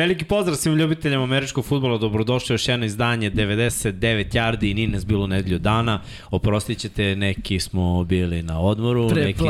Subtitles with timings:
[0.00, 5.06] Veliki pozdrav svim ljubiteljima američkog futbola, dobrodošli još jedno izdanje 99 yardi i nije nas
[5.06, 6.00] bilo nedelju dana.
[6.30, 9.44] Oprostit ćete, neki smo bili na odmoru, neki su...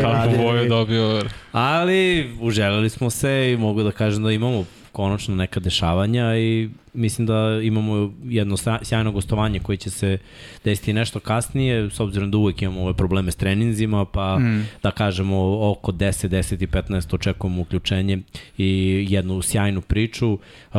[0.00, 1.22] Kako boju dobio.
[1.52, 7.26] Ali uželeli smo se i mogu da kažem da imamo konačno neka dešavanja i mislim
[7.26, 10.18] da imamo jedno sjajno gostovanje koje će se
[10.64, 14.68] desiti nešto kasnije, s obzirom da uvek imamo ove probleme s treninzima, pa mm.
[14.82, 18.18] da kažemo oko 10, 10 i 15 očekujemo uključenje
[18.58, 20.32] i jednu sjajnu priču.
[20.32, 20.78] Uh,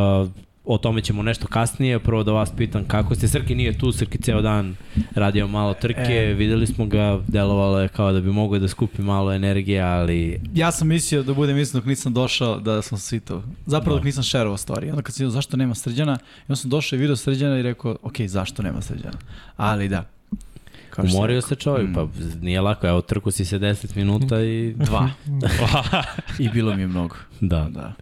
[0.66, 4.18] o tome ćemo nešto kasnije, prvo da vas pitam kako ste, Srki nije tu, Srki
[4.18, 4.76] ceo dan
[5.16, 6.34] radio malo trke, e.
[6.34, 10.42] videli smo ga, delovalo je kao da bi mogao da skupi malo energije, ali...
[10.54, 13.44] Ja sam mislio da budem mislim dok nisam došao da sam sito.
[13.66, 14.00] Zapravo da.
[14.00, 14.90] dok nisam šerovao stvari.
[14.90, 17.62] Onda kad sam vidio zašto nema srđana, i onda sam došao i video srđana i
[17.62, 19.18] rekao, ok, zašto nema srđana?
[19.58, 20.10] Ali da,
[20.90, 21.94] Kao Umorio se čovjek, mm.
[21.94, 22.08] pa
[22.42, 24.74] nije lako, evo trku si se 10 minuta i...
[24.78, 25.10] Dva.
[26.40, 27.16] I bilo mi je mnogo.
[27.42, 27.70] Da.
[27.70, 27.94] da.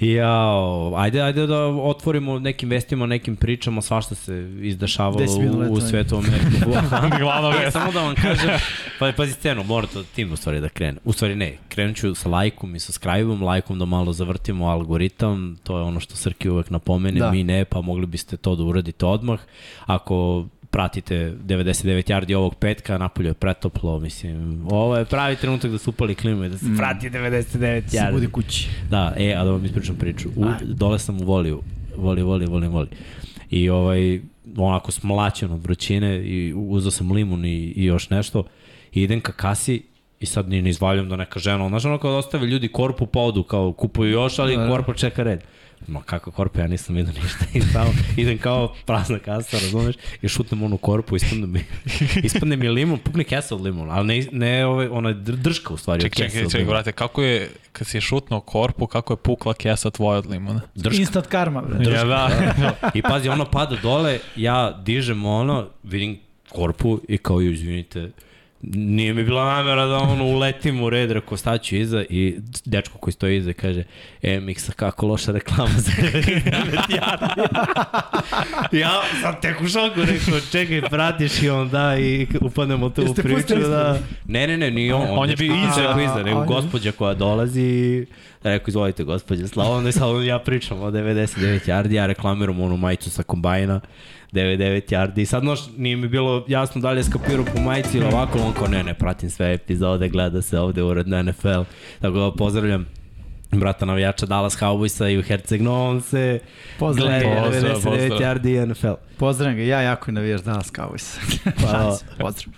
[0.00, 5.24] Jao, ajde, ajde da otvorimo nekim vestima, nekim pričama, svašta se izdešavalo
[5.68, 6.70] u, u svetu Ameriku.
[7.22, 7.72] Glavno vest.
[7.72, 8.50] Samo da vam kažem,
[8.98, 10.98] pa pazi scenu, morate od tim u stvari da krene.
[11.04, 15.56] U stvari ne, krenut ću sa lajkom i sa skrajbom, lajkom da malo zavrtimo algoritam,
[15.62, 17.30] to je ono što Srki uvek napomene, da.
[17.30, 19.40] mi ne, pa mogli biste to da uradite odmah.
[19.86, 25.78] Ako pratite 99 yardi ovog petka, napolje je pretoplo, mislim, ovo je pravi trenutak da
[25.78, 26.76] se upali klima i da se mm.
[26.76, 28.06] prati 99 yardi.
[28.06, 28.68] Se budi kući.
[28.90, 30.28] Da, e, a da vam ispričam priču.
[30.36, 31.62] U, dole sam u voliju,
[31.96, 32.88] voli, voli, voli, voli.
[33.50, 34.20] I ovaj,
[34.56, 38.44] onako smlaćen od vrućine i uzao sam limun i, i još nešto
[38.92, 39.82] i idem ka kasi
[40.20, 43.06] i sad ni ne izvaljam da neka žena, znaš ono kao da ostave ljudi korpu
[43.06, 44.68] po odu, kao kupuju još, ali da, da.
[44.68, 45.40] korpu čeka red
[45.86, 50.28] ma kako korpu, ja nisam vidio ništa i samo idem kao prazna kasa, razumeš, i
[50.28, 51.64] šutnem onu korpu, ispadne mi,
[52.24, 56.02] ispadne mi limun, pukne kesa od limuna, ali ne, ne ove, ona drška u stvari.
[56.02, 59.90] Ček, ček, ček, ček, brate, kako je, kad si šutnuo korpu, kako je pukla kesa
[59.90, 60.60] tvoja od limuna?
[60.74, 61.00] Drška.
[61.00, 61.78] Instant karma, bre.
[61.78, 62.30] Drška, ja, da.
[62.58, 62.90] da.
[62.98, 68.10] I pazi, ono pada dole, ja dižem ono, vidim korpu i kao, izvinite,
[68.62, 73.12] Nije mi bila namera da ono uletim u red, rekao staću iza i dečko koji
[73.12, 73.84] stoji iza kaže
[74.22, 77.46] e, Miksa, kako loša reklama za 99
[78.72, 83.14] ja sam tek u šoku, rekao, čekaj, pratiš i on da i upadnemo tu u
[83.14, 83.56] priču.
[83.56, 83.98] Da...
[84.26, 85.02] Ne, ne, ne, ni on.
[85.02, 85.80] On, on je bio iza.
[85.80, 88.06] Rekao iza, nego gospođa koja dolazi i
[88.42, 92.76] rekao, izvolite gospođa Slava, onda i sad ja pričam o 99 yardi, ja reklamiram onu
[92.76, 93.80] majicu sa kombajna
[94.32, 95.20] 99 yardi.
[95.20, 98.38] I sad noš, nije mi bilo jasno da li je skapirao po majici ili ovako,
[98.38, 101.62] on kao ne, ne, pratim sve epizode, gleda se ovde uredno NFL.
[102.00, 102.86] Tako da pozdravljam
[103.50, 106.38] brata navijača Dallas Cowboysa i u Herceg Novom se
[106.78, 108.20] pozdrav, gleda pozdrav, 99 pozdrav.
[108.20, 108.92] yardi NFL.
[109.16, 111.18] Pozdravim ga, ja jako navijaš Dallas Cowboysa.
[111.44, 112.54] pa, pozdrav.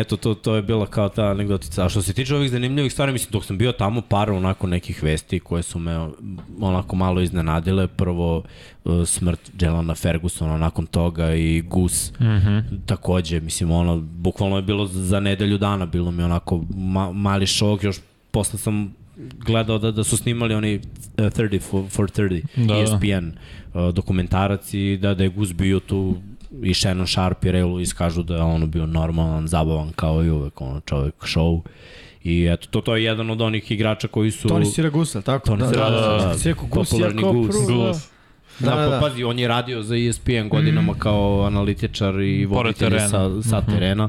[0.00, 1.84] Eto, to, to je bila kao ta anegdotica.
[1.84, 5.02] A što se tiče ovih zanimljivih stvari, mislim, dok sam bio tamo, par onako nekih
[5.02, 6.08] vesti koje su me
[6.60, 7.86] onako malo iznenadile.
[7.86, 8.42] Prvo,
[8.84, 12.62] uh, smrt Jelana Fergusona nakon toga i Gus mm -hmm.
[12.86, 17.82] takođe, mislim, ono, bukvalno je bilo za nedelju dana, bilo mi onako ma, mali šok,
[17.82, 17.96] još
[18.30, 18.94] posle sam
[19.46, 24.74] gledao da, da su snimali oni uh, 30 for, for 30, da, ESPN uh, dokumentarac
[24.74, 26.16] i da, da je Gus bio tu
[26.62, 30.30] i Shannon Sharp i Ray Lewis kažu da je ono bio normalan, zabavan kao i
[30.30, 31.60] uvek, ono čovjek show.
[32.24, 34.48] I eto, to, to je jedan od onih igrača koji su...
[34.48, 35.46] Toni Siragusa, tako?
[35.46, 37.56] Toni Siragusa, da, da, da, da, Sjeko Gus, popularni Gus.
[37.56, 38.08] Gus.
[38.58, 39.00] Da, da, da, da.
[39.00, 40.98] pazi, on je radio za ESPN godinama mm.
[40.98, 43.72] kao analitičar i voditelj sa, sa mm -hmm.
[43.72, 44.08] terena.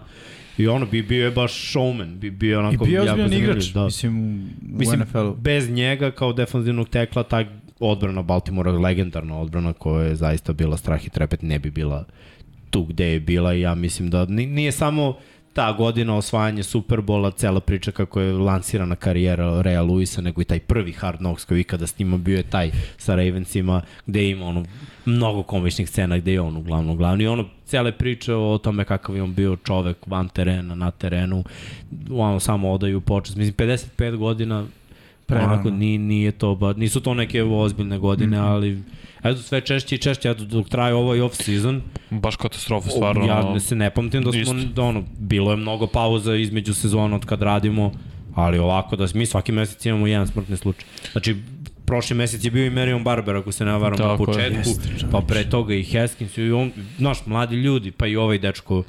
[0.57, 2.85] I ono, bi bio je baš showman, bi bio onako...
[2.85, 3.85] I bio je ozbiljan igrač, da.
[3.85, 4.41] mislim,
[4.73, 5.35] u mislim, NFL-u.
[5.35, 7.45] Bez njega kao defanzivnog tekla, ta
[7.79, 12.06] odbrana Baltimora, legendarna odbrana koja je zaista bila strah i trepet, ne bi bila
[12.69, 15.16] tu gde je bila i ja mislim da nije samo
[15.53, 20.59] ta godina osvajanje Superbola, cela priča kako je lansirana karijera Rea Luisa, nego i taj
[20.59, 24.66] prvi Hard Knocks koji ikada snima bio je taj sa Ravensima, gde ima ono
[25.05, 27.23] mnogo komičnih scena gde je on uglavnom glavni.
[27.23, 31.43] I ono, cele priče o tome kakav je on bio čovek van terena, na terenu,
[32.11, 33.37] ono, samo odaju počest.
[33.37, 34.66] Mislim, 55 godina,
[35.29, 35.53] Prema.
[35.53, 38.49] onako, nije, nije to, ba, nisu to neke ozbiljne godine, mm -hmm.
[38.49, 38.84] ali
[39.23, 41.81] eto sve češće i češće, eto dok traje ovaj off-season.
[42.09, 43.26] Baš katastrofa, stvarno.
[43.26, 47.26] Ja se ne pamtim da smo, da ono, bilo je mnogo pauza između sezona od
[47.26, 47.91] kad radimo,
[48.35, 50.85] ali ovako da mi svaki mesec imamo jedan smrtni slučaj.
[51.11, 51.35] Znači,
[51.85, 55.22] prošli mesec je bio i Marion Barber, ako se ne varam na početku, jest, pa
[55.22, 58.84] pre toga i Haskins i on, znaš, mladi ljudi, pa i ovaj dečko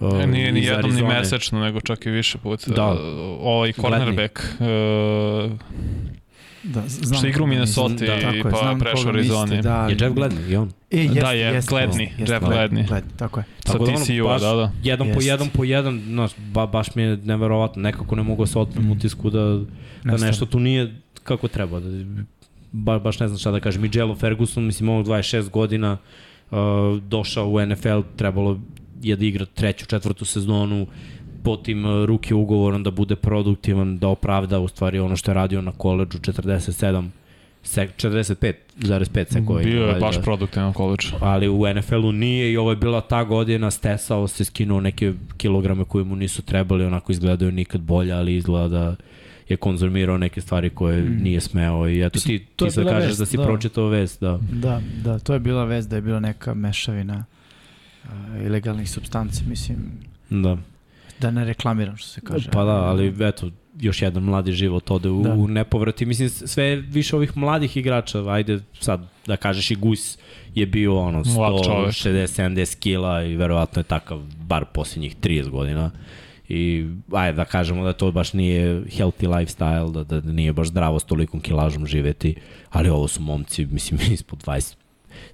[0.00, 2.70] Uh, nije ni jednom ni mesečno, nego čak i više puta.
[2.74, 2.90] Da.
[2.90, 2.98] Uh,
[3.40, 5.52] ovaj cornerback, uh,
[6.62, 9.62] Da, znam što igra u Minnesota da, i pa prešao Arizona.
[9.62, 10.70] Da, je Jeff Gladney i on.
[10.90, 12.88] E, jest, da, je, jest, Gladney, jest, Jeff Gladney.
[12.88, 13.02] Gladney.
[13.16, 13.44] Tako je.
[13.66, 14.72] Sa TCU-a, da, da.
[14.82, 15.18] Jedan jest.
[15.18, 18.58] po jedan po jedan, znaš, ba, baš mi je neverovatno, nekako ne mogu da se
[18.58, 18.90] otmem mm.
[18.90, 19.60] utisku da,
[20.04, 20.94] da nešto tu nije
[21.24, 22.04] kako treba, da
[22.72, 25.96] ba, baš ne znam šta da kažem, Mijelo Ferguson, mislim, ovog 26 godina,
[26.50, 26.58] uh,
[27.02, 28.60] došao u NFL, trebalo
[29.02, 30.86] je da igra treću, četvrtu sezonu,
[31.44, 35.34] po tim uh, ruke ugovorom da bude produktivan, da opravda u stvari ono što je
[35.34, 37.08] radio na koleđu 47
[37.64, 39.64] 45,5 se koji.
[39.64, 41.12] Bio je baš da, produktivan koleđ.
[41.20, 45.84] Ali u NFL-u nije i ovo je bila ta godina, stesao se, skinuo neke kilograme
[45.84, 48.96] koje mu nisu trebali, onako izgledaju nikad bolje, ali izgleda da
[49.48, 51.22] je konzumirao neke stvari koje mm.
[51.22, 53.44] nije smeo i eto ti, ti sad kažeš vest, da si da.
[53.44, 54.20] pročitao vest.
[54.20, 54.38] Da.
[54.52, 57.24] da, da, to je bila vest da je bila neka mešavina
[58.04, 59.78] uh, ilegalnih substanci, mislim.
[60.30, 60.56] Da.
[61.20, 62.50] Da ne reklamiram što se kaže.
[62.50, 63.50] Pa da, ali eto,
[63.80, 65.32] još jedan mladi život ode u, da.
[65.32, 66.06] u nepovrati.
[66.06, 70.18] Mislim, sve više ovih mladih igrača, ajde sad da kažeš i Gus
[70.54, 75.90] je bio ono 160-70 kila i verovatno je takav bar posljednjih 30 godina.
[76.48, 80.98] I ajde da kažemo da to baš nije healthy lifestyle, da, da nije baš zdravo
[80.98, 82.34] s tolikom kilažom živeti,
[82.70, 84.42] ali ovo su momci, mislim, ispod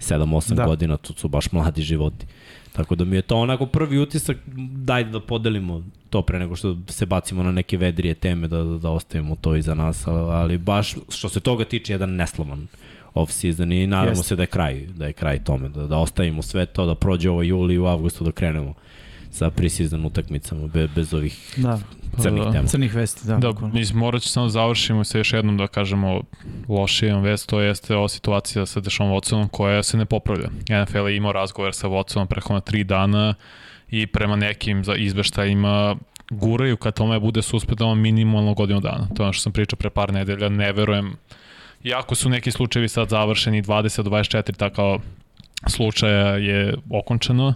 [0.00, 0.64] 27-8 da.
[0.64, 2.26] godina, to su baš mladi životi.
[2.72, 4.36] Tako da mi je to onako prvi utisak,
[4.84, 8.78] daj da podelimo to pre nego što se bacimo na neke vedrije teme, da, da,
[8.78, 12.66] da ostavimo to iza nas, ali baš što se toga tiče jedan neslovan
[13.14, 14.24] off-season i nadamo Jest.
[14.24, 17.30] se da je kraj, da je kraj tome, da, da ostavimo sve to, da prođe
[17.30, 18.74] ovo juli i u avgustu da krenemo
[19.30, 21.78] sa preseason utakmicama be, bez ovih da.
[22.22, 22.52] Crnih pa da.
[22.52, 22.68] tema.
[22.68, 23.36] Crnih vesti, da.
[23.36, 26.20] Da, mi morat ću samo završimo se još jednom da kažemo
[26.68, 30.48] lošijem vest, to jeste ova situacija sa Dešom Watsonom koja se ne popravlja.
[30.82, 33.34] NFL je imao razgovor sa Watsonom preko na tri dana
[33.90, 35.96] i prema nekim za izveštajima
[36.30, 39.08] guraju kad tome bude suspendovan minimalno godinu dana.
[39.16, 41.16] To je ono što sam pričao pre par nedelja, ne verujem.
[41.84, 44.98] Iako su neki slučajevi sad završeni 20-24, tako
[45.66, 47.54] slučaja je okončeno,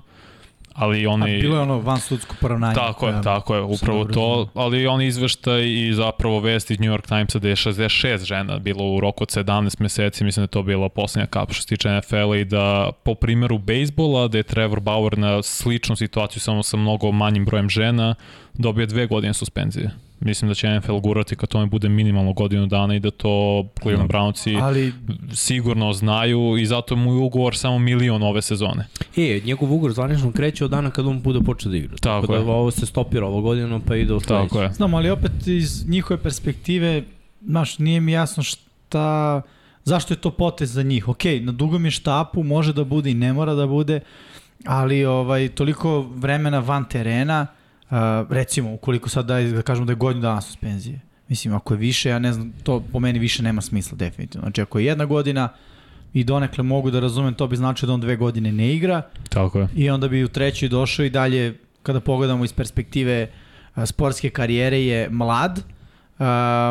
[0.78, 1.36] ali oni...
[1.36, 2.74] A bilo je ono van sudsko poravnanje.
[2.74, 7.08] Tako je, tako je, upravo to, ali oni izveštaj i zapravo vest iz New York
[7.08, 10.62] Timesa da je 66 žena bilo u roku od 17 meseci, mislim da je to
[10.62, 14.80] bila poslednja kap što se tiče NFL-a i da po primjeru bejsbola da je Trevor
[14.80, 18.14] Bauer na sličnu situaciju samo sa mnogo manjim brojem žena
[18.54, 20.07] dobije dve godine suspenzije.
[20.20, 24.10] Mislim da će NFL gurati kad tome bude minimalno godinu dana i da to Cleveland
[24.10, 24.92] Brownci ali...
[25.32, 28.86] sigurno znaju i zato mu je ugovor samo milion ove sezone.
[29.16, 31.96] E, njegov ugovor zvanično kreće od dana kad on bude počeo da igra.
[32.00, 34.48] Tako, Tako da ovo se stopira ovo godinu pa ide u sledeće.
[34.48, 34.72] Tako je.
[34.72, 37.02] Znam, ali opet iz njihove perspektive,
[37.46, 39.42] znaš, nije mi jasno šta,
[39.84, 41.08] zašto je to potez za njih.
[41.08, 44.00] Ok, na dugom je štapu, može da bude i ne mora da bude,
[44.64, 47.46] ali ovaj toliko vremena van terena,
[48.30, 51.00] recimo, ukoliko sad da, da kažemo da je godinu dana suspenzije.
[51.28, 54.44] Mislim, ako je više, ja ne znam, to po meni više nema smisla, definitivno.
[54.44, 55.48] Znači, ako je jedna godina
[56.12, 59.02] i donekle mogu da razumem, to bi značilo da on dve godine ne igra.
[59.28, 59.68] Tako je.
[59.76, 63.28] I onda bi u trećoj došao i dalje, kada pogledamo iz perspektive
[63.76, 66.26] uh, sportske karijere, je mlad, uh,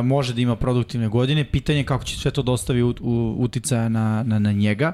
[0.05, 1.45] može da ima produktivne godine.
[1.45, 4.93] Pitanje je kako će sve to dostavi u, u, uticaja na, na, na njega.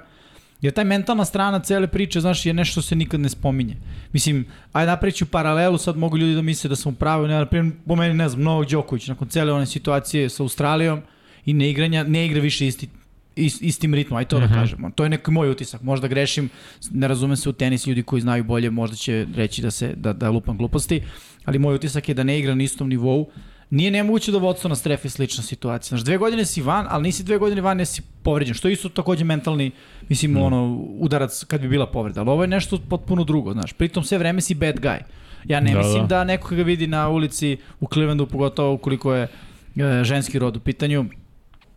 [0.63, 3.75] Jer taj mentalna strana cele priče, znaš, je nešto što se nikad ne spominje.
[4.13, 7.33] Mislim, ajde napreći u paralelu, sad mogu ljudi da misle da sam u pravu, ne,
[7.33, 11.01] naprimjer, po meni, ne znam, Novak Đoković, nakon cele one situacije sa Australijom
[11.45, 12.87] i neigranja, ne igra više isti,
[13.35, 14.45] ist, istim ritmom, aj to uh -huh.
[14.45, 14.59] da mhm.
[14.59, 14.91] kažemo.
[14.95, 16.49] To je neki moj utisak, možda grešim,
[16.91, 20.13] ne razumem se u tenis, ljudi koji znaju bolje možda će reći da se da,
[20.13, 21.01] da lupam gluposti,
[21.45, 23.29] ali moj utisak je da ne igra na istom nivou,
[23.73, 25.89] Nije nemoguće da vodstvo na strefi slična situacija.
[25.89, 28.53] Znaš, dve godine si van, ali nisi dve godine van, nisi povređen.
[28.53, 29.71] Što je isto takođe mentalni,
[30.09, 30.41] mislim, mm.
[30.41, 32.21] ono, udarac kad bi bila povreda.
[32.21, 33.73] Ali ovo je nešto potpuno drugo, znaš.
[33.73, 34.99] Pritom sve vreme si bad guy.
[35.45, 39.13] Ja ne da, mislim da, da neko ga vidi na ulici u Clevelandu, pogotovo ukoliko
[39.13, 41.05] je e, ženski rod u pitanju,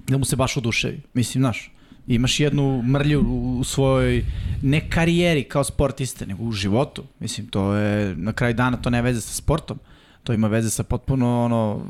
[0.09, 1.00] da mu se baš oduševi.
[1.15, 1.71] Mislim, znaš,
[2.07, 3.21] imaš jednu mrlju
[3.61, 4.25] u svojoj
[4.62, 7.05] ne karijeri kao sportiste, nego u životu.
[7.21, 9.79] Mislim, to je, na kraju dana to ne veze sa sportom.
[10.26, 11.80] To ima veze sa potpuno ono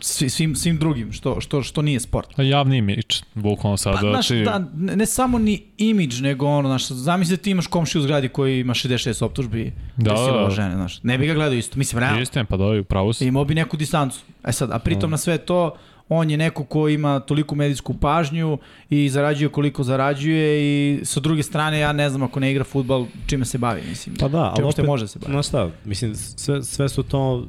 [0.00, 2.38] svim svim drugim što što što nije sport.
[2.38, 3.94] A javni imidž, bukvalno sad.
[3.94, 4.44] Pa, znaš, znači...
[4.44, 8.02] da, ne, ne samo ni imidž, nego ono, znaš, zamisli da ti imaš komšiju u
[8.02, 10.50] zgradi koji ima 66 optužbi da, da, da.
[10.50, 11.02] žene, znaš.
[11.02, 12.20] Ne bi ga gledao isto, mislim, realno.
[12.20, 13.26] Istina, pa da, upravo si.
[13.26, 14.20] Imao bi neku distancu.
[14.44, 15.14] E sad, a pritom da.
[15.14, 15.76] na sve to,
[16.12, 18.58] on je neko ko ima toliko medijsku pažnju
[18.90, 23.06] i zarađuje koliko zarađuje i sa druge strane ja ne znam ako ne igra futbal
[23.26, 24.16] čime se bavi, mislim.
[24.16, 25.32] Pa da, ali opet, može se bavi.
[25.32, 27.46] No šta, mislim, sve, sve su to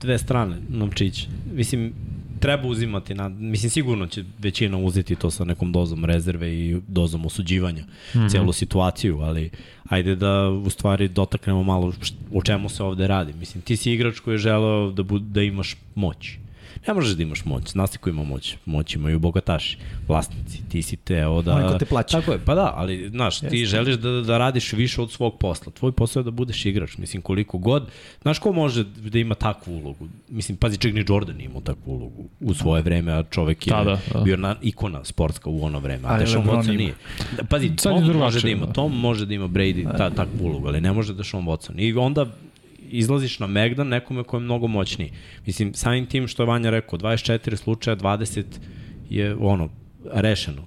[0.00, 1.28] dve strane Nomčić.
[1.54, 1.92] Mislim,
[2.40, 7.26] treba uzimati, na, mislim sigurno će većina uzeti to sa nekom dozom rezerve i dozom
[7.26, 8.30] osuđivanja, mm -hmm.
[8.30, 9.50] celu situaciju, ali
[9.88, 11.92] ajde da u stvari dotaknemo malo
[12.34, 13.32] o čemu se ovde radi.
[13.32, 16.38] Mislim, ti si igrač koji je želeo da, bu, da imaš moć
[16.86, 17.70] Ne možeš da imaš moć.
[17.70, 18.56] Znaš ti ko ima moć?
[18.64, 20.62] Moć imaju bogataši, vlasnici.
[20.68, 21.54] Ti si teo da...
[21.54, 22.20] Oni ko te plaća.
[22.20, 23.64] Tako je, pa da, ali znaš, ti Jeste.
[23.64, 25.72] želiš da, da radiš više od svog posla.
[25.72, 26.96] Tvoj posao je da budeš igrač.
[26.96, 27.90] Mislim, koliko god...
[28.22, 30.08] Znaš ko može da ima takvu ulogu?
[30.28, 33.84] Mislim, pazi, čak ni Jordan imao takvu ulogu u svoje vreme, a čovek je Da,
[33.84, 34.20] da, da.
[34.20, 36.08] bio na, ikona sportska u ono vreme.
[36.08, 36.94] A LeBron Watson nije.
[37.36, 38.72] Da, Pazi, Sad Tom može da ima, da.
[38.72, 41.72] Tom može da ima Brady ta, takvu ulogu, ali ne može da Sean Watson.
[41.76, 42.26] I onda
[42.92, 45.12] izlaziš na Megdan nekome ko je mnogo moćniji.
[45.46, 48.44] Mislim, samim tim što je Vanja rekao, 24 slučaja, 20
[49.10, 49.68] je ono,
[50.12, 50.66] rešeno.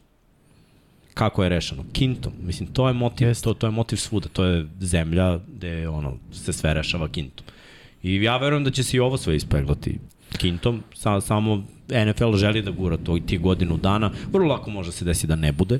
[1.13, 1.85] Kako je rešeno?
[1.93, 2.33] Kintom.
[2.41, 4.27] Mislim, to je motiv, to, to je motiv svuda.
[4.29, 7.45] To je zemlja gde ono, se sve rešava kintom.
[8.03, 9.99] I ja verujem da će se i ovo sve ispeglati
[10.37, 14.11] kintom, sa, samo NFL želi da gura to i ti godinu dana.
[14.31, 15.79] Vrlo lako može se desi da ne bude,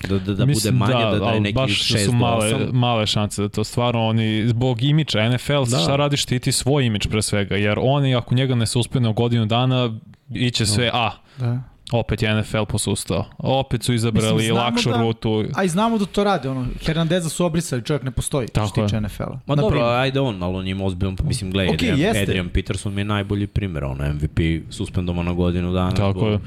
[0.00, 2.72] da, da, da bude manje, da, da, da je neki baš 6 su male, 8.
[2.72, 5.64] male šanse da to stvarno oni, zbog imiča NFL, Da.
[5.66, 5.78] da.
[5.78, 9.08] šta radiš ti ti svoj imič pre svega, jer oni ako njega ne se uspene
[9.08, 9.98] u godinu dana,
[10.30, 11.60] iće sve, a, Da.
[11.92, 13.24] opet je NFL posustao.
[13.38, 15.44] Opet su izabrali Mislim, lakšu da- rutu.
[15.54, 18.74] A i znamo da to rade, ono, Hernandeza su obrisali, čovjek ne postoji, Tako što
[18.78, 19.00] se tiče.
[19.00, 19.38] NFL-a.
[19.46, 19.92] Ma Na dobro, primer.
[19.92, 22.22] ajde on, ali on ima ozbiljan, pa mislim, gledaj, Okej, Adrian, jeste.
[22.22, 24.40] Adrian Peterson mi je najbolji primjer, ono, MVP
[24.70, 25.90] suspendovan na godinu dana.
[25.90, 26.38] Tako je.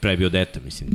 [0.00, 0.88] Prebio dete, mislim.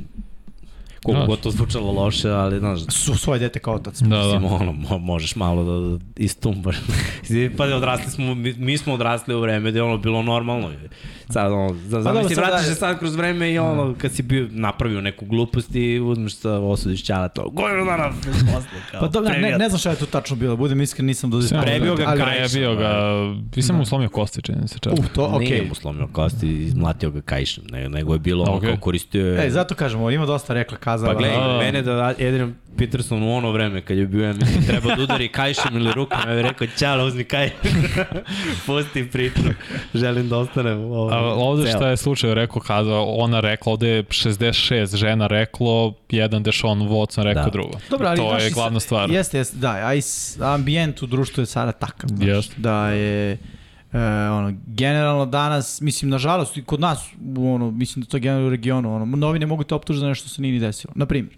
[1.04, 1.28] Koliko Da.
[1.28, 4.00] god to zvučalo loše, ali, znaš, Su svoje dete kao otac.
[4.02, 4.48] Da, Mislim, da.
[4.48, 6.76] ono, mo, možeš malo da istumbaš.
[7.58, 10.72] pa odrasli smo, mi, mi smo odrasli u vreme gde je ono bilo normalno.
[11.30, 14.12] Sad, ono, za, za, pa, sad vratiš da- se sad kroz vreme i ono, kad
[14.12, 17.50] si bio, napravio neku glupost i uzmeš sa osudiš ćala to.
[17.50, 18.10] Godinu dana
[18.54, 21.30] posle, kao, Pa dobro, ne, ne znam šta je tu tačno bilo, budem iskren, nisam
[21.30, 21.66] do Sjajno.
[21.66, 22.38] Prebio ga kraj.
[22.38, 22.94] Prebio ga,
[23.56, 24.94] nisam mu slomio kosti, čini se čak.
[24.94, 25.50] Uh, to, okej.
[25.50, 28.70] Nije mu slomio kosti, izmlatio ga kajšem, nego, je bilo ono Okej.
[28.70, 29.48] kao koristio je...
[29.48, 31.14] E, zato kažemo, ima dosta rekla kazala.
[31.14, 31.58] Pa gledaj, Da, da.
[31.58, 35.28] mene da Adrian Peterson u ono vreme kad je bio, ja mislim, treba da udari
[35.28, 37.50] kajšem ili rukom, ja bih rekao, ćala, uzmi kaj.
[38.66, 39.42] Pusti priču,
[39.94, 41.10] želim da ostanem ovo.
[41.10, 46.44] A ovde šta je slučaj rekao, kazao, ona rekla, ovde je 66 žena reklo, jedan
[46.44, 47.50] Deshaun Watson rekao Da.
[47.50, 47.80] drugo.
[47.90, 49.10] Dobro, ali to znaš, je glavna stvar.
[49.12, 50.02] Jeste, jeste, da, a i
[50.42, 53.38] ambijent u društvu je sada takav, znaš, da je
[53.94, 53.98] e,
[54.30, 57.06] ono, generalno danas, mislim, nažalost, i kod nas,
[57.38, 60.22] ono, mislim da to je generalno u regionu, ono, novine mogu te optužiti za nešto
[60.22, 61.36] što se nije ni desilo, na primjer.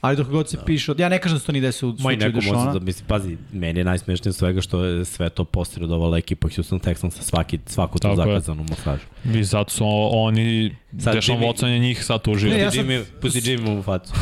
[0.00, 0.64] Ali dok god se da.
[0.64, 2.72] piše, ja ne kažem da se to nije desilo u Moj slučaju neko može Dešona.
[2.72, 7.10] da misli, pazi, meni je najsmešnije svega što je sve to posredovala ekipa Houston Texans
[7.10, 9.02] sa svaki, svaku tu zakazanu masažu.
[9.26, 12.50] I zato su oni, Sad Jimmy- Watson je njih sad tužio.
[12.50, 14.12] Ne, Ne, ja sam- Jimmy, pusti Jimmy u facu.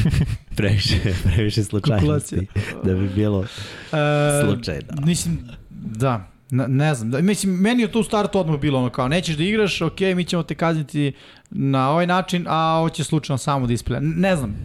[0.56, 2.46] previše, previše slučajnosti
[2.84, 3.44] da bi bilo
[3.92, 3.96] E,
[4.44, 4.78] slučaj.
[4.80, 5.04] Da.
[5.06, 5.38] Mislim,
[5.70, 7.10] da, ne, ne znam.
[7.10, 10.00] Da, mislim, meni je to u startu odmah bilo ono kao, nećeš da igraš, ok,
[10.00, 11.12] mi ćemo te kazniti
[11.50, 14.00] na ovaj način, a ovo će slučajno samo da isplja.
[14.00, 14.56] Ne znam.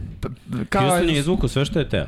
[0.69, 2.05] Kao, Houston je izvukao sve što je teo.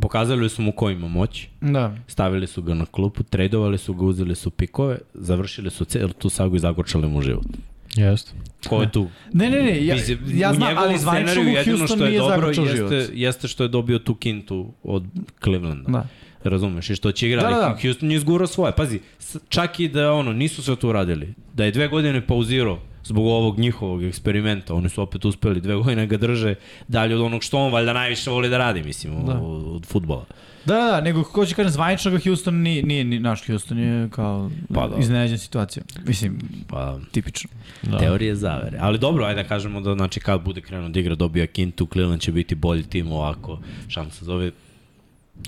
[0.00, 1.96] Pokazali su mu ko ima moć, Da.
[2.06, 6.28] stavili su ga na klupu, tradovali su ga, uzeli su pikove, završili su celu tu
[6.28, 7.46] sagu i zakočali mu život.
[7.94, 8.32] Jeste.
[8.68, 9.08] Ko je tu?
[9.32, 9.96] Ne, ne, ne, ja,
[10.34, 12.92] ja u znam, ali zvanično mu jedino Houston što je nije dobro jeste, život.
[13.12, 15.04] jeste što je dobio tu kintu od
[15.44, 15.90] Clevelanda.
[15.90, 16.06] Da.
[16.48, 17.44] Razumeš, i što će igrati.
[17.44, 17.80] Da, Da, da, da, da.
[17.82, 18.72] Houston je izgurao svoje.
[18.72, 19.00] Pazi,
[19.48, 21.34] čak i da ono, nisu sve to uradili.
[21.54, 26.06] Da je dve godine pauzirao zbog ovog njihovog eksperimenta, oni su opet uspeli dve godine
[26.06, 26.54] ga drže
[26.88, 29.32] dalje od onog što on valjda najviše voli da radi, mislim, Da.
[29.32, 29.40] da.
[29.40, 30.24] od futbola.
[30.64, 33.78] Da, da, da, nego ko će kažem zvanično ga Houston nije, nije, nije naš Houston
[33.78, 34.96] je kao Pa da.
[35.00, 35.82] iznenađena situacija.
[36.06, 36.38] Mislim,
[36.68, 37.50] Pa, tipično.
[37.82, 37.98] Da.
[37.98, 38.78] teorije zavere.
[38.80, 42.20] Ali dobro, ajde da kažemo da znači kad bude krenuo da igra dobija kintu, Cleveland
[42.20, 43.58] će biti bolji tim ovako.
[43.88, 44.50] Šansa za ove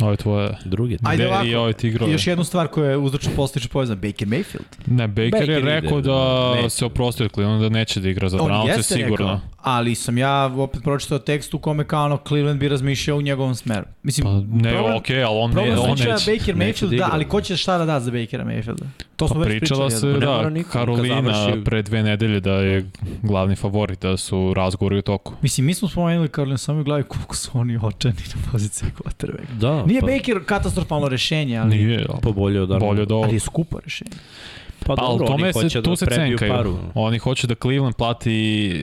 [0.01, 0.51] Ovo je tvoje...
[0.65, 0.97] druge.
[1.03, 2.13] Ajde ovako, i ovaj tigrove.
[2.13, 4.65] Još jednu stvar koja je uzročno postiče povezan, Baker Mayfield.
[4.87, 6.71] Ne, Baker, Baker je ide, rekao da neće.
[6.71, 9.27] se oprosti od Clevelanda, da neće da igra za On Brownce, jeste sigurno.
[9.27, 13.23] rekao, ali sam ja opet pročitao tekst u kome kao ono Cleveland bi razmišljao u
[13.23, 13.85] njegovom smeru.
[14.03, 16.05] Mislim, Pa ne, problem- okej, ali on, ne, on neće.
[16.33, 17.09] Baker Mayfield, da da, igra.
[17.13, 18.85] ali ko će šta da da za Bakera Mayfielda?
[19.21, 20.15] To smo Pa već pričala pričali.
[20.15, 22.91] se, da, niko, neka Karolina završi- pre dve nedelje da je
[23.23, 25.33] glavni favorit, da su razgovori u toku.
[25.43, 29.55] Mislim, mi smo spomenuli Karolina samo u glavi koliko su oni očeni na poziciji quarterbacka.
[29.55, 32.91] Da, Nije pa, Baker katastrofalno rešenje, ali, Nije, ali pa bolje od Arnold.
[32.91, 34.11] bolje od ali je skupo rešenje.
[34.81, 36.53] Pa, Pa, dobro, tome oni se, hoće tu da se prebiju cenkaju.
[36.55, 36.77] paru.
[36.97, 38.35] Oni hoće da Cleveland plati,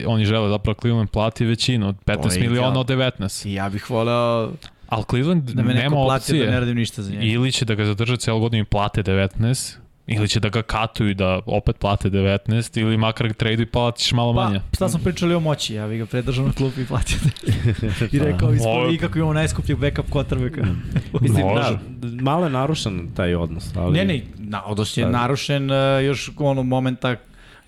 [0.06, 2.78] oni žele zapravo Cleveland plati većinu, od 15 je miliona ideal.
[2.78, 3.46] od 19.
[3.46, 4.50] I ja bih voleo
[4.88, 6.44] Ali Cleveland da me nema plati opcije.
[6.44, 7.22] da ne radim ništa za njega.
[7.24, 9.76] Ili će da ga zadrže celo godinu i plate 19,
[10.08, 14.12] ili će da ga katuju da opet plate 19, ili makar ga tradu i platiš
[14.12, 14.60] malo manje.
[14.70, 17.18] Pa, sad smo pričali o moći, ja bih ga predržao na klupi i platio.
[18.12, 20.74] I rekao, Ovo- i kako imamo najskupljeg backup quarterbacka.
[21.20, 21.78] Mislim, da,
[22.22, 23.76] malo je narušen taj odnos.
[23.76, 23.92] Ali...
[23.98, 25.10] Ne, ne, na, odnos je Da.
[25.10, 27.16] narušen uh, još onog momenta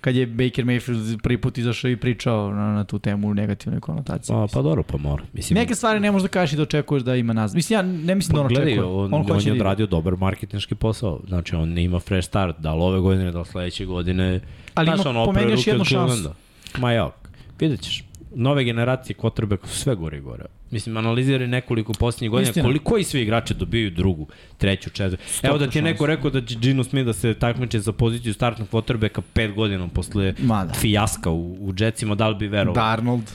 [0.01, 3.79] kad je Baker Mayfield prvi put izašao i pričao na, na tu temu u negativnoj
[3.79, 4.33] konotaciji.
[4.33, 5.23] Pa, pa dobro, pa mora.
[5.33, 7.55] Mislim, Neke stvari ne možeš da kažeš i da očekuješ da ima nazad.
[7.55, 8.91] Mislim, ja ne mislim da on Pogledaj, očekuje.
[8.91, 11.19] on, on, on, je da odradio dobar marketinški posao.
[11.27, 14.39] Znači, on ima fresh start, da li ove godine, da li sledeće godine.
[14.75, 16.29] Ali Znaš, ima ono, još jednu šansu.
[16.77, 17.11] Ma ja,
[17.59, 18.03] vidjet ćeš.
[18.35, 20.45] Nove generacije quarterbacka su sve gore i gore.
[20.71, 22.63] Mislim, analiziraj nekoliko posljednjih godina, Istina.
[22.63, 25.23] koliko i svi igrači dobiju drugu, treću, četvrtu.
[25.43, 28.33] Evo da ti je neko rekao da će Gino Smith da se takmiče za poziciju
[28.33, 30.73] startnog quarterbacka pet godina posle Ma da.
[30.73, 32.73] fijaska u, u Jetsima, da li bi verovao?
[32.75, 33.31] Darnold.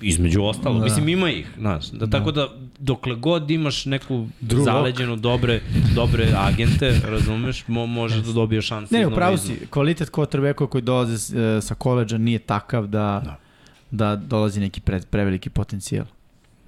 [0.00, 0.74] Između ostalo.
[0.74, 0.78] Da.
[0.80, 0.84] Da.
[0.84, 1.90] Mislim, ima ih, znaš.
[1.90, 2.18] Da, da.
[2.18, 2.48] Tako da,
[2.78, 4.64] dokle god imaš neku Lock.
[4.64, 5.60] zaleđenu dobre,
[5.94, 8.94] dobre agente, razumeš, mo, možeš da dobiješ šanse.
[8.98, 13.38] Ne, upravo si, kvalitet quarterbacka koji dolaze e, sa koleđa nije takav da, Da.
[13.92, 16.06] Da, dolazi neki pre, preveliki potencijal.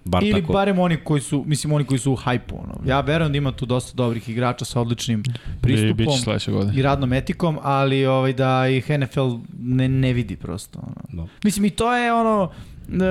[0.04, 0.52] Bar Ili tako.
[0.52, 2.56] barem oni koji su, mislim oni koji su u hajpu.
[2.56, 2.74] Ono.
[2.86, 6.78] Ja verujem da ima tu dosta dobrih igrača sa odličnim I pristupom godine.
[6.78, 10.78] i radnom etikom, ali ovaj da ih NFL ne, ne vidi prosto.
[10.78, 11.22] Ono.
[11.22, 11.28] Da.
[11.44, 12.50] Mislim i to je ono...
[12.88, 13.04] E,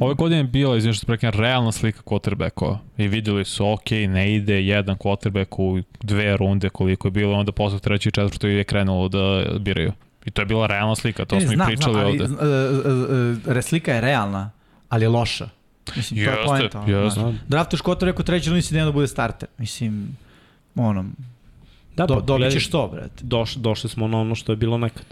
[0.00, 2.76] Ove godine je bila, izvim što prekam, realna slika quarterbackova.
[2.98, 7.52] I videli su, ok, ne ide jedan quarterback u dve runde koliko je bilo, onda
[7.52, 9.92] posle treći i četvrto je krenulo da biraju.
[10.28, 12.34] I to je bila realna slika, to ne, smo i znam, pričali znam, ali, ovde.
[13.50, 14.50] e, e, e, slika je realna,
[14.88, 15.48] ali je loša.
[15.96, 16.80] Mislim, to je Jeste, poenta.
[16.80, 17.20] ono, jeste.
[17.20, 17.34] znaš.
[17.48, 19.48] Draftuješ quarterbacka u trećoj rundi si da bude starter.
[19.58, 20.16] Mislim,
[20.74, 21.04] ono,
[21.96, 23.24] Da, do, pa, dobit ćeš to, brate.
[23.24, 25.04] Doš, došli smo na ono što je bilo nekad.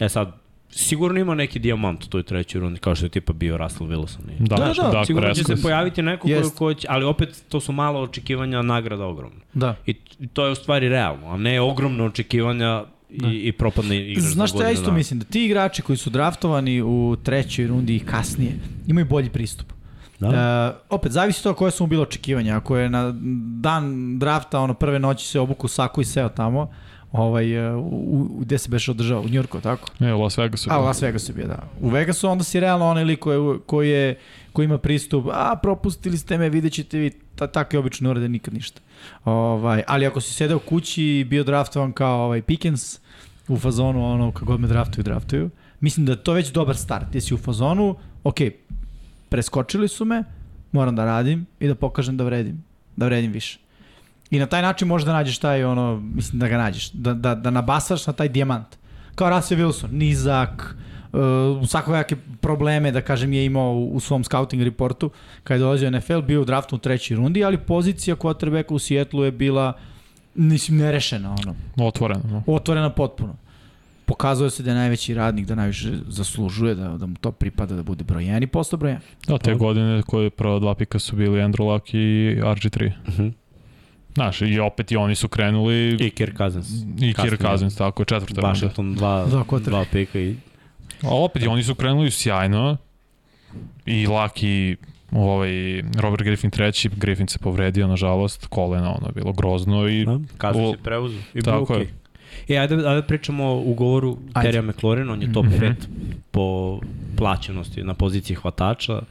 [0.00, 0.32] E sad,
[0.70, 4.30] sigurno ima neki dijamant u toj trećoj rundi, kao što je tipa bio Russell Wilson.
[4.30, 6.58] I, Da, Da, da, da, da, sigurno će se pojaviti neko ko, Jest.
[6.58, 9.40] ko će, ali opet to su malo očekivanja, nagrada ogromna.
[9.54, 9.74] Da.
[9.86, 14.24] I, I to je u stvari realno, a ne ogromno očekivanja i, i propadne igrač
[14.24, 14.96] za Znaš što ja isto dana.
[14.96, 15.18] mislim?
[15.18, 18.52] Da ti igrači koji su draftovani u trećoj rundi i kasnije
[18.86, 19.72] imaju bolji pristup.
[20.20, 20.28] Da.
[20.28, 22.56] E, opet, zavisi to koje su mu bilo očekivanja.
[22.56, 23.14] Ako je na
[23.60, 26.70] dan drafta, ono prve noći se obuku saku i seo tamo,
[27.12, 29.20] ovaj, e, u, u, gde se beš održao?
[29.20, 29.90] U Njurku, tako?
[29.98, 30.70] Ne, u Las Vegasu.
[30.72, 31.58] A, u Las Vegasu je bio, da.
[31.80, 34.18] U Vegasu onda si realno onaj lik koji, koji, je,
[34.52, 38.28] koji ima pristup, a propustili ste me, vidjet ćete vi, ta, tako je obično urade
[38.28, 38.80] nikad ništa.
[39.24, 42.98] Ovaj, ali ako si sedeo kući i bio draftovan kao ovaj Pickens,
[43.48, 45.50] u fazonu ono kako god me draftuju, draftuju,
[45.80, 47.14] mislim da je to već dobar start.
[47.14, 48.36] Jesi u fazonu, ok,
[49.28, 50.24] preskočili su me,
[50.72, 52.64] moram da radim i da pokažem da vredim,
[52.96, 53.58] da vredim više.
[54.30, 57.34] I na taj način možeš da nađeš taj ono, mislim da ga nađeš, da, da,
[57.34, 58.66] da nabasaš na taj dijamant.
[59.14, 60.76] Kao Russell Wilson, nizak,
[61.12, 65.10] uh, svakojake probleme, da kažem, je imao u, u svom scouting reportu
[65.44, 69.24] kada je dolazio NFL, bio u draftu u trećoj rundi, ali pozicija quarterbacka u Seattleu
[69.24, 69.72] je bila
[70.34, 71.54] mislim, nerešena, ono,
[71.88, 72.22] Otvoreno.
[72.24, 72.42] No.
[72.46, 73.34] otvorena potpuno.
[74.04, 77.82] Pokazuje se da je najveći radnik, da najviše zaslužuje, da, da mu to pripada da
[77.82, 78.98] bude broj 1 i posle broj 1.
[79.26, 82.92] Da, te godine koje prva dva pika su bili Andrew Luck i RG3.
[83.08, 83.28] Mhm.
[84.14, 86.68] Znaš, i opet i oni su krenuli I Kirk Cousins.
[87.00, 87.14] i.
[87.14, 88.48] Kirk Cousins, tako, četvrta runda.
[88.48, 90.36] Washington dva, Dva dva pika i
[91.02, 92.76] A opet i oni su krenuli sjajno
[93.86, 94.76] i Luck i
[95.12, 95.50] ovaj,
[95.98, 101.18] Robert Griffin treći, Griffin se povredio, nažalost, kolena, ono bilo grozno i da, je preuzu.
[101.34, 101.86] I Tako je.
[102.48, 104.48] E, ajde, ajde pričamo o ugovoru Ajde.
[104.48, 105.54] Terija McLaurin, on je top Mhm.
[105.56, 105.74] 5
[106.30, 106.80] po
[107.16, 109.02] plaćenosti na poziciji hvatača.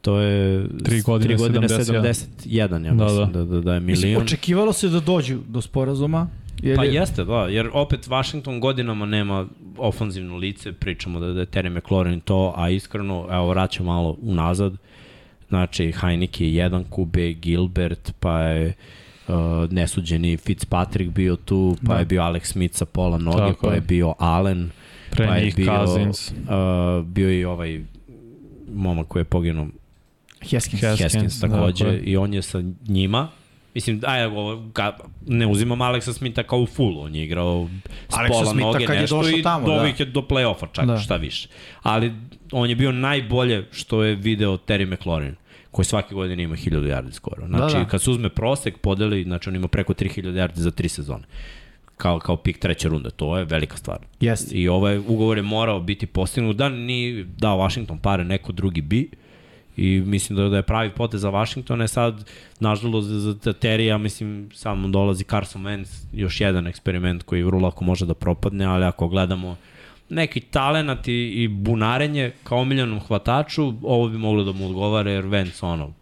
[0.00, 2.02] To je Tri godine, tri godine 71.
[2.02, 2.50] 71,
[2.86, 3.38] ja Da, mislim da.
[3.38, 4.22] da, da, da je Mislim, milion.
[4.22, 6.28] očekivalo se da dođu do sporazuma.
[6.62, 9.46] Jer Pa je, jeste, da, jer opet Washington godinama nema
[9.78, 14.72] ofanzivno lice, pričamo da, da je Terry McLaurin to, a iskreno, evo vraćam malo unazad,
[15.52, 18.72] znači Heineke je jedan kube, Gilbert, pa je
[19.28, 19.34] uh,
[19.70, 21.94] nesuđeni Fitzpatrick bio tu, pa Da.
[21.94, 21.98] da.
[22.00, 23.76] je bio Alex Smith sa pola noge, Tako pa je.
[23.76, 24.70] je bio Allen,
[25.10, 26.30] pre pa je bio, Cousins.
[26.30, 26.36] uh,
[27.06, 27.80] bio je i ovaj
[28.74, 29.66] momak koji je poginuo
[30.42, 30.82] Haskins.
[30.82, 32.00] Haskins, Haskins da, takođe tako je.
[32.00, 33.28] i on je sa njima
[33.74, 34.20] Mislim, aj,
[34.72, 37.68] ka, ne uzimam Aleksa Smitha kao u full, on je igrao
[38.08, 39.86] s Aleksa pola Smitha noge kad je nešto došao i tamo, do da.
[39.86, 40.92] je do play-offa čak, Da.
[40.92, 40.98] da.
[40.98, 41.48] šta više.
[41.82, 42.12] Ali
[42.52, 45.34] on je bio najbolje što je video Terry McLaurin
[45.72, 47.46] koji svake godine ima 1000 yardi skoro.
[47.46, 47.90] Znači, Da, da, da.
[47.90, 51.24] kad se uzme prosek, podeli, znači on ima preko 3000 yardi za tri sezone.
[51.96, 53.98] Kao, kao pik treće runde, to je velika stvar.
[54.20, 54.54] Jeste.
[54.54, 59.10] I ovaj ugovor je morao biti postignut, da ni dao Washington pare, neko drugi bi.
[59.76, 62.30] I mislim da, da je pravi potez za Washington, je sad,
[62.60, 67.84] nažalost, za, za Terija, mislim, samo dolazi Carson Wentz, još jedan eksperiment koji vrlo lako
[67.84, 69.56] može da propadne, ali ako gledamo
[70.12, 75.24] neki talenat i, i bunarenje kao omiljenom hvataču, ovo bi moglo da mu odgovara, jer
[75.24, 75.92] Wentz, ono,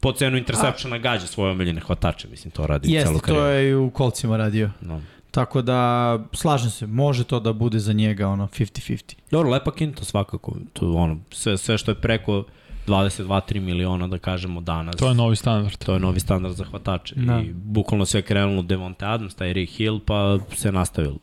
[0.00, 3.48] po cenu interseptiona gađa svoje omiljene hvatače, mislim, to radi Jeste, celu to karijeru.
[3.48, 4.70] je i u kolcima radio.
[4.80, 5.00] No.
[5.30, 9.14] Tako da, slažem se, može to da bude za njega ono 50-50.
[9.30, 10.56] Dobro, lepa kinta svakako.
[10.72, 12.44] To, ono, sve, sve što je preko
[12.86, 14.96] 22-3 miliona, da kažemo, danas.
[14.96, 15.76] To je novi standard.
[15.84, 17.14] To je novi standard za hvatače.
[17.14, 17.40] Da.
[17.40, 21.18] I bukvalno sve krenulo Devonte Adams, taj Rick Hill, pa se nastavilo.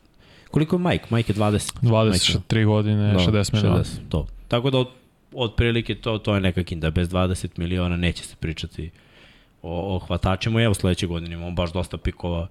[0.54, 1.06] Koliko je Mike?
[1.10, 1.74] Mike je 20.
[1.82, 3.84] 23 godine, da, 60 miliona.
[3.84, 4.28] 60, to.
[4.48, 4.88] Tako da od,
[5.34, 6.90] od prilike to, to je neka kinda.
[6.90, 8.90] Bez 20 miliona neće se pričati
[9.62, 10.62] o, o hvatačima.
[10.62, 12.48] Evo sledeće godine imamo baš dosta pikova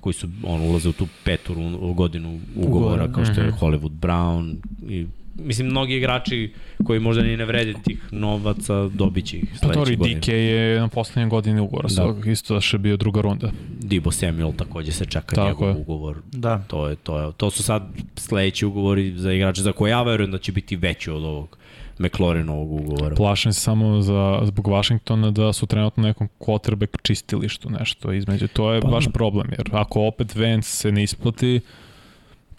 [0.00, 1.54] koji su on ulaze u tu petu
[1.94, 3.56] godinu ugovora kao što je mhm.
[3.58, 4.54] Hollywood Brown
[4.88, 5.06] i
[5.38, 6.52] mislim, mnogi igrači
[6.84, 10.20] koji možda ni ne vrede tih novaca, dobit će ih sledeće pa godine.
[10.20, 12.30] DK je na poslednje godine ugovora, da.
[12.30, 13.50] isto da še bio druga runda.
[13.80, 15.74] Dibo Samuel takođe se čeka Tako njegov je.
[15.74, 16.16] ugovor.
[16.32, 16.58] Da.
[16.58, 17.82] To, je, to, je, to su sad
[18.16, 21.58] sledeći ugovori za igrače za koje ja verujem da će biti veći od ovog
[21.98, 23.16] McLarenovog ugovora.
[23.16, 28.48] Plašim se samo za, zbog Washingtona da su trenutno nekom quarterback čistilištu nešto između.
[28.48, 31.60] To je pa, baš problem, jer ako opet Vance se ne isplati,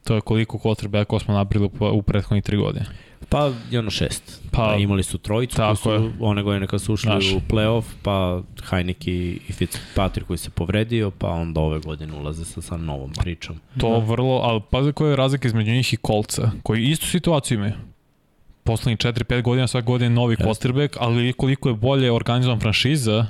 [0.09, 2.85] To je koliko quarterbackova smo napravili u prethodnih tri godine.
[3.29, 4.41] Pa, jedno šest.
[4.51, 6.11] Pa, pa imali su trojicu, tako su je.
[6.19, 7.25] one godine kad su ušli Naš.
[7.31, 9.11] u playoff, pa Heineke
[9.47, 13.59] i Fitzpatrick koji se povredio, pa onda ove godine ulaze sa, sa novom pričom.
[13.77, 13.97] To da.
[13.97, 17.73] vrlo, ali pazi koja je razlika između njih i Kolca, koji istu situaciju imaju.
[18.63, 20.45] Poslednjih 4-5 godina, svake godine novi yes.
[20.45, 23.25] quarterback, ali koliko je bolje organizovan franšiza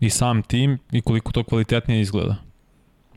[0.00, 2.49] i sam tim i koliko to kvalitetnije izgleda.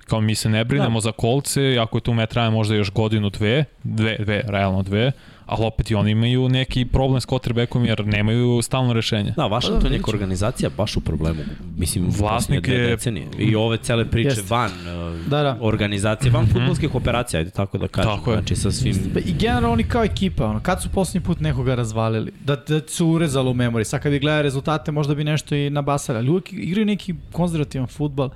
[0.06, 1.02] Kao mi se ne brinemo da.
[1.02, 5.12] za kolce, ako je tu metraja možda još godinu, dve, dve, dve, realno dve,
[5.46, 9.34] ali opet i oni imaju neki problem s quarterbackom jer nemaju stalno rešenje.
[9.38, 11.40] Da, vaša to neka organizacija baš u problemu.
[11.78, 12.88] Mislim, vlasnik je...
[12.88, 13.28] Decenije.
[13.40, 14.50] I ove cele priče Jest.
[14.50, 15.58] van uh, da, da.
[15.62, 16.54] organizacije, van mm -hmm.
[16.54, 18.12] futbolskih operacija, ajde tako da kažem.
[18.12, 18.38] Tako je.
[18.38, 18.96] Znači sa svim...
[19.14, 22.32] Pa I generalno oni kao ekipa, ono, kad su poslednji put nekoga razvalili?
[22.46, 23.86] Da, da su urezali u memori.
[23.86, 26.18] Sad kad bi gledali rezultate, možda bi nešto i nabasali.
[26.18, 28.30] Ali uvijek igraju neki konzervativan futbal.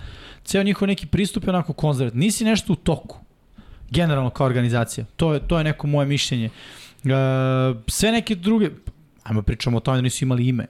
[0.47, 2.19] Ceo njihov neki pristup je onako konzervativan.
[2.19, 3.19] Nisi nešto u toku
[3.89, 5.05] generalno kao organizacija.
[5.15, 6.49] To je, to je neko moje mišljenje.
[7.03, 7.11] Uh,
[7.87, 8.69] sve neke druge,
[9.23, 10.65] ajmo pričamo o tome da nisu imali ime.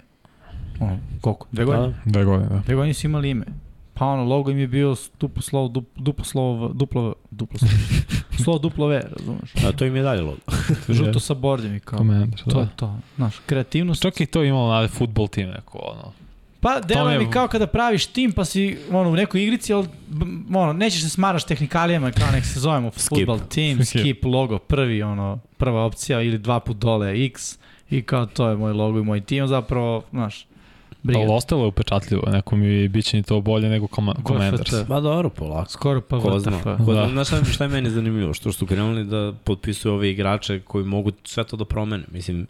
[0.79, 1.47] Ono, koliko?
[1.51, 1.87] Dve godine?
[1.87, 2.59] Da, dve godine, da.
[2.65, 3.45] Dve godine nisu imali ime.
[3.93, 7.73] Pa ono, logo im je bio duplo slovo, dup, duplo slovo, duplo, duplo slovo,
[8.43, 9.55] slovo duplo V, razumeš?
[9.65, 10.37] A to im je dalje logo.
[10.97, 11.97] Žuto sa bordjem i kao.
[11.97, 12.51] Komendar, da.
[12.51, 12.99] To je to.
[13.15, 14.01] Znaš, kreativnost.
[14.01, 16.13] Čak i to imalo na futbol tim neko, ono,
[16.59, 19.87] Pa delo mi kao kada praviš tim pa si ono, u nekoj igrici, ali
[20.53, 24.01] ono, nećeš se smaraš tehnikalijama kao nek se zovemo football team, skip.
[24.01, 27.57] skip logo, prvi ono, prva opcija ili dva put dole X
[27.89, 30.47] i kao to je moj logo i moj tim, zapravo, znaš,
[31.03, 31.19] Briga.
[31.19, 34.87] Ali ostalo je upečatljivo, neko mi biće ni to bolje nego koma, Commanders.
[34.87, 35.69] Ba dobro, polako.
[35.71, 36.61] Skoro pa Ko zna.
[36.85, 37.07] Ko da.
[37.11, 38.33] Znaš šta, šta je meni zanimljivo?
[38.33, 42.03] Što su krenuli da potpisuju ove igrače koji mogu sve to da promene.
[42.11, 42.47] Mislim,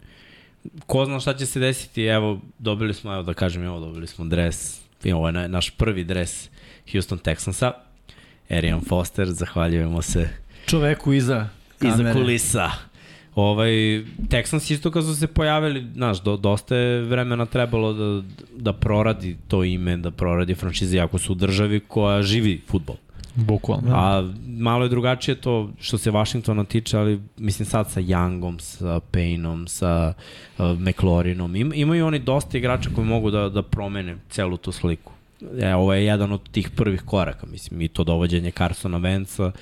[0.86, 4.24] ko zna šta će se desiti, evo, dobili smo, evo da kažem, evo, dobili smo
[4.24, 4.80] dres,
[5.14, 6.50] ovo je naš prvi dres
[6.92, 7.72] Houston Texansa,
[8.50, 10.28] Arian Foster, zahvaljujemo se.
[10.66, 12.10] Čoveku iza kamere.
[12.10, 12.70] Iza kulisa.
[13.34, 13.70] Ovaj,
[14.28, 18.22] Texans isto kad su se pojavili, znaš, do, dosta je vremena trebalo da,
[18.56, 22.96] da proradi to ime, da proradi franšize, jako su u državi koja živi futbol.
[23.44, 23.94] Bukvalno.
[23.94, 29.00] A malo je drugačije to što se Washingtona tiče, ali mislim sad sa Youngom, sa
[29.12, 30.12] Payneom, sa
[30.58, 31.56] uh, McLaurinom.
[31.56, 35.12] Im, imaju oni dosta igrača koji mogu da, da promene celu tu sliku.
[35.60, 39.52] E, ovo je jedan od tih prvih koraka, mislim, i to dovođenje Carsona Venca.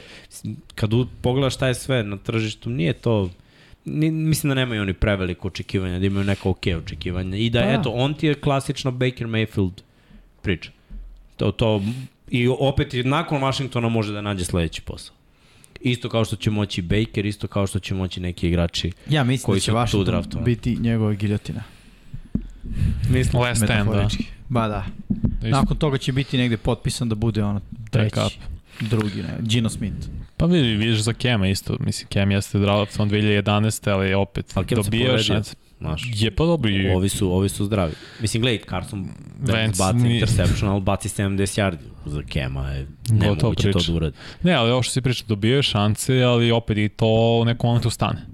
[0.75, 3.31] Kad u, pogledaš šta je sve na tržištu, nije to
[3.85, 7.73] ni, mislim da nemaju oni preveliko očekivanja, da imaju neka ok očekivanja i da, pa.
[7.73, 9.83] eto, on ti je klasično Baker Mayfield
[10.43, 10.71] priča.
[11.37, 11.83] To, to
[12.31, 15.17] I opet nakon Washingtona može da nađe sledeći posao.
[15.81, 19.47] Isto kao što će moći Baker, isto kao što će moći neki igrači ja, mislim
[19.47, 21.63] koji da će Washington biti njegova giljotina.
[23.11, 24.09] Mislim, Last stand, da.
[24.49, 24.87] Ba da.
[25.43, 27.61] Nakon toga će biti negde potpisan da bude ono
[27.91, 28.39] treći,
[28.81, 30.09] drugi, ne, Gino Smith.
[30.37, 33.91] Pa vidi, vidiš za Kema isto, mislim, Kem jeste draft on 2011.
[33.91, 35.55] ali opet ali dobija šans.
[35.79, 36.71] Znaš, je pa dobro.
[36.95, 37.93] Ovi su, ovi su zdravi.
[38.21, 39.09] Mislim, gledaj, Carson
[39.43, 40.15] Wentz baci ni...
[40.15, 42.71] interception, ali baci 70 yardi za Kema.
[42.71, 44.17] Je nemoguće to da uradi.
[44.43, 47.69] Ne, ali ovo što si pričao, dobio je šanse, ali opet i to u nekom
[47.69, 48.27] momentu stane.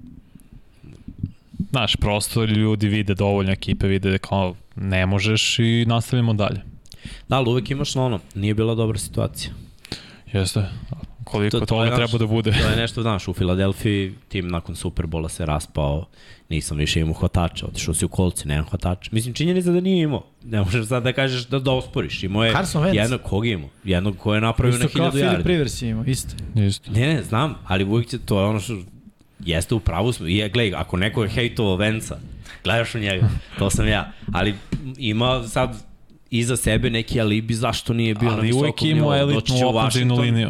[1.69, 6.61] Znaš, prosto ljudi vide dovoljno ekipe, vide da kao ne možeš i nastavljamo dalje.
[7.29, 9.53] Da, ali uvek imaš na ono, nije bila dobra situacija.
[10.33, 10.65] Jeste,
[11.23, 12.51] koliko to, to toga treba da bude.
[12.51, 16.05] To je nešto, znaš, u Filadelfiji tim nakon Superbola se raspao,
[16.49, 19.09] nisam više imao hvatača, otišao si u kolci, nemam hvatača.
[19.13, 20.23] Mislim, činjenica da nije imao.
[20.43, 22.23] Ne možeš sad da kažeš da, da osporiš.
[22.23, 22.53] Imao je
[22.93, 23.69] jednog, koga imao?
[23.83, 25.07] Jednog ko je napravio na 1000 yardi.
[25.07, 26.35] Isto kao Filip Rivers imao, isto.
[26.55, 26.91] isto.
[26.91, 28.77] Ne, ne, znam, ali uvijek će, to je ono što
[29.39, 30.27] jeste u pravu smo.
[30.27, 32.17] I ja, gledaj, ako neko je hejtovao Venca,
[32.63, 34.11] gledaš u njega, to sam ja.
[34.31, 34.55] Ali
[34.97, 35.93] ima sad
[36.29, 39.11] iza sebe neki alibi zašto nije bio ali na visokom nivou.
[39.11, 40.49] Ali uvijek imao elitnu ofenzivnu liniju.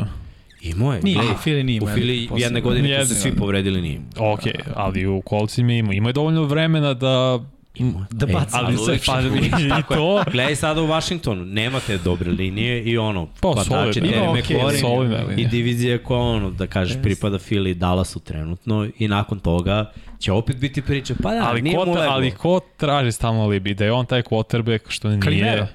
[0.63, 1.01] Imao je.
[1.01, 3.99] Nije, u Fili nije U Fili jedne godine kad se svi povredili nije.
[4.17, 4.39] Ok,
[4.75, 5.93] ali u kolcima ima.
[5.93, 7.39] Ima je dovoljno vremena da
[7.75, 8.07] Ima.
[8.11, 9.21] Da E, baca ali ali uvek Pa
[9.81, 14.09] i to, Gledaj sada u Washingtonu, nema te dobre linije i ono, Pa, solidna.
[14.09, 15.49] Terry McLaurin i linija.
[15.49, 17.01] divizija koja ono, da kažeš, Yes.
[17.03, 21.61] pripada Philly i Dallasu trenutno i nakon toga će opet biti priča, pa da, ali,
[21.61, 22.13] nije ko, mu ta- leglo.
[22.13, 23.73] ali ko traži stalno alibi?
[23.73, 25.67] Da je on taj quarterback što nije...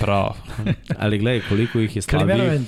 [0.00, 0.34] Bravo.
[0.98, 2.60] Ali gledaj koliko ih je slabiji.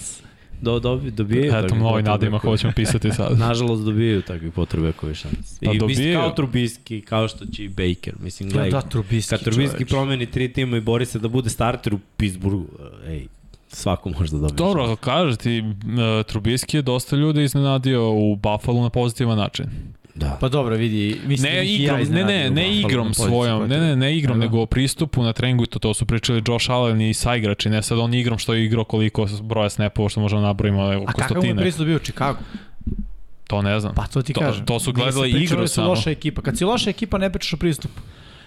[0.60, 3.38] Do, do, dobijaju Eto, takvi novi nadima hoćemo pisati sad.
[3.48, 5.58] Nažalost dobijaju takvi potrebekovi šans.
[5.64, 6.18] Pa I mislim dobijaju.
[6.20, 8.14] kao Trubiski, kao što će i Baker.
[8.20, 9.88] Mislim, Ja, gledaj, da, Trubiski, kad Trubiski čoveč.
[9.88, 12.66] promeni tri tima i bori se da bude starter u Pittsburghu,
[13.06, 13.26] ej,
[13.68, 14.56] svako može da dobije.
[14.56, 19.66] Dobro, kažeš ti, uh, Trubiski je dosta ljudi iznenadio u Buffalo na pozitivan način.
[20.18, 20.36] Da.
[20.40, 22.80] Pa dobro, vidi, mislim da Ne ih i ja igrom, ne, ne, u ne Buffalo
[22.80, 24.44] igrom svojom, ne, ne, ne igrom, Da.
[24.44, 28.14] nego pristupu na treningu, to, to su pričali Josh Allen i saigrači, ne sad on
[28.14, 31.56] igrom što je igrao koliko broja snapova što možemo nabrojimo A oko kakav mu je
[31.56, 32.38] pristup bio u Chicago?
[33.46, 33.94] To ne znam.
[33.94, 34.66] Pa to ti To- kažem.
[34.66, 35.88] to su gledali pričali igru da su samo.
[35.88, 36.42] loša ekipa.
[36.42, 38.00] Kad si loša ekipa ne pričaš o pristupu.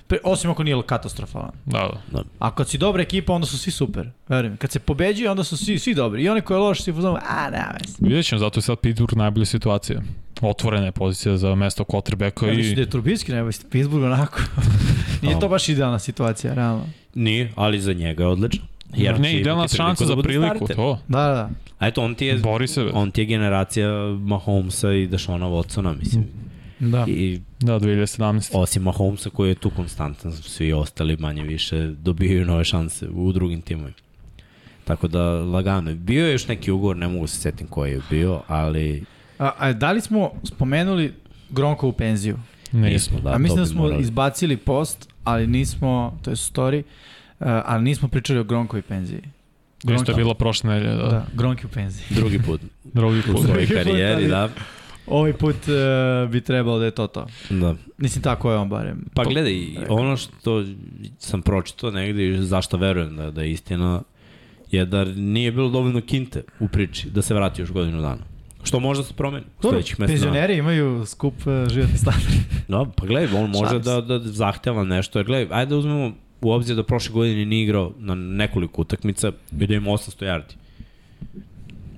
[0.07, 1.51] Pre, osim ako nije katastrofalan.
[1.65, 2.23] Da, da.
[2.39, 4.09] A kad si dobra ekipa, onda su svi super.
[4.27, 4.57] Verujem.
[4.57, 6.23] Kad se pobeđuje, onda su svi, svi dobri.
[6.23, 7.97] I oni koji je loš, svi pozvamo, a, nema veze.
[7.99, 10.01] Vidjet ćemo, zato je sad Pittsburgh najbolja situacija.
[10.41, 12.83] Otvorena je pozicija za mesto quarterbacka Ja mislim da i...
[12.83, 14.39] je Trubinski najbolji, Pittsburgh onako.
[15.21, 16.85] Nije to baš idealna situacija, realno.
[17.15, 18.65] Nije, ali za njega je odlično.
[18.95, 20.75] Jer ne, idealna šansa da za bude priliku, starter.
[20.75, 20.99] to.
[21.07, 21.49] Da, da, da.
[21.79, 22.89] A eto, on ti je, Bori se.
[22.93, 26.25] on ti je generacija Mahomesa i Dešona Watsona, mislim.
[26.79, 27.05] Da.
[27.07, 28.49] I Da, 2017.
[28.53, 33.61] osim Mahomesa koji je tu konstantan, svi ostali manje više dobijaju nove šanse u drugim
[33.61, 33.97] timovima.
[34.83, 35.95] Tako da, lagano.
[35.95, 39.03] Bio je još neki ugovor, ne mogu se setim koji je bio, ali
[39.41, 41.13] A, a da li smo spomenuli
[41.49, 42.37] Gronko u penziju?
[42.71, 43.19] Nismo.
[43.19, 44.01] Da, a mislim da smo morali.
[44.01, 46.83] izbacili post, ali nismo, to je story,
[47.39, 49.21] uh, ali nismo pričali o Gronkovoj penziji.
[49.95, 51.03] Isto je bilo prošle nedelje, da.
[51.03, 52.05] Da, Gronki u penziji.
[52.09, 52.61] drugi put
[52.93, 53.41] Drugi u put.
[53.41, 54.49] svojoj Drugi put, karijeri, da.
[55.07, 57.27] Ovaj put uh, bi trebalo da je to to.
[57.49, 57.75] da.
[57.97, 59.05] Mislim, tako je on barem.
[59.13, 59.55] Pa gledaj,
[59.89, 60.65] ono što
[61.19, 64.01] sam pročitao negde i zašto verujem da, da je istina,
[64.71, 68.30] je da nije bilo dovoljno kinte u priči da se vrati još godinu dana.
[68.63, 72.33] Što možda se promeni u sledećih mesec penzioneri imaju skup uh, životni standard.
[72.67, 75.19] Da, pa gledaj, on može da, da zahteva nešto.
[75.19, 79.31] Jer gledaj, ajde da uzmemo u obzir da prošle godine nije igrao na nekoliko utakmica
[79.59, 80.55] i da ima 800 yardi.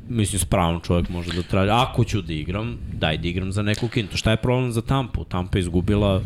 [0.09, 1.69] Mislim, s pravom čovjek može da traži.
[1.71, 4.17] Ako ću da igram, daj da igram za neku kintu.
[4.17, 5.23] Šta je problem za Tampu?
[5.23, 6.21] Tampa je izgubila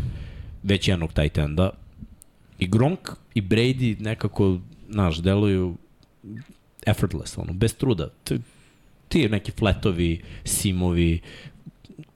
[0.64, 1.70] već jednog tight enda.
[2.60, 3.00] I Gronk
[3.34, 4.58] i Brady nekako,
[4.90, 5.76] znaš, deluju
[6.86, 8.10] effortless, ono, bez truda.
[9.08, 11.20] Ti neki fletovi, simovi,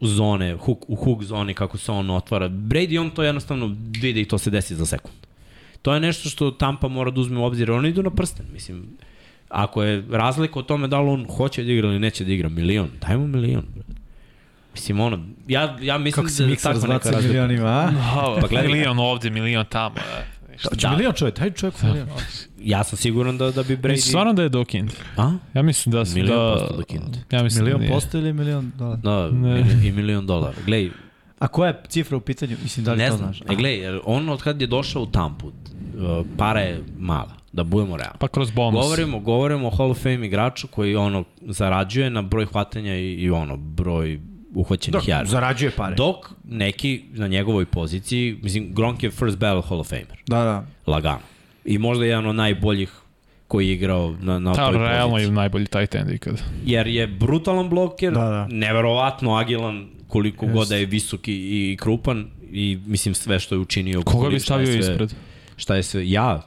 [0.01, 2.49] zone, hook, u hook zoni kako se on otvara.
[2.49, 5.15] Brady on to jednostavno vidi i to se desi za sekund.
[5.81, 7.71] To je nešto što Tampa mora da uzme u obzir.
[7.71, 8.83] Oni idu na prsten, mislim.
[9.49, 12.49] Ako je razlika o tome da li on hoće da igra ili neće da igra
[12.49, 13.65] milion, daj mu milion.
[13.75, 14.01] brate.
[14.73, 17.27] Mislim, ono, ja, ja mislim Kako se da tako neka zbaca razlika.
[17.27, 17.91] milionima, a?
[18.41, 19.95] Pa milion ovde, milion tamo.
[20.61, 20.67] E.
[20.69, 20.91] Hoće Da.
[20.91, 22.07] milion čovjek, daj čovjek milion.
[22.59, 23.91] Ja sam siguran da, da bi Brady...
[23.91, 24.91] Mislim, stvarno da je Dokind.
[25.17, 25.31] A?
[25.53, 26.03] Ja mislim da...
[26.15, 27.17] Milion da, posto Dokind.
[27.31, 27.93] Ja mislim Milion da nije.
[27.93, 28.97] posto ili milion dolara?
[28.97, 29.65] Da, Ne.
[29.83, 30.55] i milion dolara.
[30.65, 30.89] Glej,
[31.39, 32.57] A koja je cifra u pitanju?
[32.63, 33.33] Mislim, da li ne to znam.
[33.33, 33.41] znaš?
[33.49, 35.53] E, glej, jer on od kad je došao u Tampu, uh,
[36.37, 38.17] para je mala, da budemo realni.
[38.19, 38.81] Pa kroz bonus.
[38.81, 43.29] Govorimo, govorimo o Hall of Fame igraču koji ono zarađuje na broj hvatanja i, i
[43.31, 44.19] ono broj
[44.53, 45.25] uhvaćenih Da, yardi.
[45.25, 45.95] zarađuje pare.
[45.95, 50.65] Dok neki na njegovoj poziciji, mislim, Gronk je first ballot Hall of Famer, Da, da.
[50.87, 51.19] lagano.
[51.65, 52.91] I možda jedan od najboljih
[53.47, 55.27] koji je igrao na, na Ta, toj realno poziciji.
[55.27, 56.41] je najbolji tight end ikad.
[56.65, 58.47] Jer je brutalan bloker, Da, da.
[58.47, 60.55] neverovatno agilan, koliko Jest.
[60.55, 64.01] god da je visok i, i krupan i mislim sve što je učinio.
[64.01, 65.13] Koga bi stavio sve- ispred?
[65.57, 66.41] Šta je sve, ja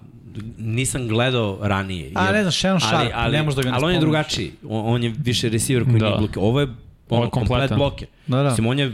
[0.59, 2.11] nisam gledao ranije.
[2.15, 4.51] A, ne znam, Shannon Sharp, ne možeš da ga ne Ali on je drugačiji.
[4.65, 5.99] On, on je više receiver koji Da.
[5.99, 6.07] da.
[6.07, 6.39] nije bloker.
[6.39, 6.67] Ovo je,
[7.09, 7.79] Ono, komplet kompletan.
[7.79, 8.09] bloker.
[8.27, 8.49] Da, da.
[8.49, 8.93] Mislim, on je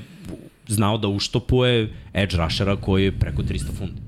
[0.67, 4.03] znao da uštopuje edge rushera koji je preko 300 funta.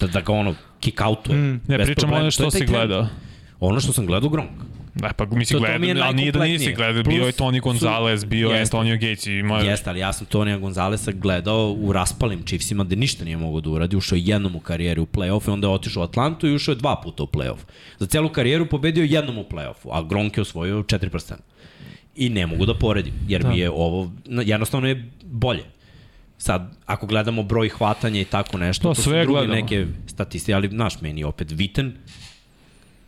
[0.00, 1.38] Da, da ga ono kick outuje.
[1.38, 1.60] Mm.
[1.68, 3.06] Ne, pričamo ono To što si gledao.
[3.60, 4.50] Ono što sam gledao Gronk.
[4.94, 7.32] Da, pa mislim To- to mi je gledao, ali nije da nisi gledao, bio je
[7.32, 8.60] Tony su- Gonzalez, bio je.
[8.60, 9.58] Antonio Gates i ima...
[9.58, 13.70] Jeste, ali ja sam Tonija Gonzalesa gledao u raspalim Chiefsima gde ništa nije mogao da
[13.70, 13.96] uradi.
[13.96, 16.72] Ušao je jednom u karijeri u play-off i onda je otišao u Atlantu i ušao
[16.72, 17.58] je dva puta u play-off.
[17.98, 21.34] Za celu karijeru pobedio je jednom u play-offu, a Gronk je osvojio 4%.
[22.18, 23.48] I ne mogu da poredim, jer Da.
[23.48, 25.64] mi je ovo, no, jednostavno je bolje.
[26.38, 29.54] Sad, ako gledamo broj hvatanja i tako nešto, To to, to su sve druge gledamo.
[29.54, 31.92] neke statistike, ali znaš, meni opet Viten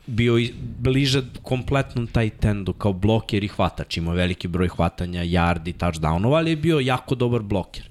[0.06, 3.96] bio i bliže kompletnom taj tendu kao bloker i hvatač.
[3.96, 7.84] Imao veliki broj hvatanja, yardi, touchdownova, ali je bio jako dobar bloker.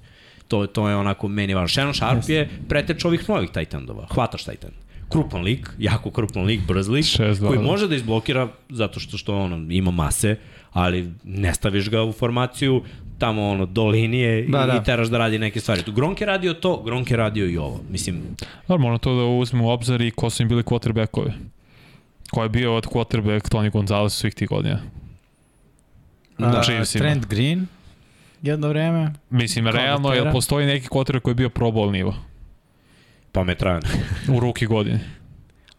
[0.48, 1.68] To, to je onako meni važno.
[1.68, 4.74] Shannon Sharp je preteč ovih novih tight endova, hvataš tight end
[5.08, 9.36] krupan lik, jako krupan lik, brz lik, 6-2, koji može da izblokira zato što što
[9.36, 10.36] ono ima mase,
[10.72, 12.82] ali ne staviš ga u formaciju
[13.18, 14.74] tamo ono do linije Da, i, da.
[14.74, 15.82] i teraš da radi neke stvari.
[15.82, 17.80] Tu Gronk je radio to, Gronk je radio i ovo.
[17.90, 18.22] Mislim,
[18.68, 21.32] moramo to da uzmemo u obzir i ko su im bili quarterbackovi.
[22.30, 24.78] Ko je bio od quarterback Tony Gonzalez svih tih godina.
[26.38, 27.02] Da, Chiefsima.
[27.02, 27.66] Trent Green,
[28.42, 29.12] jedno vreme.
[29.30, 30.26] Mislim, Kao realno, veteran.
[30.26, 32.14] jel postoji neki quarterback koji je bio pro bowl nivo
[33.32, 33.82] pa me trajan.
[34.28, 35.00] u ruki godine?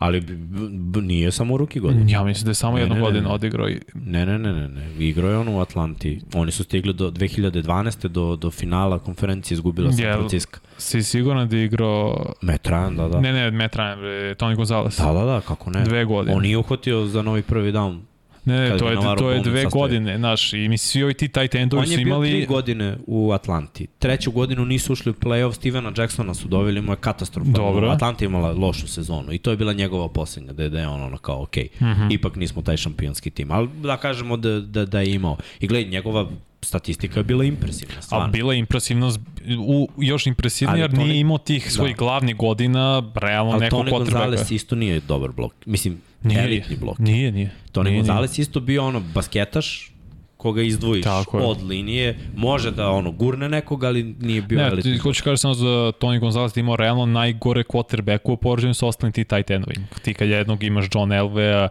[0.01, 2.11] Ali b, b, b, nije samo u ruki godine.
[2.11, 3.33] Ja mislim da je samo Ne, jednu ne, godinu ne.
[3.33, 4.81] odigrao i Ne, ne, ne, ne, ne.
[4.99, 6.21] Igrao je on u Atlanti.
[6.33, 8.07] Oni su stigli do 2012.
[8.07, 10.59] do, do finala konferencije, izgubila San Jel- Francisco.
[10.77, 12.33] si siguran da je igrao...
[12.41, 13.19] Metran, da, da.
[13.19, 14.97] Ne, ne, bre, Tony Gonzalez.
[14.97, 15.83] Da, da, da, kako ne.
[15.83, 16.35] Dve godine.
[16.35, 17.99] On nije uhvatio za novi prvi down.
[18.45, 19.81] Ne, kad to je, to je dve sastavio.
[19.81, 22.29] godine, znaš, i mislim, svi ovi ti tight endovi On su je bio imali...
[22.29, 23.87] tri godine u Atlanti.
[23.99, 27.51] Treću godinu nisu ušli u play-off, Stevena Jacksona su doveli, mu je katastrofa.
[27.51, 27.89] Dobro.
[27.89, 31.01] Atlanta imala lošu sezonu i to je bila njegova poslednja, da je, da je on
[31.01, 31.85] ono kao, ok, mm.
[31.85, 32.13] -hmm.
[32.13, 33.51] ipak nismo taj šampionski tim.
[33.51, 35.37] Ali da kažemo da, da, da je imao.
[35.59, 36.29] I gledaj, njegova
[36.61, 38.27] statistika je bila impresivna, A stvarno.
[38.27, 41.99] bila je impresivno, zb- u, još impresivnije Ali jer nije imao tih svojih Da.
[41.99, 45.53] glavnih godina, realno Ali nekog Tony Gonzalez isto nije dobar blok.
[45.65, 46.99] Mislim, Nije, elitni blok.
[46.99, 47.51] Nije, nije.
[47.73, 49.91] Tony nije, Gonzalez isto bio ono basketaš
[50.37, 51.45] koga izdvojiš Tako je.
[51.45, 55.37] od linije, može da ono gurne nekoga, ali nije bio Ne, elitni ti hoću kažem
[55.37, 55.65] samo za
[55.99, 59.87] Tony Gonzalez da imao realno najgore quarterbacku u poređenju sa ostalim ti tight endovima.
[60.03, 61.67] Ti kad jednog imaš John Elvea,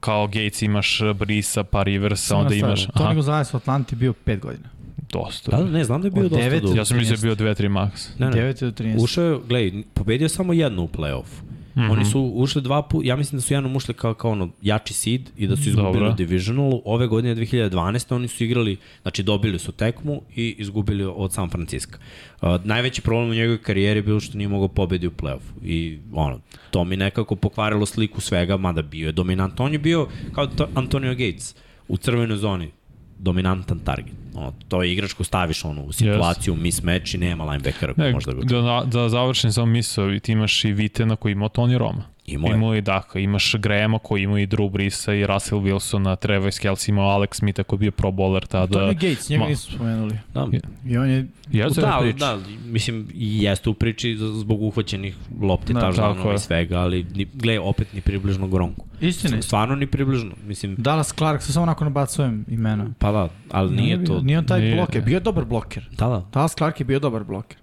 [0.00, 2.86] kao Gates imaš Brisa, pa Riversa, onda imaš...
[2.86, 4.68] Tony Aha, Gonzalez u Atlanti bio 5 godina.
[5.12, 5.56] dosta.
[5.56, 6.76] Da, da, ne, znam da je bio dosta dugo.
[6.76, 8.08] Ja sam mislio da je bio 2-3 max.
[8.18, 8.54] Ne, ne.
[8.54, 9.02] 9 do 13.
[9.02, 11.53] Ušao je, gledaj, pobedio samo jednu u play-offu.
[11.76, 11.80] Mm.
[11.80, 11.92] -hmm.
[11.92, 14.94] Oni su ušli dva puta, ja mislim da su jednom ušli kao, kao ono jači
[14.94, 16.10] seed i da su izgubili Dobro.
[16.10, 16.82] u divisionalu.
[16.84, 18.14] Ove godine 2012.
[18.14, 21.98] oni su igrali, znači dobili su tekmu i izgubili od San Francisco.
[22.42, 25.64] Uh, najveći problem u njegovoj karijeri je bilo što nije mogao pobedi u play-offu.
[25.64, 29.60] I ono, to mi nekako pokvarilo sliku svega, mada bio je dominant.
[29.60, 31.54] On je bio kao to- Antonio Gates
[31.88, 32.70] u crvenoj zoni
[33.18, 34.14] dominantan target.
[34.34, 36.60] Ono, to je igrač ko staviš ono, u situaciju, yes.
[36.60, 40.20] mismatch i nema linebackera ko Ne, može da ga da, da završim samo misao, i
[40.20, 42.02] ti imaš i Vitena koji imao Tony Roma.
[42.26, 42.54] Imao je.
[42.54, 46.90] Imao i Daka, imaš Grahama koji imao i Drew Brisa i Russell Wilsona, Travis Kelce
[46.90, 48.78] imao Alex Smitha koji je bio pro bowler tada.
[48.78, 50.18] Tony Gates, njega Ma- nisu spomenuli.
[50.34, 50.48] Da,
[50.86, 52.18] I on je Jeste, da, priči.
[52.18, 56.34] da, mislim, jeste u priči zbog uhvaćenih lopti, Da, da, je.
[56.34, 58.86] i svega, ali ni, gle, opet ni približno Gronku.
[59.00, 59.42] istina.
[59.42, 62.86] Stvarno ni približno, mislim, Dallas Clark, sa samo onako nabacujem imena.
[62.98, 64.20] pa da, ali nije, bio- to...
[64.20, 64.74] Nije on taj Nije.
[64.74, 65.88] bloker, bio je dobar bloker.
[65.90, 66.24] Da, da.
[66.32, 67.58] Dallas Clark je bio dobar bloker.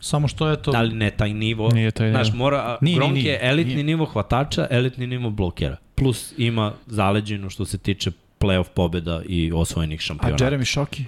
[0.00, 0.72] Samo što je to...
[0.72, 1.68] Da li ne taj nivo?
[1.68, 2.38] Nije taj Znaš, nivo.
[2.38, 3.84] mora, Nije, Gronk nije, je elitni nije.
[3.84, 5.76] nivo hvatača, elitni nivo blokera.
[5.94, 8.10] Plus ima zaleđenu što se tiče
[8.40, 10.44] playoff pobjeda i osvojenih A šampionata.
[10.44, 11.04] Jeremy Shockey?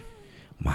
[0.58, 0.74] Ma,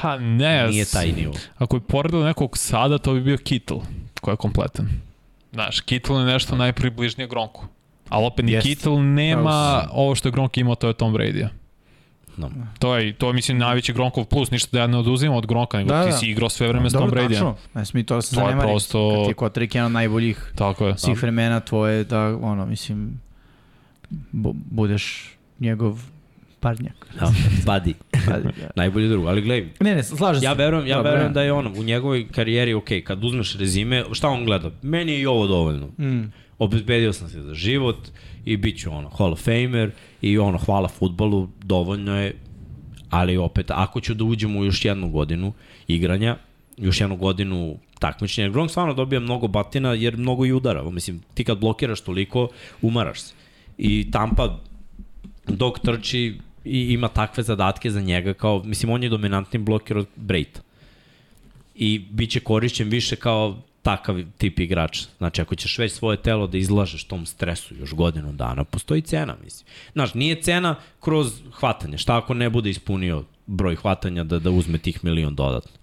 [0.00, 1.32] Pa ne, nije taj nivo.
[1.58, 3.78] Ako bi poredili nekog sada, to bi bio Kittle,
[4.20, 4.88] koji je kompletan.
[5.52, 7.66] Znaš, Kittle je nešto najpribližnije Gronku.
[8.08, 8.66] Ali opet ni Jest.
[8.66, 9.42] Kittle nema
[9.82, 11.48] Pravo ovo što je Gronk imao, to je Tom Brady-a.
[12.36, 12.48] Da.
[12.78, 15.78] To je, to je mislim najveći Gronkov plus, ništa da ja ne oduzimam od Gronka,
[15.78, 16.16] nego Da, da, ti da.
[16.16, 17.28] si igrao sve vreme s Tom Dobro, Brady-a.
[17.30, 17.56] tačno.
[17.74, 18.68] Ne smije to da se To je zanemari.
[18.68, 20.98] prosto- Kad ti je Kotrik jedan od najboljih Tako je.
[20.98, 23.20] svih vremena tvoje da, ono, mislim,
[24.32, 26.00] bu, budeš njegov
[26.60, 27.06] parnjak.
[27.20, 27.26] Da,
[27.64, 27.92] buddy.
[28.26, 28.50] Pa, da.
[28.76, 29.26] Najbolji drug.
[29.26, 30.46] Ali gledaj, ne, ne, slažem se.
[30.46, 34.04] Ja verujem, ja Dobro, verujem da je ono u njegovoj karijeri ok, kad uzmeš rezime,
[34.12, 34.70] šta on gleda?
[34.82, 35.86] Meni je i ovo dovoljno.
[35.88, 36.32] Mm.
[36.58, 37.96] Obezbedio sam se za život
[38.44, 39.90] i bit ću ono Hall of Famer
[40.22, 42.34] i ono hvala futbolu, dovoljno je,
[43.10, 45.52] ali opet ako ću da uđem u još jednu godinu
[45.88, 46.36] igranja,
[46.76, 50.90] još jednu godinu takmičenja, Gronk stvarno dobija mnogo batina jer mnogo i udara.
[50.90, 52.48] Mislim, ti kad blokiraš toliko,
[52.82, 53.34] umaraš se.
[53.78, 54.58] I Tampa
[55.46, 60.06] dok trči i ima takve zadatke za njega kao, mislim, on je dominantni bloker od
[60.16, 60.60] Brejta.
[61.74, 65.04] I bit će korišćen više kao takav tip igrača.
[65.18, 69.36] Znači, ako ćeš već svoje telo da izlažeš tom stresu još godinu dana, postoji cena,
[69.44, 69.66] mislim.
[69.92, 71.98] Znaš, nije cena kroz hvatanje.
[71.98, 75.82] Šta ako ne bude ispunio broj hvatanja da, da uzme tih milion dodatno?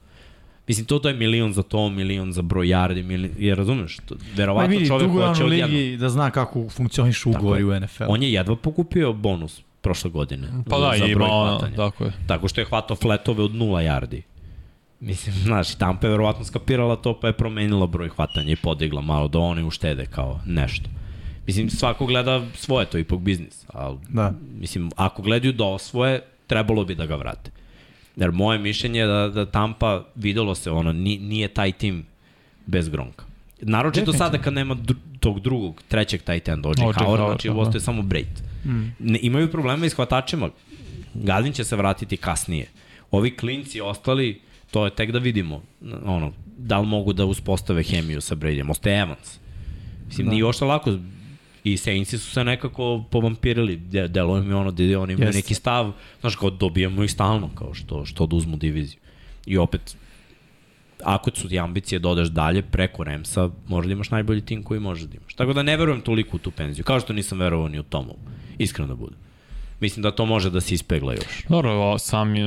[0.68, 4.16] Mislim, to, to je milion za to, milion za broj yardi, milion, jer razumeš, to,
[4.36, 5.78] verovatno vidi, čovjek hoće u odjedno.
[5.78, 6.68] ligi da zna kako
[7.26, 7.66] ugovori je.
[7.66, 8.04] u NFL.
[8.08, 10.48] On je jedva pokupio bonus prošle godine.
[10.70, 11.76] Pa da, za ima broj hvatanja.
[11.76, 12.12] tako je.
[12.28, 14.22] Tako što je hvatao fletove od nula yardi.
[15.00, 19.28] Mislim, znaš, Tampa je verovatno skapirala to, pa je promenila broj hvatanja i podigla malo
[19.28, 20.90] da oni uštede kao nešto.
[21.48, 23.66] Mislim, svako gleda svoje, to je ipak biznis.
[23.68, 24.34] Ali, Da.
[24.60, 27.52] mislim, ako gledaju da osvoje, trebalo bi da ga vrate.
[28.16, 32.06] Jer moje mišljenje je da, da Tampa videlo se, ono, ni, nije taj tim
[32.66, 33.26] bez Gronka.
[33.62, 36.94] Naročito sada kad nema dr tog drugog, trećeg OJ O.J.
[36.94, 37.54] Howard, znači da.
[37.54, 38.42] ostaje samo Brate.
[38.66, 38.96] Mm.
[39.00, 40.50] Ne, imaju problema i s hvatačima.
[41.14, 42.68] Gadin će se vratiti kasnije.
[43.12, 44.42] Ovi klinci ostali,
[44.72, 45.62] to je tek da vidimo.
[46.06, 48.72] Ono, da li mogu da uspostave hemiju sa Bradyjem.
[48.72, 49.40] Ostaje Evans
[50.08, 50.32] Mislim, Da.
[50.32, 50.98] nije ošto lako.
[51.64, 53.76] I Saintsi su se nekako povampirili.
[53.76, 57.74] De, deluje mi ono da oni imaju neki stav, znaš, kao dobijamo ih stalno, kao
[57.74, 59.00] što, što oduzmu diviziju.
[59.46, 59.98] I opet,
[61.04, 64.80] ako su ti ambicije da odeš dalje preko Remsa, možda da imaš najbolji tim koji
[64.80, 65.34] može da imaš.
[65.34, 68.16] Tako da ne verujem toliko u tu penziju, kao što nisam verovao ni u tomu,
[68.58, 69.18] iskreno da budem.
[69.80, 71.44] Mislim da to može da se ispegla još.
[71.50, 72.38] Dobro, o, sam uh,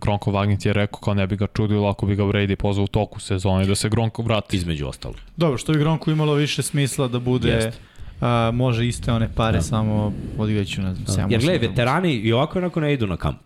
[0.00, 2.88] Gronko Vagnit je rekao kao ne bi ga čudilo ako bi ga Brady pozvao u
[2.88, 4.56] toku sezone da se Gronko vrati.
[4.56, 5.14] Između ostalo.
[5.36, 7.72] Dobro, što bi Gronku imalo više smisla da bude, Jeste.
[8.20, 9.62] a, može iste one pare, Da.
[9.62, 13.38] samo odigraću na 7 Jer gledaj, veterani i ovako i onako ne idu na kamp.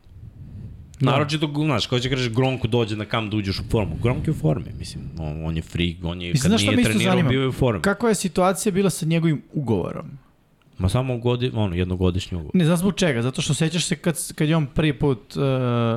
[1.00, 1.10] Da.
[1.10, 3.96] Naročito, znaš, ko će kažeš Gronku dođe na kamp da uđeš u formu.
[4.02, 5.04] Gronk je u formi, mislim.
[5.18, 7.82] On, on je freak, on je, Mislim, kad nije trenirao, bio je u formi.
[7.82, 10.10] Kakva je situacija bila sa njegovim ugovorom?
[10.80, 12.50] Ma samo godi, ono, jednogodišnji ugovor.
[12.54, 15.42] Ne znam zbog čega, zato što sećaš se kad, kad je on prvi put uh,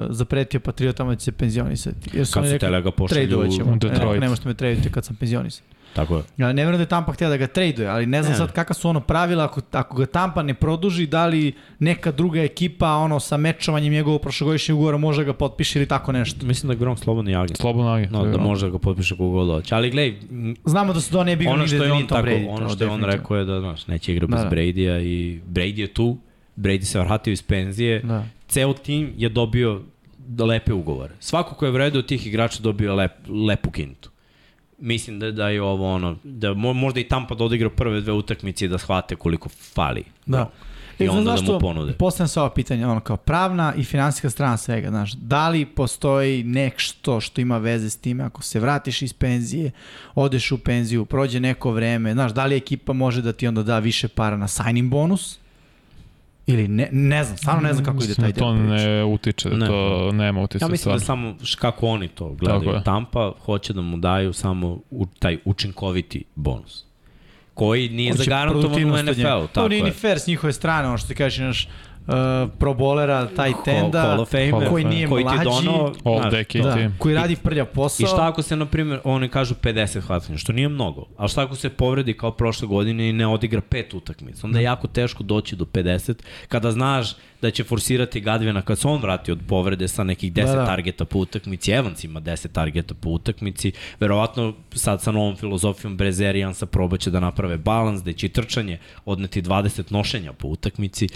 [0.09, 2.09] zapretio Patriotama da će se penzionisati.
[2.13, 3.71] Jer su Kad su rekli, tele ga pošalju ćemo.
[3.71, 4.13] u Detroit.
[4.13, 5.65] Ne, ne možete me tradujete kad sam penzionisan.
[5.93, 6.23] Tako je.
[6.37, 8.37] Ja ne verujem da je Tampa htjela da ga traduje, ali ne znam Ne.
[8.37, 12.41] sad kakva su ono pravila, ako, ako ga Tampa ne produži, da li neka druga
[12.41, 16.45] ekipa ono sa mečovanjem njegovog prošlogodišnjeg ugovora može da ga potpiše ili tako nešto.
[16.45, 17.57] Mislim da je Gronk slobodni agent.
[17.57, 18.11] Slobodno agent.
[18.11, 19.75] No, da može da ga potpiše kogo god hoće.
[19.75, 22.49] Ali gledaj, m, Znamo da su to ne bi ono što je on tako, Brady,
[22.49, 24.49] ono to što je on rekao je da, znaš, neće igra bez Da, da.
[24.49, 26.17] Brady-a i Brady je tu,
[26.57, 28.23] Brady se vratio iz penzije, Da.
[28.47, 29.81] ceo tim je dobio
[30.39, 31.13] lepe ugovore.
[31.19, 33.11] Svako ko je vredao od tih igrača dobio lep,
[33.47, 34.09] lepu kintu.
[34.83, 38.13] Mislim da, da je ovo ono, da mo- možda i Tampa da odigra prve dve
[38.13, 40.03] utakmice i da shvate koliko fali.
[40.25, 40.49] Da.
[40.99, 41.93] I E, onda znaš da mu ponude.
[41.93, 46.43] Postavljam se ova pitanja, ono kao pravna i finansijska strana svega, znaš, da li postoji
[46.43, 49.71] nešto što ima veze s time ako se vratiš iz penzije,
[50.15, 53.79] odeš u penziju, prođe neko vreme, znaš, da li ekipa može da ti onda da
[53.79, 55.39] više para na signing bonus?
[56.47, 58.85] Ili ne, ne znam, stvarno ne znam kako ide taj da To deo priče.
[58.85, 59.67] ne utiče, da Ne.
[59.67, 60.65] to nema utice.
[60.65, 61.27] Ja mislim da stvarno.
[61.29, 62.81] samo š- kako oni to gledaju.
[62.81, 66.85] Tampa hoće da mu daju samo u, taj učinkoviti bonus
[67.53, 68.97] koji nije zagarantovan u.
[69.03, 69.15] NFL-u.
[69.41, 69.93] To Tako nije ni je.
[69.93, 71.67] fair s njihove strane, ono što ti kažeš, naš
[72.07, 74.95] uh, pro bolera, taj tenda, of Famer, koji Fame.
[74.95, 78.03] nije koji mlađi, donao, All decade da, koji radi prljav posao.
[78.03, 81.43] I šta ako se, na primjer, oni kažu 50 hvatanja, što nije mnogo, ali šta
[81.43, 85.23] ako se povredi kao prošle godine i ne odigra pet utakmica, onda je jako teško
[85.23, 86.13] doći do 50,
[86.47, 90.45] kada znaš da će forsirati Gadvina kad se on vrati od povrede sa nekih 10
[90.45, 95.35] Da, da, targeta po utakmici, Evans ima 10 targeta po utakmici, verovatno sad sa novom
[95.35, 101.07] filozofijom Brezerijansa probaće da naprave balans, da će trčanje odneti 20 nošenja po utakmici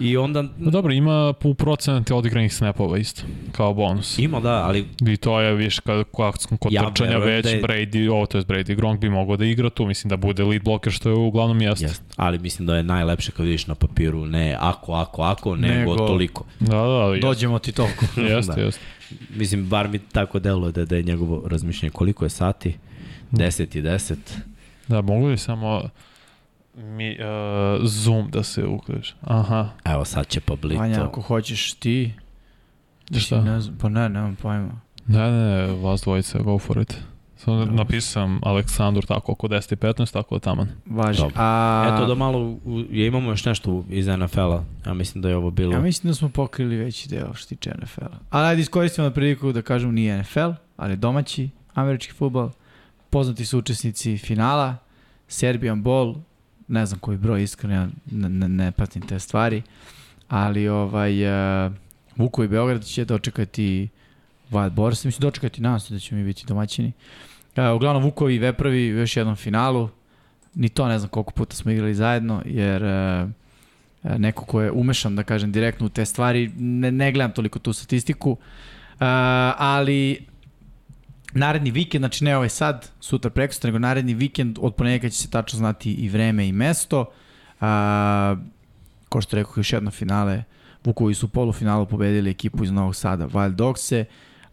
[0.00, 3.22] i onda No dobro, ima u procenate odigranih snapova isto,
[3.52, 4.18] kao bonus.
[4.18, 7.50] ima da, ali I to je više kad, kod, kod Ja ja trčanja već da
[7.50, 10.44] je- Brady, ovo to je Brady, Gronk bi mogao da igra tu, mislim da bude
[10.44, 11.84] lead blocker što je uglavnom jeste.
[11.84, 12.02] Jest.
[12.16, 15.75] Ali mislim da je najlepše kad vidiš na papiru ne ako, ako, ako, nego, Nego-
[15.78, 16.44] nego toliko.
[16.60, 18.04] Da, da, da, Dođemo ti toliko.
[18.20, 18.60] jeste, Da.
[18.60, 18.80] jeste.
[19.34, 21.90] Mislim, bar mi tako deluje da, da je njegovo razmišljanje.
[21.90, 22.76] Koliko je sati?
[23.32, 24.14] 10 i 10.
[24.88, 25.82] Da, mogu li samo
[26.74, 29.14] mi, uh, zoom da se uključi?
[29.20, 30.80] Aha, Evo sad će Pablito.
[30.80, 32.12] Vanja, ako hoćeš ti,
[33.18, 33.40] šta?
[33.40, 34.80] ne znam, pa ne, nemam pojma.
[35.06, 36.98] Ne, ne, vas dvojica, go for it.
[37.36, 40.68] Samo napisam Aleksandar tako oko 10 i 15, tako da taman.
[40.86, 41.18] Važi.
[41.18, 41.34] Dobro.
[41.36, 44.64] A, Eto da malo, u, je, imamo još nešto iz NFL-a.
[44.86, 45.72] Ja mislim da je ovo bilo...
[45.72, 48.18] Ja mislim da smo pokrili veći deo što tiče NFL-a.
[48.30, 52.50] Ali ajde iskoristimo na priliku da kažem nije NFL, ali domaći američki futbol.
[53.10, 54.76] Poznati su učesnici finala,
[55.28, 56.16] Serbian Bowl,
[56.68, 59.62] ne znam koji broj iskreno, ja ne, ne, ne pratim te stvari,
[60.28, 61.24] ali ovaj,
[61.66, 61.72] uh,
[62.16, 63.88] Vuko i Beograd će dočekati
[64.50, 66.92] Wild Boris, mislim dočekati nas da ćemo mi biti domaćini.
[67.56, 69.88] Uh, uglavnom Vukovi i Veprovi u još jednom finalu,
[70.54, 73.30] ni to ne znam koliko puta smo igrali zajedno, jer uh,
[74.18, 77.72] neko ko je umešan, da kažem, direktno u te stvari, ne, ne gledam toliko tu
[77.72, 78.38] statistiku, uh,
[79.56, 80.26] ali
[81.32, 85.30] naredni vikend, znači ne ovaj sad, sutra prekosutra, nego naredni vikend, od ponedjeljka će se
[85.30, 87.00] tačno znati i vreme i mesto.
[87.00, 87.66] Uh,
[89.08, 90.42] ko što rekao, još jedno finale,
[90.84, 94.04] Vukovi su u polufinalu pobedili ekipu iz Novog Sada, Wild Dogse,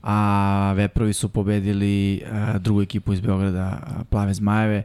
[0.04, 4.84] a Veprovi su pobedili uh, drugu ekipu iz Beograda, uh, Plave Zmajeve.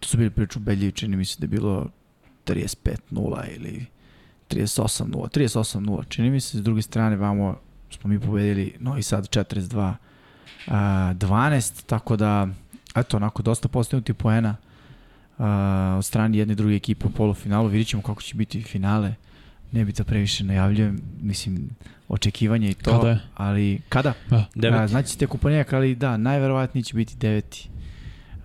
[0.00, 1.88] To su bili priču ubedljivi, čini mi se da je bilo
[2.46, 3.86] 35-0 ili
[4.50, 7.56] 38-0, 38-0, čini mi se, s druge strane vamo
[7.90, 9.94] smo mi pobedili Novi Sad 42
[10.66, 12.48] a, 12, tako da
[12.94, 14.56] eto, onako dosta postignuti poena
[15.38, 19.14] a, od strane jedne druge ekipe u polufinalu, vidit ćemo kako će biti finale,
[19.72, 21.70] ne bi da previše najavljujem, mislim,
[22.08, 23.18] očekivanje i to, Kada je?
[23.34, 24.12] ali kada?
[24.54, 24.86] Da.
[24.86, 27.68] Znači tek u ponedjak, ali da, najverovatnije će biti deveti.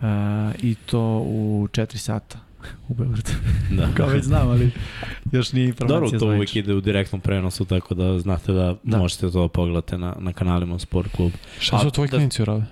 [0.01, 2.39] A, I to u 4 sata
[2.87, 3.29] u Beogradu.
[3.71, 3.87] Da.
[3.97, 4.71] Kao već znam, ali
[5.31, 6.37] još nije informacija Dobro, to zvanična.
[6.37, 8.97] uvek ide u direktnom prenosu, tako da znate da, Da.
[8.97, 11.31] možete to da pogledate na, na kanalima Sport Klub.
[11.59, 12.63] Šta su tvoji da- klinici urade?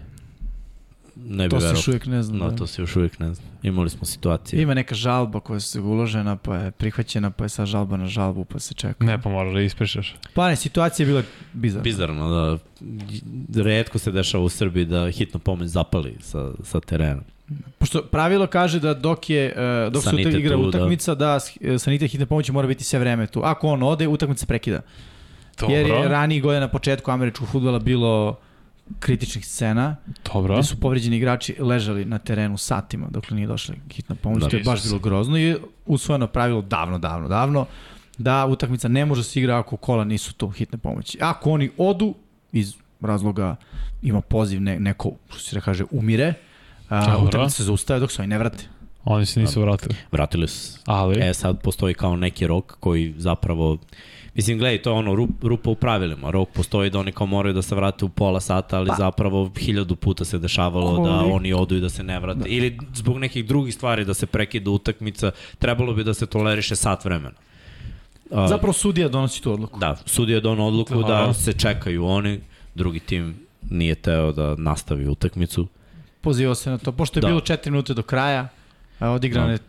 [1.26, 1.80] Ne bi To se verovao.
[1.80, 2.38] još uvijek ne zna.
[2.38, 2.55] No, da.
[2.55, 3.45] to se još uvijek ne zna.
[3.63, 4.61] Imali smo situacije.
[4.61, 8.45] Ima neka žalba koja se uložena, pa je prihvaćena, pa je sad žalba na žalbu,
[8.45, 9.05] pa se čeka.
[9.05, 10.15] Ne, pa moraš da ispričaš.
[10.34, 11.84] Pa ne, situacija je bila bizarna.
[11.84, 12.57] Bizarno, da.
[13.63, 17.22] Redko se dešava u Srbiji da hitno pomoć zapali sa, sa terena.
[17.78, 19.53] Pošto pravilo kaže da dok je
[19.88, 20.67] uh, dok se igra tu, da.
[20.67, 23.41] utakmica da, da sanitet hitne pomoći mora biti sve vreme tu.
[23.43, 24.82] Ako on ode, utakmica se prekida.
[25.59, 28.39] Dobro, Jer je ranijih godina na početku američkog fudbala bilo
[29.00, 29.96] kritičnih scena,
[30.34, 30.54] dobro.
[30.54, 34.44] gde su povređeni igrači ležali na terenu satima dok nije došla hitna pomoć.
[34.44, 34.50] Da.
[34.50, 37.66] to je baš bilo grozno i je usvojeno pravilo davno, davno, davno
[38.18, 41.18] da utakmica ne može da se igra ako kola nisu tu hitne pomoći.
[41.22, 42.16] Ako oni odu
[42.52, 43.56] iz razloga
[44.02, 46.34] ima poziv ne, neko, što se da kaže, umire,
[46.90, 47.28] a, Dobro.
[47.28, 48.64] utakmica se zaustave dok se oni ne vrate.
[49.06, 49.96] Oni se nisu vratili.
[50.12, 50.80] Vratili su se.
[50.86, 53.78] Ali, E, sad postoji kao neki rok koji zapravo
[54.36, 56.32] Mislim, gledaj, to je ono rup, rupa u pravilima.
[56.32, 58.96] Rok postoji da oni kao moraju da se vrate u pola sata, ali pa.
[58.96, 61.08] zapravo hiljadu puta se dešavalo Koji?
[61.08, 62.40] da oni odu i da se ne vrate.
[62.40, 62.46] Da.
[62.48, 67.06] Ili zbog nekih drugih stvari da se prekida utakmica, trebalo bi da se toleriše sat
[67.06, 67.36] vremena.
[68.32, 69.80] A, Zapravo sudija donosi tu odluku.
[69.80, 71.08] Da, sudija donao odluku Aha.
[71.08, 72.40] da se čekaju oni,
[72.76, 73.36] drugi tim
[73.70, 75.68] nije teo da nastavi utakmicu.
[76.22, 76.92] Pozivao se na to.
[76.92, 77.28] Pošto je Da.
[77.28, 78.48] bilo 4 minute do kraja,
[79.00, 79.64] a odigrano Da.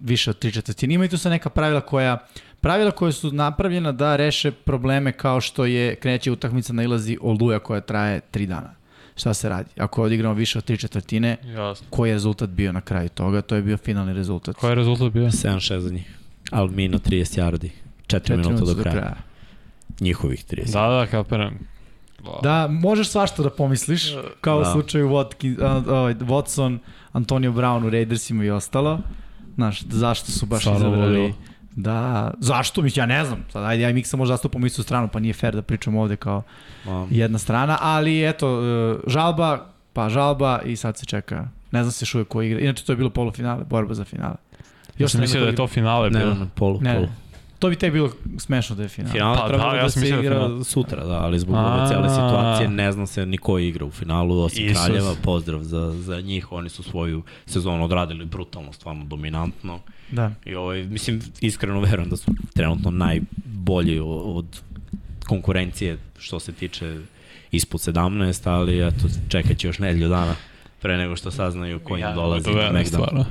[0.00, 0.94] više od 3 četvrtine.
[0.94, 2.26] Ima i tu sa neka pravila koja
[2.62, 7.80] pravila koja su napravljena da reše probleme kao što je kreće utakmica nailazi oluja koja
[7.80, 8.74] traje 3 dana.
[9.16, 9.70] Šta se radi?
[9.76, 11.86] Ako je odigrano više od 3 četvrtine, jasno.
[11.90, 13.42] koji je rezultat bio na kraju toga?
[13.42, 14.56] To je bio finalni rezultat.
[14.56, 15.24] Koji je rezultat bio?
[15.24, 16.18] 7-6 za njih.
[16.50, 17.68] Almino 30 yardi.
[17.68, 17.70] 4
[18.06, 19.16] Četiri minuta do minute kraja.
[20.00, 20.72] Njihovih 30.
[20.72, 21.58] Da, da, kapiram.
[22.42, 24.68] Da, možeš svašta da pomisliš, kao da.
[24.68, 26.78] U slučaju Watkins, ovaj, Watson,
[27.12, 29.00] Antonio Brown u Raidersima i ostalo.
[29.54, 31.18] Znaš, zašto su baš Stvarno izabrali...
[31.18, 31.34] ludilo.
[31.76, 32.82] Da, zašto?
[32.82, 33.44] Mislim, ja ne znam.
[33.52, 36.16] Sad, ajde, ja i Miksa možda zastupam istu stranu, pa nije fair da pričam ovde
[36.16, 36.42] kao
[36.84, 41.48] Ma, jedna strana, ali eto, e, žalba, pa žalba i sad se čeka.
[41.70, 42.60] Ne znam se uvijek ko igra.
[42.60, 44.34] Inače, to je bilo polufinale, borba za finale.
[44.98, 46.34] Još sam ne mislio da je to finale ne, bilo.
[46.34, 47.08] ne, polu, Ne, polu.
[47.62, 49.12] To bi tek bilo smešno da je finale.
[49.12, 51.22] Finale Pa pa, trebalo da, da, ja da sam se mislio da igra sutra, da,
[51.24, 54.84] ali zbog ove cijele situacije ne zna se ni ko igra u finalu, osim Isus.
[54.84, 59.80] Kraljeva, pozdrav za, za njih, oni su svoju sezonu odradili brutalno, stvarno dominantno.
[60.10, 60.32] Da.
[60.44, 64.60] I ovaj, mislim, iskreno verujem da su trenutno najbolji od
[65.26, 67.00] konkurencije što se tiče
[67.50, 70.34] ispod 17, ali eto, čekat će još nedelju dana
[70.80, 73.24] pre nego što saznaju ko im Ja, dolazi to na je stvarno.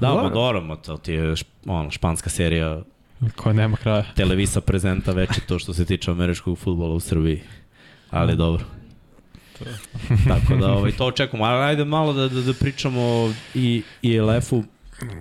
[0.00, 0.22] Da, Dobro.
[0.22, 1.34] Modoro, to ti je
[1.66, 2.82] ono, španska serija
[3.36, 4.04] Koja nema kraja.
[4.16, 7.42] Televisa prezenta veće to što se tiče američkog futbola u Srbiji.
[8.10, 8.64] Ali dobro.
[10.28, 11.44] Tako da ovaj, to očekujemo.
[11.44, 14.64] Ali ajde malo da, da, da pričamo i, i LF-u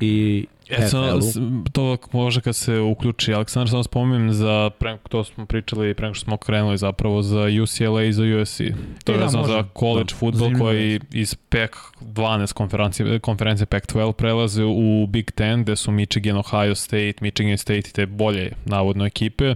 [0.01, 1.21] i E, samo, FL-u.
[1.21, 1.37] s-
[1.71, 3.33] to može kad se uključi.
[3.33, 7.41] Aleksandar, samo spomenem za, pre, to smo pričali pre nego što smo krenuli zapravo za
[7.63, 8.57] UCLA i za USC.
[9.03, 9.53] To E, je da, vezano može.
[9.53, 15.31] za college Da, futbol koji iz PEC 12 konferencije, konferencije PEC 12 prelaze u Big
[15.31, 19.55] Ten gde su Michigan, Ohio State, Michigan State i te bolje navodno ekipe.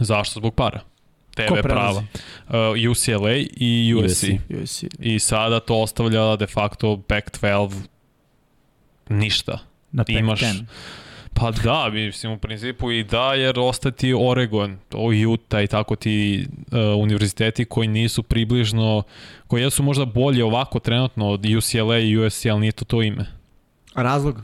[0.00, 0.40] Zašto?
[0.40, 0.80] Zbog para.
[1.36, 2.02] TV prava.
[2.48, 2.54] Uh,
[2.90, 4.22] UCLA i USC.
[4.22, 4.24] USC.
[4.54, 4.84] USC.
[4.98, 7.72] I sada to ostavlja de facto Pac-12
[9.08, 9.58] ništa.
[9.92, 10.64] Na Imaš- Pac-10.
[11.34, 16.46] Pa da, mislim u principu i da, jer ostati Oregon, o Utah i tako ti
[16.72, 19.02] uh, univerziteti koji nisu približno,
[19.46, 23.26] koji jesu možda bolje ovako trenutno od UCLA i USC, ali nije to to ime.
[23.94, 24.42] A razlog?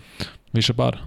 [0.52, 0.98] Više para.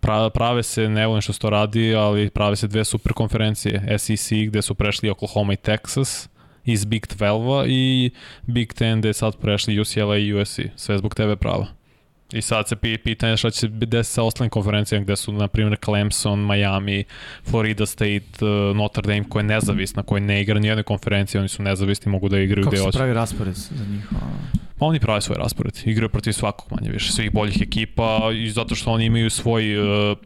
[0.00, 3.98] Pra, prave se, ne volim što se to radi, ali prave se dve super konferencije.
[3.98, 6.28] SEC gde su prešli Oklahoma i Texas
[6.64, 8.10] iz Big 12-a i
[8.46, 10.60] Big 10 gde sad prešli UCLA i USC.
[10.76, 11.66] Sve zbog TV prava.
[12.34, 15.48] I sad se pi- pitanje šta će se desiti sa ostalim konferencijama gde su, na
[15.48, 17.04] primjer, Clemson, Miami,
[17.44, 21.48] Florida State, uh, Notre Dame, koja je nezavisna, koja ne igra ni jednoj konferenciji, oni
[21.48, 22.98] su nezavisni, mogu da igraju Kako gde se hoće.
[22.98, 24.04] pravi raspored za njih?
[24.78, 28.74] Pa oni prave svoj raspored, igraju protiv svakog manje više, svih boljih ekipa i zato
[28.74, 29.78] što oni imaju svoj
[30.10, 30.18] uh,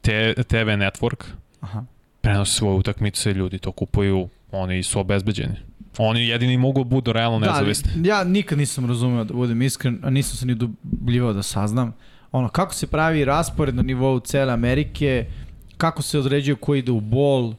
[0.00, 1.24] te, TV network,
[1.60, 1.84] Aha.
[2.20, 5.54] prenose svoje utakmice, ljudi to kupuju, oni su obezbeđeni.
[5.98, 7.90] Oni jedini mogu da budu realno nezavisni.
[7.94, 11.94] Da, ja nikad nisam razumeo da budem iskren, a nisam se ni dubljivao da saznam.
[12.32, 15.26] Ono, kako se pravi raspored na nivou cele Amerike,
[15.76, 17.54] kako se određuje ko ide u bol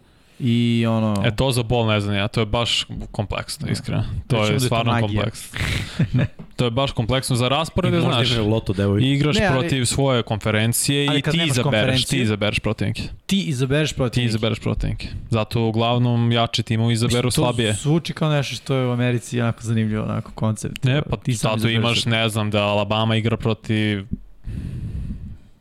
[0.46, 1.24] i ono...
[1.26, 4.04] E to za bol ne znam ja, to je baš kompleksno, iskreno.
[4.28, 5.08] To Rečemo da je je to stvarno magija.
[5.22, 5.60] kompleksno.
[6.58, 8.32] to je baš kompleksno za rasporede, možda znaš.
[8.32, 9.08] igraju loto devojke.
[9.08, 13.02] Igraš Ne, ali- protiv svoje konferencije Ali i ti izabereš, ti izabereš protivnike.
[13.26, 15.08] Ti izabereš protiv Ti izabereš protivnike.
[15.30, 17.72] Zato uglavnom jači timovi izaberu Mislim, slabije.
[17.72, 20.84] To zvuči kao nešto što je u Americi jako zanimljivo, onako koncept.
[20.84, 24.06] Ne, pa ti zato imaš, ne znam, da Alabama igra protiv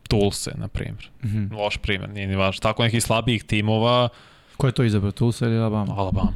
[0.08, 1.10] Tulse, na primjer.
[1.24, 1.54] Mhm.
[1.54, 2.60] Loš primjer, nije ni važno.
[2.60, 4.08] Tako nekih slabijih timova,
[4.62, 5.94] Ko je to izabrao, Tulsa ili Alabama?
[5.96, 6.32] Alabama.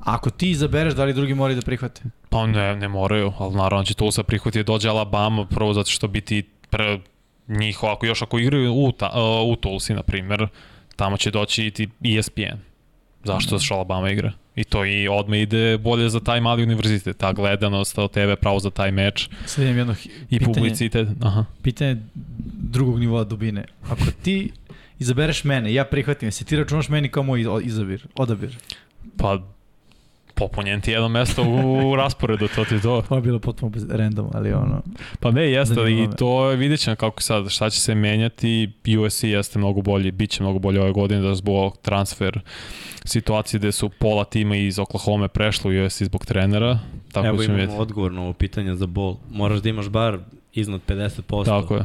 [0.00, 2.02] Ako ti izabereš, da li drugi moraju da prihvate?
[2.28, 6.42] Pa ne, ne moraju, ali naravno će Tulsa prihvatiti dođe Alabama, prvo zato što biti
[6.70, 7.00] pre
[7.48, 9.10] njih, ako još ako igraju u, ta,
[9.46, 10.48] u Tulsi, na primjer,
[10.96, 12.60] tamo će doći i ti ESPN.
[13.24, 13.58] Zašto?
[13.58, 14.32] Što Alabama igra.
[14.56, 17.16] I to i odme ide bolje za taj mali univerzitet.
[17.16, 19.28] Ta gledanost, TV pravo za taj meč.
[19.46, 19.94] Sad imam jedno
[20.30, 21.08] I pitanje, publicitet.
[21.22, 21.44] Aha.
[21.62, 21.96] pitanje
[22.52, 23.64] drugog nivoa dubine.
[23.90, 24.52] Ako ti
[25.00, 28.56] izabereš mene, ja prihvatim, se ti računaš meni kao moj izabir, odabir?
[29.16, 29.38] Pa
[30.34, 33.02] popunjen ti jedno mesto u rasporedu, to ti to.
[33.08, 34.82] To je bilo potpuno bez random, ali ono...
[35.20, 38.70] Pa ne, jeste, i to je vidjet ćemo kako sad, šta će se menjati,
[39.06, 42.40] USC jeste mnogo bolji, bit će mnogo bolje ove godine da zbog transfer
[43.04, 46.78] situacije gde su pola tima iz Oklahoma prešlo u USC zbog trenera,
[47.12, 47.80] tako Evo imamo vidjeti.
[47.82, 49.16] odgovor na ovo pitanje za bol.
[49.30, 50.18] Moraš da imaš bar
[50.52, 51.82] iznad 50% Tako je.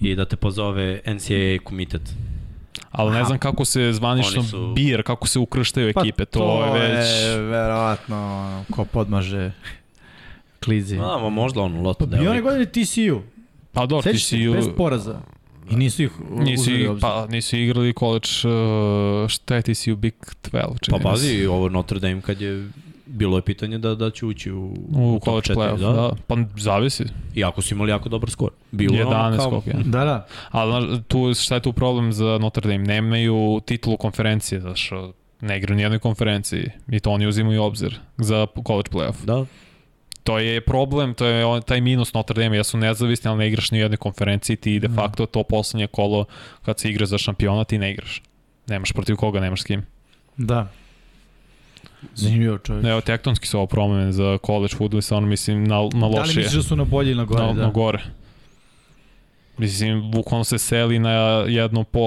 [0.00, 2.02] i da te pozove NCAA komitet.
[2.90, 6.72] Ali ne znam kako se zvanično Oni su- bir, kako se ukrštaju ekipe, to, je
[6.72, 6.92] već...
[6.92, 9.52] Pa je verovatno ko podmaže
[10.64, 10.96] klizi.
[10.96, 12.42] Ma možda ono loto Pa bio one devojka.
[12.42, 13.22] godine TCU.
[13.72, 14.48] Pa dobro, si...
[14.48, 15.20] bez poraza.
[15.70, 19.96] I nisu ih Nisu, uzeli pa, nisu igrali college, uh, šta je ti si u
[19.96, 20.50] Big 12?
[20.50, 22.68] Pa čini bazi ovo Notre Dame kad je
[23.12, 25.92] bilo je pitanje da da će ući u, U top college playoff, da.
[25.92, 26.10] da.
[26.26, 27.04] Pa zavisi.
[27.34, 28.50] I ako su imali jako dobar skor.
[28.70, 29.74] Bilo je ono 11 kao, je.
[29.84, 30.26] Da, da.
[30.50, 32.84] Ali znaš, tu, šta je tu problem za Notre Dame?
[32.84, 34.90] Nemaju titulu konferencije, znaš,
[35.40, 39.24] ne igraju nijednoj konferenciji i to oni uzimaju u obzir za college playoff.
[39.24, 39.44] Da,
[40.24, 43.48] To je problem, to je on- taj minus Notre Dame, ja su nezavisni, ali ne
[43.48, 46.24] igraš ni u jednoj konferenciji, ti de facto to poslednje kolo
[46.64, 48.22] kad se igra za šampiona, ti ne igraš.
[48.66, 49.82] Nemaš protiv koga, nemaš s kim.
[50.36, 50.68] Da.
[52.14, 52.84] Zanimljivo čovjek.
[52.86, 56.36] Evo, tektonski su ovo promene za college football, stvarno mislim na, na Da li lošije.
[56.36, 57.42] misliš da su na bolje ili na gore?
[57.42, 57.62] na, da.
[57.62, 58.02] na gore.
[59.58, 61.10] Mislim, bukvalno se seli na
[61.48, 62.06] jednu po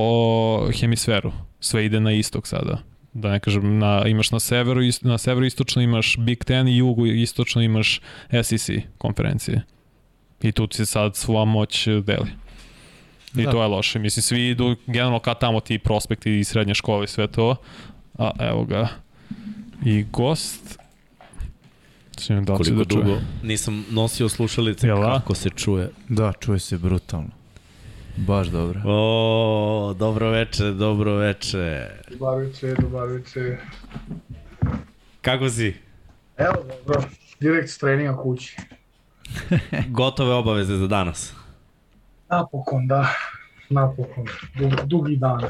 [0.72, 1.32] hemisferu.
[1.60, 2.78] Sve ide na istok sada.
[3.14, 6.78] Da ne kažem, na, imaš na severu, ist- na severu istočno imaš Big Ten i
[6.78, 8.02] jugu istočno imaš
[8.44, 9.62] SEC konferencije.
[10.42, 12.30] I tu se sad sva moć deli.
[13.36, 13.52] I Da.
[13.52, 14.00] to je loše.
[14.00, 17.56] Mislim, svi idu generalno ka tamo ti prospekti i srednje škole i sve to.
[18.18, 18.88] A evo ga.
[19.84, 20.80] I gost...
[22.18, 23.04] Svijem da koliko da čuje.
[23.04, 25.14] dugo nisam nosio slušalice, Jel da?
[25.14, 25.90] kako se čuje.
[26.10, 27.30] Da, čuje se brutalno.
[28.18, 28.82] Baš dobro.
[28.86, 31.88] O, dobro veče, dobro veče.
[32.12, 33.58] Dobar večer, dobar večer.
[35.22, 35.74] Kako si?
[36.38, 36.56] Evo,
[36.88, 37.04] dobro,
[37.40, 38.58] direkt s treninga kući.
[39.90, 41.34] Gotove obaveze za danas.
[42.30, 43.08] Napokon, da.
[43.70, 44.26] Napokon.
[44.60, 45.42] Dug, dugi dan.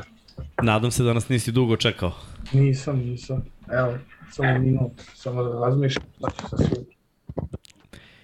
[0.61, 2.11] Nadam se da nas nisi dugo čekao.
[2.53, 3.43] Nisam, nisam.
[3.71, 3.97] Evo,
[4.31, 4.91] samo minut.
[5.13, 6.95] Samo da razmišljam šta ću sa sutra.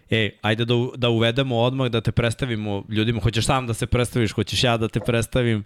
[0.10, 3.22] E, ajde da, da uvedemo odmah, da te predstavimo ljudima.
[3.22, 5.64] Hoćeš sam da se predstaviš, hoćeš ja da te predstavim.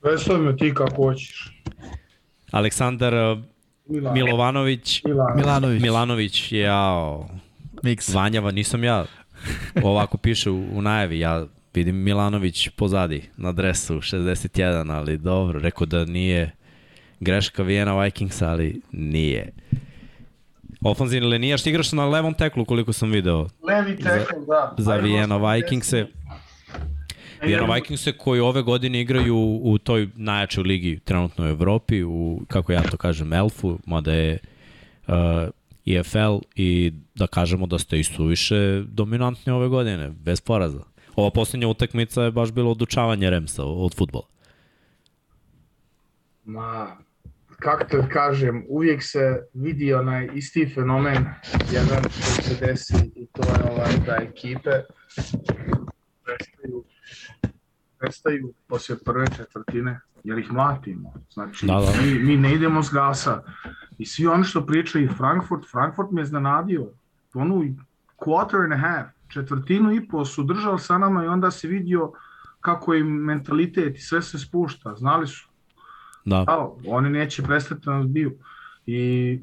[0.00, 1.62] Predstavi me ti kako hoćeš.
[2.50, 3.38] Aleksandar uh,
[3.86, 4.14] Milan.
[4.14, 5.04] Milovanović.
[5.04, 5.36] Milan.
[5.36, 5.82] Milanović.
[5.82, 7.28] Milanović, jao,
[7.82, 8.14] Mix.
[8.14, 9.04] Vanjava, nisam ja.
[9.82, 15.86] Ovako piše u, u najavi, ja vidim Milanović pozadi na dresu 61, ali dobro, rekao
[15.86, 16.50] da nije
[17.20, 19.52] greška Vijena Vikingsa, ali nije.
[20.80, 24.74] Ofanzivni linijaš, ti igraš na levom teklu koliko sam video Levi tackle, da.
[24.78, 26.06] za Vijena Vikingse.
[27.42, 27.74] Vijena.
[27.74, 32.82] Vikingse koji ove godine igraju u toj najjačoj ligi trenutno u Evropi, u, kako ja
[32.82, 34.38] to kažem, Elfu, mada je
[35.06, 35.14] uh,
[35.86, 40.82] EFL i da kažemo da ste i suviše dominantni ove godine, bez poraza.
[41.16, 44.26] Ova poslednja utakmica je baš bilo odučavanje Remsa od futbola.
[46.44, 46.96] Ma,
[47.58, 51.26] kako te kažem, uvijek se vidi onaj isti fenomen,
[51.72, 54.70] jedan koji se desi i to je ovaj da ekipe
[56.24, 56.84] prestaju,
[57.98, 61.14] prestaju poslije prve četvrtine, jer ih mlatimo.
[61.30, 62.02] Znači, Da, da.
[62.02, 63.42] Mi, mi ne idemo s gasa.
[63.98, 66.88] I svi oni što pričaju Frankfurt, Frankfurt me iznenadio.
[67.34, 67.64] Onu
[68.16, 72.12] quarter and a half, četvrtinu i po su držali sa nama i onda se vidio
[72.60, 74.94] kako im mentalitet i sve se spušta.
[74.94, 75.48] Znali su
[76.26, 78.38] Da, Da, oni neće prestati da nas biju.
[78.86, 79.40] I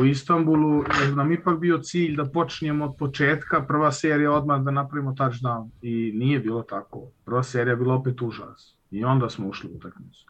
[0.00, 4.70] u Istanbulu je nam ipak bio cilj da počnemo od početka, prva serija odmah da
[4.70, 5.68] napravimo touchdown.
[5.82, 7.10] I nije bilo tako.
[7.24, 8.76] Prva serija je bila opet užas.
[8.90, 10.24] I onda smo ušli u utakmicu.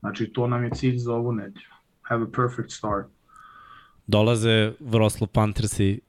[0.00, 1.74] Znači, to nam je cilj za ovu nedelju.
[2.02, 3.06] Have a perfect start.
[4.06, 6.00] dolaze Vroslav Panthersi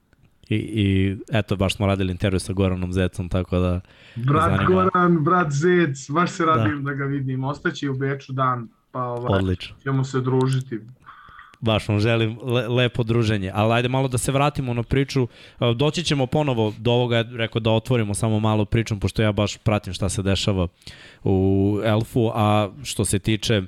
[0.49, 3.81] i, i eto, baš smo radili intervju sa Goranom Zecom, tako da
[4.15, 4.63] Brat Zanima.
[4.63, 7.43] Goran, brat Zec, baš se radim da, da ga vidim.
[7.43, 9.75] Ostaće u Beču dan, pa ovaj, odlično.
[9.83, 10.79] ćemo se družiti.
[11.59, 13.51] Baš vam želim le, lepo druženje.
[13.53, 15.27] Ali ajde malo da se vratimo na priču.
[15.59, 19.57] E, Doći ćemo ponovo do ovoga, rekao da otvorimo samo malo pričom, pošto ja baš
[19.57, 20.67] pratim šta se dešava
[21.23, 23.61] u Elfu, a što se tiče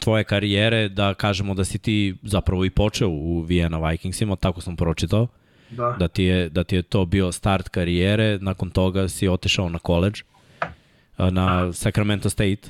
[0.00, 4.76] tvoje karijere, da kažemo da si ti zapravo i počeo u Vienna Vikingsima, tako sam
[4.76, 5.26] pročitao,
[5.70, 5.96] Da.
[5.98, 9.78] da ti je, da ti je to bio start karijere, nakon toga si otišao na
[9.78, 10.22] koleđ,
[11.16, 12.68] a, na Sacramento State,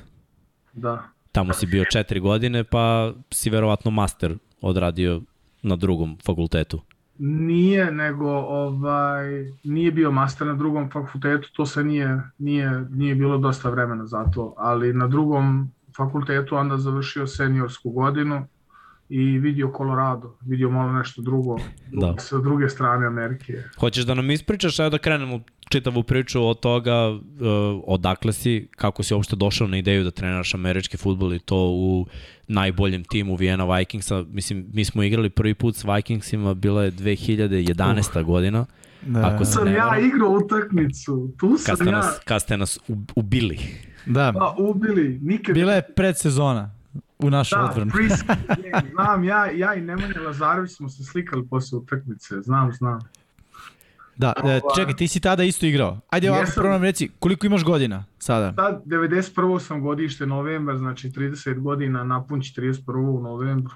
[0.72, 1.02] Da.
[1.36, 5.22] Tamo si bio četiri godine, pa si verovatno master odradio
[5.62, 6.80] na drugom fakultetu.
[7.18, 13.38] Nije, nego ovaj, nije bio master na drugom fakultetu, to se nije, nije, nije bilo
[13.38, 18.46] dosta vremena za to, ali na drugom fakultetu onda završio seniorsku godinu
[19.08, 21.56] i vidio Colorado, vidio malo nešto drugo,
[21.92, 22.14] Da.
[22.18, 23.62] sa druge strane Amerike.
[23.78, 27.20] Hoćeš da nam ispričaš, evo da krenemo čitavu priču od toga uh,
[27.86, 32.06] odakle si, kako si uopšte došao na ideju da treniraš američki futbol i to u
[32.48, 34.24] najboljem timu Vienna Vikingsa.
[34.28, 38.20] Mislim, mi smo igrali prvi put s Vikingsima, bila je 2011.
[38.20, 38.26] Uh.
[38.26, 38.66] godina,
[39.06, 42.56] Da, Ako se Sam ja igrao utakmicu, tu kad sam ste ja nas, kad ste
[42.56, 42.78] nas
[43.14, 43.58] ubili.
[44.06, 44.32] da.
[44.38, 46.75] pa, ubili, nikad Bila je predsezona
[47.18, 47.90] u našoj Da, odbrani.
[47.90, 48.90] pre-season game.
[48.92, 52.98] znam, ja, ja i Nemanja Lazarević smo se slikali posle utakmice, znam, znam.
[54.16, 56.00] Da, e, čekaj, ti si tada isto igrao.
[56.10, 58.52] Ajde ovako, prvo nam reci, koliko imaš godina sada?
[58.54, 59.60] Sad, 91.
[59.60, 62.82] sam godište novembar, znači 30 godina, napunći 31.
[63.08, 63.74] u novembru.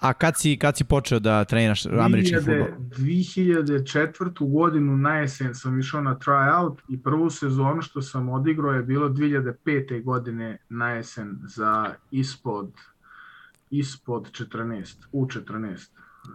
[0.00, 2.86] A kad si, kad si počeo da treniraš američki 2000 futbol?
[3.06, 4.52] 2004.
[4.52, 9.08] godinu na jesen sam išao na tryout i prvu sezonu što sam odigrao je bilo
[9.08, 10.02] 2005.
[10.02, 12.72] godine na jesen za ispod
[13.70, 15.88] ispod 14, u 14.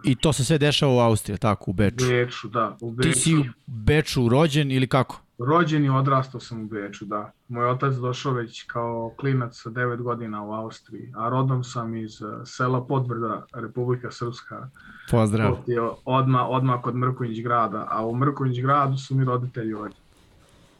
[0.04, 2.06] I to se sve dešava u Austriji, tako, u Beču.
[2.08, 3.20] Beču, da, u Ti Beču.
[3.20, 5.22] si u Beču rođen ili kako?
[5.46, 7.32] Rođen i odrastao sam u Beču, da.
[7.48, 12.22] Moj otac došao već kao klinac sa 9 godina u Austriji, a rodom sam iz
[12.22, 14.68] eh, sela Podvrda, Republika Srpska.
[15.10, 15.56] Pozdrav.
[16.04, 19.96] Odmah, odmah kod Mrkonjić grada, a u Mrkonjić gradu su mi roditelji ovdje.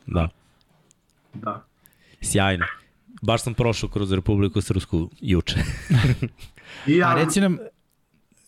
[0.07, 0.29] Da,
[1.35, 1.65] Da.
[2.21, 2.65] sjajno.
[3.23, 5.57] Baš sam prošao kroz Republiku Srpsku juče.
[6.87, 7.59] I ja, A reci nam,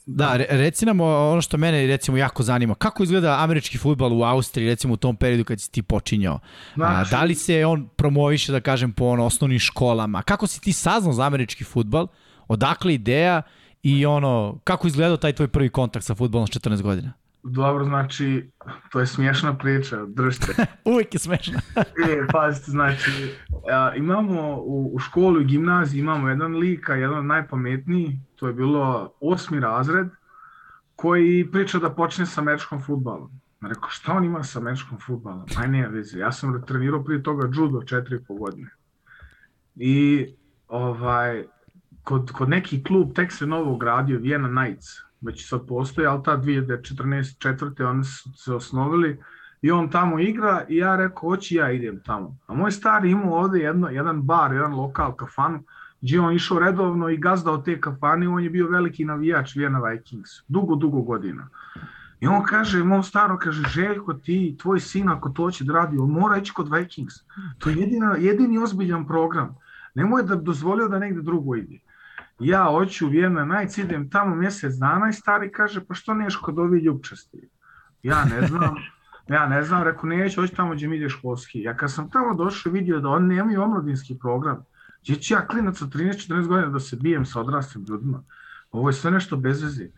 [0.07, 2.75] da, re- reci nam ono što mene recimo jako zanima.
[2.75, 6.41] Kako izgleda američki futbal u Austriji recimo u tom periodu kad si ti počinjao?
[6.77, 10.23] A, da li se on promoviše, da kažem, po ono, osnovnim školama?
[10.23, 12.07] Kako si ti saznao za američki futbal?
[12.49, 13.43] Odakle ideja
[13.83, 17.13] i ono, kako izgledao taj tvoj prvi kontakt sa futbolom s 14 godina?
[17.45, 18.51] dobro, znači,
[18.93, 20.47] to je smiješna priča, držite.
[20.93, 21.59] Uvijek je smešno.
[22.11, 23.11] E, pazite, znači,
[23.73, 28.11] a, imamo u, u školu i gimnaziji imamo jedan lika, jedan od najpametnijih,
[28.45, 30.09] to je bilo osmi razred,
[30.97, 33.31] koji priča da počne sa američkom futbalom.
[33.63, 35.47] Rekao, šta on ima sa američkom futbalom?
[35.57, 38.71] Aj ne, veze, ja sam trenirao prije toga judo četiri i po godine.
[39.77, 40.27] I
[40.69, 41.45] ovaj,
[42.03, 44.89] kod, kod neki klub tek se novo gradio, Vienna Knights,
[45.21, 47.39] već sad postoji, ali ta 2014.
[47.39, 49.23] četvrte oni su se osnovili
[49.63, 52.37] i on tamo igra i ja rekao, hoći ja idem tamo.
[52.47, 55.65] A moj stari imao ovde jedno, jedan bar, jedan lokal, kafanu,
[56.05, 59.81] gdje je on išao redovno i gazdao te kafane, on je bio veliki navijač Vienna
[59.81, 61.49] Vikings, dugo, dugo godina.
[62.21, 65.99] I on kaže, mom staro, kaže, Željko, ti, tvoj sin, ako to će da radi,
[65.99, 67.15] on mora ići kod Vikings.
[67.59, 69.57] To je jedina, jedini ozbiljan program.
[69.95, 71.81] Nemoj da dozvolio da negde drugo ide.
[72.39, 76.37] Ja hoću u Vienna Nights, idem tamo mjesec dana i stari kaže, pa što neš
[76.37, 77.49] kod ovi ljubčasti?
[78.03, 78.75] Ja ne znam,
[79.29, 81.63] ja ne znam, rekao, neću, hoću tamo gdje mi ide školski.
[81.63, 84.65] Ja kad sam tamo došao vidio da oni nemaju omladinski program,
[85.05, 88.23] gdje ću ja klinac od 13-14 godina da se bijem sa odraslim ljudima.
[88.73, 89.89] Ovo je sve nešto bez veze.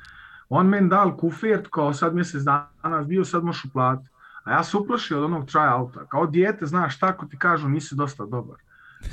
[0.48, 4.10] On meni dal kufert, kao sad mjesec dana bio, sad možeš uplatiti.
[4.44, 6.06] A ja se uplašio od onog tryouta.
[6.08, 8.56] Kao dijete, znaš, tako ti kažu, nisi dosta dobar.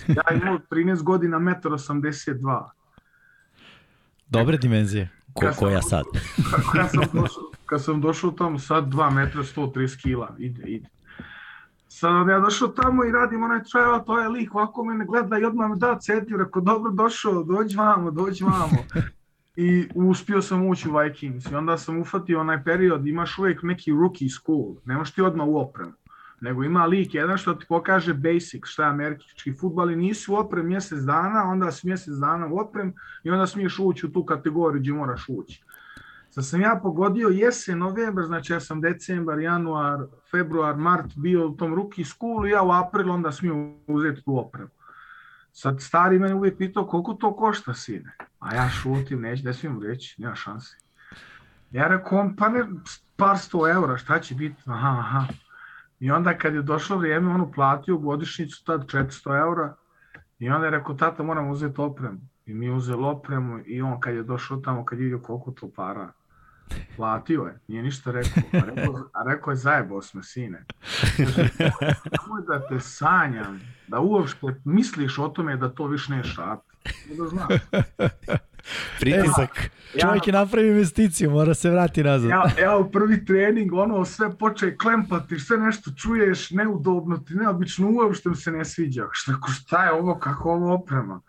[0.08, 2.70] Ja imao 13 godina, 1,82 m.
[4.30, 5.10] Dobre dimenzije.
[5.34, 6.04] Ko, ko ja sad?
[6.74, 10.90] kad, sam došao, kad sam došao tamo, sad 2 metra, 130 kila, ide, ide.
[12.04, 15.46] Sad ja došao tamo i radim onaj tryout, to je lik, ovako mene gleda i
[15.46, 18.78] odmah me da ceti, rekao, dobro došao, dođi vamo, dođi vamo.
[19.56, 23.92] I uspio sam ući u Vikings i onda sam ufatio onaj period, imaš uvijek neki
[23.92, 25.94] rookie school, nemaš ti odmah u opremu
[26.44, 30.36] nego ima lik jedan što ti pokaže basic, šta je američki futbal i nisi u
[30.36, 32.94] oprem mjesec dana, onda si mjesec dana u oprem
[33.24, 35.64] i onda smiješ ući u tu kategoriju gdje moraš ući.
[36.34, 40.00] Sad sam ja pogodio jesen, novembar, znači ja sam decembar, januar,
[40.32, 44.38] februar, mart bio u tom rookie schoolu i ja u april onda smijem uzeti tu
[44.38, 44.70] opremu.
[45.52, 49.82] Sad stari mene uvijek pitao koliko to košta sine, a ja šutim, neću, ne smijem
[49.82, 50.78] reći, nema šanse.
[51.72, 52.66] Ja rekao, pa ne,
[53.16, 54.62] par sto eura, šta će biti?
[54.66, 55.26] Aha, aha.
[56.00, 59.76] I onda kad je došlo vrijeme, on uplatio godišnjicu tad 400 eura
[60.40, 62.20] i onda je rekao, tata moram uzeti opremu.
[62.46, 65.70] I mi uzeli opremu i on kad je došao tamo, kad je vidio koliko to
[65.76, 66.12] para,
[66.96, 68.44] platio je, nije ništa rekao.
[68.52, 70.66] A rekao, a rekao je, zajebao sme, sine.
[71.18, 76.74] Nemoj da te sanjam, da uopšte misliš o tome da to više ne šapi.
[77.18, 77.54] Da znaš.
[79.00, 79.72] Pritisak.
[79.94, 82.30] Ja, Čovjek je napravio investiciju, mora se vrati nazad.
[82.30, 87.90] Ja, ja u prvi trening, ono, sve poče klempati, sve nešto čuješ, neudobno ti, neobično,
[87.90, 89.08] uopšte mi se ne sviđa.
[89.12, 91.22] Šta, šta je ovo, kako ovo oprema?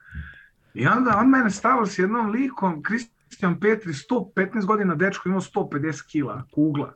[0.74, 3.13] I onda on mene stavio s jednom likom, Kristijan
[3.60, 6.94] Petri, 115 godina dečko, imao 150 kila, kugla.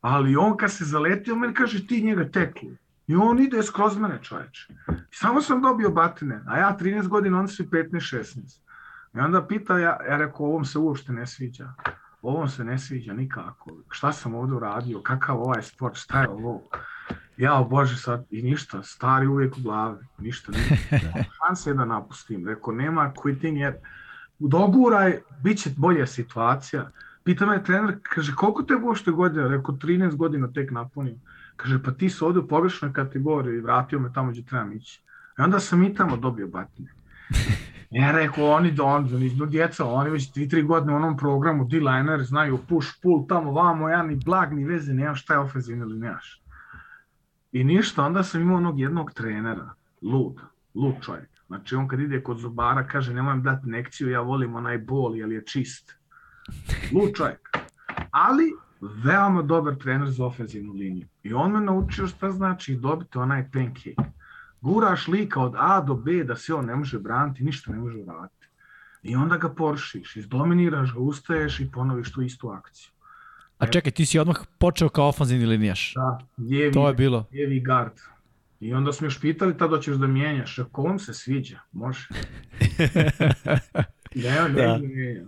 [0.00, 2.76] Ali on kad se zaletio, meni kaže ti njega tekli.
[3.06, 4.72] I on ide skroz mene čoveče.
[4.90, 8.60] I samo sam dobio batine, a ja 13 godina, on su 15-16.
[9.14, 11.72] I onda pita, ja, ja rekao, ovom se uopšte ne sviđa.
[12.22, 13.70] Ovom se ne sviđa nikako.
[13.90, 15.02] Šta sam ovde uradio?
[15.02, 15.96] Kakav ovaj sport?
[15.96, 16.62] Šta je ovo?
[17.36, 20.96] Ja, Bože, sad, i ništa, stari uvijek u glavi, ništa, ništa.
[21.38, 22.48] Šanse je da napustim.
[22.48, 23.74] Rekao, nema quitting jer
[24.48, 26.90] doguraj, bit će bolja situacija.
[27.24, 29.48] Pita me trener, kaže, koliko te uopšte godina?
[29.48, 31.20] Rekao, 13 godina tek napunim.
[31.56, 35.00] Kaže, pa ti si ovde u pogrešnoj kategoriji vratio me tamo gdje trebam ići.
[35.38, 36.90] I onda sam i tamo dobio batine.
[37.92, 42.22] Ja rekao, oni, on, oni, no djeca, oni već 2-3 godine u onom programu, D-liner,
[42.22, 45.98] znaju push, pull, tamo, vamo, ja ni blag, ni veze, nemam šta je ofenzivno ili
[45.98, 46.42] nemaš.
[47.52, 50.40] I ništa, onda sam imao onog jednog trenera, lud,
[50.74, 51.28] lud čovjek.
[51.52, 55.32] Znači on kad ide kod zubara kaže nemoj dati nekciju, ja volim onaj bol jer
[55.32, 55.94] je čist.
[56.92, 57.50] Lud čovjek.
[58.10, 58.52] Ali
[59.04, 61.06] veoma dobar trener za ofenzivnu liniju.
[61.22, 63.94] I on me naučio šta znači dobiti onaj pancake.
[64.60, 67.98] Guraš lika od A do B da se on ne može braniti, ništa ne može
[67.98, 68.48] uraditi.
[69.02, 72.90] I onda ga poršiš, izdominiraš ga, ustaješ i ponoviš tu istu akciju.
[73.58, 75.92] A čekaj, ti si odmah počeo kao ofanzivni linijaš.
[75.94, 77.24] Da, lijevi, to je bilo.
[77.32, 77.92] Lijevi gard.
[78.62, 80.58] I onda smo još pitali tada ćeš da mijenjaš.
[80.58, 82.08] Ako vam se sviđa, može.
[84.14, 84.78] ne, ne, da.
[84.78, 85.26] ne.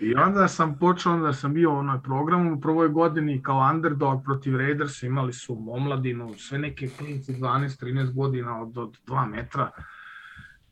[0.00, 4.24] I onda sam počeo, onda sam bio u onoj programu u prvoj godini kao underdog
[4.24, 9.70] protiv Raiders, imali su omladinu, sve neke klinice 12-13 godina od, od 2 metra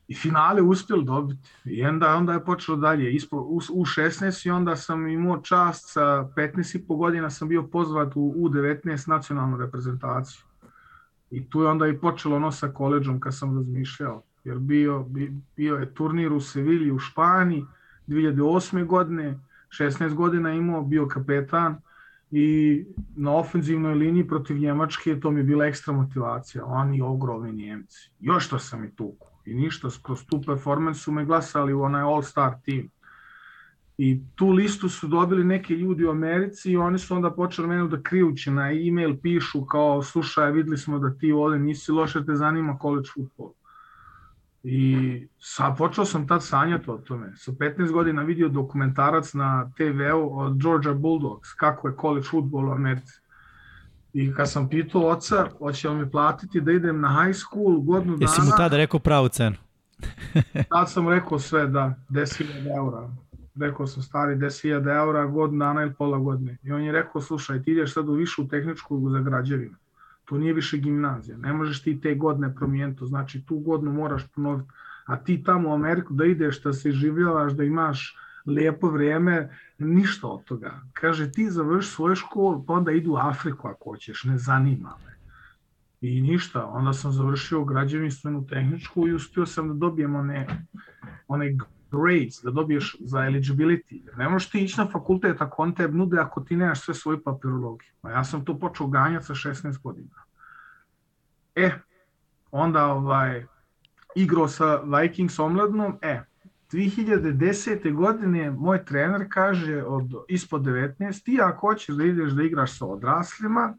[0.09, 1.51] i finale uspjeli dobiti.
[1.65, 5.93] I onda, onda je počelo dalje, ispo, u, u 16 i onda sam imao čast
[5.93, 10.50] sa 15 i po godina sam bio pozvat u U19 nacionalnu reprezentaciju.
[11.31, 14.23] I tu je onda i počelo ono sa koleđom kad sam razmišljao.
[14.45, 15.07] Jer bio,
[15.57, 17.65] bio je turnir u Sevilji u Španiji
[18.09, 18.87] 2008.
[18.87, 19.41] godine,
[19.79, 21.81] 16 godina imao, bio kapetan
[22.31, 22.85] i
[23.17, 26.65] na ofenzivnoj liniji protiv Njemačke to mi je bila ekstra motivacija.
[26.65, 28.11] Oni ogromni Njemci.
[28.21, 32.03] Još to sam i tuku i ništa, kroz tu performance su me glasali u onaj
[32.03, 32.91] all-star tim.
[34.03, 37.89] I tu listu su dobili neki ljudi u Americi i oni su onda počeli meni
[37.89, 42.35] da krijući na e-mail pišu kao slušaj, videli smo da ti ovde nisi loše, te
[42.35, 43.53] zanima college futbol.
[44.63, 47.33] I sa, počeo sam tad sanjati o tome.
[47.37, 52.73] Sa 15 godina vidio dokumentarac na TV-u od Georgia Bulldogs, kako je college futbol u
[52.73, 53.21] Americi.
[54.13, 58.17] I kad sam pitao oca, hoće li mi platiti da idem na high school godinu
[58.17, 58.31] dana...
[58.31, 59.57] Jesi mu tada rekao pravu cenu?
[60.71, 63.11] tad sam rekao sve, da, 10.000 eura.
[63.61, 66.57] Rekao sam stari 10.000 eura godinu dana ili pola godine.
[66.63, 69.77] I on je rekao, slušaj, ti ideš sad u višu tehničku za građevinu.
[70.25, 71.37] To nije više gimnazija.
[71.37, 73.07] Ne možeš ti te godine promijeniti.
[73.07, 74.71] Znači, tu godinu moraš ponoviti.
[75.07, 80.27] A ti tamo u Ameriku da ideš, da se življavaš, da imaš lijepo vrijeme, ništa
[80.27, 80.81] od toga.
[80.93, 85.11] Kaže, ti završi svoju školu, pa onda idu u Afriku ako hoćeš, ne zanima me.
[86.01, 90.67] I ništa, onda sam završio građevinstvenu tehničku i uspio sam da dobijem one,
[91.29, 91.57] one
[91.91, 94.17] grades, da dobiješ za eligibility.
[94.17, 97.23] Ne možeš ti ići na fakultet ako on te nude ako ti nemaš sve svoju
[97.23, 97.91] papirologiju.
[98.01, 100.15] Pa ja sam to počeo ganjati sa 16 godina.
[101.55, 101.71] E,
[102.51, 103.47] onda ovaj,
[104.15, 106.21] igrao sa Vikings omladnom, e,
[106.73, 107.95] 2010.
[107.95, 112.87] godine moj trener kaže od ispod 19, ti ako hoćeš da ideš da igraš sa
[112.87, 113.75] odraslima,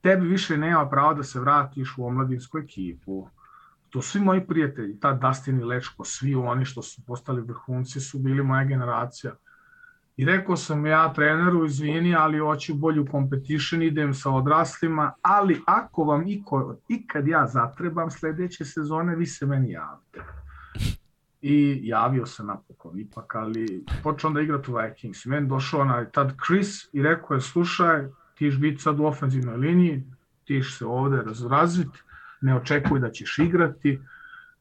[0.00, 3.28] tebi više nema prava da se vratiš u omladinsku ekipu.
[3.94, 8.18] To svi moji prijatelji, ta Dustin i Lečko, svi oni što su postali vrhunci su
[8.18, 9.32] bili moja generacija.
[10.16, 16.04] I rekao sam ja treneru, izvini, ali hoću bolju competition, idem sa odraslima, ali ako
[16.04, 20.20] vam iko, ikad ja zatrebam sledeće sezone, vi se meni javite
[21.42, 25.24] i javio se napokon ipak, ali počeo da igrati u Vikings.
[25.24, 29.56] Meni došao onaj tad Chris i rekao je, slušaj, ti ćeš biti sad u ofenzivnoj
[29.56, 30.04] liniji,
[30.44, 31.98] ti ćeš se ovde razraziti,
[32.44, 34.00] ne očekuj da ćeš igrati,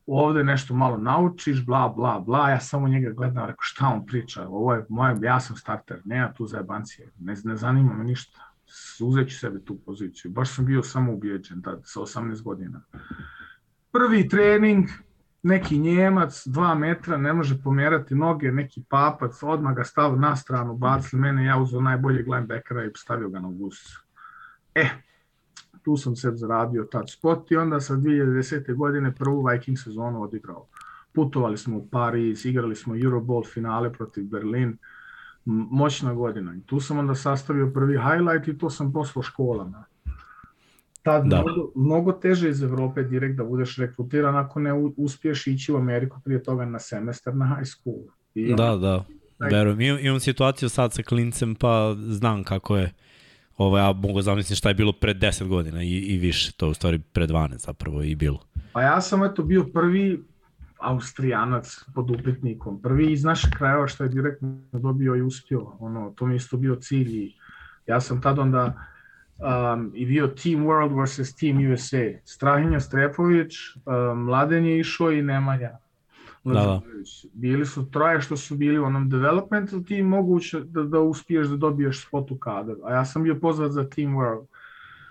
[0.07, 4.47] ovde nešto malo naučiš, bla, bla, bla, ja samo njega gledam, rekao, šta on priča,
[4.47, 8.39] ovo je moje, ja sam starter, nema tu zajebancije, ne, ne zanima me ništa,
[9.01, 12.81] uzet ću sebe tu poziciju, baš sam bio samo ubijeđen tad, sa 18 godina.
[13.91, 14.87] Prvi trening,
[15.43, 20.77] neki Njemac, dva metra, ne može pomerati noge, neki papac, odmah ga stavio na stranu,
[20.77, 24.03] bacili mene, ja uzeo najboljeg linebackera i stavio ga na gusicu.
[24.75, 24.89] E,
[25.83, 28.75] tu sam se zaradio tad spot i onda sa 2010.
[28.75, 30.65] godine prvu Viking sezonu odigrao.
[31.13, 34.77] putovali smo u Pariz, igrali smo Euroball finale protiv Berlin,
[35.45, 36.55] moćna godina.
[36.55, 39.83] I tu sam onda sastavio prvi highlight i to sam poslao školama.
[41.03, 41.43] Tad da.
[41.43, 46.19] mnogo, mnogo teže iz Evrope direkt da budeš rekrutiran ako ne uspiješ ići u Ameriku
[46.23, 48.03] prije toga na semestar na high school.
[48.35, 49.05] I da, da,
[49.39, 49.81] verujem.
[49.81, 52.93] Imam, imam situaciju sad sa klincem pa znam kako je
[53.57, 56.73] Ovo, ja mogu zamisliti šta je bilo pre 10 godina i, i više, to u
[56.73, 58.39] stvari pre 12 zapravo i bilo.
[58.73, 60.23] Pa ja sam eto bio prvi
[60.79, 66.25] Austrijanac pod upitnikom, prvi iz našeg krajeva što je direktno dobio i uspio, ono, to
[66.25, 67.33] mi isto bio cilj i
[67.87, 68.73] ja sam tad onda
[69.37, 71.35] um, i bio Team World vs.
[71.35, 72.19] Team USA.
[72.25, 75.77] Strahinja Strepović, um, Mladen je išao i Nemanja.
[76.43, 76.81] Da, da.
[77.33, 81.57] Bili su troje što su bili u onom developmental team, moguće da, da uspiješ da
[81.57, 82.75] dobiješ spot u kadar.
[82.83, 84.45] A ja sam bio pozvat za Team World.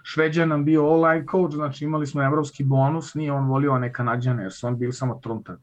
[0.03, 4.43] Šveđan nam bio online coach, znači imali smo evropski bonus, nije on volio one kanadjane,
[4.43, 5.59] jer su on bili samo truntani.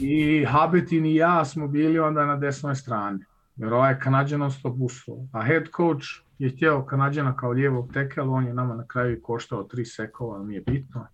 [0.00, 3.24] I Habetin i ja smo bili onda na desnoj strani,
[3.56, 5.16] jer ovaj kanadjan on stop usao.
[5.32, 6.06] A head coach
[6.38, 10.60] je htjeo kanadjana kao lijevog tekela, on je nama na kraju koštao tri sekova, nije
[10.60, 11.06] bitno.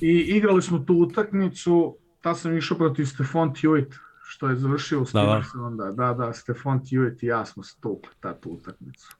[0.00, 5.04] I igrali smo tu utakmicu, ta sam išao protiv Stefan Tuit, što je završio u
[5.12, 5.42] da, da.
[5.64, 5.92] onda.
[5.92, 9.16] Da, da, Stefan Tuit i ja smo stukli ta tu utakmicu.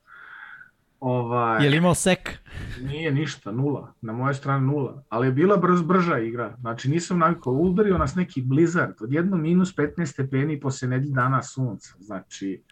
[1.01, 2.39] Ovaj, je li imao sek?
[2.81, 3.95] Nije ništa, nula.
[4.01, 5.05] Na moje strane nula.
[5.09, 6.57] Ali je bila brz, brža igra.
[6.61, 8.95] Znači nisam navikao, udario nas neki blizzard.
[9.01, 11.95] Odjedno minus 15 stepeni posle nedelji dana sunca.
[11.99, 12.63] Znači,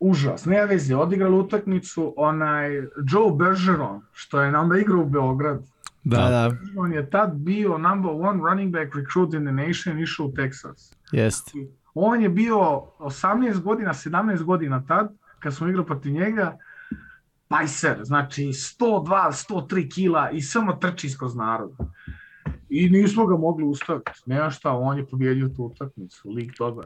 [0.00, 0.44] užas.
[0.44, 2.70] Nema veze, odigrali utakmicu onaj
[3.10, 5.73] Joe Bergeron, što je onda igrao u Beograd.
[6.04, 6.50] Da, da, da.
[6.76, 10.94] On je tad bio number one running back recruit in the nation, išao u Texas.
[11.12, 11.50] Jest.
[11.94, 12.56] On je bio
[12.98, 16.58] 18 godina, 17 godina tad, kad smo igrali protiv njega,
[17.48, 21.72] pajser, znači 102, 103 kila i samo trči iskroz narod.
[22.68, 24.10] I nismo ga mogli ustaviti.
[24.26, 26.84] Nema šta, on je pobjedio tu utakmicu, lik dobar.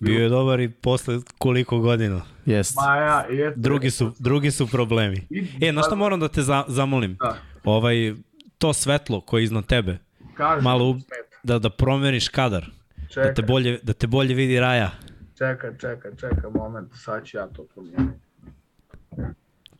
[0.00, 2.20] Bio je dobar i posle koliko godina.
[2.46, 2.76] Jest.
[2.76, 5.26] Ma ja, eto, drugi su, drugi su problemi.
[5.60, 7.16] E, na šta moram da te za, zamolim?
[7.20, 7.36] Da.
[7.64, 8.14] Ovaj,
[8.62, 9.98] to svetlo koje je iznad tebe,
[10.34, 10.98] Kažem, malo
[11.42, 12.70] da, da promeniš kadar,
[13.08, 13.24] čekaj.
[13.24, 14.90] da te, bolje, da te bolje vidi raja.
[15.38, 18.18] Čekaj, čekaj, čekaj, moment, sad ću ja to promijeniti.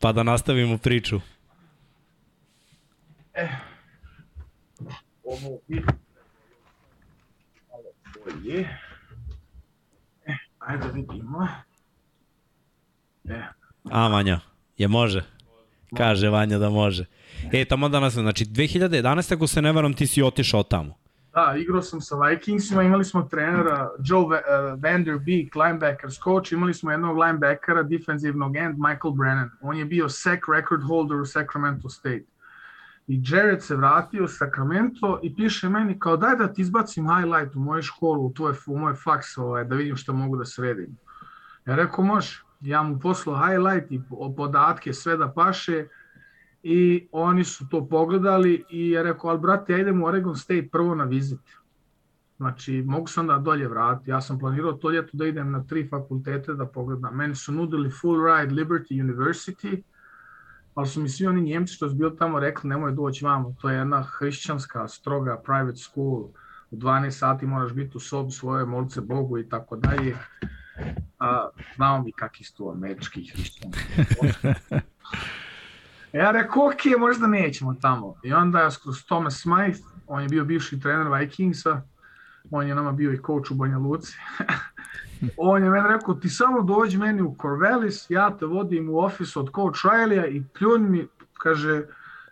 [0.01, 1.21] Pa da nastavimo priču.
[3.35, 3.49] E,
[5.25, 5.85] ovo bi
[7.71, 7.91] malo
[8.25, 8.61] bolje.
[10.27, 11.49] E, ajde da vidimo.
[13.25, 13.43] E.
[13.85, 14.41] A, Vanja,
[14.77, 15.23] je može?
[15.97, 17.05] Kaže Vanja da može.
[17.53, 19.35] E, tamo danas, znači 2011.
[19.35, 20.95] ako se ne varam, ti si otišao tamo.
[21.35, 24.33] Da, igrao sam sa Vikingsima, imali smo trenera Joe uh,
[24.83, 29.51] Vander Beek, linebackers coach, imali smo jednog linebackera, defensivnog end, Michael Brennan.
[29.61, 32.25] On je bio sec record holder u Sacramento State.
[33.07, 37.57] I Jared se vratio u Sacramento i piše meni kao daj da ti izbacim highlight
[37.57, 40.97] u moju školu, u, tvoje, u moj faks, ovaj, da vidim što mogu da sredim.
[41.67, 44.01] Ja rekao može, ja mu poslao highlight i
[44.37, 45.87] podatke, sve da paše,
[46.63, 50.69] i oni su to pogledali i je rekao, ali brate, ja idem u Oregon State
[50.73, 51.41] prvo na vizit.
[52.37, 54.11] Znači, mogu sam da dolje vrati.
[54.11, 57.17] Ja sam planirao to ljeto da idem na tri fakultete da pogledam.
[57.17, 59.83] Meni su nudili full ride Liberty University,
[60.75, 63.55] ali su mi svi oni njemci što su bili tamo rekli nemoj doći vamo.
[63.61, 66.29] To je jedna hrišćanska, stroga private school.
[66.71, 70.17] U 12 sati moraš biti u sobi svoje, molce Bogu i tako dalje.
[71.19, 73.87] A, znamo mi kakvi su američki hrišćanski.
[76.13, 78.15] Ja rekao, ok, možda nećemo tamo.
[78.23, 81.83] I onda ja skroz Thomas Smythe, on je bio bivši trener Vikingsa,
[82.51, 84.13] on je nama bio i coach u Banja Luci.
[85.37, 89.37] on je meni rekao, ti samo dođi meni u Corvallis, ja te vodim u ofis
[89.37, 91.83] od coach Riley-a i pljunj mi, kaže,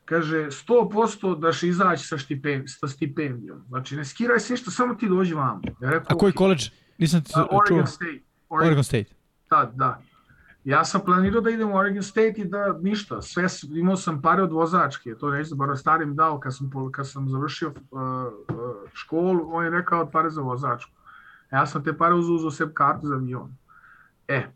[0.04, 3.64] kaže 100% da će izaći sa, stipend, sa stipendijom.
[3.68, 5.60] Znači, ne skiraj se ništa, samo ti dođi vamo.
[5.80, 6.70] Ja rekao, A koji koleđ?
[6.98, 7.86] Nisam ti uh, Oregon čuo.
[7.86, 8.20] State.
[8.48, 9.14] Oregon, Oregon State.
[9.50, 10.02] Da, da.
[10.64, 14.42] Ja sam planirao da idem u Oregon State i da ništa, sve, imao sam pare
[14.42, 19.48] od vozačke, to neću bar starim dao kad sam, kad sam završio uh, uh, školu,
[19.52, 20.92] on je rekao od pare za vozačku.
[21.52, 23.56] Ja sam te pare uzeo uzeo sebi kartu za avion.
[24.28, 24.46] E,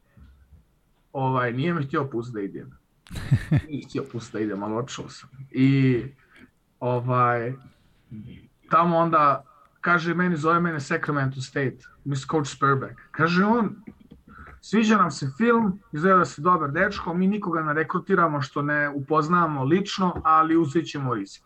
[1.13, 2.71] ovaj, nije me htio pustiti da idem.
[3.69, 5.31] Nije htio pustiti da idem, ali odšao sam.
[5.51, 6.03] I
[6.81, 7.53] ovaj,
[8.71, 9.45] tamo onda,
[9.81, 13.01] kaže meni, zove mene Sacramento State, Miss Coach Spurbeck.
[13.11, 13.77] Kaže on,
[14.67, 18.89] Sviđa nam se film, izgleda da si dobar dečko, mi nikoga ne rekrutiramo što ne
[18.89, 21.43] upoznamo lično, ali uzet ćemo rizik.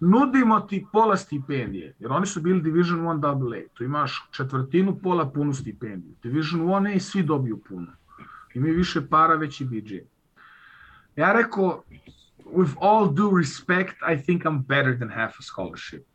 [0.00, 5.30] Nudimo ti pola stipendije, jer oni su bili Division 1 AA, tu imaš četvrtinu, pola
[5.30, 6.14] punu stipendiju.
[6.22, 7.92] Division 1 i svi dobiju puno.
[8.54, 10.08] I mi više para, veći budžet.
[11.16, 11.82] Ja rekao,
[12.44, 16.13] with all due respect, I think I'm better than half a scholarship.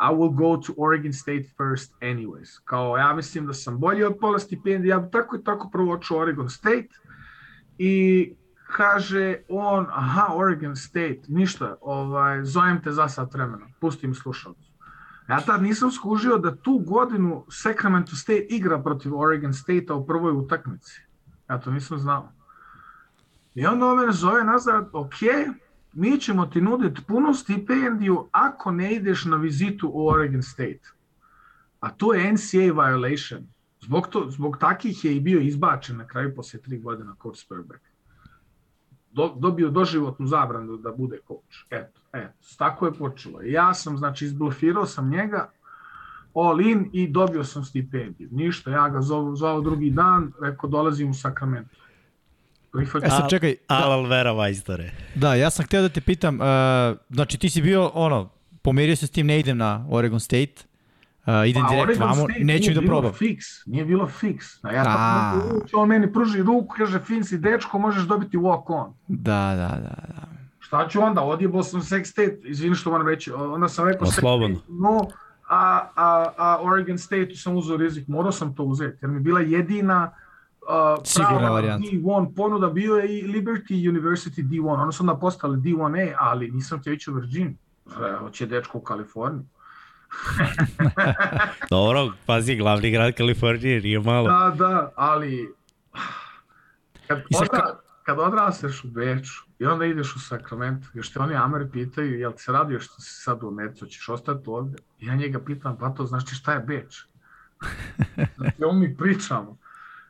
[0.00, 2.60] I will go to Oregon State first anyways.
[2.64, 5.92] Kao, ja mislim da sam bolji od pola stipendija, ja bi tako i tako prvo
[5.92, 6.88] oču Oregon State
[7.78, 8.34] i
[8.66, 14.72] kaže on, aha, Oregon State, ništa, ovaj, zovem te za sat vremena, pusti mi slušalcu.
[15.28, 20.32] Ja tad nisam skužio da tu godinu Sacramento State igra protiv Oregon State-a u prvoj
[20.32, 21.00] utakmici.
[21.50, 22.32] Ja to nisam znao.
[23.54, 25.14] I onda on mene zove nazad, ok,
[25.94, 30.92] mi ćemo ti nuditi punu stipendiju ako ne ideš na vizitu u Oregon State.
[31.80, 33.46] A to je NCAA violation.
[33.80, 37.84] Zbog, to, zbog takih je i bio izbačen na kraju posle tri godina coach Spurbeck.
[39.12, 41.66] Do, dobio doživotnu zabranu da bude coach.
[41.70, 43.42] Eto, eto, tako je počelo.
[43.42, 45.50] Ja sam, znači, izblofirao sam njega,
[46.34, 48.28] all in i dobio sam stipendiju.
[48.32, 49.00] Ništa, ja ga
[49.34, 51.76] zvao drugi dan, rekao dolazim u Sacramento.
[52.82, 53.54] E sad čekaj.
[53.68, 54.90] Da, Al Vera Vajstore.
[55.14, 56.46] Da, ja sam hteo da te pitam, uh,
[57.10, 58.28] znači ti si bio, ono,
[58.62, 60.54] pomirio se s tim, ne idem na Oregon State,
[61.26, 63.12] uh, idem pa, direkt vamo, neću da probam.
[63.12, 64.64] Fiks, nije bilo fiks.
[64.64, 68.94] A ja tako, on meni pruži ruku, kaže, fin si dečko, možeš dobiti walk on.
[69.08, 70.28] Da, da, da, da.
[70.58, 74.12] Šta ću onda, odjebao sam Sex State, izvini što moram reći, onda sam rekao Sex
[74.12, 75.08] State, no,
[75.48, 79.40] a, a, a Oregon State sam uzeo rizik, morao sam to uzeti, jer mi bila
[79.40, 80.10] jedina
[81.04, 81.88] Sigurna varijanta.
[81.88, 86.80] D1 ponuda, bio je i Liberty University D1, ono su onda postali D1A, ali nisam
[86.80, 87.56] htio ići u Virgin,
[88.18, 89.44] hoće dečko u Kaliforniju.
[91.70, 94.28] Dobro, pazi, glavni grad Kalifornije, nije malo.
[94.28, 95.54] Da, da, ali
[97.06, 101.70] kad, odra, kad odrasteš u Beču i onda ideš u Sacramento, još te oni Ameri
[101.72, 104.78] pitaju, jel ti se radio što si sad u Americi, ćeš ostati ovde?
[105.00, 107.04] Ja njega pitam, pa to znači šta je Beč?
[108.36, 109.58] znači, on mi pričamo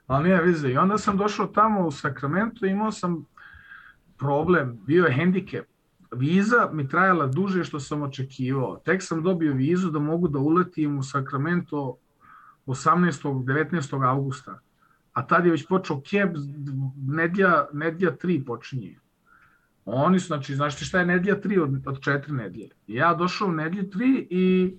[0.07, 0.71] ali nije vize.
[0.71, 3.25] I onda sam došao tamo u Sacramento i imao sam
[4.19, 5.65] problem, bio je hendikep.
[6.13, 8.77] Viza mi trajala duže što sam očekivao.
[8.85, 11.97] Tek sam dobio vizu da mogu da uletim u Sacramento
[12.67, 13.45] 18.
[13.45, 14.09] 19.
[14.09, 14.59] augusta.
[15.13, 16.31] A tad je već počeo keb,
[17.07, 18.99] nedlja, nedlja 3 počinje.
[19.85, 22.69] Oni su, znači, znaš ti šta je nedlja 3 od, od 4 nedlje?
[22.87, 24.77] Ja došao u nedlju 3 i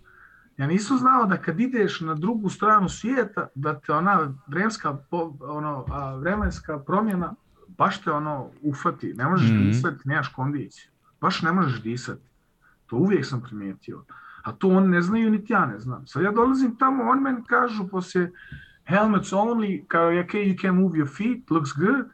[0.58, 4.98] Ja nisam znao da kad ideš na drugu stranu svijeta, da te ona vremenska,
[5.40, 7.34] ono, a, vremenska promjena
[7.68, 9.14] baš te ono ufati.
[9.14, 9.68] Ne možeš mm -hmm.
[9.68, 10.92] disati, nemaš kondiciju.
[11.22, 12.22] Baš ne možeš disati.
[12.86, 14.04] To uvijek sam primijetio.
[14.44, 16.08] A to oni ne znaju, niti ja ne znam.
[16.08, 18.32] Sad ja dolazim tamo, oni meni kažu poslije
[18.86, 22.06] helmets only, kao je okay, you can move your feet, looks good.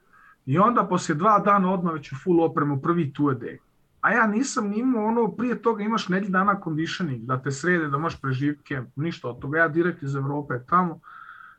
[0.46, 3.58] I onda poslije dva dana odmah već u full opremu, prvi two a day
[4.02, 7.97] a ja nisam imao ono, prije toga imaš nedelj dana conditioning, da te srede, da
[7.97, 10.99] možeš preživiti kemp, ništa od toga, ja direkt iz Evrope tamo,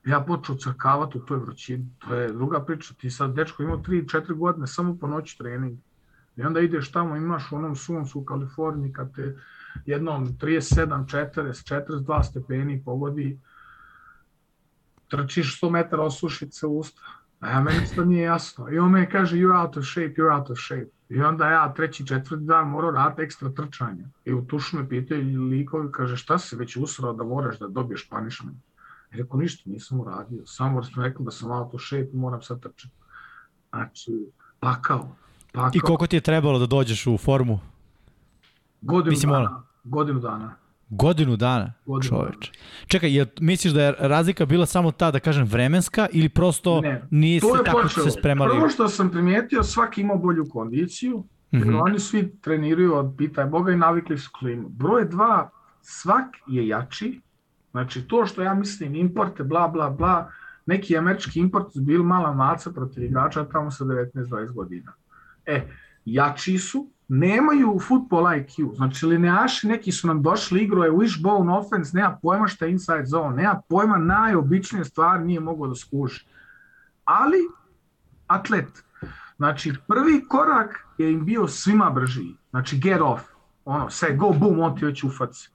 [0.04, 4.34] ja počeo crkavati u toj vrućini, to je druga priča, ti sad dečko imao 3-4
[4.34, 5.78] godine samo po noći trening,
[6.36, 9.38] i onda ideš tamo, imaš u onom suncu u Kaliforniji, kad te
[9.86, 13.38] jednom 37, 40, 42 stepeni pogodi,
[15.08, 17.02] trčiš 100 metara, osušit se usta,
[17.40, 20.50] a meni to nije jasno, i on me kaže, you're out of shape, you're out
[20.50, 24.04] of shape, I onda ja treći, četvrti dan morao raditi ekstra trčanja.
[24.24, 28.08] I u tušu me pitaju likovi, kaže šta si već usrao da moraš da dobiješ
[28.08, 28.56] punishment?
[29.12, 30.46] I rekao ništa, nisam uradio.
[30.46, 32.94] Samo sam rekao da sam out of shape i moram sad trčati.
[33.70, 34.12] Znači,
[34.60, 35.08] pakao.
[35.52, 35.70] pakao.
[35.74, 37.60] I koliko ti je trebalo da dođeš u formu?
[38.80, 39.62] Godinu Mislim, dana.
[39.84, 40.54] Godinu dana.
[40.94, 42.52] Godinu dana, Godinu čoveč.
[42.52, 42.86] Dana.
[42.86, 47.02] Čekaj, je, misliš da je razlika bila samo ta, da kažem, vremenska ili prosto ne,
[47.10, 48.06] nije se tako počelo.
[48.06, 48.50] se spremali?
[48.50, 51.66] Prvo što sam primijetio, svaki ima bolju kondiciju, mm -hmm.
[51.66, 54.68] jer oni svi treniraju od pitaj Boga i navikli su klimu.
[54.68, 57.20] Broj dva, svak je jači,
[57.70, 60.30] znači to što ja mislim importe, bla, bla, bla,
[60.66, 64.92] neki američki import su bili mala maca protiv igrača tamo sa 19-20 godina.
[65.46, 65.68] E,
[66.04, 68.76] jači su, nemaju football IQ.
[68.76, 73.04] Znači, lineaši neki su nam došli, igro je wishbone offense, nema pojma šta je inside
[73.04, 76.24] zone, nema pojma najobičnije stvari nije mogao da skuži.
[77.04, 77.38] Ali,
[78.26, 78.84] atlet.
[79.36, 82.34] Znači, prvi korak je im bio svima brži.
[82.50, 83.22] Znači, get off.
[83.64, 85.50] Ono, sve, go boom, on ti već ufaci.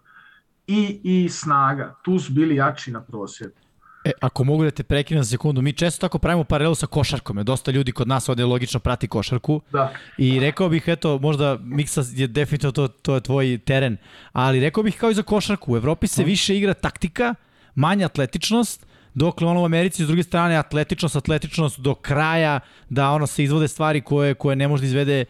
[0.68, 1.96] I, I snaga.
[2.02, 3.62] Tu su bili jači na prosjetu.
[4.08, 7.38] E, ako mogu da te prekinem za sekundu, mi često tako pravimo paralelu sa košarkom.
[7.38, 9.62] Je dosta ljudi kod nas ovde logično prati košarku.
[9.72, 9.94] Da.
[10.18, 13.98] I rekao bih, eto, možda Miksa je definitivno to, to je tvoj teren,
[14.34, 15.74] ali rekao bih kao i za košarku.
[15.74, 17.36] U Evropi se više igra taktika,
[17.76, 22.60] manja atletičnost, dokle ono u Americi s druge strane atletičnost, atletičnost do kraja,
[22.90, 25.26] da ono se izvode stvari koje, koje ne može da izvede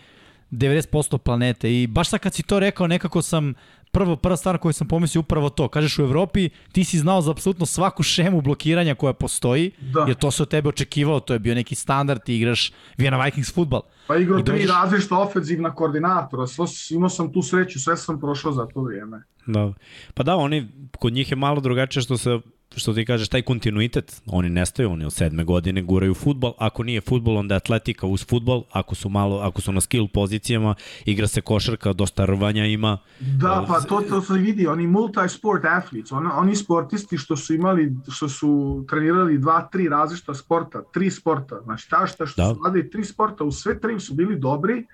[0.51, 1.73] 90% planete.
[1.73, 3.53] I baš sad kad si to rekao, nekako sam
[3.97, 5.67] prvo, prva stvar koju sam pomislio upravo to.
[5.67, 10.05] Kažeš u Evropi, ti si znao za apsolutno svaku šemu blokiranja koja postoji, Da.
[10.07, 13.53] jer to se od tebe očekivalo, to je bio neki standard, ti igraš Vijena Vikings
[13.53, 13.81] futbal.
[14.07, 18.51] Pa igrao tri dođeš- različita ofenzivna koordinatora, sve, imao sam tu sreću, sve sam prošao
[18.51, 19.23] za to vrijeme.
[19.47, 19.73] Da.
[20.13, 20.67] Pa da, oni,
[20.99, 22.39] kod njih je malo drugačije što se
[22.75, 27.01] što ti kažeš, taj kontinuitet, oni nestaju, oni od sedme godine guraju futbol, ako nije
[27.01, 30.75] futbol, onda je atletika uz futbol, ako su malo, ako su na skill pozicijama,
[31.05, 32.97] igra se košarka, dosta rvanja ima.
[33.19, 37.95] Da, pa to, to se vidi, oni multi-sport athletes, on, oni sportisti što su imali,
[38.11, 42.47] što su trenirali dva, tri različita sporta, tri sporta, znači ta šta što Da.
[42.47, 42.55] da.
[42.55, 44.85] su radili tri sporta, u sve tri su bili dobri,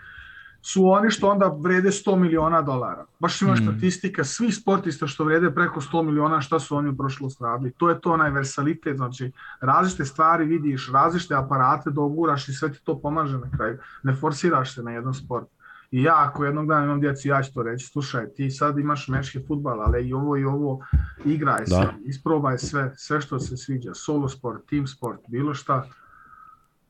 [0.66, 3.06] su oni što onda vrede 100 miliona dolara.
[3.20, 3.58] Baš ima Mm.
[3.64, 7.74] statistika svih sportista što vrede preko 100 miliona, šta su oni u prošlost radili.
[7.78, 9.32] To je to onaj versalitet, znači
[9.62, 13.78] različite stvari vidiš, različite aparate doguraš i sve ti to pomaže na kraju.
[14.04, 15.48] Ne forsiraš se na jedan sport.
[15.92, 19.08] I ja ako jednog dana imam djeci, ja ću to reći, slušaj, ti sad imaš
[19.08, 20.80] mečki futbal, ali i ovo i ovo,
[21.26, 21.66] igraj Da.
[21.66, 25.84] se, isprobaj sve, sve što se sviđa, solo sport, team sport, bilo šta.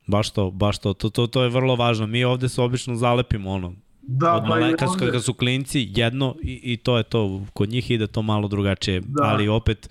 [0.08, 2.08] Baš to, baš to, to, to, to je vrlo važno.
[2.08, 5.88] Mi ovde se obično zalepimo ono, Da, od pa male, kad, onda- kad su klinci,
[5.90, 7.42] jedno i, i to je to.
[7.54, 9.24] Kod njih ide to malo drugačije, Da.
[9.24, 9.90] ali opet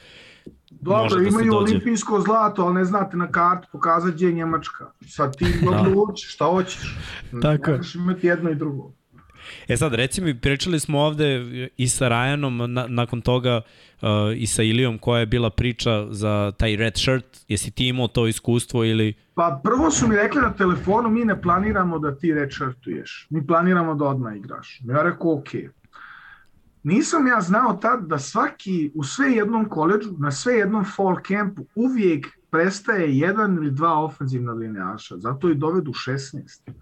[0.70, 1.56] Dobro, može da se imaju dođe.
[1.64, 4.84] olimpijsko zlato, ali ne znate na kartu pokazati gdje je Njemačka.
[5.00, 6.96] Sad ti odluči šta hoćeš.
[7.42, 7.70] Tako.
[7.70, 8.92] Možeš imati jedno i drugo.
[9.68, 11.40] E sad, reci mi, pričali smo ovde
[11.76, 13.60] i sa Ryanom, na, nakon toga
[14.02, 17.44] uh, i sa Ilijom koja je bila priča za taj red shirt.
[17.48, 19.14] Jesi ti imao to iskustvo ili...
[19.34, 23.26] Pa prvo su mi rekli na telefonu, mi ne planiramo da ti redshirtuješ.
[23.30, 24.80] Mi planiramo da odmah igraš.
[24.84, 25.48] Ja rekao, ok.
[26.82, 31.62] Nisam ja znao tad da svaki, u sve jednom koleđu, na sve jednom fall campu,
[31.74, 35.16] uvijek prestaje jedan ili dva ofenzivna linijaša.
[35.18, 36.72] Zato i dovedu 16.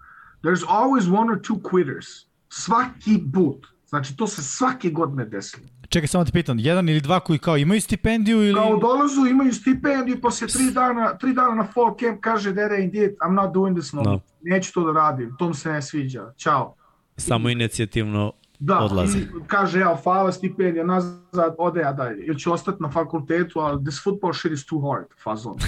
[0.43, 2.25] There's always one or two quitters.
[2.49, 3.67] Svaki put.
[3.87, 5.67] Znači, to se svake godine desilo.
[5.91, 8.53] Čekaj, samo te pitam, jedan ili dva koji kao imaju stipendiju ili...
[8.53, 13.11] Kao dolazu, imaju stipendiju, poslije tri dana, tri dana na fall camp kaže, dede, indeed,
[13.19, 14.03] I'm not doing this no.
[14.03, 14.19] More.
[14.41, 16.75] Neću to da radim, to mi se ne sviđa, ćao.
[17.17, 19.19] Samo inicijativno Da, Odlaze.
[19.19, 22.25] i kaže, evo, hvala stipendija, nazad, ode ja dalje.
[22.25, 25.55] Ili ću ostati na fakultetu, ali this football shit is too hard, fazon.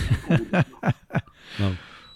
[1.59, 1.71] Da.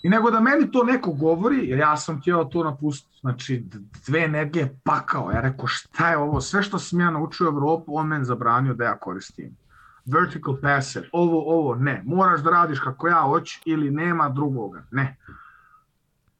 [0.07, 3.63] I nego da meni to neko govori, jer ja sam htio to napustiti, znači
[4.07, 7.95] dve energije pakao, ja rekao šta je ovo, sve što sam ja naučio u Evropu,
[7.95, 9.57] on meni zabranio da ja koristim.
[10.05, 15.17] Vertical passer, ovo, ovo, ne, moraš da radiš kako ja hoću ili nema drugoga, ne.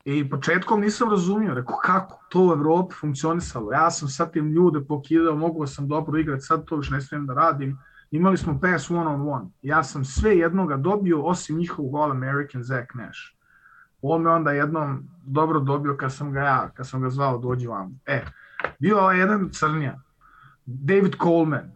[0.06, 4.82] I početkom nisam razumio, rekao kako to u Evropi funkcionisalo, ja sam sad tim ljude
[4.88, 7.78] pokidao, mogu sam dobro igrati, sad to još ne smijem da radim.
[8.12, 12.64] Imali smo pass one on one, ja sam sve jednoga dobio osim njihovog All American
[12.64, 13.37] Zach Nash.
[14.02, 17.68] On me onda jednom dobro dobio kad sam ga ja, kad sam ga zvao dođi
[17.68, 18.00] vam.
[18.06, 18.26] E,
[18.80, 20.00] bio je ovaj jedan crnja,
[20.66, 21.72] David Coleman,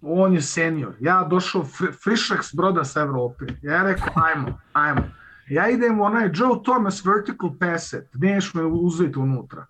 [0.00, 0.94] on je senior.
[1.00, 3.44] Ja došao fr frišak s broda sa Evrope.
[3.62, 5.02] Ja rekao, ajmo, ajmo.
[5.48, 9.66] Ja idem u onaj Joe Thomas vertical passet, neš me uzeti unutra.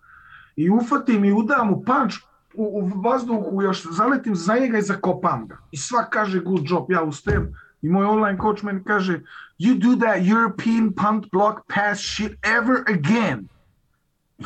[0.55, 2.15] I ufatim i udam u punch
[2.53, 5.57] u, u vazduhu, još zaletim za njega i zakopam ga.
[5.71, 9.21] I svak kaže good job, ja ustajem i moj online coach meni kaže
[9.57, 13.47] you do that European punt block pass shit ever again.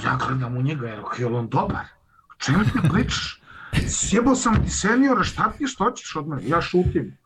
[0.04, 1.86] Ja gledam u njega, rekao, je on dobar?
[2.30, 3.42] O čemu ti pričaš?
[3.88, 6.42] Sjebao sam ti seniora, šta ti što hoćeš od mene?
[6.48, 7.18] Ja šutim.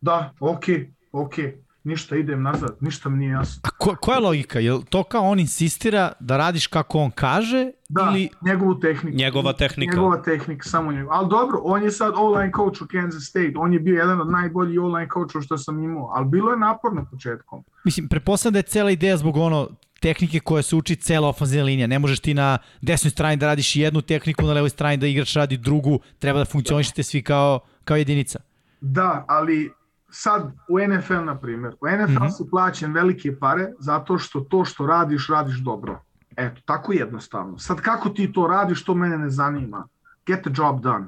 [0.00, 3.60] Da, okej, okej, ništa, idem nazad, ništa mi nije jasno.
[3.64, 4.58] A ko, koja je logika?
[4.58, 8.28] Je to kao on insistira da radiš kako on kaže Da, ili...
[8.46, 9.16] njegovu tehniku.
[9.16, 9.96] Njegova tehnika.
[9.96, 11.16] Njegova tehnika, samo njegova.
[11.16, 13.52] Ali dobro, on je sad online coach u Kansas State.
[13.56, 16.10] On je bio jedan od najboljih online coachova što sam imao.
[16.14, 17.64] Ali bilo je naporno početkom.
[17.84, 19.68] Mislim, prepostavljam da je cela ideja zbog ono
[20.00, 21.86] tehnike koja se uči cela ofenzivna linija.
[21.86, 25.36] Ne možeš ti na desnoj strani da radiš jednu tehniku, na levoj strani da igrač
[25.36, 26.00] radi drugu.
[26.18, 28.40] Treba da funkcionišete svi kao, kao jedinica.
[28.80, 29.70] Da, ali
[30.12, 32.30] sad u NFL, na primjer, u NFL mm -hmm.
[32.30, 36.02] si plaćen velike pare zato što to što radiš, radiš dobro.
[36.36, 37.58] Eto, tako jednostavno.
[37.58, 39.88] Sad kako ti to radiš, to mene ne zanima.
[40.26, 41.06] Get the job done.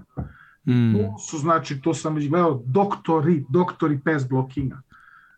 [0.66, 0.92] Mm.
[0.92, 4.80] To su, znači, to sam već gledao, doktori, doktori pass blockinga.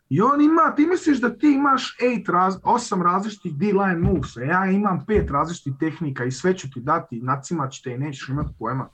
[0.09, 4.43] I on ima, ti misliš da ti imaš eight raz, osam različitih D-line moves, a
[4.43, 8.53] ja imam pet različitih tehnika i sve ću ti dati, nacimat te i nećeš imati
[8.59, 8.89] pojma.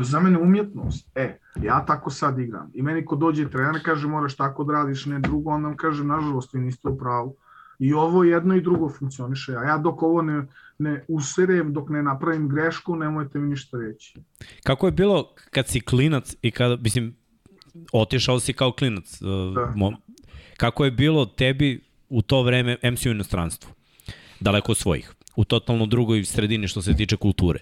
[0.00, 1.08] To je za mene umjetnost.
[1.14, 2.70] E, ja tako sad igram.
[2.74, 6.04] I meni ko dođe trener kaže moraš tako da radiš, ne drugo, onda vam kaže
[6.04, 7.36] nažalost vi niste u pravu.
[7.78, 9.56] I ovo jedno i drugo funkcioniše.
[9.56, 10.46] A ja dok ovo ne,
[10.78, 14.14] ne userem, dok ne napravim grešku, nemojte mi ništa reći.
[14.62, 17.16] Kako je bilo kad si klinac i kada, mislim,
[17.92, 19.96] otišao si kao klinac, uh, Da.
[20.56, 23.70] kako je bilo tebi u to vreme MC u inostranstvu,
[24.40, 27.60] daleko od svojih, u totalno drugoj sredini što se tiče kulture.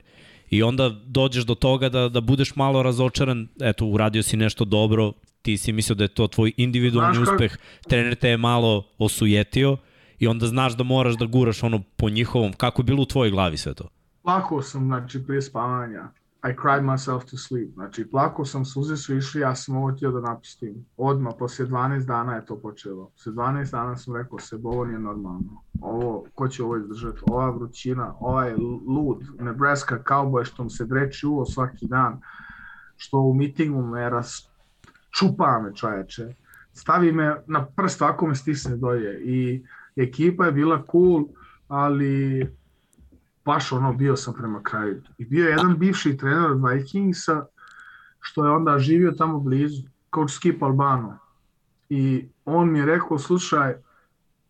[0.51, 5.13] I onda dođeš do toga da, da budeš malo razočaran, eto, uradio si nešto dobro,
[5.43, 7.57] ti si mislio da je to tvoj individualni Znaš uspeh,
[7.89, 9.77] trener te je malo osujetio
[10.19, 13.31] i onda znaš da moraš da guraš ono po njihovom, kako je bilo u tvojoj
[13.31, 13.89] glavi sve to?
[14.23, 16.09] Plakao sam, znači, prije spavanja.
[16.45, 17.75] I cried myself to sleep.
[17.75, 20.87] Znači, plakao sam, suze su išli, ja sam ovo htio da napustim.
[20.97, 23.11] Odmah, poslije 12 dana je to počelo.
[23.11, 25.63] Poslije 12 dana sam rekao se, ovo nije normalno.
[25.81, 27.21] Ovo, ko će ovo izdržati?
[27.31, 28.55] Ova vrućina, ovaj
[28.87, 32.21] lud, Nebraska Cowboy što mu se dreči uvo svaki dan,
[32.97, 34.49] što u mitingu me ras,
[35.19, 36.35] čupa me čoveče.
[36.73, 39.21] Stavi me na prst, ako me stisne dolje.
[39.25, 39.65] I
[39.97, 41.25] ekipa je bila cool,
[41.69, 42.47] ali
[43.49, 45.03] baš ono bio sam prema kraju.
[45.19, 47.47] I bio je jedan bivši trener Vikingsa
[48.21, 49.83] što je onda živio tamo blizu,
[50.15, 51.19] coach Skip Albano.
[51.89, 53.75] I on mi je rekao, slušaj,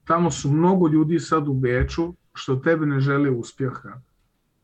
[0.05, 4.01] tamo su mnogo ljudi sad u Beču što tebe ne žele uspjeha.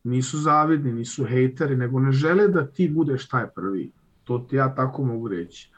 [0.05, 3.93] Nisu zavidni, nisu hejteri, nego ne žele da ti budeš taj prvi.
[4.24, 5.70] To ti ja tako mogu reći.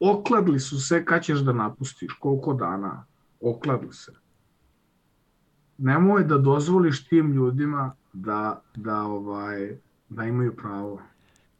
[0.00, 3.04] Okladli su se kad ćeš da napustiš, koliko dana.
[3.40, 4.25] Okladli se
[5.78, 9.76] nemoj da dozvoliš tim ljudima da, da, ovaj,
[10.08, 11.00] da imaju pravo.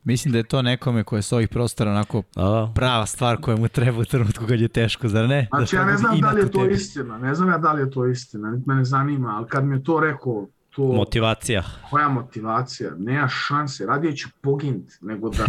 [0.04, 3.56] Mislim da je to nekome ko je s ovih prostora onako A, prava stvar koja
[3.56, 5.48] mu treba u trenutku kad je teško, zar ne?
[5.56, 6.74] Znači, da ja ne znam da li je to tebi.
[6.74, 9.64] istina, ne znam ja da li je to istina, niti me ne zanima, ali kad
[9.64, 11.62] mi je to rekao, to, motivacija.
[11.90, 15.44] koja motivacija, nema šanse, radije ću pogint, nego da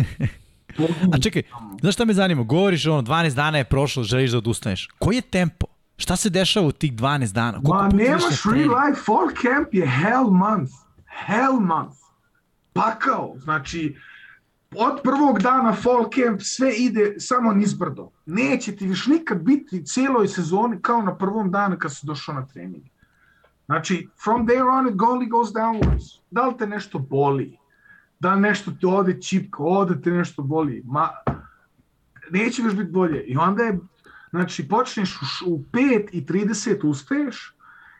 [0.77, 1.13] pogint.
[1.15, 1.41] A čekaj,
[1.81, 2.43] znaš šta me zanima?
[2.43, 4.89] Govoriš ono, 12 dana je prošlo, želiš da odustaneš.
[4.99, 5.67] Koji je tempo?
[5.97, 7.61] Šta se dešava u tih 12 dana?
[7.63, 10.71] Koliko Ma nemaš real life, fall camp je hell month,
[11.25, 11.97] hell month,
[12.73, 13.97] pakao, znači
[14.75, 18.11] od prvog dana fall camp sve ide samo nizbrdo.
[18.25, 22.45] Neće ti više nikad biti cijeloj sezoni kao na prvom danu kad si došao na
[22.45, 22.83] trening.
[23.65, 26.19] Znači, from there on it only goes downwards.
[26.31, 27.57] Da li te nešto boli?
[28.19, 30.83] Da li nešto te ode čipka, ode te nešto boli?
[30.85, 31.09] Ma,
[32.31, 33.23] neće još biti bolje.
[33.23, 33.79] I onda je,
[34.37, 37.55] znači, počneš u, š- u 5 i 30 ustaješ,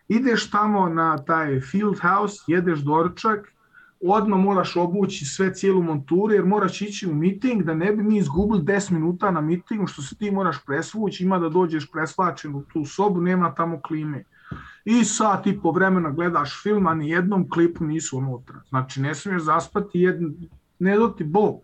[0.07, 3.53] ideš tamo na taj field house, jedeš doručak,
[4.01, 8.17] odmah moraš obući sve cijelu monturu jer moraš ići u meeting da ne bi mi
[8.17, 12.63] izgubili 10 minuta na meetingu što se ti moraš presvući, ima da dođeš presvačen u
[12.63, 14.23] tu sobu, nema tamo klime.
[14.85, 18.61] I sat i po vremena gledaš film, a ni jednom klipu nisu unutra.
[18.69, 20.25] Znači ne smiješ zaspati, jedn...
[20.79, 21.61] ne do ti Bog.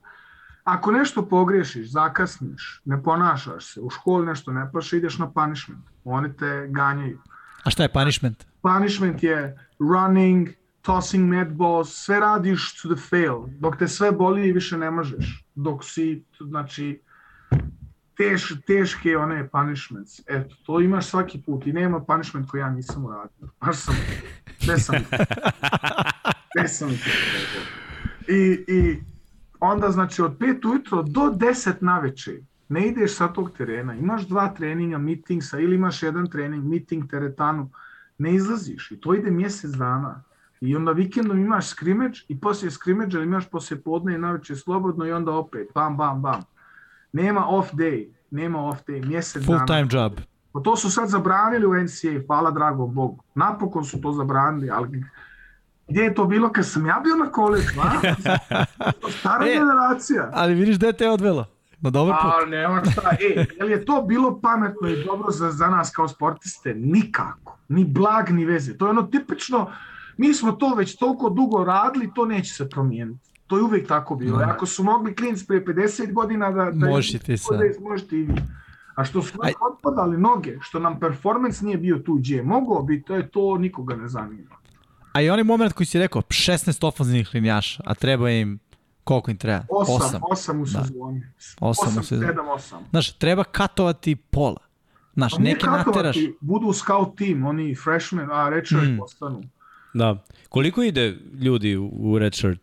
[0.64, 5.84] Ako nešto pogrešiš, zakasniš, ne ponašaš se, u školi nešto ne paše, ideš na punishment.
[6.04, 7.20] Oni te ganjaju
[7.64, 8.46] A šta je punishment?
[8.62, 10.50] punishment je running,
[10.82, 14.92] tossing net balls, sve radiš to the fail, dok te sve boli i više ne
[14.92, 15.46] možeš.
[15.56, 17.02] Dok si, znači,
[18.18, 20.22] teš, teške one punishments.
[20.28, 23.50] Eto, to imaš svaki put i nema punishment koji ja nisam uradio.
[23.62, 23.96] Baš sam,
[24.60, 24.96] sve sam,
[26.54, 26.90] sve sam.
[28.28, 29.04] I, I
[29.64, 34.28] onda, znači, od 5 ujutro do 10 na večer ne ideš sa tog terena, imaš
[34.28, 37.70] dva treninga, meetingsa ili imaš jedan trening, meeting, teretanu,
[38.18, 40.24] ne izlaziš i to ide mjesec dana.
[40.62, 45.12] I onda vikendom imaš skrimeđ i poslije skrimeđa imaš poslije podne i navečer slobodno i
[45.12, 46.42] onda opet, bam, bam, bam.
[47.14, 49.66] Nema off day, nema off day, mjesec Full dana.
[49.66, 50.14] time job.
[50.54, 53.24] Pa to su sad zabranili u NCAA, hvala dragom Bogu.
[53.36, 55.04] Napokon su to zabranili, ali
[55.88, 58.14] gdje je to bilo kad sam ja bio na koleđu, a?
[59.20, 60.30] Stara E, generacija.
[60.34, 61.46] Ali vidiš gde te je odvelo?
[61.82, 62.32] Na dobar put.
[62.44, 65.92] A nema šta, e, je li je to bilo pametno i dobro za, za nas
[65.92, 66.74] kao sportiste?
[66.74, 68.78] Nikako, ni blag, ni veze.
[68.78, 69.72] To je ono tipično,
[70.18, 73.30] mi smo to već toliko dugo radili, to neće se promijeniti.
[73.48, 74.38] To je uvijek tako bilo.
[74.38, 74.46] Da.
[74.46, 76.72] Ako su mogli klinci prije 50 godina da...
[76.72, 77.60] da Možeš i ti sad.
[77.60, 78.34] da možete i vi.
[78.96, 82.84] A što su nam otpadali noge, što nam performance nije bio tu gdje je mogao
[82.84, 84.56] biti, to je to nikoga ne zanima.
[85.14, 88.60] A i onaj moment koji si rekao, 16 ofanzivnih linjaša, a treba im,
[89.04, 89.66] koliko im treba?
[89.72, 90.22] Osam, Osam.
[90.24, 90.84] osam u Da.
[90.84, 91.22] sezoni.
[91.60, 92.28] Osam u Osam, sezoni.
[92.28, 92.80] sedam, osam.
[92.90, 94.60] Znaš, treba katovati pola.
[95.14, 96.18] Znaš, Pa neke katovati, nateraš.
[96.42, 98.98] Budu scout team, oni freshmen, a redshirt Mm.
[98.98, 99.42] postanu.
[99.94, 100.24] Da.
[100.50, 102.60] Koliko ide ljudi u- u redshirt?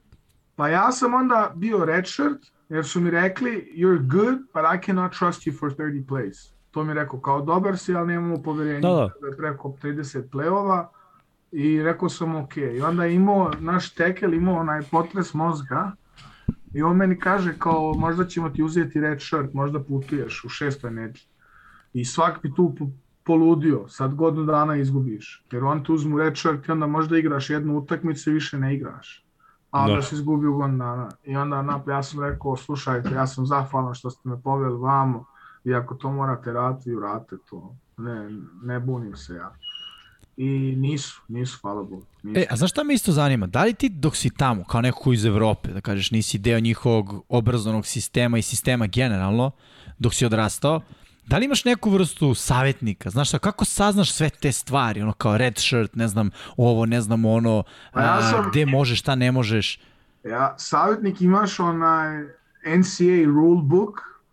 [0.57, 5.13] Pa ja sam onda bio redshirt, jer su mi rekli, you're good, but I cannot
[5.13, 6.35] trust you for 30 plays.
[6.71, 9.11] To mi je rekao, kao dobar si, ali nemamo povjerenja Da, da.
[9.21, 10.87] da je preko 30 playova.
[11.53, 12.57] I rekao sam ok.
[12.57, 15.93] I onda je imao, naš tekel imao onaj potres mozga.
[16.75, 20.91] I on meni kaže kao, možda ćemo ti uzeti red shirt, možda putuješ u šestoj
[20.91, 21.27] neđi.
[21.93, 22.91] I svak bi tu po-
[23.25, 25.45] poludio, sad godinu dana izgubiš.
[25.53, 28.75] Jer on te uzmu red shirt i onda možda igraš jednu utakmicu i više ne
[28.75, 29.27] igraš.
[29.71, 29.95] A Da.
[29.95, 31.09] da si izgubio godinu dana.
[31.25, 35.25] I onda nap, ja sam rekao, slušajte, ja sam zahvalan što ste me poveli vamo
[35.65, 37.77] i ako to morate raditi, urate to.
[37.97, 38.31] Ne,
[38.63, 39.53] ne bunim se ja.
[40.37, 42.03] I nisu, nisu, hvala Bogu.
[42.23, 42.41] Nisu.
[42.41, 43.47] E, a znaš šta me isto zanima?
[43.47, 47.25] Da li ti dok si tamo, kao neko iz Evrope, da kažeš nisi deo njihovog
[47.29, 49.51] obrazovnog sistema i sistema generalno,
[49.99, 50.81] dok si odrastao,
[51.27, 53.11] Da li imaš neku vrstu savjetnika?
[53.11, 55.03] Znaš šta, kako saznaš sve te stvari?
[55.03, 57.63] Ono kao red shirt, ne znam ovo, ne znam ono,
[57.93, 59.79] Pa ja sam- a, gde možeš, šta ne možeš.
[60.25, 62.23] Ja, savjetnik imaš onaj
[62.67, 63.63] NCAA rule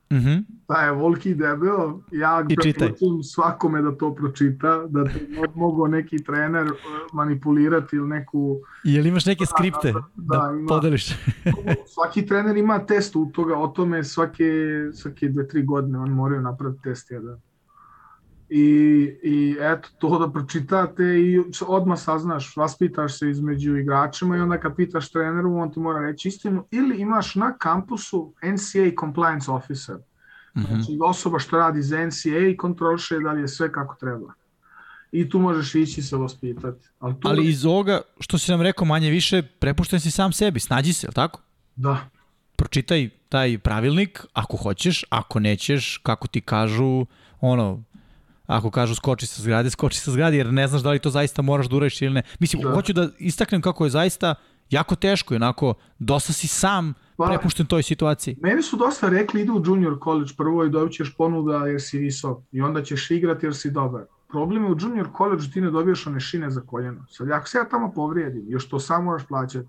[0.10, 0.44] Uh -huh.
[0.68, 6.66] taj je volki debel, ja preporučujem svakome da to pročita, da te mogao neki trener
[6.66, 6.72] eh,
[7.14, 10.68] manipulirati ili neku Je li imaš neke skripte da, da, da, ima.
[10.68, 11.08] podeliš?
[11.94, 14.52] svaki trener ima test u toga, o tome svake,
[14.94, 17.40] svake dve, tri godine oni moraju napraviti test jedan.
[18.50, 18.64] I,
[19.24, 24.76] I eto, to da pročitate i odmah saznaš, vaspitaš se između igračima i onda kad
[24.76, 29.96] pitaš treneru, on ti mora reći istinu, ili imaš na kampusu NCAA compliance officer,
[30.58, 30.66] Mhm.
[30.68, 34.34] znači osoba što radi za NCAA i kontroliše da li je sve kako treba.
[35.12, 36.88] I tu možeš ići se vaspitati.
[37.00, 40.60] Ali, tu, Ali iz ovoga, što si nam rekao, manje više, prepušten si sam sebi,
[40.60, 41.42] snađi se, je tako?
[41.76, 42.10] Da,
[42.56, 47.06] Pročitaj taj pravilnik, ako hoćeš, ako nećeš, kako ti kažu,
[47.42, 47.84] ono,
[48.48, 51.42] ako kažu skoči sa zgrade, skoči sa zgrade, jer ne znaš da li to zaista
[51.42, 52.24] moraš da uradiš ili ne.
[52.40, 52.72] Mislim, Da.
[52.72, 54.36] hoću da istaknem kako je zaista
[54.70, 58.38] jako teško i onako, dosta si sam Pa- prepušten toj situaciji.
[58.42, 61.98] Meni su dosta rekli idu u junior college prvo i dobit ćeš ponuda jer si
[61.98, 64.02] visok i onda ćeš igrati jer si dobar.
[64.28, 67.06] Problem je u junior college ti ne dobijaš one šine za koljeno.
[67.10, 69.68] Sad ako se ja tamo povrijedim, još to sam moraš plaćati,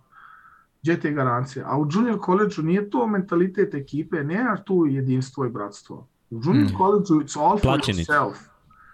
[0.83, 1.65] gdje ti je garancija?
[1.69, 5.97] A u junior college nije to mentalitet ekipe, nema tu jedinstvo i bratstvo.
[6.31, 6.77] U junior Mm.
[6.77, 8.11] college it's all for Plaćenici.
[8.13, 8.35] yourself.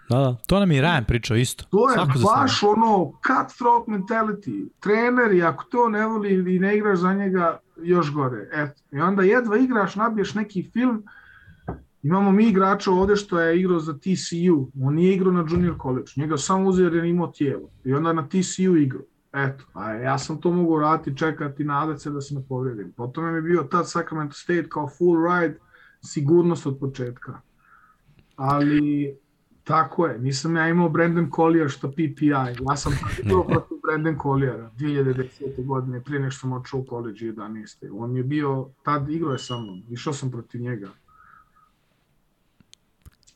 [0.09, 0.35] Da, da.
[0.47, 1.65] To nam je Ryan pričao isto.
[1.69, 4.69] To je Svako baš ono cutthroat mentality.
[4.79, 8.49] Trener i ako to ne voli i ne igraš za njega, još gore.
[8.53, 8.81] Eto.
[8.91, 11.03] I onda jedva igraš, nabiješ neki film.
[12.03, 14.71] Imamo mi igrača ovde što je igrao za TCU.
[14.81, 16.11] On nije igrao na junior college.
[16.15, 17.69] Njega samo uzeo jer je imao tijelo.
[17.83, 19.03] I onda na TCU igrao.
[19.33, 22.93] Eto, a ja sam to mogu raditi, čekati, nadati se da se ne povredim.
[22.97, 25.59] Potom je mi bio tad Sacramento State kao full ride,
[26.03, 27.41] sigurnost od početka.
[28.35, 29.17] Ali
[29.65, 32.27] Tako je, nisam ja imao Brandon Collier što PPI,
[32.69, 32.93] ja sam
[33.23, 35.65] igrao protiv Brandon Colliera 2010.
[35.65, 37.89] godine, prije nešto sam očeo u college 11.
[37.93, 40.89] On je bio, tad igrao je sa mnom, išao sam protiv njega.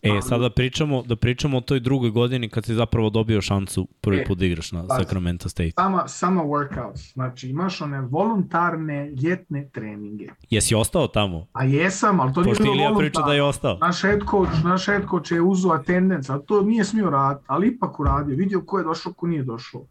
[0.01, 3.87] E, sad da pričamo, da pričamo o toj drugoj godini kad si zapravo dobio šansu
[4.01, 5.03] prvi E, put da igraš na pazi.
[5.03, 5.71] Sacramento State.
[5.75, 10.27] Sama, sama workouts, znači imaš one voluntarne ljetne treninge.
[10.49, 11.47] Jesi ostao tamo?
[11.53, 13.77] A jesam, ali to nije Pošto bilo Ilija priča da je ostao.
[13.81, 17.67] Naš head coach, naš head coach je uzeo attendance, a to nije smio raditi, ali
[17.67, 19.85] ipak uradio, vidio ko je došao, ko nije došao.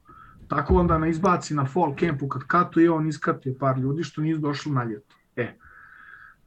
[0.49, 4.41] Tako onda na izbaci na fall campu kad katuje, on iskatio par ljudi što nisu
[4.41, 5.18] došli na ljeto.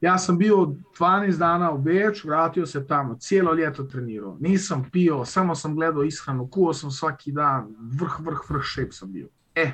[0.01, 0.55] Ja sam bio
[0.99, 4.37] 12 dana u Beč, vratio se tamo, cijelo ljeto trenirao.
[4.39, 9.11] Nisam pio, samo sam gledao ishranu, kuo sam svaki dan, vrh, vrh, vrh shape sam
[9.11, 9.27] bio.
[9.55, 9.71] E,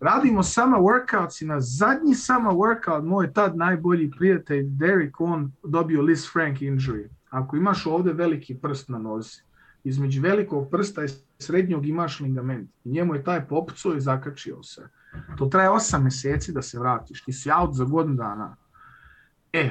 [0.00, 6.02] radimo sama workouts i na zadnji sama workout moj tad najbolji prijatelj Derek on dobio
[6.02, 7.08] Liz Frank injury.
[7.30, 9.42] Ako imaš ovde veliki prst na nozi,
[9.84, 12.70] između velikog prsta i srednjog imaš ligament.
[12.84, 14.88] I njemu je taj popucao i zakačio se.
[15.38, 17.24] To traje 8 meseci da se vratiš.
[17.24, 18.56] Ti si out za godinu dana.
[19.52, 19.70] E,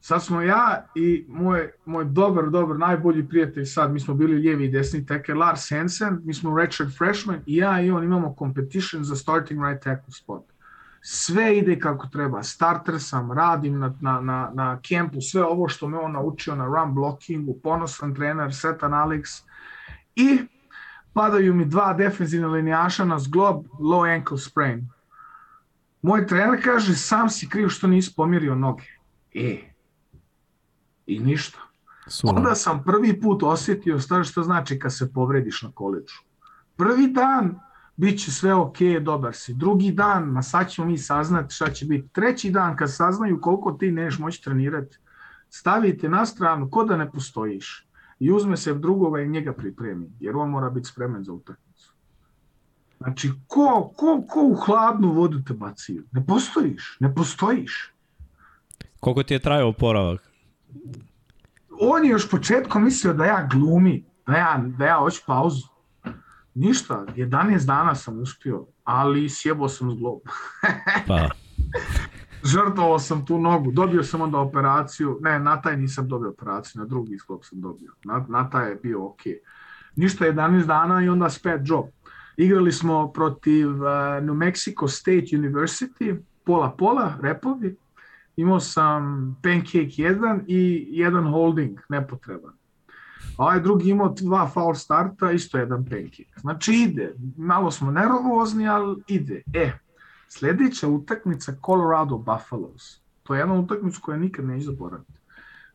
[0.00, 4.64] sad smo ja i moj, moj dobar, dobar, najbolji prijatelj sad, mi smo bili lijevi
[4.64, 9.04] i desni tackle, Lars Hansen, mi smo redshirt freshman i ja i on imamo competition
[9.04, 10.44] za starting right tackle spot.
[11.00, 15.88] Sve ide kako treba, starter sam, radim na, na, na, na kempu, sve ovo što
[15.88, 19.42] me on naučio na run blockingu, ponosan trener, setan Alex
[20.16, 20.38] i
[21.12, 24.88] padaju mi dva defensivna linijaša na zglob, low ankle sprain.
[26.02, 28.95] Moj trener kaže, sam si kriv što nisi pomjerio noge.
[29.36, 29.74] E,
[31.06, 31.58] i ništa.
[32.06, 32.32] Sula.
[32.36, 36.14] Onda sam prvi put osjetio šta, šta znači kad se povrediš na koleđu.
[36.76, 37.60] Prvi dan
[37.96, 39.54] bit će sve ok, dobar si.
[39.54, 42.08] Drugi dan, ma sad ćemo mi saznati šta će biti.
[42.08, 44.98] Treći dan kad saznaju koliko ti neš moći trenirati,
[45.50, 47.88] stavite na stranu ko da ne postojiš
[48.18, 51.92] i uzme se drugoga i njega pripremi, jer on mora biti spreman za utakmicu.
[52.98, 56.02] Znači, ko, ko, ko u hladnu vodu te bacio?
[56.12, 57.95] Ne postojiš, ne postojiš.
[59.00, 60.26] Koliko ti je trajao oporavak?
[61.80, 65.66] on je još početkom mislio da ja glumi, da ja, da ja hoću pauzu.
[66.54, 70.20] Ništa, 11 dana sam uspio, ali sjebao sam zglob.
[71.08, 71.28] Pa,
[72.44, 76.86] Žrtvovao sam tu nogu, dobio sam onda operaciju, ne, na taj nisam dobio operaciju, na
[76.86, 77.92] drugi zglob sam dobio.
[78.04, 79.20] Na, na taj je bio ok.
[79.96, 81.84] Ništa, 11 dana i onda spet job.
[82.36, 83.88] Igrali smo protiv uh,
[84.22, 87.76] New Mexico State University, pola-pola, repovi.
[88.36, 92.52] Imao sam pancake jedan i jedan holding, nepotreban.
[93.38, 96.24] A ovaj drugi imao dva foul starta, isto jedan pancake.
[96.36, 99.42] Znači ide, malo smo nervozni, ali ide.
[99.54, 99.72] E,
[100.28, 103.00] sledeća utakmica Colorado Buffaloes.
[103.22, 105.20] To je jedna utakmica koja nikad neće zaboraviti.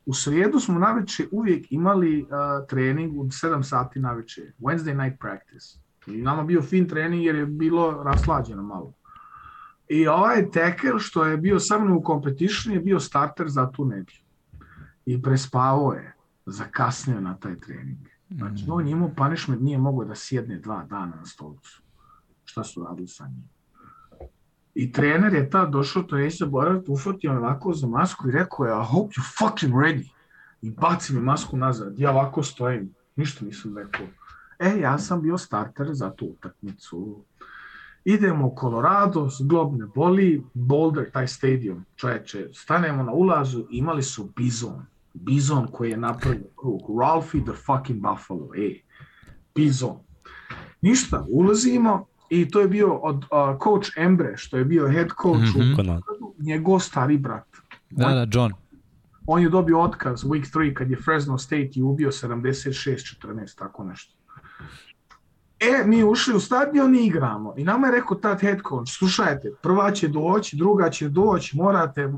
[0.06, 2.30] U srijedu smo naveče uvijek imali uh,
[2.70, 5.78] trening u 7 sati naveče, Wednesday night practice.
[6.08, 8.94] I nama bio fin trening jer je bilo raslađeno malo.
[9.92, 13.86] I ovaj tekel što je bio sa mnom u competition je bio starter za tu
[13.86, 14.24] nedelju.
[15.06, 16.14] I prespavao je,
[16.46, 17.98] zakasnio na taj trening.
[18.30, 21.82] Znači, on je imao punishment, nije mogao da sjedne dva dana na stolicu.
[22.46, 23.50] Šta su radili sa njim?
[24.76, 28.72] I trener je tad došao, to je zaboraviti, ufatio ovako za masku i rekao je,
[28.72, 30.10] I hope you fucking ready.
[30.62, 32.00] I baci mi masku nazad.
[32.00, 32.94] Ja ovako stojim.
[33.16, 34.06] Ništa nisam rekao.
[34.60, 37.24] E, ja sam bio starter za tu utakmicu.
[38.06, 44.30] Idemo u Colorado, glob ne boli, Boulder, taj stadion, čoveče, stanemo na ulazu, imali su
[44.36, 44.86] Bizon.
[45.14, 46.82] Bizon koji je napravio krug.
[47.02, 48.82] Ralphie the fucking Buffalo, ej.
[49.56, 49.98] Bizon.
[50.82, 55.56] Ništa, ulazimo, i to je bio od uh, coach Embre, što je bio head coach
[55.56, 56.02] mm -hmm.
[56.22, 57.48] u njegov stari brat.
[57.90, 58.54] Da, da, John.
[59.26, 64.21] On je dobio otkaz week 3 kad je Fresno State i ubio 76-14, tako nešto.
[65.62, 67.54] E, mi ušli u stadion i igramo.
[67.58, 72.14] I nama je rekao tad head coach, slušajte, prva će doći, druga će doći, morate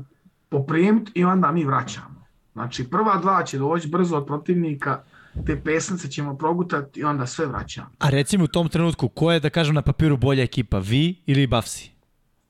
[0.48, 2.24] poprimiti i onda mi vraćamo.
[2.52, 5.02] Znači, prva dva će doći brzo od protivnika,
[5.46, 7.90] te pesnice ćemo progutati i onda sve vraćamo.
[7.98, 11.46] A recimo u tom trenutku, ko je, da kažem, na papiru bolja ekipa, vi ili
[11.46, 11.90] Bafsi?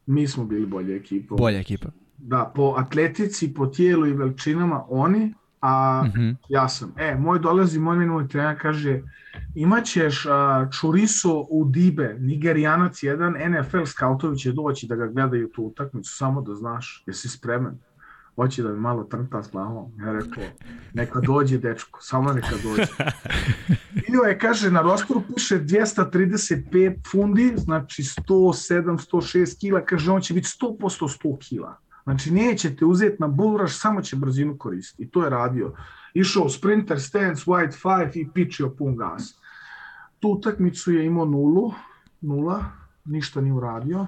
[0.06, 1.34] Mi smo bili bolja ekipa.
[1.34, 1.88] Bolja ekipa.
[2.18, 5.34] Da, po atletici, po tijelu i veličinama oni,
[5.66, 6.36] a mm -hmm.
[6.48, 6.92] ja sam.
[6.98, 9.02] E, moj dolazi, moj minuli trener kaže,
[9.54, 10.32] imaćeš uh,
[10.80, 16.42] Čuriso u Dibe, Nigerijanac jedan, NFL skautovi će doći da ga gledaju tu utakmicu, samo
[16.42, 17.78] da znaš, jesi spreman
[18.36, 19.92] hoće da mi malo trnta s glavom.
[19.98, 20.44] Ja rekao,
[20.94, 22.86] neka dođe dečko, samo neka dođe.
[24.08, 28.82] Bio je, kaže, na rostoru piše 235 fundi, znači 107,
[29.12, 31.78] 106 kila, kaže, on će biti 100% 100 kila.
[32.04, 35.02] Znači, nećete uzeti na bulraš, samo će brzinu koristiti.
[35.02, 35.72] I to je radio.
[36.14, 39.40] Išao sprinter, stance, white five i pičio pun gas.
[40.18, 41.72] Tu utakmicu je imao nulu,
[42.20, 42.64] nula,
[43.04, 44.06] ništa nije uradio.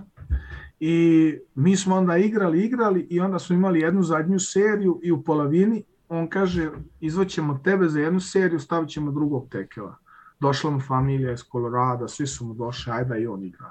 [0.81, 5.23] I mi smo onda igrali, igrali i onda smo imali jednu zadnju seriju i u
[5.23, 6.71] polovini on kaže
[7.01, 9.97] izvaćemo tebe za jednu seriju, stavit ćemo drugog tekela.
[10.41, 13.71] Došla mu familija iz Colorado, svi su mu došli, ajde i on igra.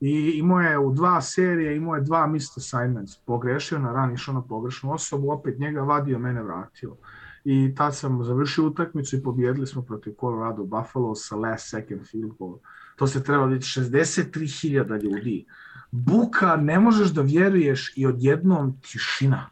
[0.00, 3.16] I imao je u dva serije, imao je dva missed assignments.
[3.16, 6.96] Pogrešio na ran, išao na pogrešnu osobu, opet njega vadio, mene vratio.
[7.44, 12.32] I tad sam završio utakmicu i pobjedili smo protiv Colorado Buffalo sa last second field
[12.38, 12.58] goal.
[12.96, 15.46] To se treba vidjeti 63.000 ljudi
[15.90, 19.50] buka, ne možeš da vjeruješ i odjednom tišina.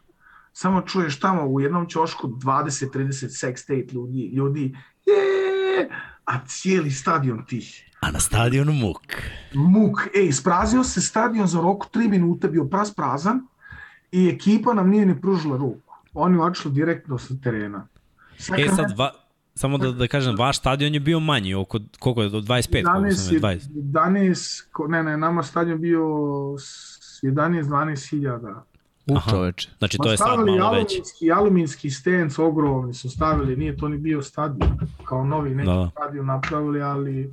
[0.53, 5.89] Samo čuješ tamo u jednom ćošku 20-30 sex state ljudi, ljudi, je,
[6.25, 7.94] a cijeli stadion tih.
[7.99, 9.01] A na stadionu muk.
[9.53, 13.47] Muk, ej, isprazio se stadion za roku 3 minuta, bio praz prazan
[14.11, 15.93] i ekipa nam nije ni pružila ruku.
[16.13, 17.87] Oni očeli direktno sa terena.
[18.37, 19.11] Sacramento, e sad, va,
[19.55, 23.15] samo da, da kažem, vaš stadion je bio manji, oko, koliko je, 25, 11, koliko
[23.15, 23.69] sam je, 20?
[23.69, 28.65] 11, ne, ne, nama stadion bio 11-12 hiljada.
[29.07, 29.69] U čoveče.
[29.77, 30.63] Znači to je sad malo veće.
[30.63, 35.89] Aluminski, aluminski stens ogromni su stavili, nije to ni bio stadion, kao novi neki da.
[35.91, 37.31] stadion napravili, ali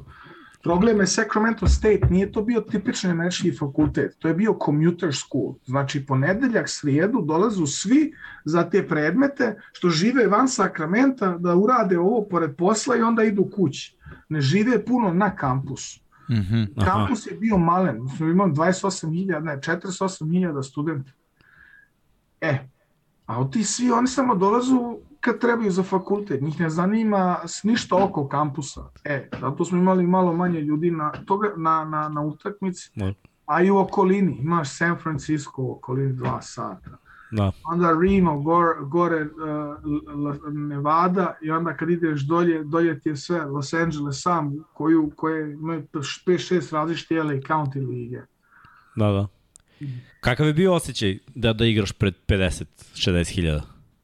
[0.63, 5.55] Problem je Sacramento State, nije to bio tipični američki fakultet, to je bio commuter school.
[5.65, 8.13] Znači, ponedeljak, srijedu dolazu svi
[8.45, 13.51] za te predmete što žive van Sakramenta da urade ovo pored posla i onda idu
[13.55, 13.97] kući.
[14.29, 16.01] Ne žive puno na kampusu.
[16.31, 21.11] Mm -hmm, Kampus je bio malen, smo imali 28.000, ne, 48.000 studenta.
[22.41, 22.59] E,
[23.27, 28.29] a ti svi, oni samo dolazu kad trebaju za fakultet, njih ne zanima ništa oko
[28.29, 28.91] kampusa.
[29.05, 33.15] E, zato smo imali malo manje ljudi na, toga, na, na, na utakmici, no.
[33.47, 34.39] a i u okolini.
[34.41, 36.99] Imaš San Francisco u okolini dva sata.
[37.31, 37.53] Da.
[37.65, 43.45] Onda Reno, gore, gore uh, Nevada i onda kad ideš dolje, dolje ti je sve
[43.45, 48.21] Los Angeles sam, koju, koje imaju 5-6 različite LA County lige.
[48.97, 49.27] Da, da.
[50.21, 53.63] Kakav je bio osjećaj da, da igraš pred 50-60 hiljada?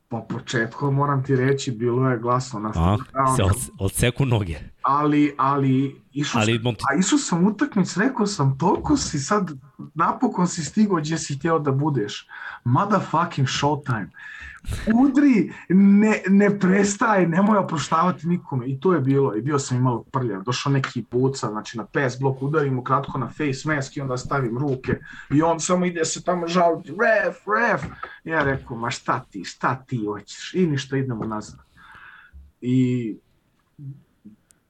[0.08, 2.96] Po početku moram ti reći, bilo je glasno na A,
[3.36, 4.58] se od, odseku noge.
[4.82, 9.50] Ali, ali, išao ali, sam, a išao sam utakmic, rekao sam, toliko si sad,
[9.94, 12.26] napokon si stigao gdje si htio da budeš.
[12.64, 14.08] Motherfucking showtime
[14.94, 18.66] udri, ne, ne prestaje, nemoj oproštavati nikome.
[18.66, 20.42] I to je bilo, i bio sam i malo prljav.
[20.42, 24.16] Došao neki buca, znači na PS blok udarim mu kratko na face mask i onda
[24.16, 24.98] stavim ruke.
[25.30, 27.82] I on samo ide se tamo žaliti, ref, ref.
[28.24, 30.54] Ja rekao, ma šta ti, šta ti hoćeš?
[30.54, 31.58] I ništa, idemo nazad.
[32.60, 33.16] I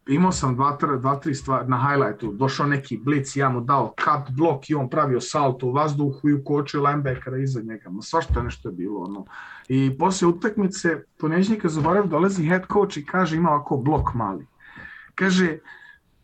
[0.09, 4.37] imao sam dva, dva tri stvari na highlightu, došao neki blic, ja mu dao cut
[4.37, 7.91] blok i on pravio salto u vazduhu i ukočio linebackera iza njega.
[7.91, 9.01] Ma svašta nešto je bilo.
[9.01, 9.25] Ono.
[9.69, 14.47] I posle utakmice, poneđnika zaborav, dolazi head coach i kaže ima ovako blok mali.
[15.15, 15.59] Kaže,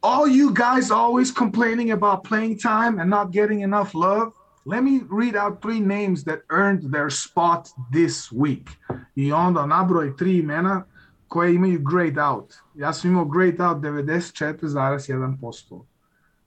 [0.01, 4.33] all you guys always complaining about playing time and not getting enough love,
[4.67, 8.71] let me read out three names that earned their spot this week.
[9.17, 10.83] I onda nabroj tri imena
[11.29, 12.55] koje imaju grade out.
[12.75, 15.83] Ja sam imao grade out 94,1%.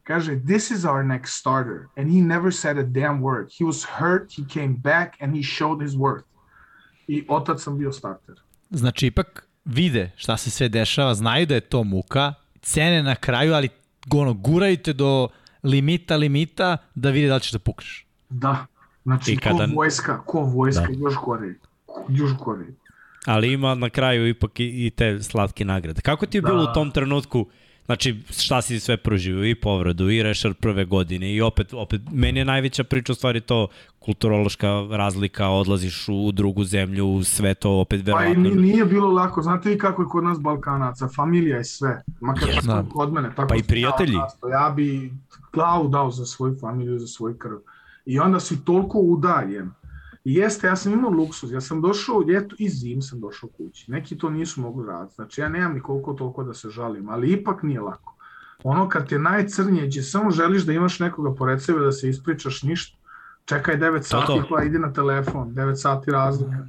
[0.04, 1.88] Kaže, this is our next starter.
[1.98, 3.50] And he never said a damn word.
[3.60, 6.24] He was hurt, he came back and he showed his worth.
[7.08, 8.36] I otac sam bio starter.
[8.70, 13.54] Znači, ipak vide šta se sve dešava, znaju da je to muka, cene na kraju,
[13.54, 13.70] ali
[14.14, 15.28] ono, gurajte do
[15.64, 18.06] limita, limita, da vide da li ćeš da pukneš.
[18.30, 18.66] Da.
[19.04, 19.68] Znači, I kada...
[19.68, 21.00] ko vojska, ko vojska, da.
[21.00, 21.54] još gore.
[22.10, 22.66] Još gore
[23.28, 26.02] ali ima na kraju ipak i, i te slatke nagrade.
[26.02, 26.72] Kako ti je bilo da.
[26.72, 27.48] u tom trenutku,
[27.88, 32.40] znači šta si sve proživio, i povradu, i rešar prve godine, i opet, opet, meni
[32.40, 33.68] je najveća priča u stvari to
[34.00, 38.44] kulturološka razlika, odlaziš u drugu zemlju, sve to opet verovatno.
[38.44, 42.04] Pa i nije bilo lako, znate vi kako je kod nas Balkanaca, familija je sve,
[42.20, 42.86] makar yes, da.
[42.94, 43.32] kod mene.
[43.36, 44.14] Tako pa i prijatelji.
[44.14, 45.14] Ja, ja bi
[45.54, 47.58] glavu dao za svoju familiju, za svoj krv.
[48.06, 49.72] I onda si toliko udaljen
[50.30, 53.92] Jeste, ja sam imao luksuz, ja sam došao ljeto i zim sam došao kući.
[53.92, 57.32] Neki to nisu mogli raditi, znači ja nemam ni koliko toliko da se žalim, ali
[57.32, 58.16] ipak nije lako.
[58.64, 62.64] Ono kad te najcrnije, gdje samo želiš da imaš nekoga pored sebe da se ispričaš
[62.64, 62.98] ništa,
[63.46, 64.44] čekaj 9 sati to.
[64.50, 66.68] pa idi na telefon, 9 sati razlika.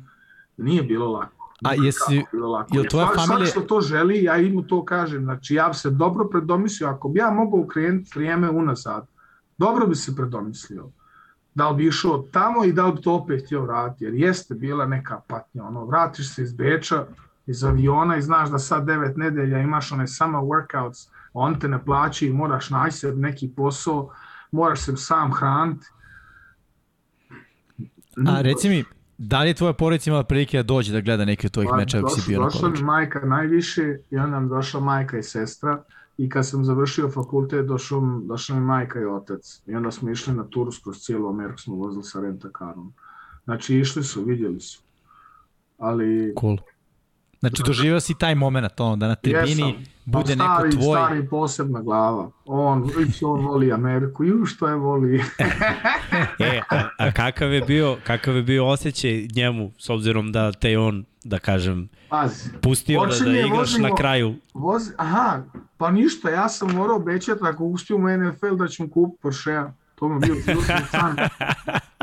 [0.56, 1.54] Nije bilo lako.
[1.64, 2.78] A jesi, bilo lako.
[2.78, 3.46] je tvoja familija...
[3.46, 5.24] Svak što to želi, ja im to kažem.
[5.24, 9.06] Znači, ja se dobro predomislio, ako bi ja mogao ukrenuti vrijeme unazad,
[9.58, 10.90] dobro bi se predomislio
[11.58, 14.54] da li bi išao tamo i da li bi to opet htio vratiti, jer jeste
[14.54, 17.06] bila neka patnja, ono, vratiš se iz Beča,
[17.46, 21.84] iz aviona i znaš da sad devet nedelja imaš one sama workouts, on te ne
[21.84, 24.10] plaći i moraš naći se neki posao,
[24.52, 25.86] moraš se sam hraniti.
[28.26, 28.84] A reci mi,
[29.18, 31.98] da li je tvoja porodica imala prilike da dođe da gleda neke od tvojih pa,
[31.98, 35.82] ako si bio na Došla mi majka najviše i onda nam došla majka i sestra
[36.18, 40.34] i kad sam završio fakultet došao, došla mi majka i otac i onda smo išli
[40.34, 42.92] na Tursku kroz cijelu Ameriku smo vozili sa rentakarom.
[43.44, 44.80] Znači išli su, vidjeli su.
[45.78, 46.34] Ali...
[46.40, 46.56] Cool.
[47.40, 49.84] Znači doživio si taj moment, on, da na tribini Jesam.
[50.04, 50.96] bude stari, neko tvoj...
[50.96, 52.30] Stari posebna glava.
[52.44, 52.90] On,
[53.22, 55.16] on voli Ameriku, ju što je voli.
[56.38, 60.78] e, a, a kakav je bio, kakav je bio osjećaj njemu, s obzirom da te
[60.78, 62.50] on, da kažem, Pazi.
[62.62, 64.34] Pustio da, da igraš vozimo, na kraju.
[64.54, 65.42] Voz, aha,
[65.76, 69.72] pa ništa, ja sam morao obećati ako uspijem u NFL da ću kupiti Porsche-a.
[69.98, 71.16] To mi bio životni san.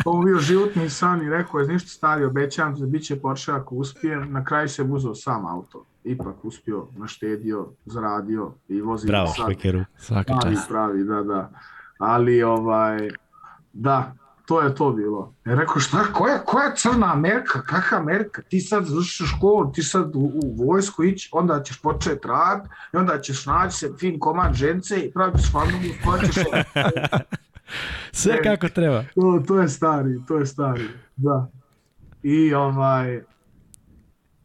[0.03, 3.51] To mi bio životni san i rekao je, ništa stari, obećavam da bit će Porsche
[3.51, 4.31] ako uspijem.
[4.31, 5.85] Na kraju se uzeo sam auto.
[6.03, 9.45] Ipak uspio, naštedio, zaradio i vozi Bravo, sad.
[9.45, 9.85] špekeru.
[9.97, 10.69] Svaka čast.
[10.69, 11.51] Pravi, da, da.
[11.97, 13.09] Ali, ovaj,
[13.73, 14.13] da,
[14.45, 15.34] to je to bilo.
[15.45, 20.15] Ja rekao, šta, koja, koja crna Amerika, kakva Amerika, ti sad završiš školu, ti sad
[20.15, 24.53] u, u vojsku ići, onda ćeš početi rad, i onda ćeš naći se fin komad
[24.53, 25.93] žence i praviti s familiju,
[26.34, 26.43] ćeš...
[28.12, 29.04] Sve e, kako treba.
[29.16, 30.84] To, to je stari, to je stari,
[31.16, 31.50] da.
[32.24, 33.22] I ovaj...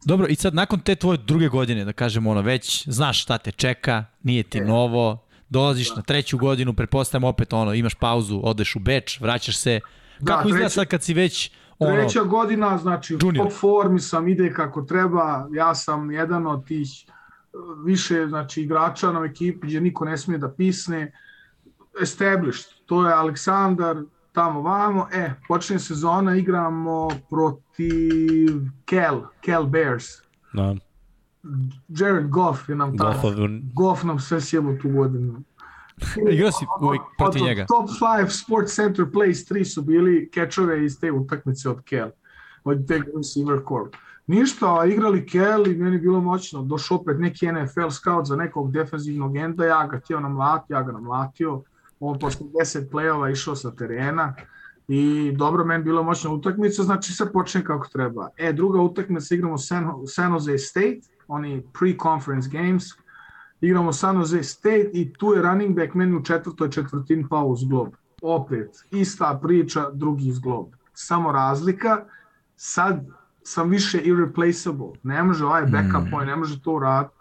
[0.05, 3.51] Dobro, i sad nakon te tvoje druge godine, da kažemo ono, već znaš šta te
[3.51, 4.65] čeka, nije ti e.
[4.65, 5.95] novo, dolaziš da.
[5.95, 9.79] na treću godinu, prepostavljam opet ono, imaš pauzu, odeš u Beč, vraćaš se.
[10.19, 13.47] Da, kako izgleda sad kad si već ono, Treća godina, znači junior.
[13.47, 16.87] u formi sam, ide kako treba, ja sam jedan od tih
[17.85, 21.11] više znači, igrača na ekipi gdje niko ne smije da pisne,
[22.01, 30.05] established, to je Aleksandar, tamo vamo, e, počne sezona, igramo protiv Kel, Kel Bears.
[30.53, 30.75] Da.
[31.87, 33.21] Jared Goff je nam tamo.
[33.73, 35.41] Goff nam sve sjebo tu godinu.
[36.33, 37.65] Igrao si uvijek protiv njega.
[37.65, 42.09] Top 5 Sports Center Place 3 su bili kečove iz te utakmice od Kel.
[42.63, 43.95] Od te receiver corp.
[44.27, 46.61] Ništa, igrali Kel i meni bilo moćno.
[46.63, 50.91] Došao opet neki NFL scout za nekog defensivnog enda, ja ga htio namlatio, ja ga
[50.91, 51.63] namlatio.
[52.03, 54.33] On posle 10 play-ova išao sa terena
[54.87, 58.29] i dobro, meni bilo moćna utakmica, znači se počne kako treba.
[58.37, 62.83] E, druga utakmica igramo San, San Jose State, oni pre-conference games,
[63.61, 67.63] igramo San Jose State i tu je running back meni u četvrtoj četvrtini pao uz
[67.63, 67.87] glob.
[68.21, 70.67] Opet, ista priča, drugi zglob.
[70.93, 72.05] Samo razlika,
[72.55, 73.05] sad
[73.43, 74.91] sam više irreplaceable.
[75.03, 76.25] Ne može ovaj backup mm.
[76.25, 77.20] ne može to raditi.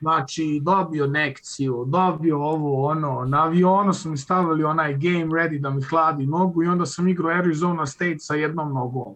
[0.00, 5.70] Znači, dobio nekciju, dobio ovo, ono, na avionu su mi stavili onaj game ready da
[5.70, 9.14] mi hladi nogu i onda sam igrao Arizona State sa jednom nogom.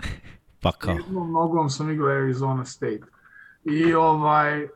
[0.62, 0.94] Pa kao?
[0.94, 3.02] Jednom nogom sam igrao Arizona State.
[3.64, 4.68] I ovaj,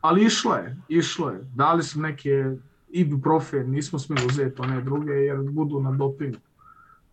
[0.00, 1.40] Ali išlo je, išlo je.
[1.54, 2.56] Dali su neke
[2.88, 6.38] ibuprofen, nismo smjeli uzeti one druge jer budu na dopingu.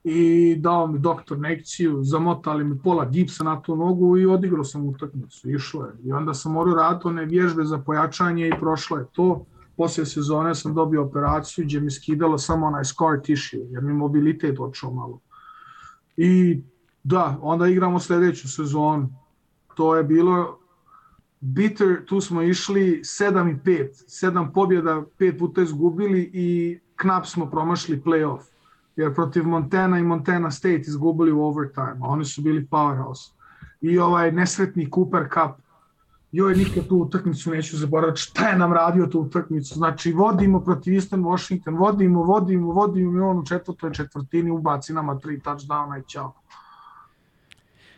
[0.07, 4.86] I dao mi doktor nekciju, zamotali mi pola gipsa na tu nogu i odigrao sam
[4.86, 5.91] utakmicu, išlo je.
[6.03, 9.45] I onda sam morao raditi one vježbe za pojačanje i prošlo je to.
[9.77, 14.60] Poslije sezone sam dobio operaciju gdje mi skidalo samo onaj scar tissue, jer mi mobilitet
[14.60, 15.19] odšao malo.
[16.18, 16.61] I
[17.03, 19.10] da, onda igramo sljedeću sezonu.
[19.76, 20.60] To je bilo
[21.40, 23.90] bitter, tu smo išli 7 i 5,
[24.32, 28.55] 7 pobjeda, 5 puta izgubili i knap smo promašili playoff.
[28.96, 33.32] Jer protiv Montana i Montana State izgubili u overtime, a oni su bili powerhouse.
[33.82, 35.66] I ovaj nesretni Cooper Cup,
[36.32, 40.94] joj, nikad tu utakmicu neću zaboraviti, šta je nam radio tu utakmicu, znači vodimo protiv
[40.94, 46.10] Eastern Washington, vodimo, vodimo, vodimo i on u četvrtoj četvrtini ubaci nama tri touchdowna i
[46.10, 46.34] čao.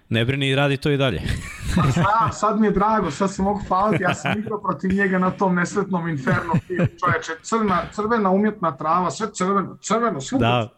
[0.09, 1.21] Ne brini, radi to i dalje.
[1.75, 5.31] Pa sad mi je drago, sad se mogu hvaliti, ja sam igrao protiv njega na
[5.31, 6.53] tom nesretnom inferno,
[6.99, 10.69] čoveče, crna, crvena umjetna trava, sve crveno, crveno, sve Da.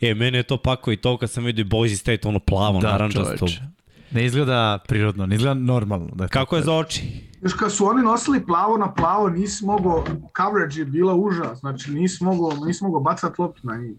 [0.00, 2.90] E, mene je to pako i to kad sam vidio Boise State, ono plavo, da,
[2.90, 3.36] narančasto.
[3.36, 3.62] Čoveče.
[4.10, 6.08] Ne izgleda prirodno, ne izgleda normalno.
[6.14, 7.02] Da Kako je za oči?
[7.42, 10.04] Još kad su oni nosili plavo na plavo, nisi mogao,
[10.36, 13.96] coverage je bila užas, znači nisi mogao, nisi mogao bacati loptu na njih.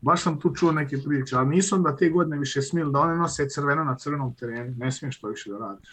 [0.00, 3.16] Baš sam tu čuo neke priče, ali nisam da te godine više smijeli da one
[3.16, 4.74] nose crveno na crvenom terenu.
[4.76, 5.88] Ne smiješ to više da radiš.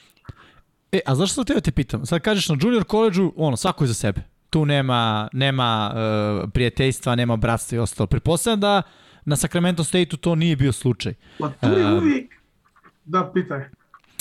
[0.92, 2.06] E, a zašto sam tebe te pitam?
[2.06, 4.22] Sad kažeš na junior koleđu, ono, svako je za sebe.
[4.52, 8.08] Tu nema, nema uh, prijateljstva, nema bratstva i ostalo.
[8.08, 8.82] Pretpostavljam da
[9.26, 11.14] na Sacramento State-u to nije bio slučaj.
[11.40, 12.34] Pa tu je uh, uvijek...
[13.06, 13.60] Da, pitaj.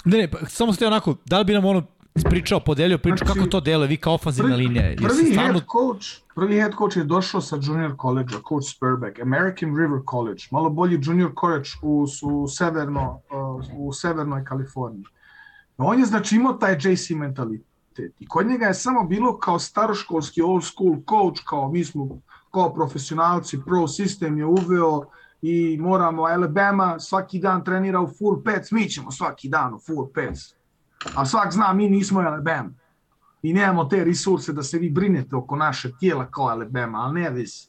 [0.05, 1.83] Ne, ne, pa, samo ste onako, da li bi nam ono
[2.15, 4.97] ispričao, podelio priču znači, kako to deluje, vi kao ofanzivna linija.
[4.97, 5.53] Prvi stvarno...
[5.53, 10.43] head coach, prvi head coach je došao sa junior college coach Spurbeck, American River College,
[10.51, 15.05] malo bolji junior college u, u, severno, uh, u severnoj Kaliforniji.
[15.79, 17.70] On je znači imao taj JC mentalitet
[18.19, 22.09] i kod njega je samo bilo kao staroškolski old school coach, kao mi smo
[22.51, 25.05] kao profesionalci, pro sistem je uveo
[25.43, 30.07] i moramo, Alabama svaki dan trenira u full pets, mi ćemo svaki dan u full
[30.15, 30.55] pets
[31.15, 32.71] A svak zna, mi nismo Alabama.
[33.43, 37.31] I nemamo te resurse da se vi brinete oko naše tijela kao Alabama, ali ne
[37.31, 37.69] vis.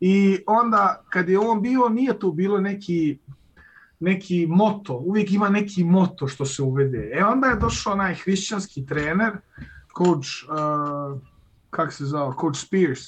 [0.00, 3.18] I onda, kad je on bio, nije tu bilo neki
[4.00, 7.10] neki moto, uvijek ima neki moto što se uvede.
[7.14, 9.32] E onda je došao onaj hrišćanski trener,
[9.98, 11.20] coach, uh,
[11.70, 13.00] kak se zvao, coach Spears,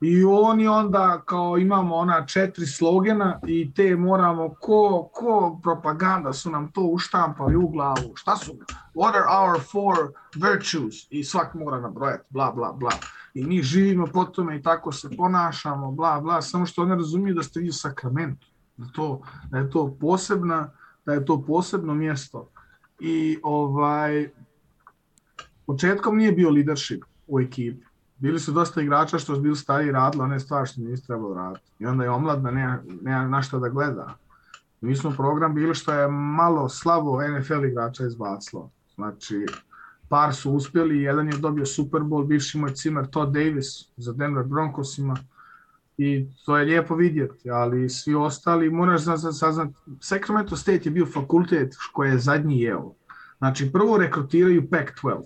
[0.00, 6.50] I oni onda kao imamo ona četiri slogena i te moramo ko, ko propaganda su
[6.50, 8.16] nam to uštampali u glavu.
[8.16, 8.52] Šta su?
[8.94, 10.94] What are our four virtues?
[11.10, 12.90] I svak mora nabrojati, bla, bla, bla.
[13.34, 16.42] I mi živimo po tome i tako se ponašamo, bla, bla.
[16.42, 18.46] Samo što oni razumiju da ste vi u sakramentu.
[18.80, 19.20] Da, to,
[19.50, 20.70] da je to posebna,
[21.06, 22.48] da je to posebno mjesto.
[23.00, 24.30] I ovaj,
[25.66, 27.90] početkom nije bio leadership u ekipi
[28.20, 31.70] bili su dosta igrača što su bili stari radili one stvari što nisu trebalo raditi.
[31.78, 34.14] I onda je omladna nema, nema na što da gleda.
[34.80, 38.70] Mi smo program bili što je malo slabo NFL igrača izbacilo.
[38.94, 39.46] Znači,
[40.08, 44.44] par su uspjeli, jedan je dobio Super Bowl, bivši moj cimer Todd Davis za Denver
[44.44, 45.16] Broncosima
[46.02, 49.02] i to je lijepo vidjeti, ali svi ostali, moraš
[49.38, 52.92] saznati, Sacramento State je bio fakultet koji je zadnji jeo.
[53.38, 55.22] Znači, prvo rekrutiraju Pac-12,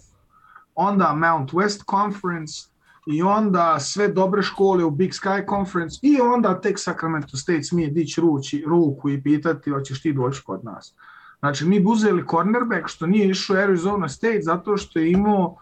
[0.74, 2.74] onda Mount West Conference,
[3.06, 7.90] i onda sve dobre škole u Big Sky Conference i onda tek Sacramento State smije
[7.90, 10.94] dići ruči, ruku i pitati hoćeš ti doći kod nas.
[11.38, 15.56] Znači mi buzeli cornerback što nije išao Arizona State zato što je imao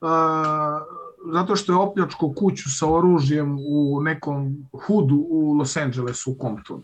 [0.00, 0.08] uh,
[1.32, 4.56] zato što je opljačko kuću sa oružjem u nekom
[4.86, 6.82] hudu u Los Angelesu u Comptonu.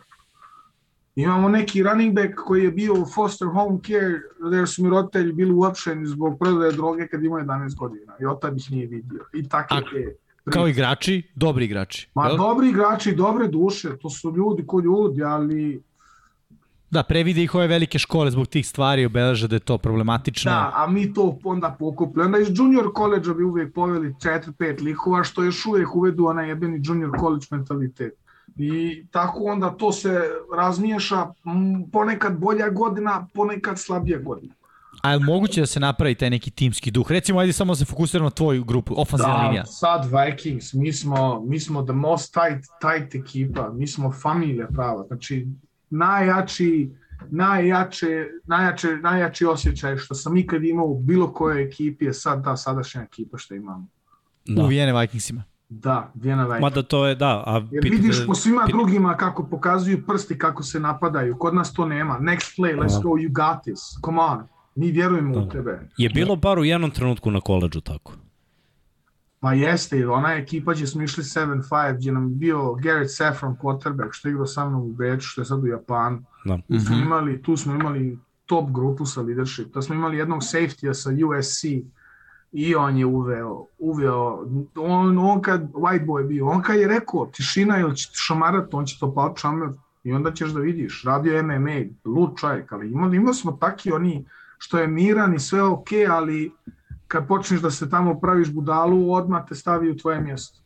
[1.16, 5.32] Imamo neki running back koji je bio u foster home care, gde su mi roditelji
[5.32, 9.24] bili uopšeni zbog prodaje droge kad imao 11 godina i od tada ih nije vidio.
[9.32, 10.16] I takve te
[10.50, 12.08] Kao igrači, dobri igrači.
[12.14, 12.36] Ma jel?
[12.36, 15.82] dobri igrači, dobre duše, to su ljudi ko ljudi, ali
[16.94, 20.50] Da, previde ih ove velike škole zbog tih stvari, obeleže da je to problematično.
[20.50, 22.24] Da, a mi to onda pokuplja.
[22.24, 26.80] Onda iz junior college bi uvek poveli 4-5 likova, što još uvek uvedu onaj jebeni
[26.84, 28.14] junior college mentalitet.
[28.56, 30.22] I tako onda to se
[30.56, 31.26] razmiješa
[31.92, 34.54] ponekad bolja godina, ponekad slabija godina.
[35.02, 37.10] A je moguće da se napravi taj neki timski duh?
[37.10, 39.66] Recimo, ajde samo da se fokusiramo na tvoju grupu, ofanzivna da, linija.
[39.66, 45.04] sad Vikings, mi smo, mi smo the most tight, tight ekipa, mi smo familija prava,
[45.06, 45.46] znači
[45.90, 46.90] najjači,
[47.31, 52.56] najjače, najjače, najjači osjećaj što sam ikad imao u bilo kojoj ekipi je sad ta
[52.56, 53.86] sadašnja ekipa što imamo.
[54.47, 54.62] Da.
[54.62, 55.44] U Vijene Vikingsima.
[55.69, 56.61] Da, Vijena Vikings.
[56.61, 57.43] Mada to je, da.
[57.47, 58.74] A Jer vidiš po svima pit...
[58.74, 61.36] drugima kako pokazuju prsti, kako se napadaju.
[61.39, 62.19] Kod nas to nema.
[62.19, 63.81] Next play, let's go, you got this.
[64.05, 64.47] Come on.
[64.74, 65.40] Mi vjerujemo da.
[65.40, 65.89] u tebe.
[65.97, 68.12] Je bilo bar u jednom trenutku na koleđu tako?
[69.44, 74.28] Pa jeste, ona ekipa gdje smo išli 7-5, gdje nam bio Garrett Saffron quarterback, što
[74.28, 76.22] je igrao sa mnom u Beču, što je sad u Japanu.
[76.44, 76.58] Da.
[76.68, 77.04] Tu, smo mhm.
[77.04, 79.72] imali, tu smo imali top grupu sa leadership.
[79.72, 81.64] To smo imali jednog safety sa USC
[82.52, 84.46] i on je uveo, uveo
[84.76, 88.86] on, on kad, white boy bio, on kad je rekao tišina ili će šamarat, on
[88.86, 89.68] će to pao čamer
[90.04, 94.24] i onda ćeš da vidiš, radio MMA, lud čovjek, ali imali, imali smo taki oni
[94.58, 96.52] što je miran i sve ok, ali
[97.09, 100.60] kad počneš da se tamo praviš budalu, odmah te stavi u tvoje mjesto.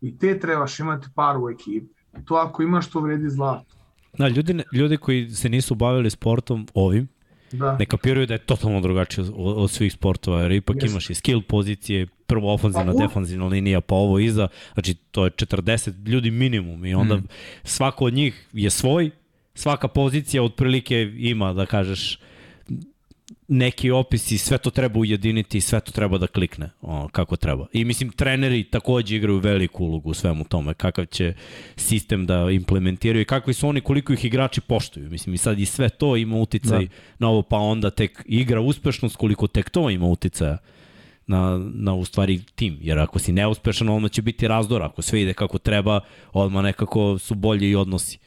[0.00, 1.94] I te trebaš imati par u ekipi.
[2.24, 3.76] To ako imaš, to vredi zlato.
[4.18, 7.08] Da, ljudi, ljudi koji se nisu bavili sportom ovim,
[7.52, 7.76] da.
[7.76, 10.90] ne kapiraju da je totalno drugačije od, od svih sportova, jer ipak yes.
[10.90, 15.30] imaš i skill pozicije, prvo ofanzivna, pa, defanzivna linija, pa ovo iza, znači to je
[15.30, 17.28] 40 ljudi minimum i onda mm.
[17.64, 19.10] svako od njih je svoj,
[19.54, 22.20] svaka pozicija otprilike ima, da kažeš,
[23.48, 27.36] neki opis i sve to treba ujediniti i sve to treba da klikne o, kako
[27.36, 27.66] treba.
[27.72, 31.34] I mislim, treneri takođe igraju veliku ulogu u svemu tome, kakav će
[31.76, 35.10] sistem da implementiraju i kakvi su oni, koliko ih igrači poštuju.
[35.10, 36.92] Mislim, i sad i sve to ima uticaj da.
[37.18, 40.58] na ovo, pa onda tek igra uspešnost, koliko tek to ima uticaja
[41.26, 45.22] na, na u stvari tim, jer ako si neuspešan, onda će biti razdor, ako sve
[45.22, 46.00] ide kako treba,
[46.32, 48.18] odmah nekako su bolji i odnosi.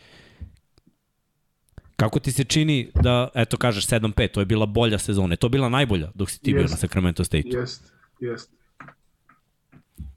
[1.99, 5.51] Kako ti se čini da, eto kažeš 7-5, to je bila bolja sezona, to je
[5.51, 6.55] bila najbolja dok si ti yes.
[6.55, 7.47] bio na Sacramento State?
[7.47, 8.53] Jeste, jeste.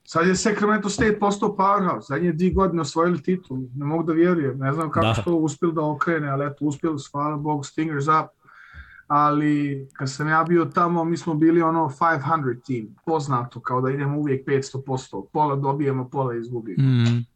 [0.04, 4.59] Sad je Sacramento State postao powerhouse, zadnje dvije godine osvojili titul, ne mogu da vjerujem,
[4.59, 5.14] ne znam kako da.
[5.14, 8.30] što uspio da okrene, ali eto, uspjeli su, hvala Bogu, Stingers up,
[9.06, 13.90] ali kad sam ja bio tamo, mi smo bili ono 500 team, poznato, kao da
[13.90, 16.82] idemo uvijek 500%, pola dobijemo, pola izgubimo.
[16.82, 17.31] Mm.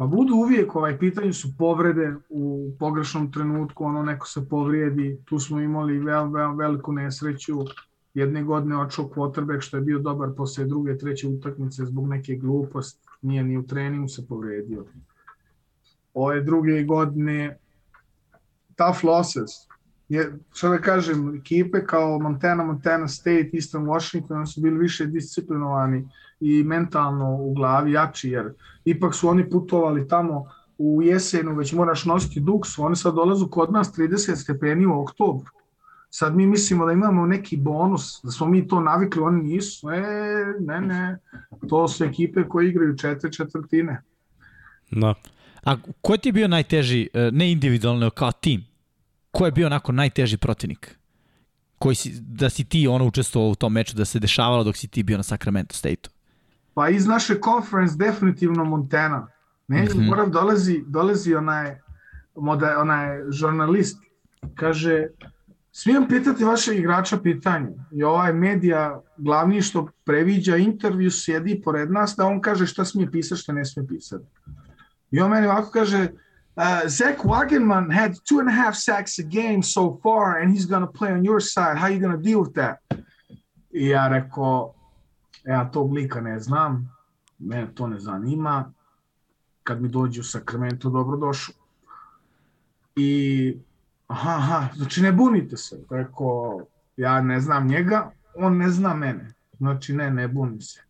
[0.00, 5.38] Pa budu uvijek, ovaj, pitanje su povrede u pogrešnom trenutku, ono neko se povrijedi, tu
[5.38, 7.58] smo imali vel, vel, veliku nesreću,
[8.14, 13.06] jedne godine očeo quarterback što je bio dobar posle druge, treće utakmice zbog neke gluposti,
[13.22, 14.86] nije ni u treningu se povredio.
[16.14, 17.58] Ove druge godine
[18.76, 19.50] tough losses,
[20.08, 26.08] je, što da kažem, ekipe kao Montana, Montana State, Eastern Washington su bili više disciplinovani
[26.40, 28.54] i mentalno u glavi jači, jer
[28.84, 30.44] ipak su oni putovali tamo
[30.78, 35.50] u jesenu, već moraš nositi duksu, oni sad dolazu kod nas 30 stepeni u oktobru.
[36.10, 39.90] Sad mi mislimo da imamo neki bonus, da smo mi to navikli, oni nisu.
[39.90, 40.02] E,
[40.60, 41.18] ne, ne,
[41.68, 44.02] to su ekipe koje igraju četiri četvrtine.
[44.90, 45.14] Da.
[45.64, 48.66] A ko ti je bio najteži, e, ne individualno, kao tim?
[49.30, 50.98] Ko je bio onako najteži protivnik?
[51.78, 54.88] Koji si, da si ti ono učestvovao u tom meču, da se dešavalo dok si
[54.88, 56.19] ti bio na Sacramento State-u?
[56.80, 59.26] Pa iz naše conference definitivno Montana.
[59.68, 60.06] Ne, mm -hmm.
[60.06, 61.76] moram dolazi, dolazi onaj,
[62.36, 63.98] moda, onaj žurnalist,
[64.54, 65.06] kaže,
[65.72, 67.68] smijem pitati vašeg igrača pitanje.
[67.92, 73.10] I ovaj medija, glavni što previđa intervju, sjedi pored nas, da on kaže šta smije
[73.10, 74.24] pisati, šta ne smije pisati.
[75.10, 79.22] I on meni ovako kaže, uh, Zach Wagenman had two and a half sacks a
[79.22, 81.76] game so far and he's going to play on your side.
[81.78, 82.76] How are you going to deal with that?
[83.72, 84.79] I ja rekao,
[85.44, 86.96] ja tog lika ne znam,
[87.38, 88.72] mene to ne zanima,
[89.62, 91.54] kad mi dođe u Sacramento, dobrodošao.
[92.96, 93.56] I,
[94.06, 96.60] aha, aha, znači ne bunite se, preko,
[96.96, 100.80] ja ne znam njega, on ne zna mene, znači ne, ne buni se.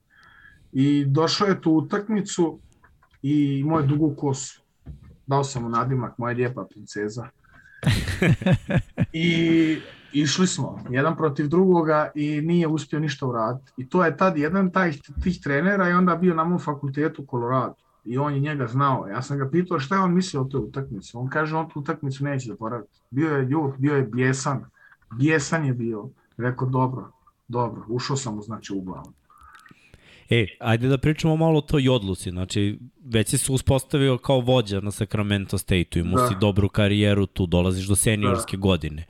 [0.72, 2.58] I došao je tu utakmicu
[3.22, 4.62] i moju dugu kosu.
[5.26, 7.28] Dao sam mu nadimak, moja lijepa princeza.
[9.12, 9.80] I
[10.12, 13.72] išli smo jedan protiv drugoga i nije uspio ništa uraditi.
[13.76, 14.92] I to je tad jedan taj,
[15.22, 17.74] tih trenera i onda bio na mom fakultetu u Colorado.
[18.04, 19.06] I on je njega znao.
[19.08, 21.16] Ja sam ga pitao šta je on mislio o toj utakmici.
[21.16, 23.00] On kaže on tu utakmicu neće da poraditi.
[23.10, 24.64] Bio je ljub, bio je bjesan.
[25.18, 26.08] Bjesan je bio.
[26.36, 27.10] Rekao dobro,
[27.48, 29.12] dobro, ušao sam mu znači u glavu.
[30.30, 32.30] E, ajde da pričamo malo o toj odluci.
[32.30, 36.28] Znači, već si se uspostavio kao vođa na Sacramento State-u, imao da.
[36.28, 38.60] si dobru karijeru tu, dolaziš do seniorske da.
[38.60, 39.06] godine.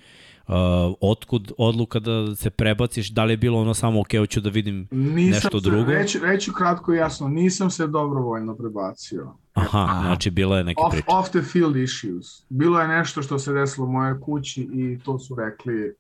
[0.51, 0.57] Uh,
[1.01, 4.89] otkud odluka da se prebaciš, da li je bilo ono samo ok, hoću da vidim
[4.91, 5.91] nisam nešto se, drugo?
[5.91, 9.35] Reći, reći kratko i jasno, nisam se dobrovoljno prebacio.
[9.55, 10.03] Aha, Aha.
[10.03, 11.07] znači bila je neka off, priča.
[11.09, 12.27] Off the field issues.
[12.49, 15.95] Bilo je nešto što se desilo u mojoj kući i to su rekli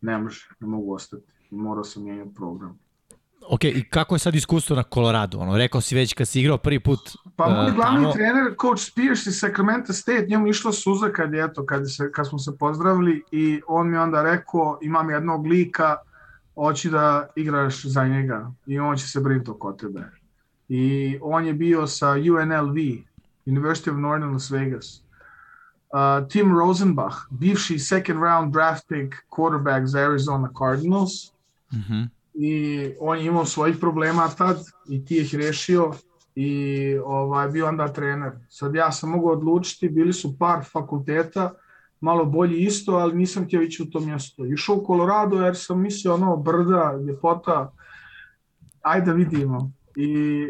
[0.00, 1.24] ne može, ne mogu ostati.
[1.50, 2.78] Morao sam mijenjati program.
[3.52, 5.38] Ok, i kako je sad iskustvo na Colorado?
[5.38, 8.12] Ono, rekao si već kad si igrao prvi put Pa moj uh, glavni tamo...
[8.12, 12.28] trener, coach Spears iz Sacramento State, njemu išla suza kad, je, eto, kad, se, kad
[12.28, 15.96] smo se pozdravili i on mi onda rekao, imam jednog lika,
[16.54, 20.10] hoći da igraš za njega i on će se brinuti oko tebe.
[20.68, 22.76] I on je bio sa UNLV,
[23.46, 25.02] University of Northern Las Vegas.
[25.92, 31.12] uh, Tim Rosenbach, bivši second round draft pick quarterback za Arizona Cardinals.
[31.72, 32.08] Mm -hmm.
[32.34, 34.56] I on je imao svojih problema tad
[34.88, 35.92] i ti ih rešio
[36.34, 38.32] i ovaj, bio onda trener.
[38.48, 41.54] Sad ja sam mogao odlučiti, bili su par fakulteta,
[42.00, 44.46] malo bolji isto, ali nisam htio ići u to mjesto.
[44.46, 47.72] Išao u Colorado jer sam mislio ono brda, ljepota,
[48.82, 49.72] ajde da vidimo.
[49.96, 50.46] I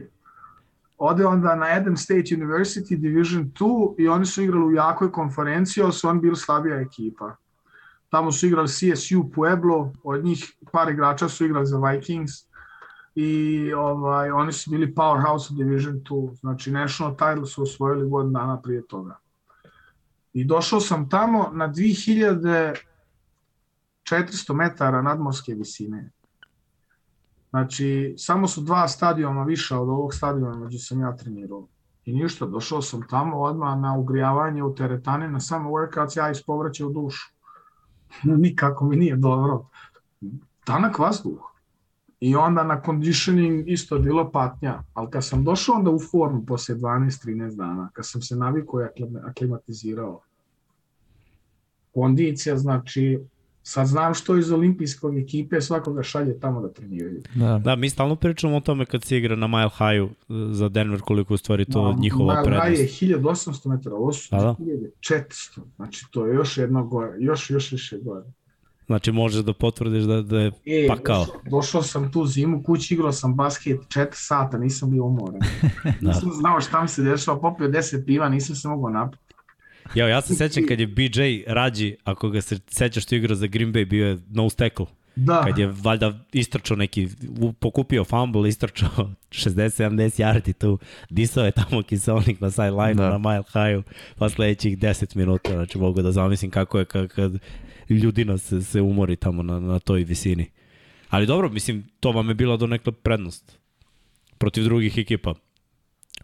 [0.98, 5.84] ode onda na Adams State University Division 2 i oni su igrali u jakoj konferenciji,
[5.84, 7.36] ali su oni bili slabija ekipa.
[8.12, 12.32] Tamo su igrali CSU Pueblo, od njih par igrača su igrali za Vikings
[13.14, 18.32] i ovaj, oni su bili powerhouse u Division 2, znači national title su osvojili godin
[18.32, 19.18] dana prije toga.
[20.32, 26.10] I došao sam tamo na 2400 metara nadmorske visine.
[27.50, 31.68] Znači, samo su dva stadiona više od ovog stadiona gdje sam ja trenirao.
[32.04, 36.88] I ništa, došao sam tamo odmah na ugrijavanje u teretane, na samo workouts, ja ispovraćao
[36.88, 37.32] dušu.
[38.42, 39.66] Nikako mi nije dobro.
[40.64, 41.40] Tanak vazduh.
[42.20, 44.82] I onda na conditioning isto bilo patnja.
[44.94, 49.04] Ali kad sam došao onda u formu posle 12-13 dana, kad sam se navikao i
[49.24, 50.20] aklimatizirao,
[51.94, 53.20] kondicija, znači
[53.62, 57.22] sad znam što iz olimpijskog ekipe svakoga šalje tamo da treniraju.
[57.34, 57.60] Da.
[57.64, 60.12] da, mi stalno pričamo o tome kad se igra na Mile High
[60.52, 62.68] za Denver koliko u stvari to da, njihova Mile prednost.
[62.70, 64.54] Mile High je 1800 metara, ovo su da, da.
[65.00, 68.24] 1400, znači to je još jedno gore, još, još više gore.
[68.86, 71.24] Znači možeš da potvrdiš da, da je e, pakao.
[71.24, 75.40] Došao, došao sam tu zimu, kući igrao sam basket 4 sata, nisam bio umoran.
[76.00, 76.08] da.
[76.08, 79.31] Nisam znao šta mi se dešava, popio 10 piva, nisam se mogao napiti.
[79.94, 83.46] Ja, ja se sećam kad je BJ Rađi, ako ga se sećaš što igrao za
[83.46, 84.86] Green Bay, bio je no tackle.
[85.16, 85.42] Da.
[85.46, 87.08] Kad je valjda istrčao neki,
[87.60, 88.90] pokupio fumble, istrčao
[89.30, 90.78] 60-70 yardi tu,
[91.10, 93.08] disao je tamo kiselnik na sideline da.
[93.10, 93.82] na mile high-u,
[94.18, 97.32] pa sledećih 10 minuta, znači mogu da zamislim kako je kad, kad
[97.88, 100.50] ljudina se, se umori tamo na, na toj visini.
[101.08, 103.58] Ali dobro, mislim, to vam je bila do nekla prednost
[104.38, 105.34] protiv drugih ekipa.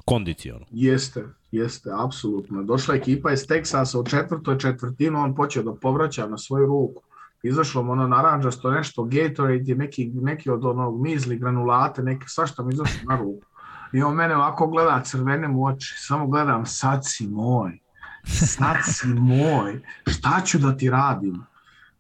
[0.05, 0.65] Kondiciono.
[0.71, 2.63] Jeste, jeste, apsolutno.
[2.63, 7.03] Došla ekipa iz Teksasa u četvrtoj četvrtinu, on počeo da povraća na svoju ruku.
[7.43, 12.75] Izašlo mu ono naranđasto nešto, Gatorade, neki, neki od onog mizli, granulate, neke, svašta mi
[12.75, 13.47] izašlo na ruku.
[13.93, 17.79] I on mene ovako gleda crvene mu oči, samo gledam, sad si moj,
[18.25, 21.43] sad si moj, šta ću da ti radim?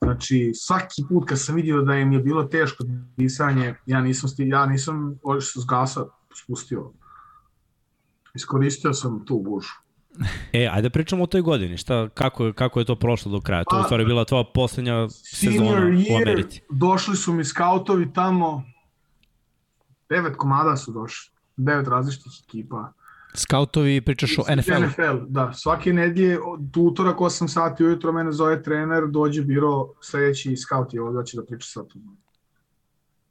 [0.03, 2.85] Znači, svaki put kad sam vidio da im je bilo teško
[3.17, 5.19] disanje, ja nisam, sti, ja nisam
[5.57, 6.05] s gasa
[6.43, 6.93] spustio.
[8.35, 9.75] Iskoristio sam tu bušu.
[10.53, 11.77] E, ajde pričamo o toj godini.
[11.77, 13.65] Šta, kako, kako je to prošlo do kraja?
[13.65, 16.61] To je u pa, stvari bila tvoja poslednja sezona u Americi.
[16.71, 18.63] Došli su mi skautovi tamo,
[20.09, 22.93] devet komada su došli, devet različitih ekipa.
[23.35, 24.85] Skautovi pričaš o NFL?
[24.87, 25.53] NFL, da.
[25.53, 26.39] Svake nedje,
[26.73, 31.37] tu utorak 8 sati ujutro mene zove trener, dođe biro sledeći skaut je ovdje će
[31.37, 32.17] da priča sa tom.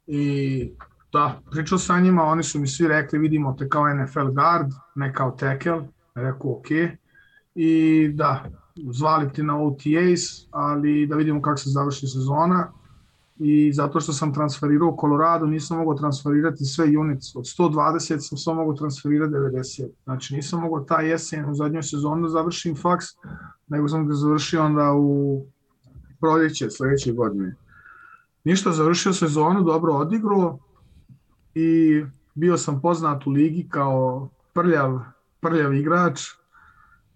[0.06, 0.70] I
[1.12, 5.12] da, pričao sa njima, oni su mi svi rekli vidimo te kao NFL guard, ne
[5.12, 6.66] kao tackle, rekao ok.
[7.54, 8.44] I da,
[8.92, 12.72] zvali ti na OTAs, ali da vidimo kako se završi sezona
[13.38, 17.36] i zato što sam transferirao u Colorado nisam mogao transferirati sve units.
[17.36, 19.88] Od 120 sam samo mogao transferirati 90.
[20.04, 23.04] Znači nisam mogao ta jesen u zadnjoj sezoni da završim faks,
[23.68, 25.44] nego sam ga završio onda u
[26.20, 27.56] proljeće sledeće godine.
[28.44, 30.58] Ništa, završio sezonu, dobro odigrao
[31.58, 32.04] i
[32.34, 35.00] bio sam poznat u ligi kao prljav,
[35.40, 36.20] prljav igrač,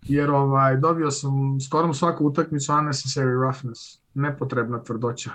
[0.02, 5.30] jer ovaj, dobio sam skoro svaku utakmicu unnecessary roughness, nepotrebna tvrdoća.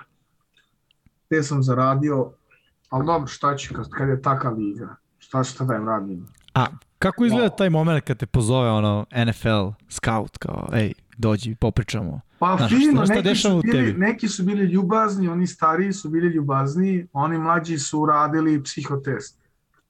[1.29, 2.31] Te sam zaradio,
[2.89, 6.27] ali dobro, šta ću kad, kad je taka liga, šta šta da im radim.
[6.53, 6.65] A
[6.99, 12.21] kako izgleda taj moment kad te pozove ono NFL scout, kao ej, dođi, popričamo.
[12.39, 16.09] Pa Znaš, fino, šta, šta neki, su bili, neki su bili ljubazni, oni stariji su
[16.09, 19.39] bili ljubazni, oni mlađi su radili psihotest.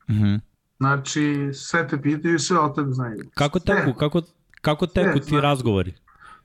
[0.10, 0.40] Mm -hmm.
[0.78, 3.30] Znači, sve te pitaju, sve o tebi znaju.
[3.34, 4.22] Kako teku, kako,
[4.62, 5.94] kako teku ti znači, razgovori?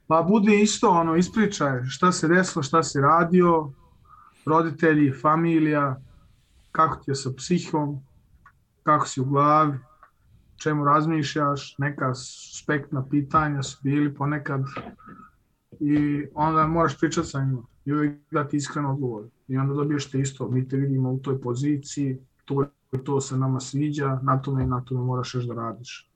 [0.06, 3.72] Pa bude isto, ono, ispričaj šta se desilo, šta si radio,
[4.46, 5.96] roditelji, familija,
[6.72, 8.00] kako ti je sa psihom,
[8.82, 9.78] kako si u glavi,
[10.62, 12.14] čemu razmišljaš, neka
[12.62, 14.60] spektna pitanja su bili ponekad
[15.80, 19.24] i onda moraš pričati sa njima i uvijek dati iskreno odgovor.
[19.48, 22.66] I onda dobiješ te isto, mi te vidimo u toj poziciji, to,
[23.05, 26.09] to se nama sviđa, na tome i na tome moraš još da radiš.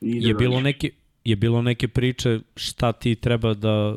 [0.00, 0.90] I je bilo neke,
[1.24, 3.96] je bilo neke priče šta ti treba da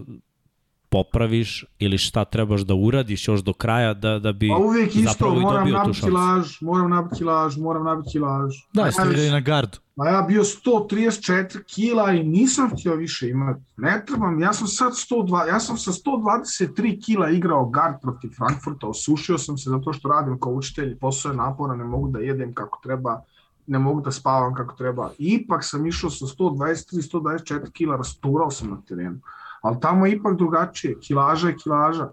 [0.95, 5.11] popraviš ili šta trebaš da uradiš još do kraja da, da bi Pa uvijek isto,
[5.11, 6.15] zapravo i moram dobio tu nabiti šansu.
[6.15, 8.53] laž, moram nabiti laž, moram nabiti laž.
[8.73, 9.77] Da, A jeste ja videli na gardu.
[9.95, 13.61] A ja bio 134 kila i nisam htio više imati.
[13.77, 18.87] Ne trebam, ja sam sad 102, ja sam sa 123 kila igrao guard protiv Frankfurta,
[18.87, 22.53] osušio sam se zato što radim kao učitelj, posao je naporan, ne mogu da jedem
[22.53, 23.21] kako treba,
[23.67, 25.11] ne mogu da spavam kako treba.
[25.17, 29.19] Ipak sam išao sa 123-124 kila, rasturao sam na terenu.
[29.65, 32.09] Ali tamo je ipak drugačije, kilaža je kilaža.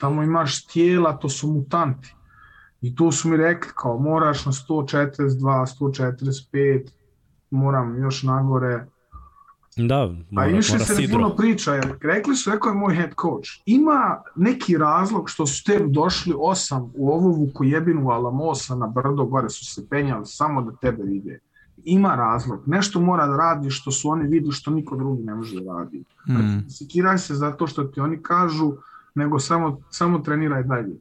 [0.00, 2.14] Tamo imaš tijela, to su mutanti.
[2.80, 6.88] I tu su mi rekli kao moraš na 142, 145,
[7.50, 8.86] moram još nagore.
[9.76, 12.94] Da, A mora, i više mora se puno priča, jer rekli su, rekao je moj
[12.94, 18.86] head coach, ima neki razlog što su tebi došli osam u ovu vukojebinu Alamosa na
[18.86, 21.40] brdo, gore su se penjali samo da tebe vide.
[21.78, 25.60] Ima razlog, nešto mora da radi što su oni vidi što niko drugi ne može
[25.60, 26.04] da radi.
[26.28, 26.68] Mm.
[26.68, 28.72] Sikiraj se zato što ti oni kažu,
[29.14, 30.96] nego samo, samo treniraj dalje.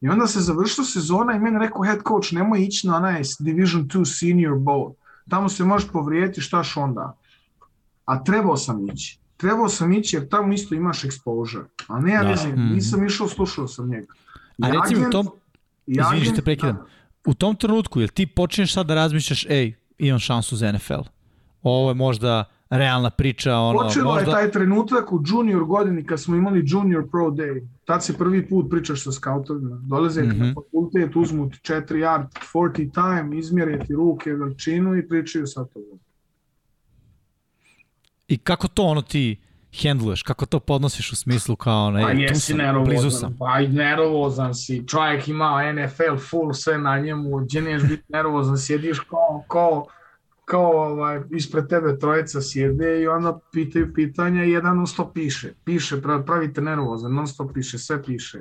[0.00, 3.84] I onda se završila sezona i meni rekao head coach, nemoj ići na onaj Division
[3.84, 4.92] 2 senior bowl.
[5.28, 7.16] Tamo se možeš povrijeti, štaš onda.
[8.04, 9.18] A trebao sam ići.
[9.36, 11.64] Trebao sam ići jer tamo isto imaš exposure.
[11.88, 12.28] A ne ja Da.
[12.28, 12.74] ne Mhm.
[12.74, 14.12] nisam išao, slušao sam njega.
[14.58, 15.28] I A reci mi u agent- tom,
[15.86, 16.76] izvini što te prekidam,
[17.26, 21.00] u tom trenutku, jel ti počinješ sad da razmišljaš, ej, imam šansu za NFL?
[21.62, 24.30] Ovo je možda realna priča, ono, Počelo možda...
[24.30, 27.68] je taj trenutak u junior godini kad smo imali junior pro day.
[27.84, 29.76] Tad se prvi put pričaš sa skautovima.
[29.82, 30.40] Dolaze mm Mhm.
[30.42, 35.64] na fakultet, uzmu ti 4 yard, 40 time, izmjere ti ruke, veličinu i pričaju sa
[35.64, 35.98] tobom.
[38.28, 39.36] I kako to ono ti
[39.82, 43.36] hendluješ, kako to podnosiš u smislu kao ono, Pa tu sam, blizu sam.
[43.38, 44.84] pa i nervozan si.
[44.86, 49.86] Čovjek imao NFL full sve na njemu, gdje neš biti nervozan, sjediš kao, kao,
[50.44, 55.52] kao ovaj, ispred tebe trojica sjede i onda pitaju pitanja i jedan non stop piše.
[55.64, 58.38] Piše, prav- pravite nervozan, non stop piše, sve piše.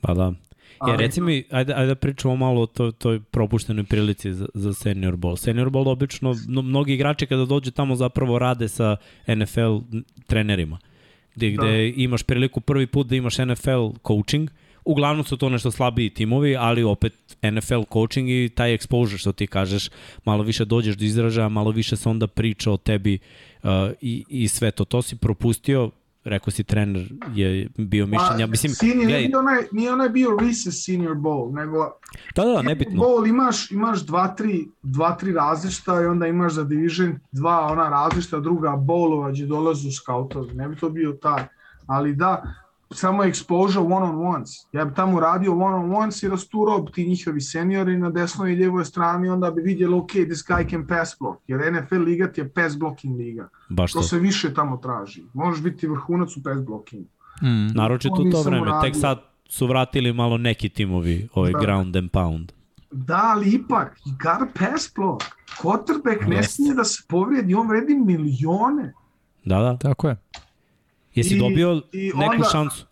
[0.00, 0.32] Pa da.
[0.86, 4.46] Ja, Ali- reci mi, ajde, ajde da pričamo malo o toj, toj propuštenoj prilici za,
[4.54, 5.36] za senior ball.
[5.36, 8.96] Senior ball obično, no, mnogi igrači kada dođe tamo zapravo rade sa
[9.28, 9.78] NFL
[10.26, 10.78] trenerima.
[11.34, 11.62] Gde, Da.
[11.62, 14.50] gde imaš priliku prvi put da imaš NFL coaching,
[14.84, 19.46] uglavnom su to nešto slabiji timovi, ali opet NFL coaching i taj exposure što ti
[19.46, 19.88] kažeš,
[20.24, 23.18] malo više dođeš do izražaja, malo više se onda priča o tebi
[23.62, 24.84] uh, i, i sve to.
[24.84, 25.90] To si propustio,
[26.24, 28.46] rekao si trener je bio mišljenja.
[28.46, 31.90] Mislim, senior, gledaj, nije, onaj, nije onaj bio Reese's Senior Bowl, nego
[32.36, 33.02] da, da, nebitno.
[33.02, 37.88] Bowl imaš, imaš dva, tri, dva, tri različita i onda imaš za Division dva ona
[37.88, 40.54] različita druga bowlova gdje dolazu skautovi.
[40.54, 41.44] Ne bi to bio taj.
[41.86, 42.54] Ali da,
[42.92, 44.50] samo exposure one on ones.
[44.72, 48.52] Ja bi tamo radio one on ones i rasturao bi ti njihovi seniori na desnoj
[48.52, 51.40] i ljevoj strani onda bi vidjeli ok, this guy can pass block.
[51.46, 53.48] Jer NFL liga ti je pass blocking liga.
[53.68, 54.02] Baš To to.
[54.02, 55.22] se više tamo traži.
[55.34, 57.08] Možeš biti vrhunac u pass blockingu.
[57.42, 57.66] Mm.
[57.74, 58.62] Naročito To u to vreme.
[58.62, 58.80] uradio.
[58.82, 61.58] Tek sad su vratili malo neki timovi, ovaj Da.
[61.58, 62.52] ground and pound.
[62.90, 65.22] Da, ali ipak, you gotta pass block.
[65.62, 68.92] Quarterback ne smije da se povrijedi, on vredi milione.
[69.44, 69.76] Da, da.
[69.76, 70.16] Tako je.
[71.14, 72.86] Jesi I- dobio i neku onda- šansu?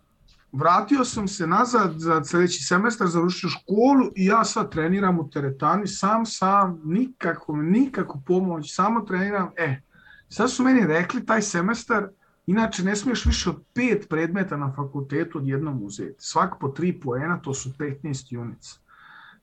[0.51, 5.87] Vratio sam se nazad za sljedeći semestar, završio školu i ja sad treniram u teretani,
[5.87, 9.49] sam, sam, nikako, nikako pomoć, samo treniram.
[9.57, 9.81] E,
[10.29, 12.09] sad su meni rekli taj semestar,
[12.45, 16.15] inače ne smiješ više od pet predmeta na fakultetu odjednom uzeti.
[16.17, 18.79] Svak po tri poena, to su 15 unica.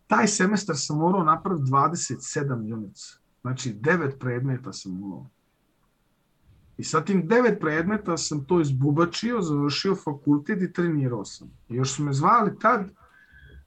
[0.07, 3.17] Taj semestar sam morao napraviti 27 unica.
[3.41, 5.27] Znači, devet predmeta sam morao.
[6.79, 11.51] I sa tim devet predmeta sam to izbubačio, završio fakultet i trenirao sam.
[11.69, 12.91] I još su me zvali tad,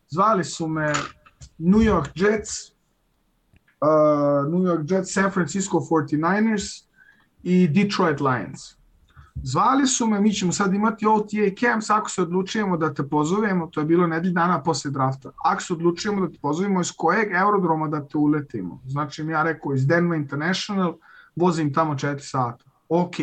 [0.09, 0.93] zvali su me
[1.57, 2.49] New York Jets,
[3.81, 6.85] uh, New York Jets, San Francisco 49ers
[7.43, 8.81] i Detroit Lions.
[9.43, 13.67] Zvali su me, mi ćemo sad imati OTA camps, ako se odlučujemo da te pozovemo,
[13.67, 17.33] to je bilo nedelj dana posle drafta, ako se odlučujemo da te pozovemo iz kojeg
[17.33, 18.81] aerodroma da te uletimo.
[18.85, 20.97] Znači mi ja rekao iz Denver International,
[21.35, 22.70] vozim tamo 4 sata.
[22.93, 23.15] Ok,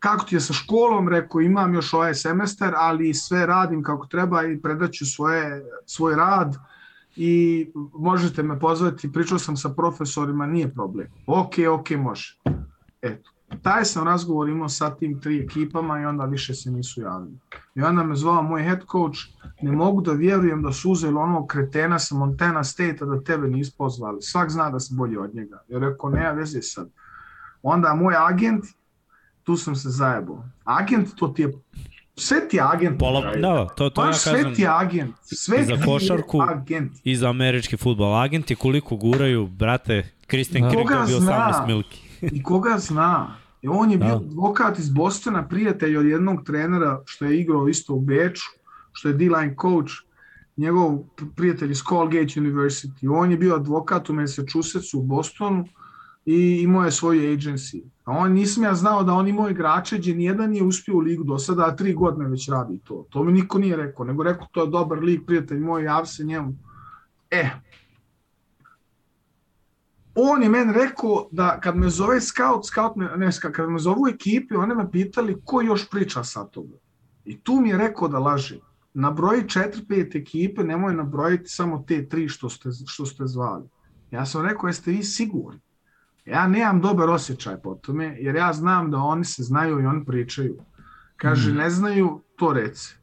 [0.00, 4.42] kako ti je sa školom, rekao imam još ovaj semestar, ali sve radim kako treba
[4.44, 6.56] i predaću svoje, svoj rad
[7.16, 11.06] i možete me pozvati, pričao sam sa profesorima, nije problem.
[11.26, 12.38] Ok, ok, može.
[13.02, 13.30] Eto,
[13.62, 17.38] taj sam razgovor imao sa tim tri ekipama i onda više se nisu javili.
[17.74, 19.18] I onda me zvao moj head coach,
[19.62, 23.48] ne mogu da vjerujem da su uzeli onog kretena sa Montana State, a da tebe
[23.48, 24.22] nisu pozvali.
[24.22, 25.62] Svak zna da si bolji od njega.
[25.68, 26.90] Ja rekao, nema veze sad.
[27.62, 28.64] Onda moj agent,
[29.46, 30.44] tu sam se zajebao.
[30.64, 31.52] Agent, to ti je,
[32.16, 32.98] sve ti je agent.
[32.98, 34.54] Pola, da, to, to ja Baš sve kažem.
[34.54, 35.14] ti je agent.
[35.22, 36.40] Sve I za ti je košarku.
[36.42, 36.92] agent.
[37.04, 38.14] I za američki futbol.
[38.14, 40.70] Agenti koliko guraju, brate, Kristen Da.
[40.70, 41.32] Kirk dobio zna?
[41.32, 42.00] 18 milki.
[42.22, 43.36] I koga zna?
[43.62, 44.16] I on je bio da.
[44.16, 48.44] advokat iz Bostona, prijatelj od jednog trenera što je igrao isto u Beču,
[48.92, 49.92] što je D-line coach,
[50.56, 50.98] njegov
[51.36, 53.08] prijatelj iz Colgate University.
[53.10, 55.64] On je bio advokat u Massachusettsu u Bostonu
[56.26, 57.82] i imao je svoju agency.
[58.04, 61.24] A on nisam ja znao da on imao igrače gdje nijedan nije uspio u ligu
[61.24, 63.06] do sada, a tri godine već radi to.
[63.10, 66.24] To mi niko nije rekao, nego rekao to je dobar lig, prijatelj moj, jav se
[66.24, 66.54] njemu.
[67.30, 67.50] E,
[70.14, 74.08] on je meni rekao da kad me zove scout, scout me, ne, kad me zovu
[74.08, 76.76] ekipi, one me pitali ko još priča sa toga.
[77.24, 78.60] I tu mi je rekao da laže.
[78.94, 83.68] Na broji 4-5 ekipe nemoj nabrojiti samo te tri što ste, što ste zvali.
[84.10, 85.65] Ja sam rekao, jeste vi sigurni?
[86.26, 90.04] Ja nemam dobar osjećaj po tome, jer ja znam da oni se znaju i oni
[90.04, 90.56] pričaju.
[91.16, 91.56] Kaže, mm.
[91.56, 92.96] ne znaju, to reci.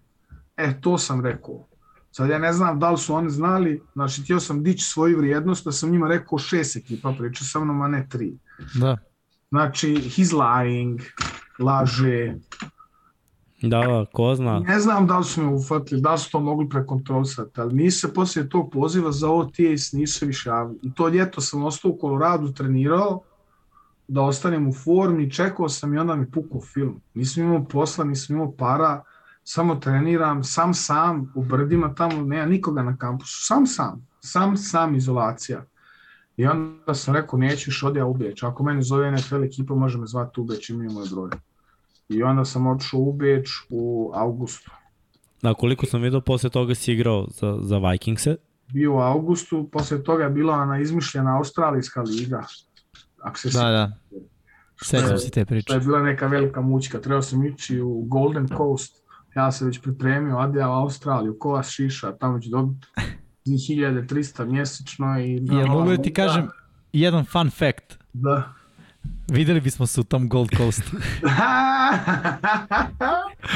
[0.57, 1.67] E, to sam rekao.
[2.11, 5.65] Sad ja ne znam da li su oni znali, znači htio sam dići svoju vrijednost,
[5.65, 8.37] da sam njima rekao šest ekipa priča sa mnom, a ne tri.
[8.75, 8.97] Da.
[9.49, 11.01] Znači, he's lying,
[11.59, 12.35] laže.
[13.63, 14.59] Da, da, ko zna.
[14.59, 18.13] Ne znam da li su me ufatili, da su to mogli prekontrolisati, ali nisi se
[18.13, 20.79] poslije tog poziva za OTS nisu više javili.
[20.81, 23.21] I to ljeto sam ostao u Koloradu, trenirao,
[24.07, 27.01] da ostanem u formi, čekao sam i onda mi pukao film.
[27.13, 29.03] Nisam imao posla, nisam imao para,
[29.43, 34.95] samo treniram, sam sam u brdima, tamo nema nikoga na kampusu, sam sam, sam sam
[34.95, 35.65] izolacija.
[36.37, 40.41] I onda sam rekao, nećeš odja u ako meni zove NFL ekipa, može me zvati
[40.41, 41.29] u Beč, imaju moj broj.
[42.09, 44.71] I onda sam otišao u Beč u augustu.
[45.41, 48.35] Na koliko sam vidio, posle toga si igrao za, za Vikingse?
[48.73, 52.43] Bio u augustu, posle toga je bila ona izmišljena Australijska liga.
[53.21, 53.91] Ako se da, da.
[54.81, 55.67] Sećam se te priče.
[55.67, 57.01] To je bila neka velika mučka.
[57.01, 59.03] Trebao sam ići u Golden Coast
[59.35, 62.87] ja se već pripremio, odjeo u Australiju, ko vas šiša, tamo ću dobiti
[63.45, 65.19] 2300 mjesečno.
[65.19, 66.49] I, ja mogu da ti kažem
[66.93, 67.97] jedan fun fact.
[68.13, 68.53] Da.
[69.31, 70.91] Videli bismo se u tom Gold Coastu.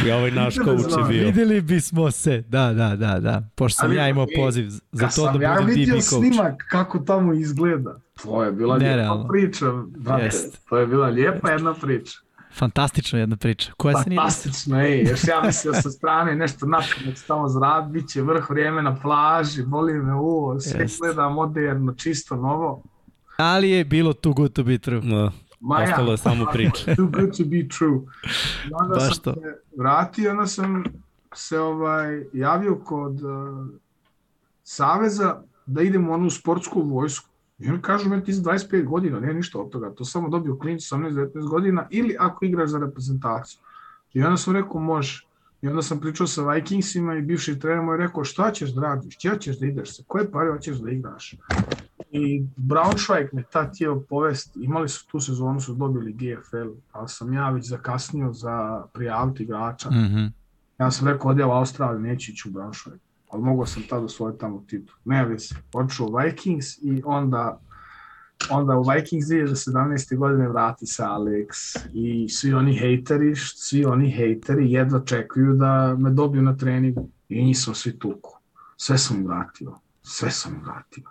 [0.07, 1.25] I ovaj naš coach je bio.
[1.25, 3.49] Videli bismo se, da, da, da, da.
[3.55, 5.69] Pošto sam Ali, ja imao poziv za to da budem ja DB coach.
[5.69, 7.99] Ja vidio snimak kako tamo izgleda.
[8.23, 9.13] To je bila Nerealno.
[9.13, 9.65] lijepa priča,
[9.97, 10.23] brate.
[10.23, 10.57] Yes.
[10.69, 12.19] To je bila lijepa jedna priča.
[12.53, 13.71] Fantastična jedna priča.
[13.77, 14.19] Koja se nije...
[14.19, 15.03] Fantastično, ej.
[15.09, 19.63] Još ja mislio sa strane nešto napamet tamo zrad, bit će vrh vrijeme na plaži,
[19.63, 20.99] boli me uvo, sve Jest.
[20.99, 22.83] gleda moderno, čisto, novo.
[23.37, 25.01] Ali je bilo too good to be true.
[25.03, 25.31] No.
[25.59, 26.95] Ma Ostalo je samo priča.
[26.95, 28.01] too good to be true.
[28.69, 29.33] I onda Baš sam to.
[29.33, 30.83] se vratio, onda sam
[31.33, 33.67] se ovaj, javio kod uh,
[34.63, 37.29] Saveza da idem u onu sportsku vojsku.
[37.59, 40.57] I oni kažu meni ti si 25 godina, nije ništa od toga, to samo dobio
[40.57, 43.59] klinic 18-19 godina ili ako igraš za reprezentaciju.
[44.13, 45.27] I onda sam rekao može.
[45.61, 48.81] I onda sam pričao sa Vikingsima i bivši trener mu je rekao šta ćeš da
[48.81, 51.35] radiš, ćeš da ideš se, koje pare hoćeš da igraš.
[52.11, 57.33] I Braunschweig me ta tijelo povesti, imali su tu sezonu, su dobili GFL, ali sam
[57.33, 59.89] ja već zakasnio za prijaviti igrača.
[59.89, 60.31] Mm -hmm.
[60.79, 64.39] Ja sam rekao, odjel u Australiju, neću ići u Braunschweig ali mogao sam tada osvojiti
[64.39, 64.95] tamo titul.
[65.05, 65.55] Ne vezi,
[65.99, 67.59] u Vikings i onda
[68.49, 70.17] onda u Vikings 2017.
[70.17, 76.09] godine vrati se Alex i svi oni hejteri, svi oni hejteri jedva čekuju da me
[76.09, 78.39] dobiju na treningu i nisam svi tuku.
[78.77, 81.03] Sve sam vratio, sve sam vratio.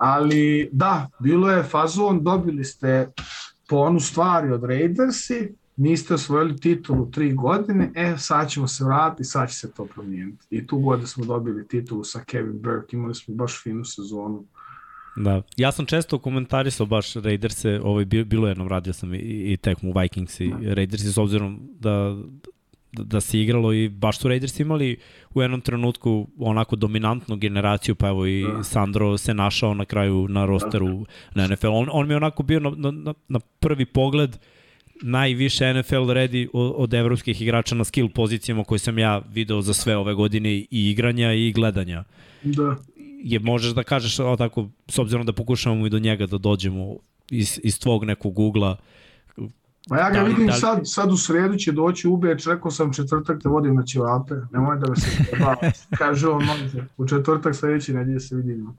[0.00, 3.12] Ali da, bilo je fazon, dobili ste
[3.68, 9.24] po onu stvari od Raidersi, niste osvojili titulu tri godine, e, sad ćemo se vratiti,
[9.24, 10.46] sad će se to promijeniti.
[10.50, 14.44] I tu godine smo dobili titulu sa Kevin Burke, imali smo baš finu sezonu.
[15.16, 19.92] Da, ja sam često komentarisao baš Raiderse, ovaj, bilo jednom radio sam i, i tekmu
[20.00, 22.16] Vikings i Raidersi s obzirom da,
[22.92, 24.96] da se igralo i baš su Raiders imali
[25.34, 28.62] u jednom trenutku onako dominantnu generaciju, pa evo i da.
[28.62, 31.68] Sandro se našao na kraju na rosteru na NFL.
[31.68, 34.40] On, on mi je onako bio na, na, na prvi pogled uh,
[35.02, 39.96] najviše NFL redi od evropskih igrača na skill pozicijama koje sam ja video za sve
[39.96, 42.04] ove godine i igranja i gledanja.
[42.42, 42.76] Da.
[43.24, 46.96] Je, možeš da kažeš o tako, s obzirom da pokušavamo i do njega da dođemo
[47.30, 48.76] iz, iz tvog nekog ugla,
[49.90, 50.60] Pa ja ga da, vidim da li...
[50.60, 54.34] sad, sad u sredu će doći u Beč, rekao sam četvrtak te vodim na ćevape,
[54.52, 55.24] nemoj da me se
[55.98, 56.42] kaže on,
[56.96, 58.76] u četvrtak sledeći nedelje se vidimo.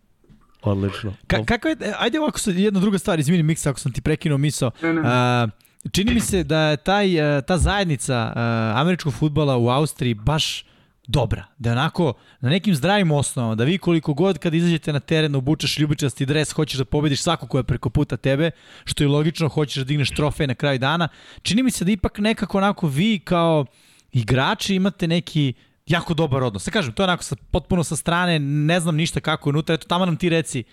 [0.62, 1.14] Odlično.
[1.28, 4.72] Ka, kako je, ajde ovako jedna druga stvar, izvini Miksa ako sam ti prekinuo misao.
[4.82, 5.02] Ne, ne.
[5.06, 5.48] A,
[5.92, 8.40] Čini mi se da je taj, e, ta zajednica e,
[8.82, 10.66] američkog futbala u Austriji baš
[11.12, 11.46] dobra.
[11.58, 15.36] Da je onako na nekim zdravim osnovama, da vi koliko god kad izađete na teren
[15.36, 18.52] obučeš ljubičasti dres, hoćeš da pobediš svako ko je preko puta tebe,
[18.84, 21.08] što je logično, hoćeš da digneš trofej na kraju dana.
[21.42, 23.66] Čini mi se da ipak nekako onako vi kao
[24.12, 25.54] igrači imate neki
[25.88, 26.64] jako dobar odnos.
[26.64, 29.76] Sve kažem, to je onako sa, potpuno sa strane, ne znam ništa kako je unutra,
[29.76, 30.64] eto tamo nam ti reci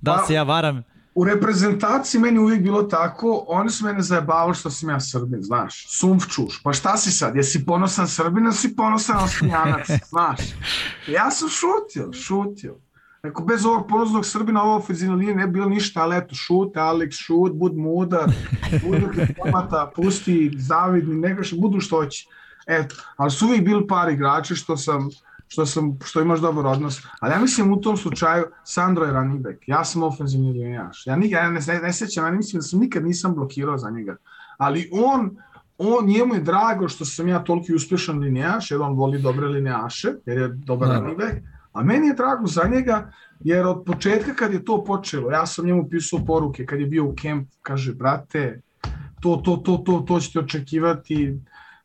[0.00, 0.82] da pa, se ja varam
[1.18, 5.86] u reprezentaciji meni uvijek bilo tako, oni su mene zajebavali što sam ja Srbin, znaš,
[5.98, 10.40] sumvčuš, pa šta si sad, jesi ponosan Srbin ili si ponosan Osmijanac, znaš.
[11.08, 12.76] Ja sam šutio, šutio.
[13.22, 17.12] Neko, bez ovog ponosnog Srbina ovo ofenzivno nije ne bilo ništa, ali eto, šut, Alex,
[17.12, 18.30] šut, bud mudar,
[18.82, 22.26] budu pomata, pusti, zavidni, neka što budu što hoće.
[22.66, 25.10] Eto, ali su uvijek bili par igrača što sam,
[25.48, 27.00] što, sam, što imaš dobar odnos.
[27.20, 31.06] Ali ja mislim u tom slučaju Sandro je running back, ja sam ofenzivni linijaš.
[31.06, 33.90] Ja, nikad, ja ne, ne, ne sećam, ja mislim da sam nikad nisam blokirao za
[33.90, 34.16] njega.
[34.58, 35.36] Ali on,
[35.78, 40.12] on njemu je drago što sam ja toliki uspešan linijaš, jer on voli dobre linijaše,
[40.26, 40.94] jer je dobar da.
[40.94, 41.36] running back,
[41.72, 43.10] a meni je drago za njega,
[43.40, 47.04] jer od početka kad je to počelo, ja sam njemu pisao poruke kad je bio
[47.04, 48.60] u kemp, kaže, brate,
[49.20, 51.38] to, to, to, to, to ćete očekivati,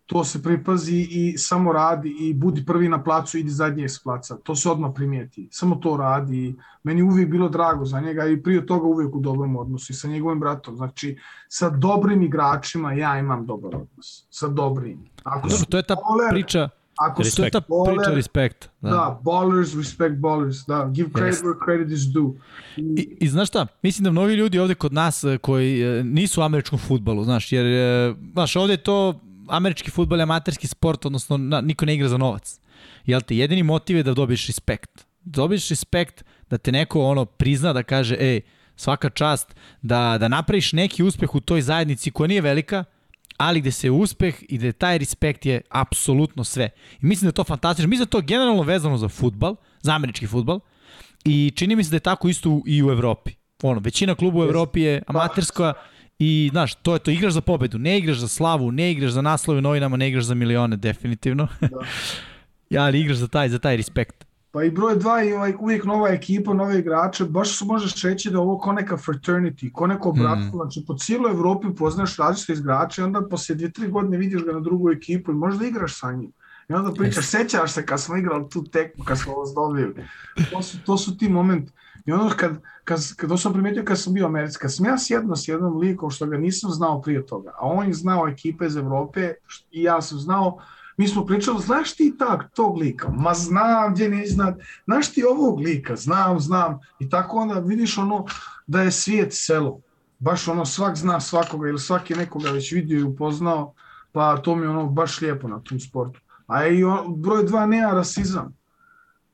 [0.06, 4.38] to se pripazi i samo radi i budi prvi na placu, idi zadnji s placa.
[4.44, 5.48] To se odmah primijeti.
[5.52, 6.56] Samo to radi.
[6.84, 10.08] Meni uvijek bilo drago za njega i prije toga uvijek u dobrom odnosu i sa
[10.08, 10.76] njegovim bratom.
[10.76, 11.18] Znači,
[11.48, 14.26] sa dobrim igračima ja imam dobar odnos.
[14.30, 15.00] Sa dobrim.
[15.24, 18.70] Ako Dobro, to je ta baller, priča, Ako to je ta baller, priča respekt.
[18.82, 18.90] Da.
[18.90, 20.58] da, ballers respect ballers.
[20.68, 21.44] Da, give credit yes.
[21.44, 22.32] where credit is due.
[22.78, 26.04] I, I, I znaš šta, mislim da mnogi ljudi ovde kod nas eh, koji eh,
[26.04, 30.68] nisu u američkom futbalu, znaš, jer, eh, znaš, ovde je to američki futbol je amaterski
[30.68, 32.60] sport, odnosno na, niko ne igra za novac.
[33.06, 35.06] Jel te, jedini motiv je da dobiješ respekt.
[35.24, 38.42] Dobiješ respekt, da te neko ono prizna, da kaže, ej,
[38.76, 42.84] svaka čast, da, da napraviš neki uspeh u toj zajednici koja nije velika,
[43.38, 46.70] ali gde se uspeh i gde taj respekt je apsolutno sve.
[47.02, 47.90] I mislim da je to fantastično.
[47.90, 50.60] Mislim da je to generalno vezano za futbal, za američki futbal,
[51.26, 53.32] i čini mi se da je tako isto i u Evropi.
[53.64, 55.74] Ono, većina kluba u Evropi je amaterska,
[56.24, 59.22] I, znaš, to je to, igraš za pobedu, ne igraš za slavu, ne igraš za
[59.22, 61.48] naslove novinama, ne igraš za milione, definitivno.
[61.62, 61.68] Da.
[62.76, 64.26] ja, ali igraš za taj, za taj respekt.
[64.52, 68.30] Pa i broj dva i ovaj, uvijek nova ekipa, nove igrače, baš su možeš reći
[68.30, 70.62] da ovo ko neka fraternity, ko neko bratstvo, mm.
[70.62, 74.52] znači po cijeloj Evropi poznaš različite igrače i onda posle dvije, tri godine vidiš ga
[74.52, 76.32] na drugu ekipu i možda igraš sa njim.
[76.70, 79.96] I onda pričaš, sećaš se kad smo igrali tu tekmu, kad smo vas dobili.
[80.52, 81.72] To su, to su ti momenti.
[82.06, 82.52] I ono kad,
[82.84, 86.10] kad, kad sam primetio kad sam bio Americi, kad sam ja sjedno s jednom likom
[86.10, 89.34] što ga nisam znao prije toga, a on je znao ekipe iz Evrope
[89.72, 90.60] i ja sam znao,
[90.98, 93.10] mi smo pričali, znaš ti tak, tog lika?
[93.10, 94.56] Ma znam gdje ne znat,
[94.86, 95.96] znaš ti ovog lika?
[95.96, 96.80] Znam, znam.
[97.00, 98.26] I tako onda vidiš ono
[98.68, 99.80] da je svijet selo.
[100.20, 103.74] Baš ono svak zna svakoga ili svaki nekoga već vidio i upoznao,
[104.12, 106.20] pa to mi je ono baš lijepo na tom sportu.
[106.48, 106.84] A i
[107.18, 108.56] broj dva nema rasizam.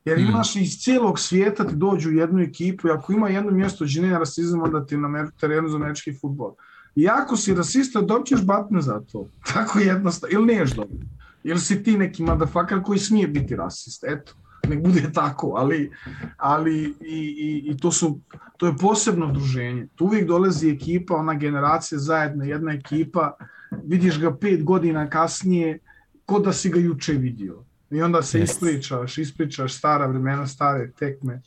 [0.05, 0.29] Jer hmm.
[0.29, 4.01] imaš iz cijelog svijeta ti dođu u jednu ekipu i ako ima jedno mjesto gdje
[4.01, 6.55] nema rasizam, onda ti na terenu za američki futbol.
[6.95, 9.27] I ako si rasista, dobćeš batne za to.
[9.53, 10.33] Tako jednostavno.
[10.33, 11.05] Ili neš dobiti.
[11.43, 14.03] Ili si ti neki motherfucker koji smije biti rasist.
[14.03, 14.33] Eto,
[14.67, 15.53] nek bude tako.
[15.57, 15.91] Ali,
[16.37, 18.19] ali i, i, i to, su,
[18.57, 19.87] to je posebno druženje.
[19.95, 23.37] Tu uvijek dolazi ekipa, ona generacija zajedno, jedna ekipa,
[23.83, 25.79] vidiš ga pet godina kasnije,
[26.25, 28.43] ko da si ga juče vidio I onda se yes.
[28.43, 31.41] ispričaš, ispričaš stara vremena, stare tekme.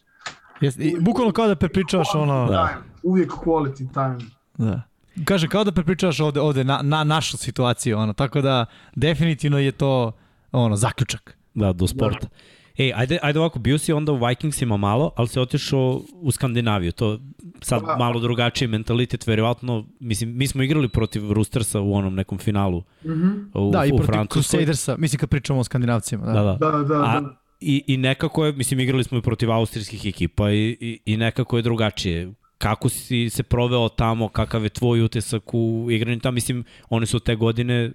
[0.60, 0.81] Yes.
[0.81, 2.47] I, bukvalno kao da prepričavaš ono...
[2.47, 2.82] Da.
[3.02, 4.31] Uvijek quality time.
[4.59, 4.82] Da.
[5.24, 9.73] Kaže, kao da prepričavaš ovde, ovde na, na našu situaciju, ono, tako da definitivno je
[9.73, 10.12] to
[10.52, 11.36] ono, zaključak.
[11.55, 12.27] Da, do sporta.
[12.27, 12.36] Da.
[12.78, 16.93] Ej, ajde, ajde ovako, bio si onda u Vikingsima malo, ali se otišao u Skandinaviju.
[16.93, 17.19] To
[17.61, 17.97] sad da.
[17.97, 23.11] malo drugačiji mentalitet, verovatno, mislim, mi smo igrali protiv Roostersa u onom nekom finalu mm
[23.11, 23.69] -hmm.
[23.69, 26.27] u, da, u i protiv Crusadersa, mislim kad pričamo o Skandinavcima.
[26.27, 26.57] Da, da.
[26.61, 26.94] da, da, da.
[26.94, 27.23] A,
[27.61, 31.57] i, I nekako je, mislim, igrali smo i protiv austrijskih ekipa i, i, i nekako
[31.57, 32.32] je drugačije.
[32.59, 36.35] Kako si se proveo tamo, kakav je tvoj utisak u igranju tamo?
[36.35, 37.93] Mislim, oni su te godine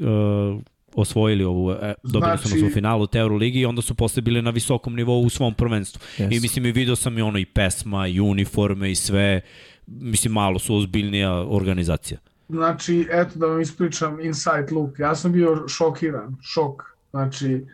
[0.00, 0.62] uh,
[0.96, 4.22] osvojili ovu, e, dobili znači, su nas u finalu te Euroligi i onda su posle
[4.22, 6.00] bili na visokom nivou u svom prvenstvu.
[6.18, 6.36] Yes.
[6.36, 9.40] I mislim i video sam i ono i pesma, i uniforme i sve,
[9.86, 12.18] mislim malo su ozbiljnija organizacija.
[12.48, 14.98] Znači, eto da vam ispričam inside look.
[14.98, 16.82] Ja sam bio šokiran, šok.
[17.10, 17.66] Znači,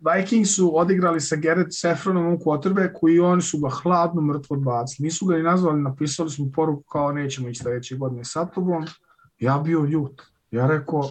[0.00, 5.06] Vikings su odigrali sa Garrett Sefronom u quarterbacku i oni su ga hladno mrtvo odbacili.
[5.06, 8.84] Nisu ga ni nazvali, napisali smo poruku kao nećemo ići sledeće godine sa tobom.
[9.38, 10.22] Ja bio ljut.
[10.50, 11.10] Ja rekao,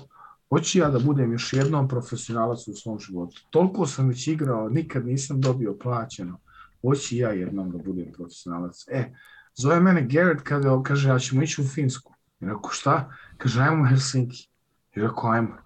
[0.49, 3.41] hoću ja da budem još jednom profesionalac u svom životu.
[3.49, 6.39] Toliko sam već igrao, nikad nisam dobio plaćeno.
[6.81, 8.85] Hoću ja jednom da budem profesionalac.
[8.87, 9.13] E,
[9.55, 12.13] zove mene Garrett kada kaže, ja ćemo ići u Finsku.
[12.39, 13.11] I rekao, šta?
[13.37, 14.49] Kaže, ajmo Helsinki.
[14.95, 15.57] I rekao, ajmo.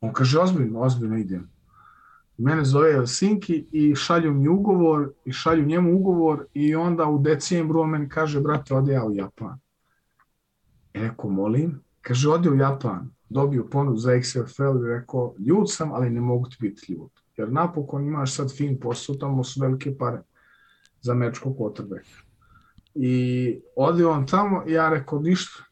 [0.00, 1.50] On kaže, ozbiljno, ozbiljno idem.
[2.38, 7.80] Mene zove Helsinki i šalju mi ugovor i šalju njemu ugovor i onda u decembru
[7.80, 9.58] on meni kaže, brate, ode ja u Japan.
[10.94, 11.80] I rekao, molim.
[12.00, 16.48] Kaže, ode u Japan dobio ponud za XFL i rekao, ljud sam, ali ne mogu
[16.48, 17.10] ti biti ljud.
[17.36, 20.22] Jer napokon imaš sad fin posao, tamo su velike pare
[21.00, 22.22] za mečkog quarterbacka.
[22.94, 25.62] I ode on tamo, ja rekao ništa.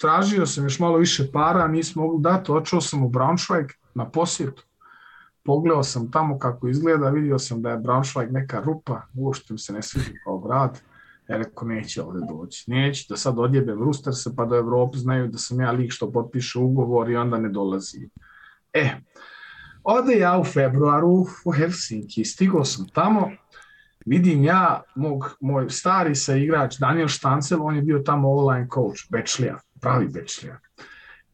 [0.00, 4.64] Tražio sam još malo više para, nisam mogu dati, očeo sam u Braunschweig na posjetu.
[5.44, 9.72] Pogledao sam tamo kako izgleda, vidio sam da je Braunschweig neka rupa, uopšte mi se
[9.72, 10.80] ne sviđa kao grad.
[11.28, 12.70] Ja rekao, neće ovde doći.
[12.70, 16.58] Neće da sad odjebem Rustersa pa do Evropu znaju da sam ja lik što potpiše
[16.58, 18.08] ugovor i onda ne dolazi.
[18.72, 18.90] E,
[19.84, 23.30] ode ja u februaru u Helsinki, stigao sam tamo,
[24.06, 29.10] vidim ja, mog, moj stari sa igrač Daniel Štancel, on je bio tamo online coach,
[29.10, 30.60] Bečlija, pravi Bečlija.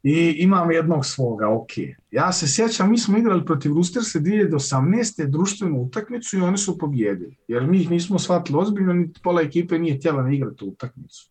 [0.03, 1.71] I imam jednog svoga, ok.
[2.11, 5.27] Ja se sjećam, mi smo igrali protiv Rustersa 2018.
[5.27, 7.37] društvenu utakmicu i oni su pobjedili.
[7.49, 11.31] Jer mi ih nismo shvatili ozbiljno, ni pola ekipe nije htjela na igrati utakmicu.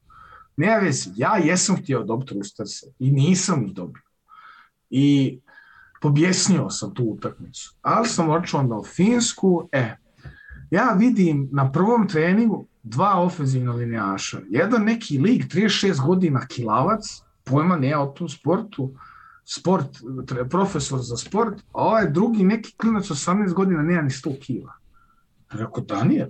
[0.58, 4.04] Ne vezi, ja jesam htio dobiti Rustersa i nisam ih dobio.
[4.90, 5.40] I
[6.02, 7.76] pobjesnio sam tu utakmicu.
[7.82, 9.96] Ali sam očeo u Finsku, e,
[10.72, 14.40] ja vidim na prvom treningu dva ofenzivna linijaša.
[14.50, 18.94] Jedan neki lig, 36 godina kilavac, pojma ne o tom sportu,
[19.46, 19.98] sport,
[20.50, 24.74] profesor za sport, a ovaj drugi neki klinac 18 godina nema ni 100 kila.
[25.52, 26.30] Rekao, Daniel,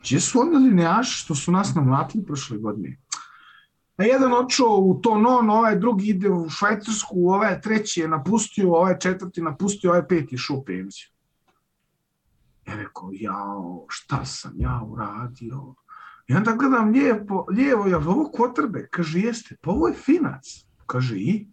[0.00, 2.96] gdje su onda linijaši što su nas namlatili prošle godine?
[3.96, 8.74] A jedan očeo u to non, ovaj drugi ide u Švajcarsku, ovaj treći je napustio,
[8.74, 11.08] ovaj četvrti napustio, ovaj peti išao u penziju.
[12.66, 15.74] Ja rekao, jao, šta sam ja uradio?
[16.30, 18.88] I onda gledam lijepo, lijevo, ja ovo kotrbe?
[18.90, 20.64] Kaže, jeste, pa ovo je finac.
[20.86, 21.46] Kaže, i?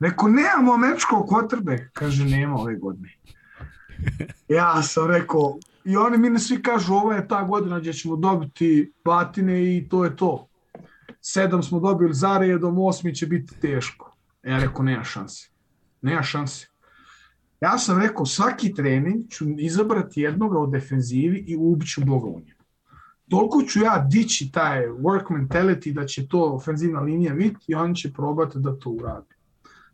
[0.00, 1.90] Rekao, nemamo američkog kotrbe.
[1.92, 3.08] Kaže, nema ove godine.
[4.48, 8.16] Ja sam rekao, i oni mi ne svi kažu, ovo je ta godina gdje ćemo
[8.16, 10.48] dobiti batine i to je to.
[11.20, 14.16] Sedam smo dobili za redom, osmi će biti teško.
[14.42, 15.50] Ja rekao, nema šanse.
[16.02, 16.66] Nema šanse.
[17.60, 22.53] Ja sam rekao, svaki trening ću izabrati jednoga u defenzivi i ubiću Boga u njemu.
[23.30, 27.94] Toliko ću ja dići taj work mentality da će to ofenzivna linija biti i on
[27.94, 29.34] će probati da to uradi.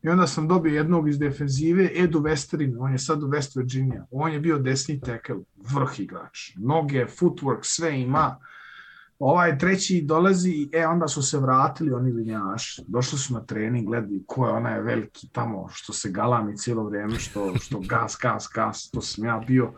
[0.02, 4.06] I onda sam dobio jednog iz defenzive, Edu Westerin, on je sad u West Virginia.
[4.10, 5.36] On je bio desni tackle,
[5.74, 6.56] vrh igrač.
[6.56, 8.36] Noge, footwork, sve ima.
[9.18, 12.84] Ovaj treći dolazi i e, onda su se vratili oni linjaši.
[12.88, 17.18] Došli su na trening, gledaju ko je onaj veliki tamo što se galami cijelo vrijeme,
[17.18, 19.72] što, što gas, gas, gas, to sam ja bio.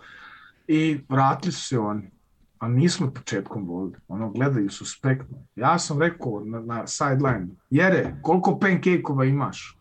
[0.69, 2.11] I vratili su se oni.
[2.62, 3.97] A nismo početkom volili.
[4.09, 5.39] Ono, gledaju suspektno.
[5.56, 9.78] Ja sam rekao na, na sideline, Jere, koliko pancake-ova imaš?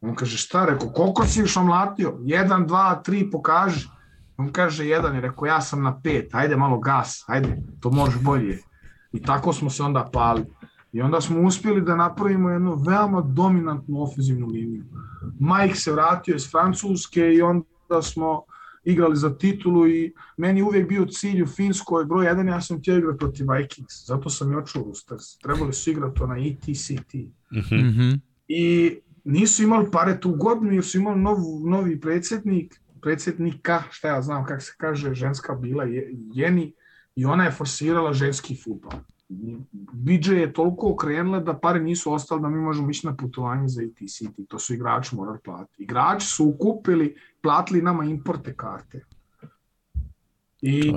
[0.00, 2.18] On kaže, šta rekao, koliko si još omlatio?
[2.22, 3.88] Jedan, dva, tri, pokaži.
[4.36, 8.22] On kaže, jedan je rekao, ja sam na pet, ajde malo gas, ajde, to možeš
[8.22, 8.58] bolje.
[9.12, 10.44] I tako smo se onda pali.
[10.92, 14.84] I onda smo uspjeli da napravimo jednu veoma dominantnu ofenzivnu liniju.
[15.38, 18.42] Mike se vratio iz Francuske i onda smo
[18.84, 22.98] igrali za titulu i meni uvijek bio cilj u Finskoj broj 1, ja sam htio
[22.98, 25.38] igrati protiv Vikings, zato sam i očuo Roosters.
[25.38, 27.14] Trebali su igrati na ETCT.
[27.14, 28.20] Mm -hmm.
[28.48, 34.22] I nisu imali pare tu godinu jer su imali nov, novi predsjednik, predsjednika, šta ja
[34.22, 35.84] znam kako se kaže, ženska bila
[36.34, 36.72] Jeni,
[37.16, 38.92] i ona je forsirala ženski futbol.
[39.92, 43.82] BJ je toliko okrenula da pare nisu ostale da mi možemo ići na putovanje za
[43.82, 44.46] IT City.
[44.48, 45.82] To su igrači morali platiti.
[45.82, 49.04] Igrači su ukupili, platili nama importe karte.
[50.60, 50.92] I,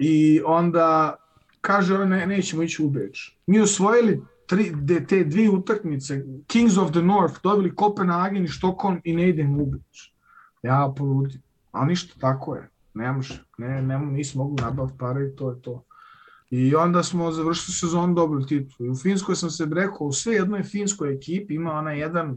[0.00, 1.16] i onda
[1.60, 3.36] kaže ne, nećemo ići u Beč.
[3.46, 9.00] Mi osvojili tri, de, te dvije utakmice, Kings of the North, dobili Kopenhagen i Stockholm
[9.04, 10.12] i ne idem u Beč.
[10.62, 11.42] Ja poludim.
[11.72, 15.62] A ništa, tako je ne može, ne, ne, nismo mogli nabaviti pare i to je
[15.62, 15.84] to.
[16.50, 18.86] I onda smo završili sezon dobili titul.
[18.86, 22.36] I u Finskoj sam se rekao, u sve jednoj finskoj ekipi ima ona jedan, ona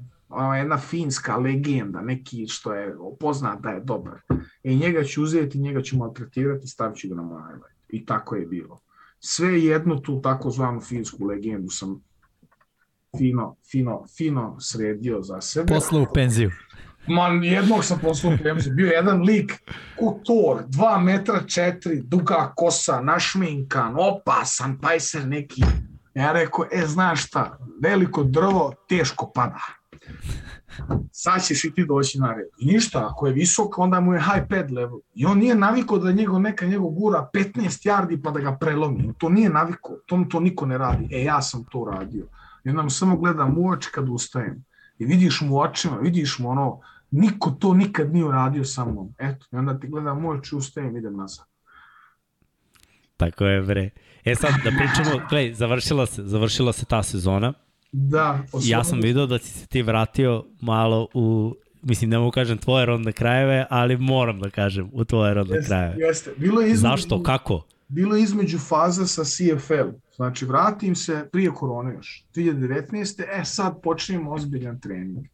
[0.57, 4.21] jedna finska legenda, neki što je poznat da je dobar.
[4.63, 7.41] I njega ću uzeti, njega ću maltretirati stavit ću ga na moj
[7.89, 8.79] I tako je bilo.
[9.19, 12.03] Sve jednu tu takozvanu finsku legendu sam
[13.17, 15.73] fino, fino, fino sredio za sebe.
[15.73, 16.51] Posle u penziju.
[17.07, 18.37] Man, jednog sam poslao u
[18.75, 19.51] bio jedan lik,
[19.99, 25.61] kutor, 2 metra 4, duga kosa, našminkan, opasan, pajser neki.
[26.13, 29.82] Ja rekao, e, znaš šta, veliko drvo teško pada.
[31.11, 32.47] Sad ćeš i ti doći na red.
[32.59, 34.99] I ništa, ako je visok, onda mu je high pad level.
[35.15, 39.13] I on nije navikao da njegov, neka njegov gura 15 yardi pa da ga prelomi.
[39.17, 41.07] To nije navikao, to, to niko ne radi.
[41.11, 42.25] E, ja sam to radio.
[42.63, 44.65] I onda mu samo gledam u oči kad ustajem.
[44.99, 46.79] I vidiš mu očima, vidiš mu ono,
[47.15, 49.15] Niko to nikad nije uradio sa mnom.
[49.17, 51.45] Eto, i onda ti gledam moj oči, ustajem, idem nazad.
[53.17, 53.89] Tako je, bre.
[54.25, 57.53] E sad, da pričamo, gledaj, završila se, završila se ta sezona.
[57.93, 58.39] Da.
[58.43, 58.67] Osnovno...
[58.69, 62.85] Ja sam video da si se ti vratio malo u, mislim, ne mogu kažem tvoje
[62.85, 65.95] rodne krajeve, ali moram da kažem u tvoje rodne jeste, krajeve.
[65.97, 66.81] Jeste, bilo je između...
[66.81, 67.61] Zašto, kako?
[67.93, 69.89] bilo između faza sa CFL.
[70.15, 73.23] Znači, vratim se prije korone još, 2019.
[73.27, 75.25] E, sad počnemo ozbiljan trening.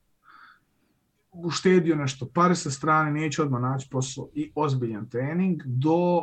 [1.31, 6.21] Uštedio nešto pare sa strane, neće odmah naći posao i ozbiljan trening do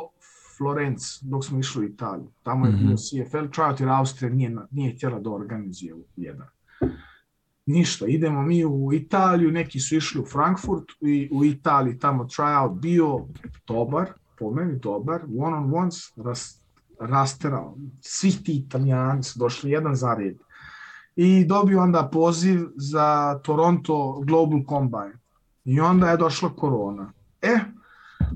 [0.57, 2.31] Florence, dok smo išli u Italiju.
[2.43, 2.87] Tamo je mm -hmm.
[2.87, 6.47] bio CFL tryout jer Austrija nije, nije htjela da organizuje jedan.
[7.65, 12.79] Ništa, idemo mi u Italiju, neki su išli u Frankfurt i u Italiji tamo tryout
[12.79, 13.27] bio
[13.67, 14.09] dobar,
[14.39, 16.61] po meni dobar, one on ones, ras,
[16.99, 17.77] rasterao.
[18.01, 20.37] Svi ti italijani su došli jedan za red.
[21.15, 25.19] I dobio onda poziv za Toronto Global Combine.
[25.65, 27.13] I onda je došla korona.
[27.41, 27.59] E,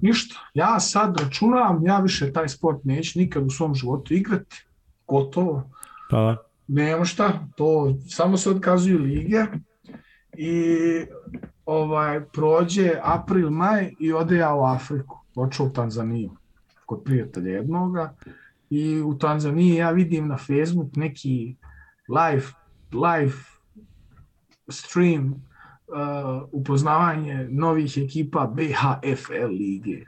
[0.02, 4.66] ništa, ja sad računam, ja više taj sport neću nikad u svom životu igrati.
[5.08, 5.70] Gotovo.
[6.10, 6.38] Pa.
[6.68, 9.46] Nema šta, to samo se odkazuju lige
[10.38, 10.66] i
[11.66, 16.32] ovaj prođe april, maj i ode ja u Afriku počeo u Tanzaniju
[16.86, 18.16] kod prijatelja jednoga
[18.70, 21.56] i u Tanzaniji ja vidim na Facebook neki
[22.08, 22.46] live,
[22.92, 23.34] live
[24.70, 25.51] stream
[25.92, 30.06] uh, upoznavanje novih ekipa BHFL lige.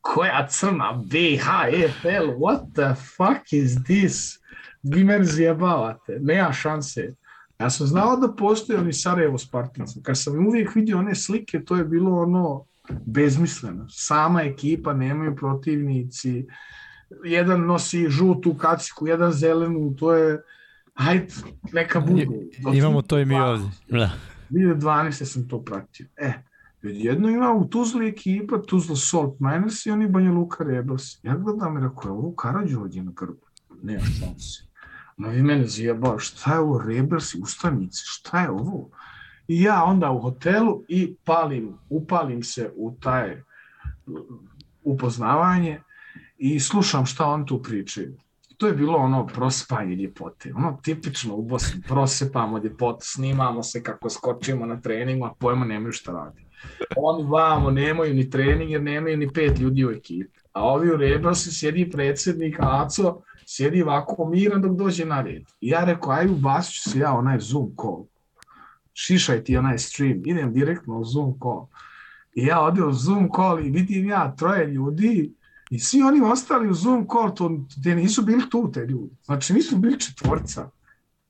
[0.00, 2.30] Koja crna BHFL?
[2.38, 4.38] What the fuck is this?
[4.82, 6.18] Vi mene zjebavate.
[6.20, 7.14] Nema šanse.
[7.58, 10.02] Ja sam znao da postoje oni Sarajevo Spartanci.
[10.02, 12.64] Kad sam uvijek vidio one slike, to je bilo ono
[13.06, 13.86] bezmisleno.
[13.90, 16.46] Sama ekipa, nemaju protivnici,
[17.24, 20.42] jedan nosi žutu kaciku, jedan zelenu, to je,
[20.94, 21.34] hajde,
[21.72, 22.26] neka bude.
[22.74, 23.68] Imamo to i mi ovdje.
[23.88, 24.10] Da.
[24.50, 25.24] 2012.
[25.24, 26.06] sam to pratio.
[26.16, 26.32] E,
[26.82, 31.24] jedno ima u Tuzli ekipa, Tuzla Salt Miners i oni Banja Luka Rebels.
[31.24, 33.46] Ja gledam i rekao, ovo Karadžođe na grbu?
[33.82, 34.62] Nema šanse.
[35.16, 38.90] No i mene zjebao, šta je ovo Rebels i ustanice, šta je ovo?
[39.48, 43.42] I ja onda u hotelu i palim, upalim se u taj
[44.82, 45.80] upoznavanje
[46.38, 48.16] i slušam šta on tu pričaju.
[48.56, 54.10] To je bilo ono prosipanje ljepote, ono tipično u Bosni, prosipamo ljepote, snimamo se kako
[54.10, 56.46] skočimo na treningu, a pojma nemaju šta radi.
[56.96, 60.40] Oni vamo nemaju ni trening jer nemaju ni pet ljudi u ekipi.
[60.52, 65.42] A ovi u Rebelsi sjedi predsednik Aco, sjedi ovako miran dok dođe na red.
[65.60, 68.06] I ja rekao, aj ubasit se ja onaj Zoom call
[68.94, 71.68] šišaj ti onaj stream, idem direktno u Zoom call.
[72.34, 75.34] I ja odim u Zoom call i vidim ja troje ljudi
[75.70, 79.16] i svi oni ostali u Zoom call, to, gde nisu bili tu te ljudi.
[79.24, 80.70] Znači nisu bili četvorca,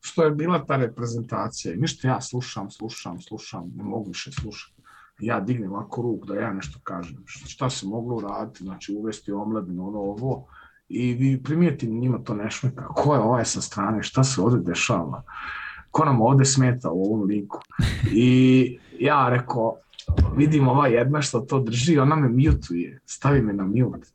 [0.00, 1.74] što je bila ta reprezentacija.
[1.74, 4.82] I ništa ja slušam, slušam, slušam, ne mogu više slušati.
[5.20, 7.22] Ja dignem ovako ruk da ja nešto kažem.
[7.26, 10.46] Šta se moglo uraditi, znači uvesti omladinu, ono ovo.
[10.88, 12.88] I vi primijetim njima to ne šmeka.
[12.88, 15.22] Ko je ovaj sa strane, šta se ovde dešava?
[15.94, 17.60] ko nam ovde smeta u ovom liku.
[18.12, 19.76] I ja rekao,
[20.36, 24.08] vidim ova jedna što to drži, ona me mutuje, stavi me na mute.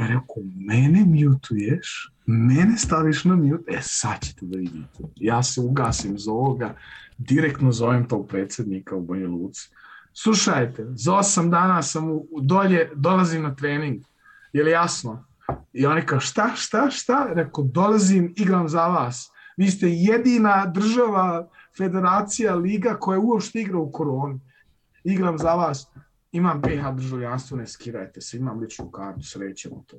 [0.00, 2.12] Ja rekao, mene mutuješ?
[2.26, 3.72] Mene staviš na mute?
[3.72, 5.04] E, sad ćete da vidite.
[5.16, 6.74] Ja se ugasim za ovoga,
[7.18, 9.68] direktno zovem tog predsednika u Banja Luci.
[10.12, 14.02] Slušajte, za osam dana sam u, dolje, dolazim na trening.
[14.52, 15.24] Je li jasno?
[15.72, 17.28] I oni kao, šta, šta, šta?
[17.34, 23.90] Rekao, dolazim, igram za vas Vi ste jedina država, federacija, liga koja uopšte igra u
[23.92, 24.40] koroni.
[25.04, 25.86] Igram za vas,
[26.32, 29.96] imam BH državljanstvo, ne skirajte se, imam ličnu kartu, srećemo to.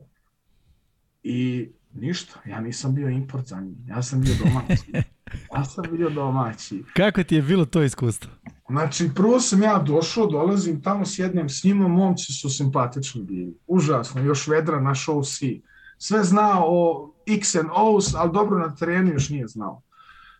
[1.23, 4.91] I ništa, ja nisam bio import za njih, ja sam bio domaći.
[5.55, 6.83] Ja sam bio domaći.
[6.93, 8.31] Kako ti je bilo to iskustvo?
[8.69, 13.57] Znači, prvo sam ja došao, dolazim tamo, sjednem s njima, momci su simpatični bili.
[13.67, 15.61] Užasno, još vedra na show C.
[15.97, 19.81] Sve znao o X and O's, ali dobro na terenu još nije znao.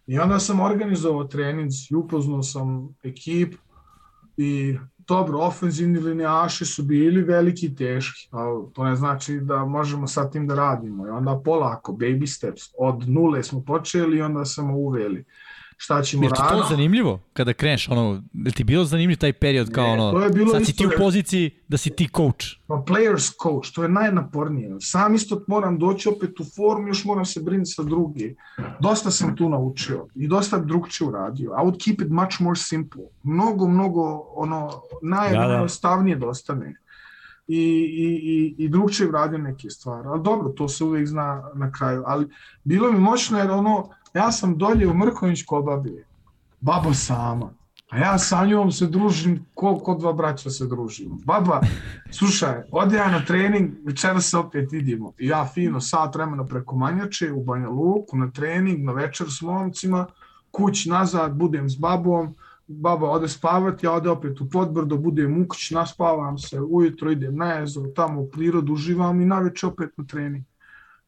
[0.08, 3.56] I onda sam organizovao trening i upoznao sam ekip
[4.38, 4.78] i
[5.12, 10.30] dobro, ofenzivni linijaši su bili veliki i teški, ali to ne znači da možemo sa
[10.30, 11.08] tim da radimo.
[11.08, 15.26] I onda polako, baby steps, od nule smo počeli i onda smo uveli
[15.82, 16.42] šta ćemo raditi.
[16.42, 20.30] Je to zanimljivo kada kreneš, ono, je ti bilo zanimljiv taj period kao ne, ono,
[20.52, 22.46] sad si ti u poziciji da si ti coach?
[22.68, 24.76] Pa players coach, to je najnapornije.
[24.80, 28.36] Sam isto moram doći opet u formu, još moram se brinuti sa drugi.
[28.80, 31.50] Dosta sam tu naučio i dosta drugčije uradio.
[31.50, 33.04] I would keep it much more simple.
[33.24, 36.26] Mnogo, mnogo, ono, najjednostavnije da, da.
[36.26, 36.76] dostane
[37.48, 40.08] i, i, i, i drugčije uradio neke stvari.
[40.08, 42.04] Ali dobro, to se uvijek zna na kraju.
[42.06, 42.28] Ali
[42.64, 46.06] bilo mi moćno jer ono, ja sam dolje u Mrković kobabije,
[46.62, 47.54] baba sama,
[47.92, 51.18] a ja sa njom se družim, ko, ko dva braća se družimo.
[51.26, 51.62] Baba,
[52.12, 55.12] slušaj, ode ja na trening, večera se opet vidimo.
[55.20, 59.42] I ja fino sat vremena preko Manjače u Banja Luku na trening, na večer s
[59.42, 60.06] momcima,
[60.52, 62.36] kuć nazad, budem s babom,
[62.68, 67.36] baba ode spavati, ja ode opet u podbrdo, budem u kući, naspavam se, ujutro idem
[67.36, 70.46] na jezero, tamo u prirodu, uživam i naveče opet na trening.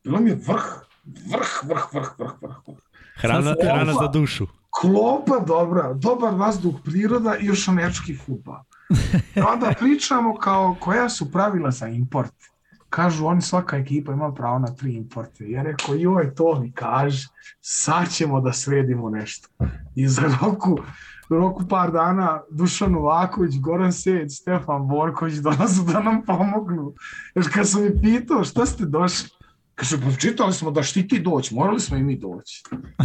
[0.03, 0.85] Bilo mi je vrh,
[1.31, 2.55] vrh, vrh, vrh, vrh, vrh.
[2.67, 2.92] vrh.
[3.15, 4.47] Hrana, hrana za dušu.
[4.81, 8.63] Klopa dobra, dobar vazduh, priroda i još američki futbal.
[9.35, 12.33] I onda pričamo kao koja su pravila za import.
[12.89, 15.49] Kažu oni svaka ekipa ima pravo na tri importe.
[15.49, 17.27] Ja rekao joj to mi kaže,
[17.61, 19.49] sad ćemo da sredimo nešto.
[19.95, 20.77] I za roku,
[21.29, 26.93] roku par dana Dušan Novaković, Goran Sejeć, Stefan Borković dolazu da nam pomognu.
[27.35, 29.29] Jer kad sam mi pitao šta ste došli,
[29.75, 32.63] Kaže, pa čitali smo da štiti doći, morali smo i mi doći.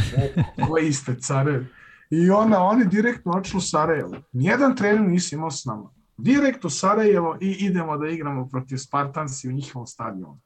[0.68, 1.66] Koji ste carevi?
[2.10, 4.16] I onda oni direktno odšli u Sarajevo.
[4.32, 5.90] Nijedan trener nisi imao s nama.
[6.16, 10.40] Direkt u Sarajevo i idemo da igramo protiv Spartansi u njihovom stadionu.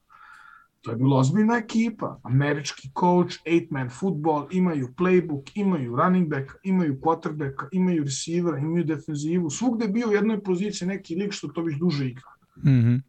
[0.81, 2.21] To je bila ozbiljna ekipa.
[2.23, 9.51] Američki coach, eight-man football, imaju playbook, imaju running back, imaju quarterback, imaju receivera, imaju defenzivu.
[9.51, 12.31] Svugde je bio u jednoj poziciji neki lik što to već duže igra.
[12.57, 13.03] Mm -hmm.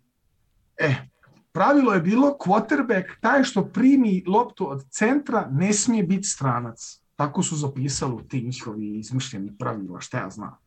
[0.78, 0.96] E,
[1.54, 7.00] pravilo je bilo quarterback, taj što primi loptu od centra, ne smije biti stranac.
[7.16, 10.58] Tako su zapisali ti njihovi izmišljeni pravila, šta ja znam.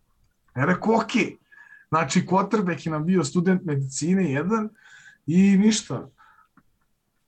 [0.56, 1.10] Ja rekao, ok,
[1.88, 4.68] znači quarterback je nam bio student medicine jedan
[5.26, 6.08] i ništa.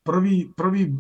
[0.03, 0.95] Prvi, prvi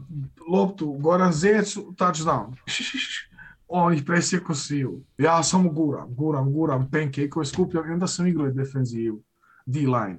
[0.48, 2.55] loptu Goran Zec, touchdown.
[3.68, 5.01] On ih presjeko sviju.
[5.18, 9.22] Ja samo guram, guram, guram, pancake-ove skupljam i onda sam igrao defenzivu,
[9.66, 10.18] D-line.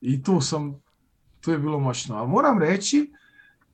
[0.00, 0.80] I tu sam
[1.40, 2.16] to je bilo moćno.
[2.16, 3.12] Ali moram reći,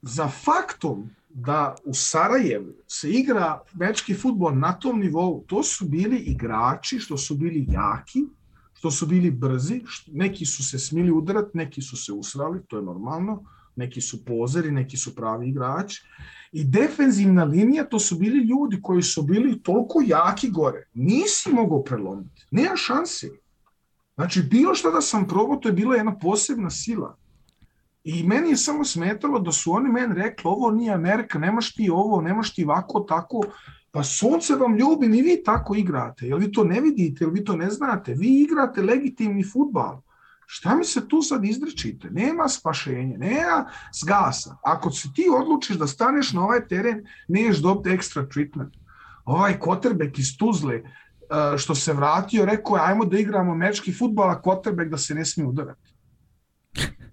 [0.03, 6.17] za faktom da u Sarajevu se igra mečki futbol na tom nivou, to su bili
[6.17, 8.25] igrači što su bili jaki,
[8.75, 12.77] što su bili brzi, što, neki su se smili udarati, neki su se usrali, to
[12.77, 13.43] je normalno,
[13.77, 16.03] neki su pozeri, neki su pravi igrači.
[16.53, 20.89] I defenzivna linija, to su bili ljudi koji su bili toliko jaki gore.
[20.95, 22.47] Nisi mogao prelomiti.
[22.51, 23.31] Nema šanse.
[24.15, 27.17] Znači, bilo što da sam probao, to je bila jedna posebna sila.
[28.07, 31.91] I meni je samo smetalo da su oni meni rekli ovo nije Amerika, nemaš ti
[31.93, 33.41] ovo, nemaš ti ovako, tako.
[33.91, 36.27] Pa sunce vam ljubi, ni vi tako igrate.
[36.27, 38.15] Jel vi to ne vidite, jel vi to ne znate?
[38.15, 40.01] Vi igrate legitimni futbal.
[40.47, 42.11] Šta mi se tu sad izrečite?
[42.11, 43.67] Nema spašenja, nema
[44.03, 44.57] zgasa.
[44.63, 48.75] Ako se ti odlučiš da staneš na ovaj teren, neš dobiti ekstra treatment.
[49.25, 54.31] Ovaj Kotrbek iz Tuzle, eh, što se vratio, rekao je ajmo da igramo mečki futbal,
[54.31, 55.96] a Kotrbek da se ne smije udarati.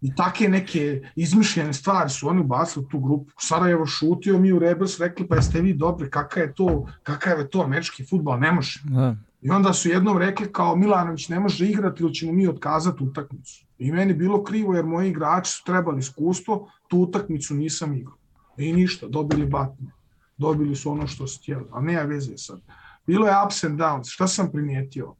[0.04, 3.32] I take neke izmišljene stvari su oni ubacili u tu grupu.
[3.40, 7.50] Sarajevo šutio, mi u Rebels rekli, pa jeste vi dobri, kakav je to, kakav je
[7.50, 8.82] to američki futbol, ne može.
[8.84, 9.16] Da.
[9.42, 13.66] I onda su jednom rekli kao Milanović ne može igrati ili ćemo mi otkazati utakmicu.
[13.78, 18.18] I meni bilo krivo jer moji igrači su trebali iskustvo, tu utakmicu nisam igrao.
[18.58, 19.88] I ništa, dobili batne.
[20.38, 22.60] Dobili su ono što su htjeli, a nema veze sad.
[23.08, 24.14] Bilo je ups and downs.
[24.14, 25.16] Šta sam primijetio?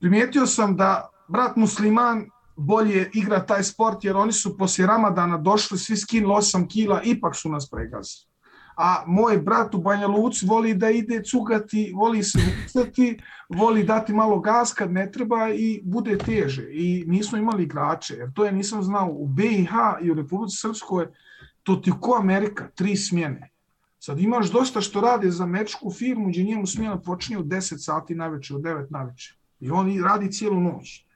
[0.00, 5.78] Primijetio sam da brat musliman bolje igra taj sport jer oni su poslije Ramadana došli
[5.78, 8.32] svi skinuli 8 kila, ipak su nas pregazili.
[8.76, 13.18] A moj brat u Banja Luci voli da ide cugati, voli se vucati,
[13.48, 16.68] voli dati malo gas kad ne treba i bude teže.
[16.72, 19.08] I nismo imali igrače, jer to ja nisam znao.
[19.10, 19.72] U BiH
[20.02, 21.06] i u Republici Srpskoj
[21.62, 23.50] to ti ko Amerika, tri smjene.
[23.98, 28.14] Sad imaš dosta što rade za mečku firmu gdje njemu smjena počinje u 10 sati
[28.14, 29.36] naveče, u 9 naveče.
[29.60, 31.06] I on radi cijelu noć.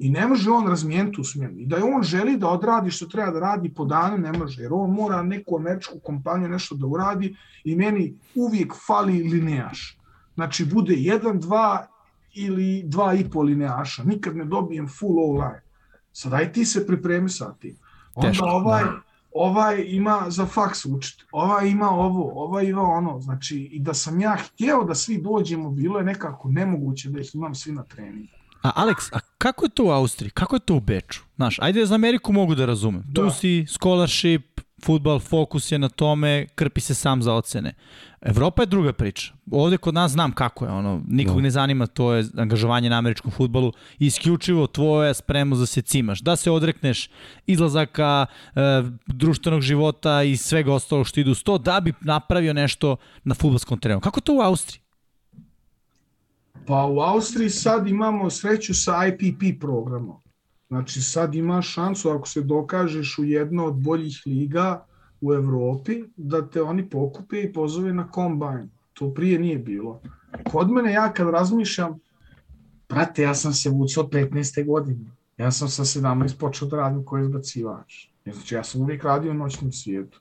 [0.00, 1.58] I ne može on razmijeniti tu smjenu.
[1.58, 4.62] I da je on želi da odradi što treba da radi po danu, ne može.
[4.62, 9.98] Jer on mora neku američku kompaniju nešto da uradi i meni uvijek fali lineaš.
[10.34, 11.86] Znači, bude jedan, dva
[12.34, 14.04] ili dva i pol lineaša.
[14.04, 15.60] Nikad ne dobijem full all-line.
[16.12, 17.76] Sad, aj ti se pripremi sa tim.
[18.14, 19.00] Onda Teško, ovaj, da.
[19.34, 23.20] ovaj ima za faks učiti, ovaj ima ovo, ovaj ima ono.
[23.20, 27.34] Znači, i da sam ja htjeo da svi dođemo, bilo je nekako nemoguće da ih
[27.34, 28.32] imam svi na treningu.
[28.62, 30.30] A Alex, a kako je to u Austriji?
[30.30, 31.20] Kako je to u Beču?
[31.36, 33.02] Znaš, ajde za Ameriku mogu da razumem.
[33.06, 33.22] Da.
[33.22, 37.74] Tu si, scholarship, futbal, fokus je na tome, krpi se sam za ocene.
[38.20, 39.32] Evropa je druga priča.
[39.50, 41.42] Ovde kod nas znam kako je, ono, nikog Da.
[41.42, 46.36] ne zanima, to je angažovanje na američkom futbalu, isključivo tvoja spremnost da se cimaš, da
[46.36, 47.08] se odrekneš
[47.46, 48.60] izlazaka, e,
[49.06, 53.78] društvenog života i svega ostalog što ide uz to, da bi napravio nešto na futbolskom
[53.78, 54.00] terenu.
[54.00, 54.80] Kako to u Austriji?
[56.66, 60.16] Pa u Austriji sad imamo sreću sa IPP programom.
[60.68, 64.86] Znači sad imaš šansu ako se dokažeš u jedno od boljih liga
[65.20, 68.70] u Evropi da te oni pokupe i pozove na kombajn.
[68.92, 70.00] To prije nije bilo.
[70.50, 71.98] Kod mene ja kad razmišljam,
[72.88, 74.66] brate, ja sam se vucao od 15.
[74.66, 75.10] godine.
[75.36, 78.06] Ja sam sa 17 počeo da radim koji izbacivač.
[78.24, 80.20] Znači ja sam uvijek radio u noćnom svijetu.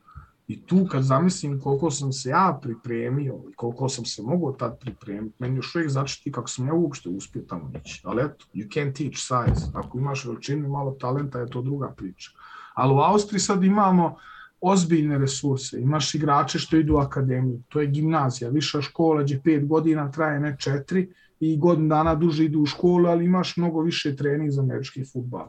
[0.49, 4.79] I tu kad zamislim koliko sam se ja pripremio i koliko sam se mogao tad
[4.79, 8.01] pripremiti, meni još uvijek začeti kako sam ja uopšte uspio tamo ići.
[8.05, 9.71] Ali eto, you can't teach size.
[9.73, 12.31] Ako imaš veličinu i malo talenta, je to druga priča.
[12.73, 14.15] Ali u Austriji sad imamo
[14.61, 15.81] ozbiljne resurse.
[15.81, 17.61] Imaš igrače što idu u akademiju.
[17.67, 22.45] To je gimnazija, viša škola, gdje pet godina traje, ne četiri, i godin dana duže
[22.45, 25.47] idu u školu, ali imaš mnogo više trening za američki futbal.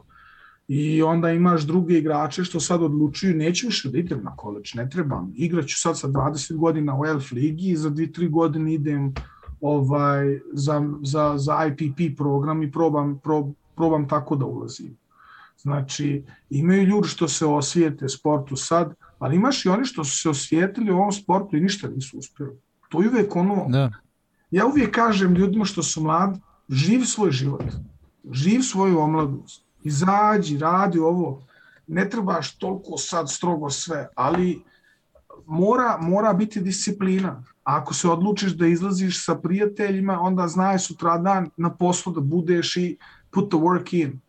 [0.73, 4.89] I onda imaš druge igrače što sad odlučuju, neću više da idem na koleđ, ne
[4.89, 5.33] trebam.
[5.35, 9.13] Igraću sad sa 20 godina u Elf ligi i za 2-3 godine idem
[9.61, 14.97] ovaj, za, za, za IPP program i probam, prob, probam tako da ulazim.
[15.57, 20.29] Znači, imaju ljudi što se osvijete sportu sad, ali imaš i oni što su se
[20.29, 22.55] osvijetili u ovom sportu i ništa nisu uspjeli.
[22.89, 23.65] To je uvijek ono...
[23.69, 23.91] Da.
[24.51, 27.65] Ja uvijek kažem ljudima što su mladi, živ svoj život,
[28.31, 31.43] živ svoju omladnost, izađi, radi ovo,
[31.87, 34.61] ne trebaš toliko sad strogo sve, ali
[35.45, 37.43] mora, mora biti disciplina.
[37.63, 42.77] Ako se odlučiš da izlaziš sa prijateljima, onda znaj sutra dan na poslu da budeš
[42.77, 42.97] i
[43.31, 44.19] put the work in.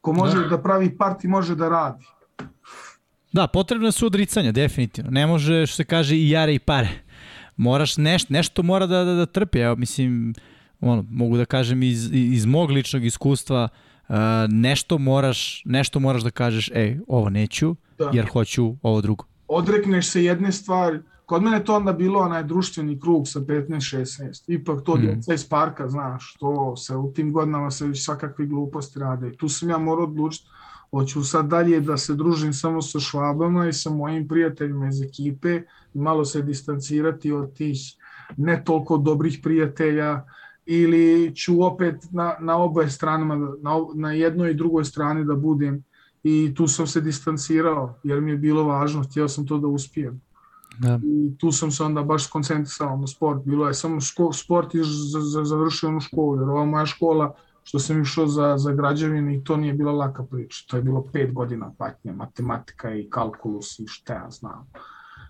[0.00, 2.04] Ko može da, da pravi parti, može da radi.
[3.32, 5.10] Da, potrebne su odricanja, definitivno.
[5.10, 6.88] Ne može, što se kaže, i jare i pare.
[7.56, 9.58] Moraš nešto, nešto mora da, da, da trpi.
[9.58, 10.34] Evo, mislim,
[10.80, 13.85] ono, mogu da kažem iz, iz mog ličnog iskustva, uh,
[14.48, 18.10] nešto moraš, nešto moraš da kažeš, ej, ovo neću, da.
[18.12, 19.24] jer hoću ovo drugo.
[19.48, 24.44] Odrekneš se jedne stvari, kod mene to onda bilo onaj društveni krug sa 15-16.
[24.46, 25.00] Ipak to mm.
[25.00, 29.32] djeca iz parka, znaš, to se u tim godinama se već svakakve gluposti rade.
[29.36, 30.48] Tu sam ja morao odlučiti,
[30.90, 35.62] hoću sad dalje da se družim samo sa švabama i sa mojim prijateljima iz ekipe
[35.94, 37.78] malo se distancirati od tih
[38.36, 40.22] ne toliko dobrih prijatelja
[40.66, 45.84] ili ću opet na, na oboje stranama, na, na jednoj i drugoj strani da budem
[46.22, 50.20] i tu sam se distancirao jer mi je bilo važno, htio sam to da uspijem.
[50.78, 51.00] Da.
[51.04, 53.44] I tu sam se onda baš koncentrisao na sport.
[53.44, 57.34] Bilo je samo ško, sport i za, za, završio onu školu, jer ova moja škola
[57.62, 60.64] što sam išao za, za građevine i to nije bila laka priča.
[60.68, 64.68] To je bilo pet godina patnje, matematika i kalkulus i šta ja znam.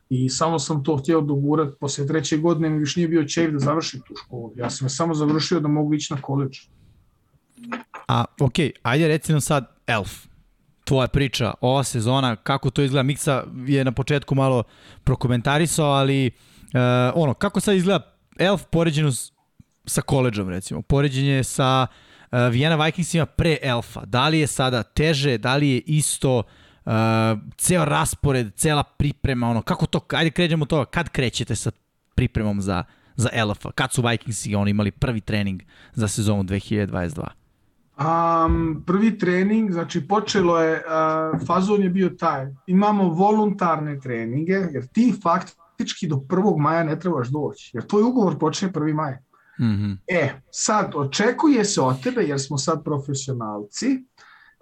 [0.08, 1.76] I samo sam to htio dogurati.
[1.80, 4.52] Posle treće godine mi više nije bio čev da završim tu školu.
[4.56, 6.58] Ja sam je samo završio da mogu ići na koleđ.
[8.08, 10.26] A, ok, ajde reci nam sad Elf
[10.84, 14.62] tvoja priča, ova sezona, kako to izgleda, Miksa je na početku malo
[15.04, 16.32] prokomentarisao, ali uh,
[17.14, 19.12] ono, kako sad izgleda Elf poređeno
[19.86, 25.38] sa koleđom, recimo, poređenje sa uh, Vienna Vikingsima pre Elfa, da li je sada teže,
[25.38, 26.42] da li je isto,
[26.86, 26.92] uh,
[27.56, 31.70] ceo raspored, cela priprema, ono, kako to, ajde kređemo to, kad krećete sa
[32.14, 32.84] pripremom za,
[33.16, 35.62] za Elfa, kad su Vikingsi oni imali prvi trening
[35.94, 37.26] za sezonu 2022?
[37.98, 44.86] Um, prvi trening, znači počelo je, uh, fazon je bio taj, imamo voluntarne treninge, jer
[44.86, 46.58] ti faktički do 1.
[46.58, 48.94] maja ne trebaš doći, jer tvoj ugovor počne 1.
[48.94, 49.12] maj.
[49.60, 49.96] Mm -hmm.
[50.06, 54.04] E, sad očekuje se od tebe, jer smo sad profesionalci,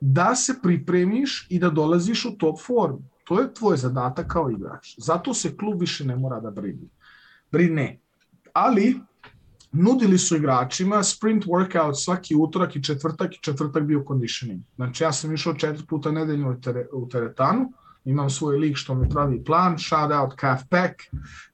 [0.07, 3.03] da se pripremiš i da dolaziš u top formu.
[3.25, 4.95] To je tvoj zadatak kao igrač.
[4.99, 6.89] Zato se klub više ne mora da brine.
[7.53, 8.01] Brine.
[8.53, 9.01] Ali,
[9.73, 14.61] nudili su igračima sprint workout svaki utorak i četvrtak i četvrtak bio conditioning.
[14.77, 16.55] Znači ja sam išao četiri puta nedeljno u,
[17.03, 17.73] u teretanu,
[18.05, 20.95] imam svoj lik što mi pravi plan, shout out Calf Pack,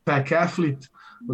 [0.04, 0.88] Pack Athlete,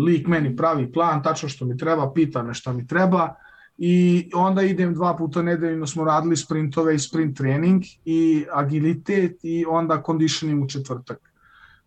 [0.06, 3.34] lik meni pravi plan, tačno što mi treba, pita me šta mi treba
[3.78, 9.64] i onda idem dva puta nedeljno smo radili sprintove i sprint trening i agilitet i
[9.68, 11.32] onda conditioning u četvrtak.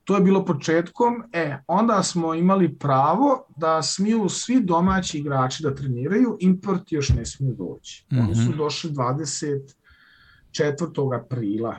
[0.04, 5.76] To je bilo početkom, e, onda smo imali pravo da smiju svi domaći igrači da
[5.76, 8.06] treniraju, import još ne smiju doći.
[8.12, 8.26] Mm -hmm.
[8.26, 8.58] Oni su mhm.
[8.58, 11.22] došli 24.
[11.22, 11.76] aprila,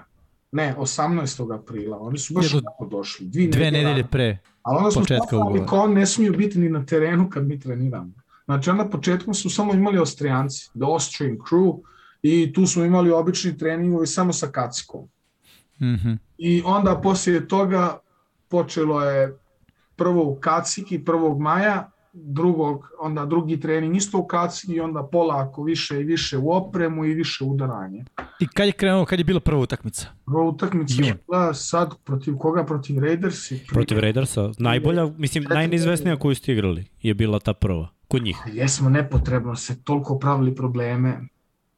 [0.52, 1.54] ne, 18.
[1.54, 3.26] aprila, oni su baš tako došli.
[3.26, 5.66] Dvi, dve nedelje pre A onda smo početka ugovora.
[5.66, 8.12] Kao ne smiju biti ni na terenu kad mi treniramo.
[8.50, 11.80] Znači onda početkom su samo imali Austrijanci, The Austrian Crew,
[12.22, 15.08] i tu smo imali obični treningovi samo sa kacikom.
[15.80, 16.18] Mm -hmm.
[16.38, 17.98] I onda poslije toga
[18.48, 19.38] počelo je
[19.96, 21.38] prvo u Kaciki 1.
[21.38, 26.52] maja, drugog, onda drugi trening isto u Kaciki i onda polako više i više u
[26.52, 28.04] opremu i više udaranje.
[28.40, 30.06] I kad je krenuo, kad je bila prva utakmica?
[30.26, 32.64] Prva utakmica je bila sad protiv koga?
[32.64, 33.66] Protiv Raidersi.
[33.68, 34.50] Protiv Raidersa.
[34.58, 37.99] Najbolja, mislim, najneizvesnija koju ste igrali je bila ta prva.
[38.10, 38.36] Kod njih.
[38.52, 41.20] Jesmo nepotrebno se toliko pravili probleme.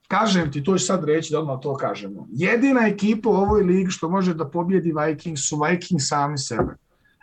[0.09, 2.27] Kažem ti, to ću sad reći da odmah to kažemo.
[2.31, 6.77] Jedina ekipa u ovoj ligi što može da pobjedi Vikings su Vikings sami sebe.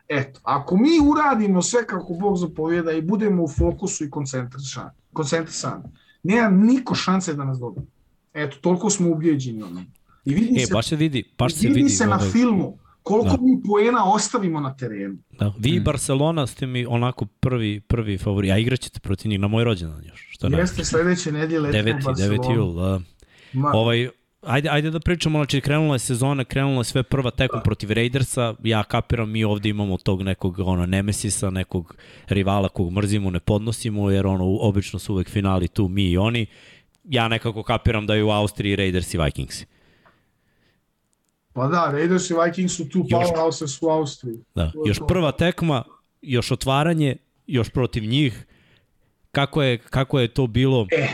[0.08, 5.84] Eto, ako mi uradimo sve kako Bog zapovjeda i budemo u fokusu i koncentrisani, koncentrisani
[6.24, 7.86] nema niko šanse da nas dobije.
[8.34, 9.84] Eto, toliko smo ubijeđeni ono.
[10.26, 12.30] I vidi e, se, baš se vidi, baš se vidi, se na ovaj...
[12.30, 13.42] filmu koliko da.
[13.42, 15.18] mi poena ostavimo na terenu.
[15.40, 15.54] Da.
[15.60, 15.84] Vi i mm.
[15.84, 20.28] Barcelona ste mi onako prvi, prvi favori, a igraćete protiv njih na moj rođendan još.
[20.30, 22.44] Što Jeste sledeće nedelje letimo u Barcelona.
[22.44, 22.56] 9.
[22.56, 23.02] jul, da.
[23.54, 23.72] Ma.
[23.74, 24.10] Ovaj,
[24.42, 28.56] Ajde, ajde da pričamo, znači krenula je sezona, krenula je sve prva tekom protiv Raidersa,
[28.64, 31.96] ja kapiram, mi ovde imamo tog nekog ono, nemesisa, nekog
[32.28, 36.46] rivala kog mrzimo, ne podnosimo, jer ono, obično su uvek finali tu mi i oni.
[37.04, 39.66] Ja nekako kapiram da je u Austriji Raiders i Vikings.
[41.60, 44.38] Pa da, Raiders i Vikings su tu powerhouse u Austriji.
[44.56, 45.84] Da, još prva tekma,
[46.22, 48.46] još otvaranje, još protiv njih.
[49.32, 50.88] Kako je, kako je to bilo?
[50.92, 51.08] E,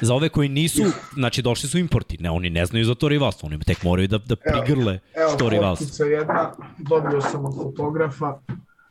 [0.00, 0.82] Za ove koji nisu,
[1.14, 4.18] znači došli su importi, ne, oni ne znaju za to rivalstvo, oni tek moraju da,
[4.18, 6.06] da prigrle evo, to rivalstvo.
[6.06, 8.38] Evo, jedna, dobio sam od fotografa,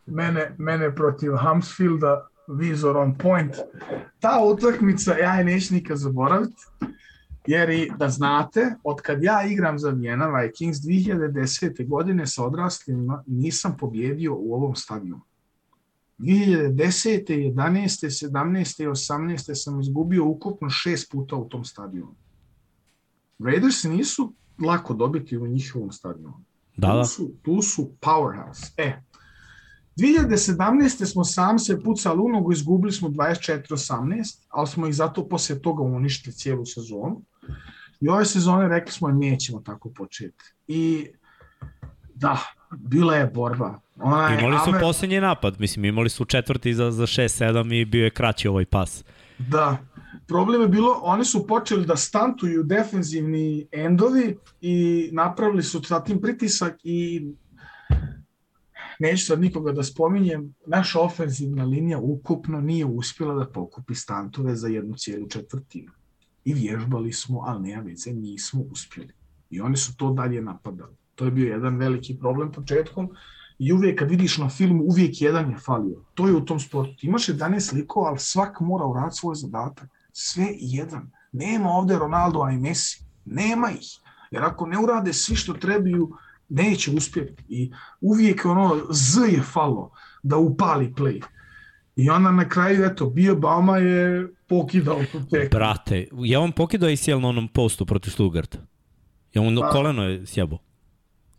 [0.06, 3.56] mene, mene protiv Hamsfielda, Vizor on point.
[4.20, 6.64] Ta utakmica, ja je neću nikad zaboraviti,
[7.48, 11.88] jer i da znate, od kad ja igram za Vijena Vikings 2010.
[11.88, 15.22] godine sa odraslima, nisam pobjedio u ovom stadionu.
[16.20, 17.54] 2010.
[17.54, 18.30] 11.
[18.30, 18.84] 17.
[18.84, 19.56] i 18.
[19.56, 22.16] sam izgubio ukupno šest puta u tom stadionu.
[23.40, 24.34] Raiders nisu
[24.66, 26.44] lako dobiti u njihovom stadionu.
[26.78, 27.02] Da, da.
[27.02, 28.72] Tu su, tu su powerhouse.
[28.78, 29.02] E,
[29.98, 31.06] 2017.
[31.06, 35.84] smo sam se pucali u nogu, izgubili smo 24-18, ali smo ih zato posle toga
[35.84, 37.22] uništili cijelu sezonu.
[38.02, 40.44] I ove sezone rekli smo nećemo tako početi.
[40.68, 41.08] I
[42.16, 42.38] da,
[42.72, 43.80] bila je borba.
[43.96, 44.82] Onaj, imali su Amer...
[44.82, 49.04] poslednji napad, mislim, imali su četvrti za, za 6-7 i bio je kraći ovaj pas.
[49.38, 49.78] Da,
[50.28, 56.76] problem je bilo, oni su počeli da stantuju defenzivni endovi i napravili su zatim pritisak
[56.84, 57.28] i
[59.00, 64.68] neću sad nikoga da spominjem, naša ofenzivna linija ukupno nije uspjela da pokupi stantove za
[64.68, 65.92] jednu cijelu četvrtinu.
[66.48, 69.14] I vježbali smo, ali nema veze, nismo uspjeli.
[69.50, 70.96] I oni su to dalje napadali.
[71.16, 73.10] To je bio jedan veliki problem početkom
[73.60, 76.04] i uvijek kad vidiš na filmu, uvijek jedan je falio.
[76.14, 76.94] To je u tom sportu.
[77.02, 79.90] Imaš 11 likova, ali svak mora uraditi svoj zadatak.
[80.12, 81.12] Sve jedan.
[81.32, 83.04] Nema ovde Ronaldo, a i Messi.
[83.26, 84.00] Nema ih.
[84.32, 86.12] Jer ako ne urade svi što trebaju,
[86.50, 87.44] neće uspjeti.
[87.50, 89.92] I uvijek ono Z je falo
[90.24, 91.24] da upali play.
[91.98, 95.52] I onda na kraju, eto, bio Bauma je pokidao tu tek.
[95.52, 98.58] Brate, je on pokidao ACL na onom postu protiv Stugarta?
[99.34, 99.70] Je on da.
[99.70, 100.58] koleno je sjebo?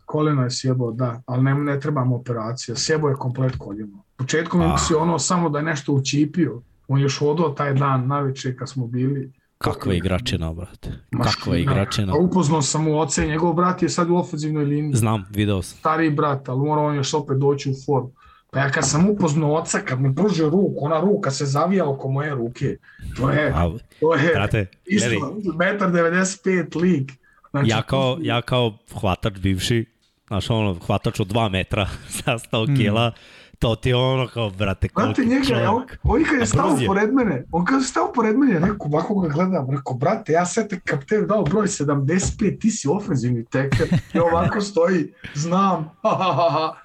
[0.09, 2.75] koleno je sjebo, da, ali ne, ne trebamo operacija.
[2.75, 4.03] Sjebo je komplet koljeno.
[4.17, 6.61] Početkom je si ono samo da je nešto učipio.
[6.87, 9.31] On još odao taj dan naveče kad smo bili.
[9.57, 10.91] Kakva igračina, brate.
[11.23, 12.13] Kakva igračina.
[12.13, 14.93] A upoznao sam u oce, njegov brat je sad u ofenzivnoj liniji.
[14.93, 15.77] Znam, video sam.
[15.77, 18.11] Stariji brat, ali mora on još opet doći u formu.
[18.51, 22.09] Pa ja kad sam upoznao oca, kad mi pružio ruku, ona ruka se zavija oko
[22.09, 22.77] moje ruke.
[23.17, 27.11] To je, A, to je brate, isto, metar 95 lig.
[27.51, 29.85] Znači, ja, kao, ja kao hvatač bivši,
[30.27, 31.87] znaš, ono, hvatač od 2 metra
[32.23, 32.75] sa 100 mm.
[32.75, 33.11] kila,
[33.59, 35.69] to ti je ono kao, brate, kao brate, njega, čovjek.
[35.69, 39.19] On, on kad je stao pored mene, on kad je stao pored mene, rekao, ovako
[39.19, 43.87] ga gledam, rekao, brate, ja sve te kapten dao broj 75, ti si ofenzivni teker,
[44.13, 46.75] i ovako stoji, znam, ha, ha, ha, ha.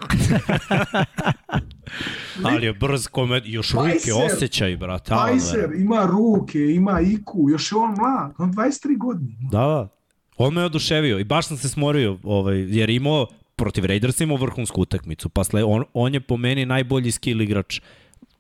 [2.45, 5.11] Ali je brz komed, još ruke osjećaj, brate.
[5.11, 9.37] Pajser, ima ruke, ima iku, još je on mlad, on 23 godine.
[9.51, 9.89] Da, da.
[10.37, 13.27] On me oduševio i baš sam se smorio, ovaj, jer imao
[13.57, 15.29] protiv Raidersa imao vrhunsku utakmicu.
[15.29, 17.81] Posle, on, on je po meni najbolji skill igrač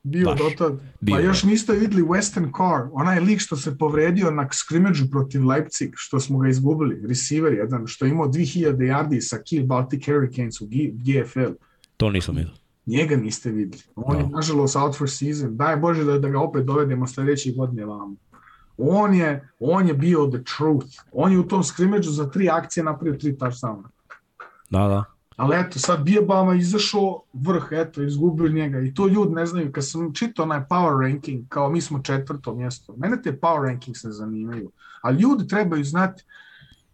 [0.05, 0.39] Bio Baš.
[0.39, 0.81] do tad.
[1.01, 5.47] Bio, pa još niste videli Western Car, onaj lik što se povredio na skrimeđu protiv
[5.47, 10.07] Leipzig, što smo ga izgubili, receiver jedan, što je imao 2000 yardi sa Kill Baltic
[10.07, 11.53] Hurricanes u GFL.
[11.97, 12.53] To nisam vidio.
[12.87, 13.83] Njega niste videli.
[13.97, 14.21] On no.
[14.21, 15.57] je nažalost out for season.
[15.57, 18.17] Daj Bože da, da ga opet dovedemo sledeće godine vamo.
[18.77, 20.89] On je, on je bio the truth.
[21.13, 23.89] On je u tom skrimeđu za tri akcije napravio tri touchdowna.
[24.75, 25.05] Da, da.
[25.37, 28.81] Ali eto, sad Bijabama izašao vrh, eto, izgubio njega.
[28.81, 29.73] I to ljudi ne znaju.
[29.73, 34.05] Kad sam čitao onaj power ranking, kao mi smo četvrto mjesto, mene te power rankings
[34.05, 34.71] ne zanimaju.
[35.03, 36.25] Ali ljudi trebaju znati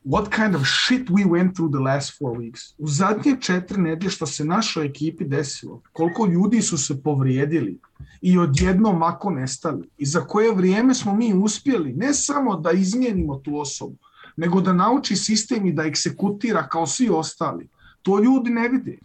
[0.04, 2.74] what kind of shit we went through the last four weeks.
[2.78, 7.78] U zadnje četiri nedelje što se našoj ekipi desilo, koliko ljudi su se povrijedili
[8.20, 13.36] i odjednom mako nestali i za koje vrijeme smo mi uspjeli ne samo da izmijenimo
[13.36, 13.96] tu osobu,
[14.40, 17.68] nego da nauči sistem i da eksekutira kao svi ostali.
[18.02, 18.98] To ljudi ne vide,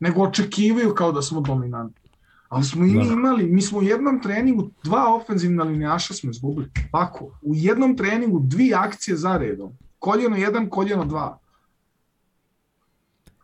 [0.00, 2.10] nego očekivaju kao da smo dominantni.
[2.48, 3.12] Ali smo i mi da.
[3.12, 6.70] imali, mi smo u jednom treningu dva ofenzivna linijaša smo izgubili.
[6.92, 11.34] Pako, u jednom treningu dvi akcije za redom koljeno 1, koljeno 2.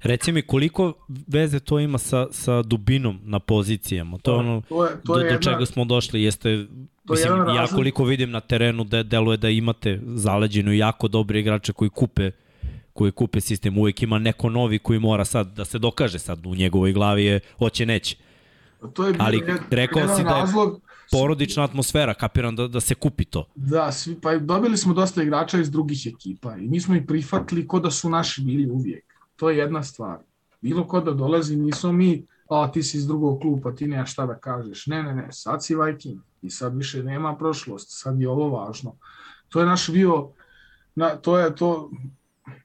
[0.02, 0.92] Reci mi koliko
[1.26, 4.18] veze to ima sa, sa dubinom na pozicijama?
[4.18, 6.22] To je ono to je, to je do, do čega smo došli.
[6.22, 6.66] Jeste,
[7.10, 11.90] mislim, ja koliko vidim na terenu da deluje da imate zaleđenu jako dobre igrače koji
[11.90, 12.30] kupe
[12.92, 16.54] koji kupe sistem, uvek ima neko novi koji mora sad da se dokaže sad u
[16.54, 18.16] njegovoj glavi je hoće neće.
[18.94, 20.80] To je Ali jed- rekao jedan si da je razlog,
[21.12, 23.46] porodična atmosfera, kapiram da, da se kupi to.
[23.54, 27.66] Da, svi, pa dobili smo dosta igrača iz drugih ekipa i mi smo ih prihvatili
[27.68, 29.04] ko da su naši bili uvijek.
[29.36, 30.18] To je jedna stvar.
[30.60, 32.26] Bilo ko da dolazi, nismo mi,
[32.62, 34.86] a ti si iz drugog kluba, ti nemaš šta da kažeš.
[34.86, 38.96] Ne, ne, ne, sad si Viking i sad više nema prošlost, sad je ovo važno.
[39.48, 40.30] To je naš bio,
[40.94, 41.90] na, to je to,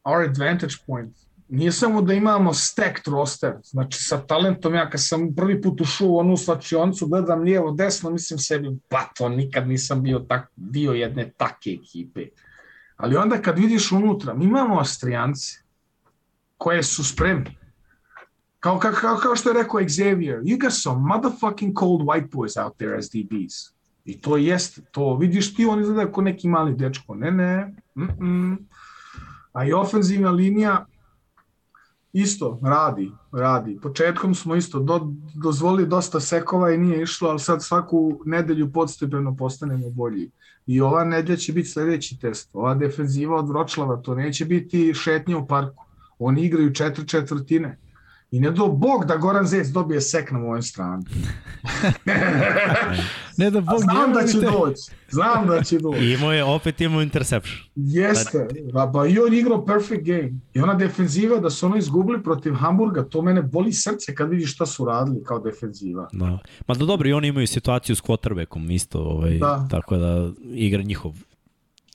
[0.04, 1.18] our advantage point.
[1.48, 6.08] Nije samo da imamo stacked roster, znači sa talentom, ja kad sam prvi put ušao
[6.08, 10.92] u onu slačioncu, gledam lijevo, desno, mislim sebi, pa to nikad nisam bio tak, dio
[10.92, 12.28] jedne take ekipe.
[12.98, 15.64] Ali onda kad vidiš unutra, mi imamo Austrijance
[16.58, 17.59] koje su spremni.
[18.60, 22.78] Kao, kao, kao, što je rekao Xavier, you got some motherfucking cold white boys out
[22.78, 23.80] there as DBs.
[24.06, 27.16] I to jeste, to vidiš ti, on izgleda kao neki mali dečko.
[27.16, 28.58] Ne, ne, mm -mm.
[29.54, 30.86] A i ofenzivna linija,
[32.14, 33.80] isto radi, radi.
[33.82, 39.36] Početkom smo isto do, dozvolili dosta sekova i nije išlo, ali sad svaku nedelju podstepeno
[39.36, 40.32] postanemo bolji.
[40.68, 42.50] I ova nedelja će biti sledeći test.
[42.54, 45.86] Ova defenziva od Vročlava, to neće biti šetnje u parku.
[46.20, 47.78] Oni igraju četiri četvrtine.
[48.32, 51.06] I ne do Bog da Goran Zec dobije sek na mojoj strani.
[53.38, 54.58] ne da A Bog znam da će vjerujte.
[54.60, 54.92] doći.
[55.10, 56.00] Znam da će doći.
[56.06, 57.58] I imao je, opet imao interception.
[57.76, 60.32] Jeste, pa, pa i on igrao perfect game.
[60.54, 64.54] I ona defenziva da su ono izgubili protiv Hamburga, to mene boli srce kad vidiš
[64.56, 66.08] šta su radili kao defenziva.
[66.12, 66.38] Da.
[66.68, 69.68] Ma da dobro, i oni imaju situaciju s quarterbackom isto, ovaj, Da.
[69.72, 71.14] tako da igra njihov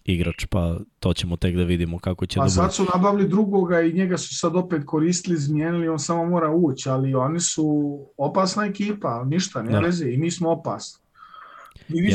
[0.05, 2.55] igrač, pa to ćemo tek da vidimo kako će A da bude.
[2.55, 6.89] sad su nabavili drugoga i njega su sad opet koristili, zmijenili, on samo mora ući,
[6.89, 9.81] ali oni su opasna ekipa, ništa, ne Da.
[9.81, 11.05] leze i mi smo opasni.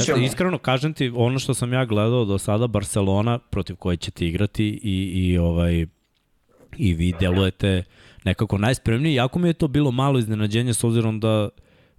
[0.05, 0.17] Ćemo.
[0.17, 4.79] iskreno kažem ti, ono što sam ja gledao do sada, Barcelona protiv koje ćete igrati
[4.83, 5.85] i, i ovaj
[6.77, 7.83] i vi delujete
[8.25, 11.49] nekako najspremniji, jako mi je to bilo malo iznenađenje s obzirom da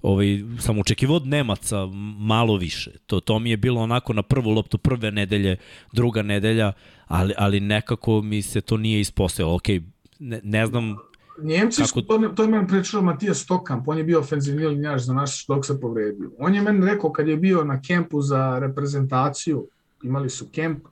[0.03, 1.87] ovaj, sam očekivao od Nemaca
[2.19, 2.91] malo više.
[3.07, 5.57] To, to mi je bilo onako na prvu loptu prve nedelje,
[5.93, 6.73] druga nedelja,
[7.07, 9.55] ali, ali nekako mi se to nije ispostavilo.
[9.55, 9.69] Ok,
[10.19, 10.97] ne, ne znam
[11.43, 15.15] Njemci Kako- to, to je meni pričao Matija Stokamp, on je bio ofenzivni linjaž za
[15.15, 16.31] naš dok se povredio.
[16.39, 19.67] On je meni rekao kad je bio na kempu za reprezentaciju,
[20.03, 20.85] imali su kemp,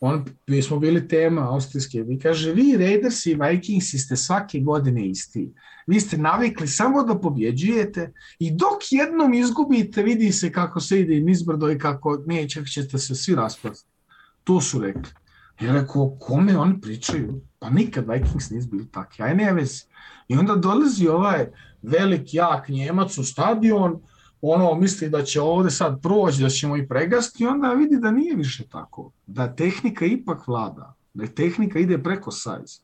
[0.00, 5.06] on, mi smo bili tema austrijske, vi kaže, vi Raiders i Vikingsi ste svake godine
[5.06, 5.52] isti.
[5.86, 11.20] Vi ste navikli samo da pobjeđujete i dok jednom izgubite, vidi se kako se ide
[11.20, 13.88] nizbrdo i kako neće, ćete se svi raspasti.
[14.44, 15.12] To su rekli.
[15.60, 17.40] Ja rekao, kome oni pričaju?
[17.58, 19.82] Pa nikad Vikings nisu bili takvi, aj ne vezi.
[20.28, 21.46] I onda dolazi ovaj
[21.82, 24.00] velik, jak Njemac u stadion,
[24.42, 28.10] ono misli da će ovde sad proći, da ćemo i pregasti, i onda vidi da
[28.10, 29.10] nije više tako.
[29.26, 32.80] Da tehnika ipak vlada, da je tehnika ide preko size.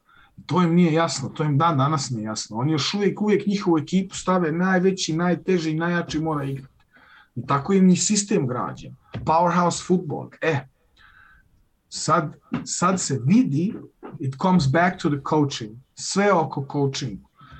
[0.47, 2.57] To im nije jasno, to im dan danas nije jasno.
[2.57, 6.75] Oni još uvijek, uvijek njihovu ekipu stave najveći, najteži i najjači mora igrati.
[7.35, 8.97] I tako im ni sistem građen.
[9.25, 10.29] Powerhouse football.
[10.41, 10.69] E,
[11.89, 13.75] sad, sad se vidi,
[14.19, 15.77] it comes back to the coaching.
[15.95, 17.19] Sve oko coaching.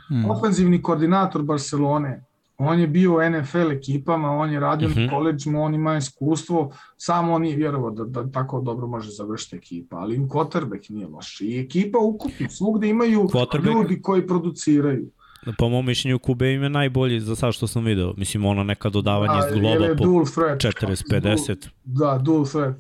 [0.09, 0.31] Hmm.
[0.31, 2.25] Ofenzivni koordinator Barcelone,
[2.59, 5.01] on je bio u NFL ekipama, on je radio Mhm.
[5.01, 6.61] na koleđima, on ima iskustvo,
[6.97, 11.07] samo on nije vjerovao da, da tako dobro može završiti ekipa, ali im quarterback nije
[11.09, 11.41] loš.
[11.41, 15.11] I ekipa ukupno, svugde imaju Quarterback- ljudi koji produciraju.
[15.59, 18.15] Po mom mišljenju Kube im je najbolji za sad što sam video.
[18.17, 20.61] Mislim, ono neka dodavanje iz globa po dual threat.
[20.61, 21.69] 40-50.
[21.85, 22.77] Da, dual threat.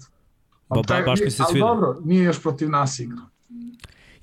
[0.69, 1.67] Ba- ba- baš mi se ali svida.
[1.67, 3.19] dobro, nije još protiv nas igra.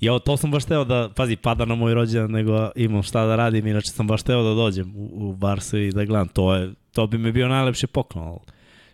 [0.03, 3.35] Ja, to sam baš teo da, pazi, pada na moj rođendan, nego imam šta da
[3.35, 6.27] radim, inače sam baš teo da dođem u, u Barsu i da gledam.
[6.27, 8.39] To, je, to bi mi bio najlepši poklon, ali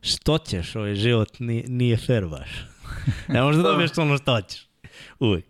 [0.02, 2.50] što ćeš, ovaj život nije, nije fair baš.
[3.34, 4.68] ne možeš da dobiješ ono što hoćeš.
[5.20, 5.46] Uvijek.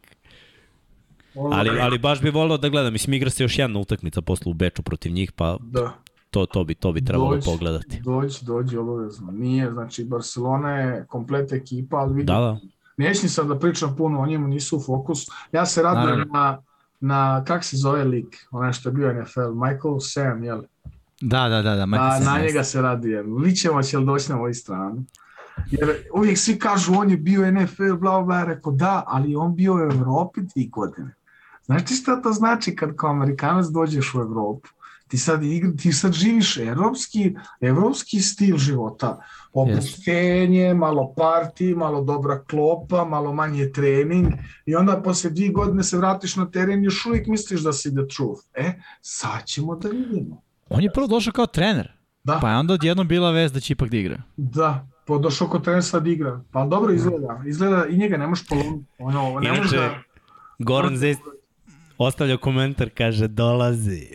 [1.51, 2.93] Ali, ali baš bi volio da gledam.
[2.93, 5.93] Mislim, igra se još jedna utakmica posle u Beču protiv njih, pa Da.
[6.29, 7.45] to, to bi, to bi trebalo Dođi.
[7.45, 8.01] pogledati.
[8.01, 9.31] Dođi, dođi obavezno.
[9.31, 12.59] Nije, znači Barcelona je komplet ekipa, ali vidi, Da, da.
[12.99, 15.31] Neću ni sad da pričam puno o njemu, nisu u fokusu.
[15.51, 16.33] Ja se radujem Naravno.
[16.33, 16.61] na,
[16.99, 20.61] na, kak se zove lik, onaj što je bio NFL, Michael Sam, jel?
[21.21, 21.85] Da, da, da, da.
[21.85, 23.37] Michael A, Sam, na njega se radujem.
[23.37, 25.05] Lićemo će li doći na moju stranu.
[25.71, 29.55] Jer uvijek svi kažu on je bio NFL, bla, bla, ja rekao da, ali on
[29.55, 31.15] bio u Evropi dvije godine.
[31.65, 34.69] Znaš ti šta to znači kad kao Amerikanac dođeš u Evropu?
[35.07, 39.21] Ti sad, igra, ti sad živiš evropski, evropski stil života.
[39.53, 44.27] Opuštenje, malo parti, malo dobra klopa, malo manje trening
[44.65, 47.89] i onda posle dvije godine se vratiš na teren i još uvijek misliš da si
[47.91, 48.41] the truth.
[48.53, 50.41] E, sad ćemo da vidimo.
[50.69, 51.91] On je prvo došao kao trener.
[52.23, 52.37] Da.
[52.41, 54.21] Pa je onda odjednom bila vez da će ipak da igra.
[54.37, 56.41] Da, pa došao kod trener sad igra.
[56.51, 57.43] Pa dobro izgleda.
[57.47, 58.85] Izgleda i njega ne možeš polomiti.
[58.99, 59.89] Ono, ne Inače- da...
[60.59, 61.21] Goran Zest
[61.99, 64.07] ostavlja komentar, kaže, dolazi.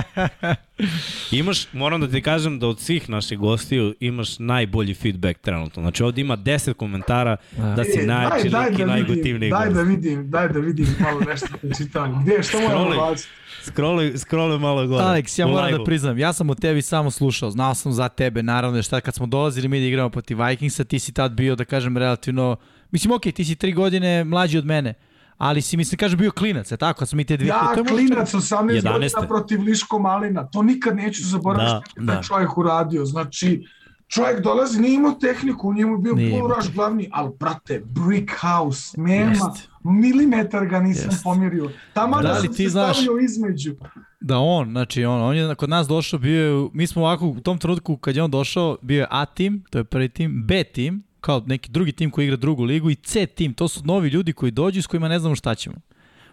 [1.40, 5.82] imaš, moram da ti kažem da od svih naših gostiju imaš najbolji feedback trenutno.
[5.82, 8.92] Znači ovde ima 10 komentara da, da si E, najjači daj, lik i daj da
[8.92, 12.22] najgotivniji vidim, daj da vidim, daj da vidim malo nešto da čitam.
[12.22, 13.28] Gde, što moram da baciti?
[13.62, 15.04] Scrolluj, scrolluj malo gore.
[15.04, 18.42] Alex, ja moram da priznam, ja sam o tebi samo slušao, znao sam za tebe,
[18.42, 21.56] naravno, jer šta kad smo dolazili mi da igramo protiv Vikingsa, ti si tad bio,
[21.56, 22.56] da kažem, relativno,
[22.90, 24.94] mislim, okej, ti si tri godine mlađi od mene,
[25.40, 27.48] ali si, mislim, kažem, bio klinac, je tako, smo mi te dvije...
[27.48, 28.92] Ja, to klinac 18 11.
[28.92, 32.22] godina protiv Liško Malina, to nikad neću zaboraviti Da, što je taj da.
[32.22, 33.04] čovjek uradio.
[33.04, 33.64] Znači,
[34.08, 39.00] čovjek dolazi, nije imao tehniku, u njemu je bio poluraš glavni, ali, brate, brick house,
[39.00, 39.68] nema, Jeste.
[39.84, 41.20] milimetar ga nisam Jeste.
[41.24, 41.70] pomjerio.
[41.92, 43.74] Tamo Da da li sam ti se znaš- stavio između.
[44.20, 47.40] Da on, znači on, on je kod nas došao, bio je, mi smo ovako u
[47.40, 50.64] tom trenutku kad je on došao, bio je A tim, to je prvi tim, B
[50.64, 54.08] tim, kao neki drugi tim koji igra drugu ligu i C tim, to su novi
[54.08, 55.76] ljudi koji dođu s kojima ne znamo šta ćemo.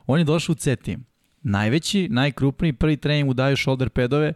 [0.07, 1.05] On je došao u C tim.
[1.43, 4.33] Najveći, najkrupniji, prvi trening mu daju shoulder padove,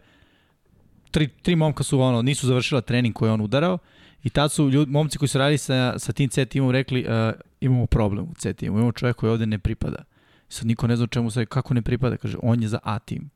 [1.12, 3.78] tri, tri momka su ono, nisu završila trening koji je on udarao
[4.24, 7.34] i tad su ljudi, momci koji su radili sa, sa tim C timom rekli uh,
[7.62, 10.04] imamo problem u C timu, imamo čovjek koji ovde ne pripada.
[10.50, 13.30] Sad niko ne zna čemu se, kako ne pripada, kaže on je za A tim.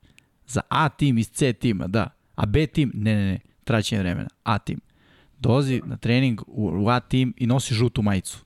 [0.48, 2.10] Za A tim iz C tima, da.
[2.36, 4.30] A B tim, ne, ne, ne, traćenje vremena.
[4.44, 4.80] A tim.
[5.40, 8.46] Dolazi na trening u, u A tim i nosi žutu majicu.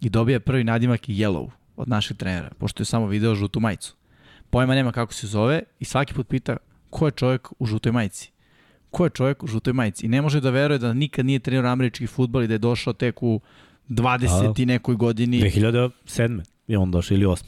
[0.00, 3.96] I dobija prvi nadimak Yellow od našeg trenera, pošto je samo video žutu majicu.
[4.50, 6.56] Pojma nema kako se zove i svaki put pita
[6.90, 8.30] ko je čovjek u žutoj majici.
[8.90, 10.06] Ko je čovjek u žutoj majici?
[10.06, 12.92] I ne može da veruje da nikad nije trenirao američki futbol i da je došao
[12.92, 13.40] tek u
[13.88, 15.40] 20 i nekoj godini.
[15.40, 16.42] 2007.
[16.66, 17.42] je on došao ili 8.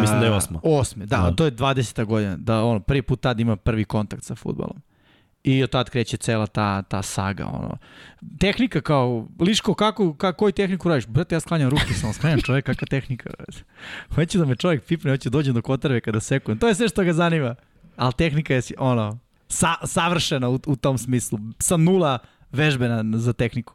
[0.00, 0.60] Mislim da je osma.
[0.62, 1.30] Osme, da, Da.
[1.30, 2.04] to je 20.
[2.04, 4.76] godina, da ono, prvi put tad ima prvi kontakt sa futbolom.
[5.46, 7.78] I od tad kreće cela ta, ta saga, ono.
[8.40, 11.06] Tehnika kao, Liško, kako, kako, koju tehniku radiš?
[11.06, 13.30] Brate, ja sklanjam ruke, samo sklanjam čovjek, kakva tehnika.
[13.38, 13.62] brate.
[14.14, 16.58] Hoće da me čovjek pipne, hoće da dođem do kotarve kada sekujem.
[16.58, 17.54] To je sve što ga zanima.
[17.96, 19.18] Ali tehnika je, ono,
[19.48, 21.38] sa, savršena u, u tom smislu.
[21.58, 22.18] Sa nula
[22.52, 23.74] vežbena za tehniku.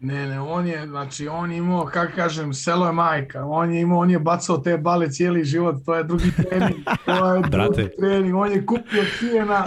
[0.00, 3.80] Ne, ne, on je, znači, on je imao, kako kažem, selo je majka, on je
[3.80, 7.72] imao, on je bacao te bale cijeli život, to je drugi trening, to je Brate.
[7.74, 9.64] drugi trening, on je kupio kijena,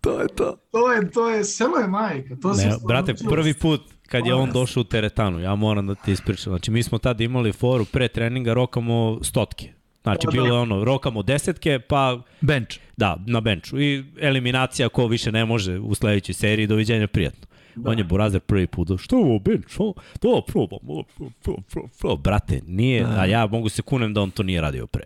[0.00, 0.56] To je to.
[0.70, 4.34] to je, to je, selo je majka, to se Ne, brate, prvi put kad je
[4.34, 6.50] on došao u teretanu, ja moram da ti ispričam.
[6.50, 9.72] Znači, mi smo tada imali foru pre treninga, rokamo stotke.
[10.02, 12.76] Znači, Da, bilo je ono, rokamo desetke, pa Bench.
[12.96, 13.80] da, na benču.
[13.80, 17.46] I eliminacija ko više ne može u sledećoj seriji, doviđenja prijatno.
[17.76, 17.90] Da.
[17.90, 21.26] On je Burazer prvi put, došao, što je ovo benč, o, to probam, o, pro,
[21.42, 22.16] pro, pro, pro.
[22.16, 23.20] brate, nije, Da.
[23.20, 25.02] a ja mogu se kunem da on to nije radio pre.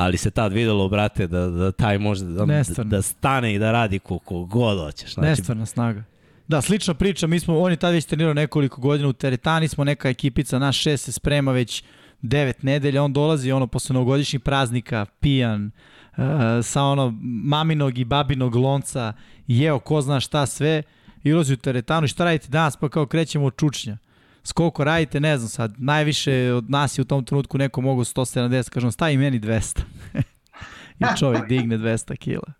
[0.00, 3.72] Ali se tad videlo, brate, da, da taj može da, da, da stane i da
[3.72, 5.14] radi koliko god hoćeš.
[5.14, 6.04] Znači, Nestvarna snaga.
[6.48, 9.84] Da, slična priča, mi smo, on je tad već trenirao nekoliko godina u teretani, smo
[9.84, 11.82] neka ekipica, naš šest se sprema već
[12.22, 15.70] devet nedelja, on dolazi ono posle novogodišnjih praznika, pijan,
[16.16, 16.24] uh,
[16.62, 19.12] sa ono maminog i babinog lonca,
[19.46, 20.82] jeo ko zna šta sve,
[21.24, 23.96] i ulazi u teretanu i šta radite danas, pa kao krećemo od čučnja.
[24.44, 28.04] S koliko radite, ne znam sad, najviše od nas je u tom trenutku neko mogo
[28.04, 29.80] 170, kažem, stavi meni 200.
[31.00, 32.52] I čovjek digne 200 kila.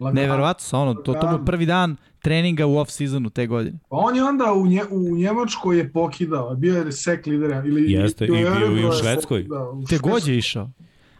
[0.00, 0.20] Lagano.
[0.20, 3.78] Neverovatno sa ono, to, to mu je prvi dan treninga u off-seasonu te godine.
[3.88, 7.62] Pa on je onda u, nje, u Njemačkoj je pokidao, bio je sek lidera.
[7.66, 9.42] Ili, Jeste, i bio i u Švedskoj.
[9.42, 10.70] Da, u Te god je išao.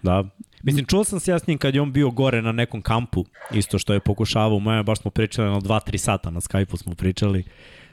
[0.02, 0.24] Da.
[0.62, 3.24] Mislim, čuo sam se ja s njim kad je on bio gore na nekom kampu,
[3.54, 6.94] isto što je pokušavao u Miami, baš smo pričali na 2-3 sata na Skype-u smo
[6.94, 7.44] pričali.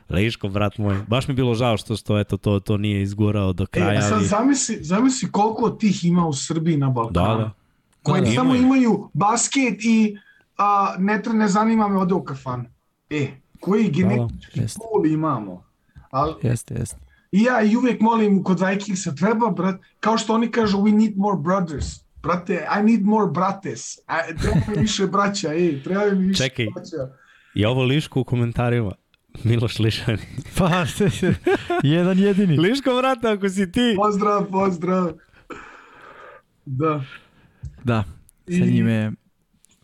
[0.10, 0.98] Liško, brat moj.
[1.08, 4.00] Baš mi je bilo žao što, što eto, to, to nije izgurao do E, kraja.
[4.00, 4.26] a sad ali...
[4.26, 7.38] zamisli, zamisli koliko tih ima u Srbiji na Balkanu.
[7.38, 7.52] Da, da.
[8.04, 8.34] Koji Da, da.
[8.34, 8.66] samo Imaju.
[8.66, 10.18] imaju basket i
[10.58, 12.66] a, ne, ne zanima me ode u kafanu.
[13.10, 13.28] E,
[13.60, 14.80] koji genetički jeste.
[14.82, 15.64] pool imamo.
[16.12, 16.98] Ali Jeste, jeste.
[17.32, 21.14] I ja i uvek molim kod Vikingsa, treba, brat, kao što oni kažu, we need
[21.18, 21.86] more brothers.
[22.24, 23.98] Brate, I need more brates.
[23.98, 26.66] I, treba mi više braća, ej, treba mi više Čekaj.
[26.76, 27.14] braća.
[27.56, 28.92] I ovo Liško u komentarima.
[29.44, 30.18] Miloš Lišani.
[30.58, 30.86] Pa,
[31.84, 32.58] jedan jedini.
[32.58, 33.94] Liško, brate, ako si ti.
[33.98, 35.12] Pozdrav, pozdrav.
[36.66, 37.04] Da.
[37.84, 38.04] Da,
[38.48, 39.12] sa I- njime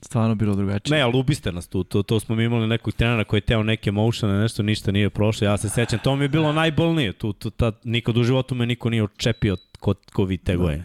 [0.01, 0.97] stvarno bilo drugačije.
[0.97, 1.83] Ne, ali ubiste nas tu.
[1.83, 5.09] To, to smo mi imali nekog trenera koji je teo neke motione, nešto ništa nije
[5.09, 5.47] prošlo.
[5.47, 7.13] Ja se sećam, to mi je bilo najbolnije.
[7.13, 10.83] Tu, tu, ta, nikad u životu me niko nije očepio ko, ko vi te goje.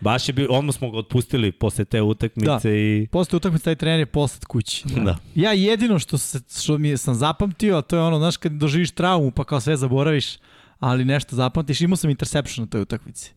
[0.00, 2.74] Baš je bio, odmah smo ga otpustili posle te utakmice Da.
[2.74, 3.08] i...
[3.10, 4.84] Posle utakmice taj trener je poslat kući.
[5.04, 5.16] Da.
[5.34, 8.52] Ja jedino što, se, što mi je, sam zapamtio, a to je ono, znaš, kad
[8.52, 10.36] doživiš traumu pa kao sve zaboraviš,
[10.78, 13.32] ali nešto zapamtiš, imao sam interception na toj utakmici.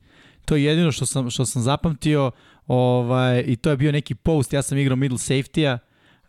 [0.45, 2.31] To je jedino što sam, što sam zapamtio
[2.67, 5.77] ovaj, i to je bio neki post, ja sam igrao middle safety-a,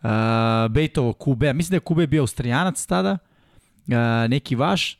[0.01, 3.17] uh, Bejtovo Kube, mislim da je Kube bio Austrijanac tada,
[3.87, 4.99] uh, neki vaš,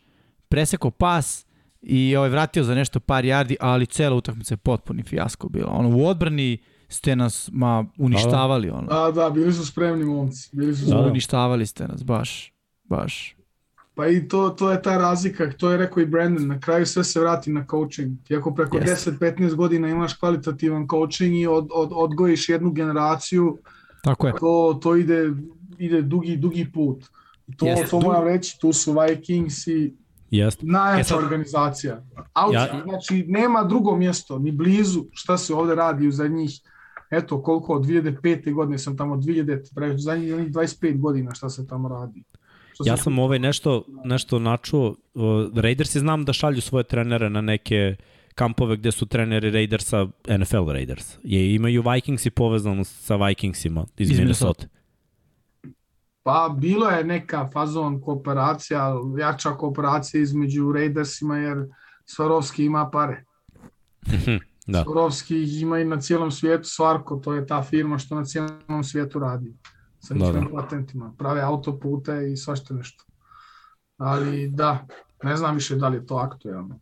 [0.49, 1.45] presekao pas
[1.81, 5.71] i ovaj, vratio za nešto par yardi, ali cela utakmica je potpuni fijasko bila.
[5.71, 8.87] Ono, u odbrani ste nas ma uništavali ono.
[8.87, 10.49] Da, da, bili su spremni momci.
[10.53, 11.09] Bili su Da, spremni.
[11.09, 12.53] uništavali ste nas baš.
[12.83, 13.35] Baš.
[13.95, 17.03] Pa i to, to je ta razlika, to je rekao i Brandon, na kraju sve
[17.03, 18.17] se vrati na coaching.
[18.23, 19.11] Ti ako preko Jeste.
[19.11, 23.57] 10-15 godina imaš kvalitativan coaching i od, od, odgojiš jednu generaciju,
[24.03, 24.33] Tako je.
[24.39, 25.29] to, to ide,
[25.77, 27.05] ide dugi, dugi put.
[27.57, 27.87] To, Jeste.
[27.87, 29.93] to moram reći, tu su Vikings i
[30.31, 30.65] Jeste.
[30.65, 32.03] najjača E sad- organizacija.
[32.35, 36.51] Out, Ja- Znači, nema drugo mjesto, ni blizu šta se ovde radi u zadnjih,
[37.11, 38.53] eto koliko, od 2005.
[38.53, 42.23] godine sam tamo, 2000, pre zadnjih onih 25 godina šta se tamo radi.
[42.73, 44.95] Što Ja se- sam ovaj nešto, nešto načuo,
[45.55, 47.95] Raidersi znam da šalju svoje trenere na neke
[48.35, 51.17] kampove gde su treneri Raidersa, NFL Raiders.
[51.23, 54.45] Je, imaju Vikingsi povezano sa Vikingsima iz, Iz iz Minnesota.
[54.59, 54.80] Minnesota.
[56.23, 61.67] Pa bilo je neka fazon kooperacija, jača kooperacija između Raidersima jer
[62.05, 63.23] Svarovski ima pare.
[64.67, 64.83] Da.
[64.83, 69.19] Svarovski ima i na cijelom svijetu, Svarko, to je ta firma što na cijelom svijetu
[69.19, 69.53] radi.
[69.99, 70.61] Sa Da, njihovim da.
[70.61, 71.13] patentima.
[71.17, 73.03] Prave autopute i svašta nešto.
[73.97, 74.87] Ali da,
[75.23, 76.79] ne znam više da li je to aktuelno.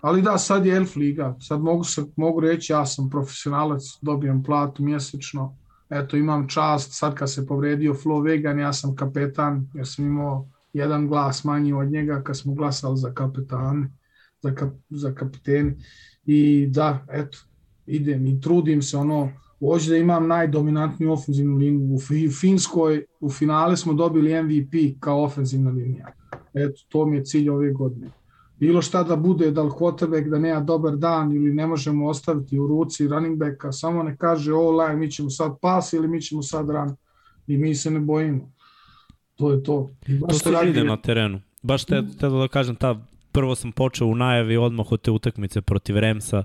[0.00, 1.36] Ali da, sad je Elf liga.
[1.40, 5.56] Sad mogu, se, mogu reći ja sam profesionalac, dobijem platu mjesečno.
[5.90, 10.48] Eto, imam čast, sad kad se povredio Flo Vegan, ja sam kapetan, jer sam imao
[10.72, 13.90] jedan glas manji od njega kad smo glasali za kapetane,
[14.42, 15.74] za, kap, za kapiteni.
[16.26, 17.38] I da, eto,
[17.86, 21.94] idem i trudim se, ono, hoću da imam najdominantniju ofenzivnu liniju.
[21.94, 26.12] U Fi- Finskoj, u finale smo dobili MVP kao ofenzivna linija.
[26.54, 28.10] Eto, to mi je cilj ove godine.
[28.60, 32.58] Bilo šta da bude, da li quarterback da nema dobar dan ili ne možemo ostaviti
[32.58, 36.20] u ruci running backa, samo ne kaže o line, mi ćemo sad pas ili mi
[36.20, 36.96] ćemo sad run.
[37.46, 38.52] I mi se ne bojimo.
[39.36, 39.90] To je to.
[40.06, 41.40] I baš To se radi- vide na terenu.
[41.62, 43.00] Baš te, te da kažem, ta,
[43.32, 46.44] prvo sam počeo u najavi odmah od te utakmice protiv Remsa,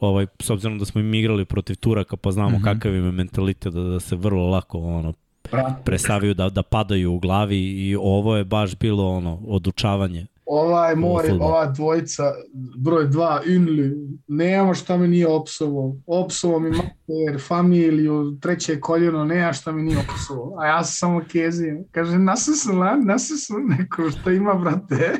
[0.00, 2.60] ovaj, s obzirom da smo im igrali protiv Turaka, pa znamo mm.
[2.60, 2.64] -hmm.
[2.64, 5.12] kakav im je mentalitet, da, da se vrlo lako ono,
[5.84, 10.26] presaviju, da, da padaju u glavi i ovo je baš bilo ono, odučavanje.
[10.46, 12.22] Ovaj more, ova dvojica,
[12.76, 13.92] broj dva, Inli,
[14.28, 15.96] nema šta mi nije opsovo.
[16.06, 20.56] Opsovo mi mater, familiju, treće koljeno, nema šta mi nije opsovo.
[20.58, 21.84] A ja sam samo kezim.
[21.90, 22.52] Kaže, nasu
[23.36, 25.10] sam neko, šta ima, brate?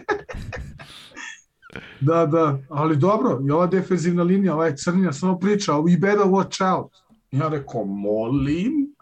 [2.00, 6.74] da, da, ali dobro, i ova defensivna linija, ovaj crnja, samo priča, we better watch
[6.74, 6.92] out.
[7.30, 8.93] Ja rekao, molim,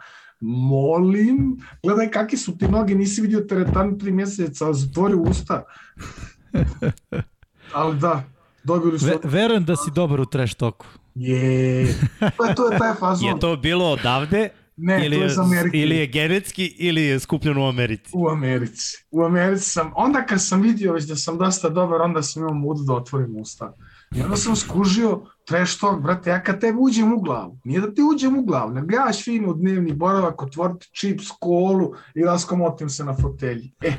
[0.42, 5.62] molim, gledaj kakve su ti noge, nisi vidio teretanu tri mjeseca, zatvori usta.
[7.74, 8.24] Ali da,
[8.64, 9.06] dobili su...
[9.06, 10.86] Ve, verujem da si dobar u trash toku.
[11.14, 11.86] Je,
[12.36, 13.28] to je, to je taj fazon.
[13.28, 15.76] Je to bilo odavde ne, ili, to je za Ameriku.
[15.76, 18.10] ili je genetski ili je skupljeno u Americi?
[18.14, 19.04] U Americi.
[19.10, 22.54] U Americi sam, onda kad sam vidio već da sam dosta dobar, onda sam imao
[22.54, 23.76] mudu da otvorim usta.
[24.16, 27.94] I onda sam skužio trash talk, brate, ja kad tebi uđem u glavu, nije da
[27.94, 33.04] ti uđem u glavu, nego gledaš fino dnevni boravak, otvoriti čips, kolu i raskomotim se
[33.04, 33.72] na fotelji.
[33.80, 33.92] E,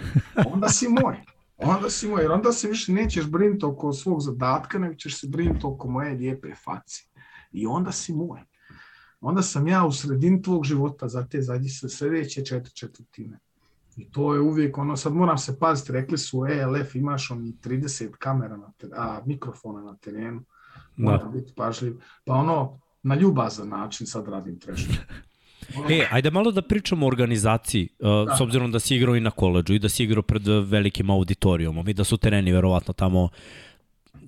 [0.53, 1.17] onda si moj.
[1.57, 5.27] Onda si moj, jer onda se više nećeš brinuti oko svog zadatka, nego ćeš se
[5.27, 7.09] brinuti oko moje lijepe faci.
[7.51, 8.39] I onda si moj.
[9.21, 13.39] Onda sam ja u sredini tvog života za te zadnje sljedeće četiri četvrtine.
[13.97, 18.11] I to je uvijek ono, sad moram se paziti, rekli su ELF imaš oni 30
[18.11, 20.43] kamera na ter, a, mikrofona na terenu,
[20.97, 21.39] moram Da.
[21.39, 21.93] biti pažljiv.
[22.25, 24.59] Pa ono, na ljubazan način sad radim.
[24.67, 28.35] Ono, E, ajde malo da pričamo o organizaciji, uh, Da.
[28.37, 31.09] s obzirom da si igrao i na koleđu i da si igrao pred uh, velikim
[31.09, 33.29] auditorijumom i da su tereni verovatno tamo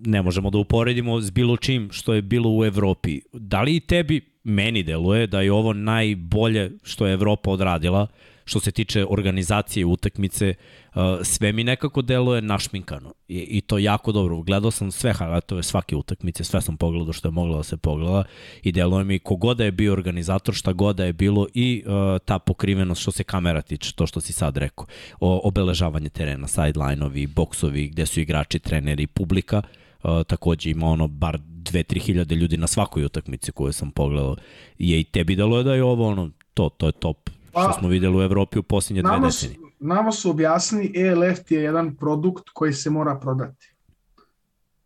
[0.06, 3.22] ne možemo da uporedimo s bilo čim što je bilo u Evropi.
[3.34, 8.08] Da li i tebi, meni deluje, da je ovo najbolje što je Evropa odradila,
[8.46, 10.54] što se tiče organizacije utakmice,
[10.96, 14.42] uh, sve mi nekako deluje našminkano I, i to jako dobro.
[14.42, 18.24] Gledao sam sve highlightove svake utakmice, sve sam pogledao što je moglo da se pogleda
[18.64, 21.94] i deluje mi kogoda je bio organizator, šta god da je bilo i uh,
[22.26, 24.86] ta pokrivenost što se kamera tiče, to što si sad rekao,
[25.20, 29.62] o, obeležavanje terena, sideline-ovi, boksovi, gde su igrači, treneri, publika,
[30.04, 31.40] uh, takođe ima ono bar
[31.72, 34.36] 2-3 hiljade ljudi na svakoj utakmici koju sam pogledao.
[34.80, 37.30] Je i tebi deluje da je ovo ono, to, to je top
[37.62, 39.60] što Pa, smo videli u Evropi u posljednje dve decenije.
[39.80, 43.76] nama su objasnili ELF je jedan produkt koji se mora prodati.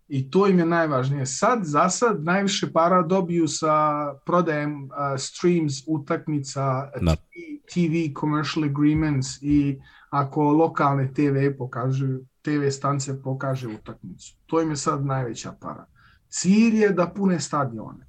[0.08, 1.26] I to im je najvažnije.
[1.26, 7.16] Sad, za sad, najviše para dobiju sa prodajem uh, streams, utakmica, Da.
[7.16, 7.22] TV,
[7.74, 12.08] TV commercial agreements i ako lokalne TV pokažu,
[12.42, 14.36] TV stance pokaže utakmicu.
[14.46, 15.86] To im je sad najveća para.
[16.30, 18.08] Cilj je da pune stadione.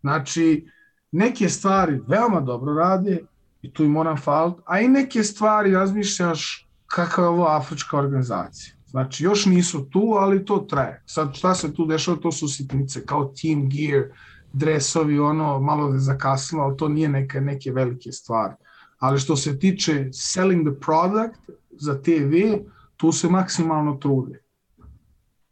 [0.00, 0.68] Znači,
[1.12, 3.18] neke stvari veoma dobro rade
[3.62, 8.74] i tu im moram faliti, a i neke stvari razmišljaš kakva je ovo afrička organizacija.
[8.86, 11.02] Znači, još nisu tu, ali to traje.
[11.06, 14.04] Sad, šta se tu dešava, to su sitnice, kao team gear,
[14.52, 18.54] dresovi, ono, malo je zakasnilo, ali to nije neke, neke velike stvari.
[18.98, 22.64] Ali što se tiče selling the product za TV,
[22.96, 24.42] tu se maksimalno trude.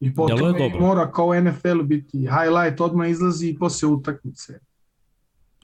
[0.00, 0.38] I potom
[0.80, 4.60] mora kao NFL biti highlight, odmah izlazi i posle utakmice.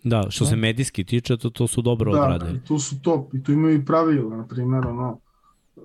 [0.05, 2.59] Da, što se medijski tiče, to, to su dobro da, odradili.
[2.59, 5.19] Da, tu su top i tu imaju i pravila, na primjer, ono,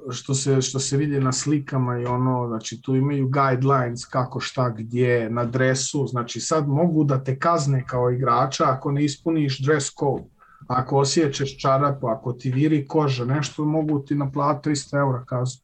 [0.10, 4.70] što se, što se vidi na slikama i ono, znači tu imaju guidelines kako šta
[4.70, 9.92] gdje na dresu, znači sad mogu da te kazne kao igrača ako ne ispuniš dress
[10.00, 10.30] code,
[10.68, 15.62] ako osjećeš čarapu, ako ti viri koža, nešto mogu ti naplatiti 300 eura kaznu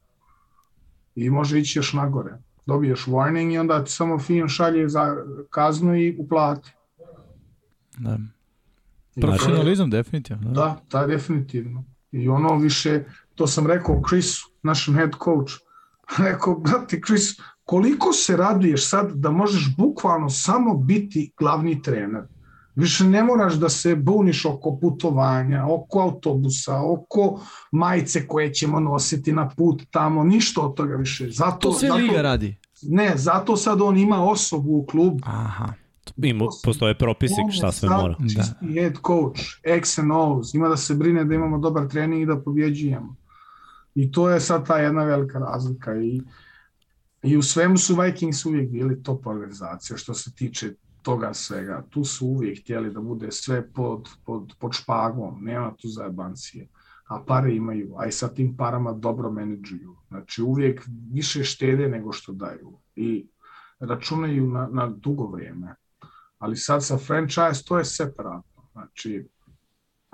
[1.14, 2.38] i može ići još nagore.
[2.66, 5.16] Dobiješ warning i onda ti samo fin šalje za
[5.50, 6.72] kaznu i uplati.
[7.98, 8.18] Da.
[9.20, 10.50] Profesionalizam definitivno.
[10.50, 11.84] Da, da, da definitivno.
[12.12, 15.52] I ono više, to sam rekao Chrisu, našem head coach,
[16.28, 22.22] rekao, brate Chris, koliko se raduješ sad da možeš bukvalno samo biti glavni trener.
[22.74, 27.40] Više ne moraš da se buniš oko putovanja, oko autobusa, oko
[27.72, 31.30] majice koje ćemo nositi na put tamo, ništa od toga više.
[31.30, 32.56] Zato, to sve zato, liga radi?
[32.82, 35.18] Ne, zato sad on ima osobu u klubu.
[35.24, 35.72] Aha.
[36.16, 38.16] Ima, postoje propisi šta sve mora.
[38.18, 38.68] Da.
[38.74, 42.40] head coach, X and O's, ima da se brine da imamo dobar trening i da
[42.40, 43.16] pobjeđujemo.
[43.94, 46.22] I to je sad ta jedna velika razlika i,
[47.22, 51.84] i u svemu su Vikings uvijek bili top organizacija što se tiče toga svega.
[51.90, 56.68] Tu su uvijek htjeli da bude sve pod, pod, pod špagom, nema tu zajebancije.
[57.08, 59.96] A pare imaju, a i sa tim parama dobro menedžuju.
[60.08, 62.78] Znači uvijek više štede nego što daju.
[62.96, 63.26] I
[63.80, 65.74] računaju na, na dugo vrijeme
[66.44, 68.68] ali sad sa franchise to je separatno.
[68.72, 69.28] Znači,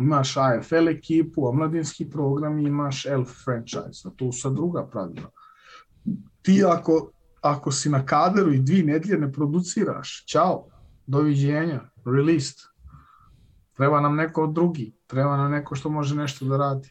[0.01, 5.31] imaš AFL ekipu, omladinski program i imaš L franchise, a tu su druga pravila.
[6.43, 7.11] Ti ako,
[7.41, 10.67] ako si na kaderu i dvi nedlje ne produciraš, čao,
[11.07, 12.57] doviđenja, released.
[13.77, 16.89] Treba nam neko drugi, treba nam neko što može nešto da radi.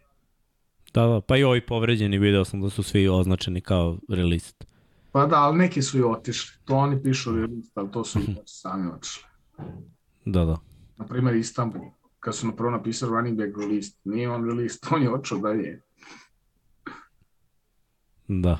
[0.94, 4.56] Da, da, pa i ovi povređeni video sam da su svi označeni kao released.
[5.12, 6.58] Pa da, ali neki su i otišli.
[6.66, 9.29] To oni pišu released, ali to su i sami otišli.
[10.26, 10.58] Da, da.
[10.98, 11.82] Na primjer Istanbul,
[12.20, 15.82] kad su napravo napisali running back release, nije on release, on je očeo da je.
[18.28, 18.60] Da.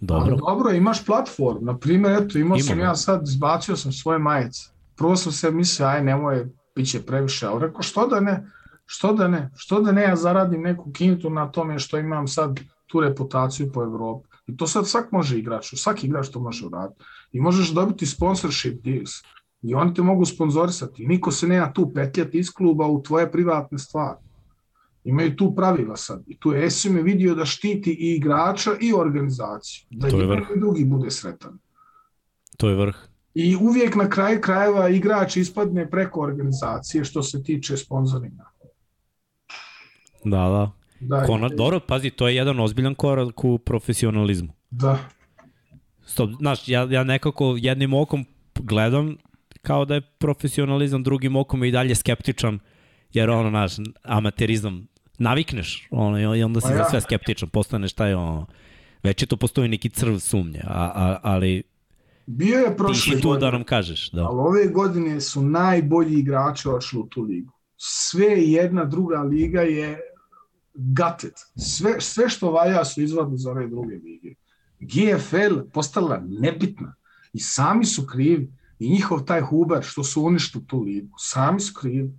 [0.00, 0.30] Dobro.
[0.30, 1.64] Ali dobro, imaš platform.
[1.64, 2.68] Na primjer, eto, imao Imamo.
[2.68, 4.70] sam ja sad, izbacio sam svoje majice.
[4.96, 8.46] Prvo sam se mislio, aj nemoj, bit će previše, ali rekao, što da ne,
[8.86, 12.60] što da ne, što da ne ja zaradim neku kintu na tome što imam sad
[12.86, 14.28] tu reputaciju po Evropi.
[14.46, 17.04] I to sad svak može igrač, svaki igrač to može uraditi.
[17.32, 19.10] I možeš dobiti sponsorship deals.
[19.62, 21.06] I oni te mogu sponzorisati.
[21.06, 24.18] Niko se nema tu petljati iz kluba u tvoje privatne stvari.
[25.04, 26.22] Imaju tu pravila sad.
[26.26, 29.86] I tu je SM vidio da štiti i igrača i organizaciju.
[29.90, 30.46] Da to je vrh.
[30.56, 31.58] i drugi bude sretan.
[32.56, 32.96] To je vrh.
[33.34, 38.44] I uvijek na kraju krajeva igrač ispadne preko organizacije što se tiče sponzoringa.
[40.24, 40.70] Da, da.
[41.00, 44.52] da Kona, dobro, pazi, to je jedan ozbiljan korak u profesionalizmu.
[44.70, 44.98] Da.
[46.06, 49.16] Stop, znaš, ja, ja nekako jednim okom gledam
[49.62, 52.58] kao da je profesionalizam drugim okom i dalje skeptičan,
[53.12, 53.72] jer ono, naš,
[54.02, 54.86] amaterizam,
[55.18, 56.76] navikneš, ono, i onda si pa ja.
[56.76, 58.46] za sve skeptičan, postaneš taj, ono,
[59.02, 61.62] već je to postoji neki crv sumnje, a, a, ali
[62.30, 64.10] Bio je prošle ti tu godine, da nam kažeš.
[64.10, 64.24] Da.
[64.24, 67.52] Ali ove godine su najbolji igrači odšli u tu ligu.
[67.76, 70.00] Sve jedna druga liga je
[70.74, 71.32] gutted.
[71.56, 74.34] Sve, sve što valja su izvadili za ove druge lige.
[74.80, 76.94] GFL postala nebitna
[77.32, 81.74] i sami su krivi i njihov taj Huber što su uništili tu ligu, sami su
[81.80, 82.12] krivi.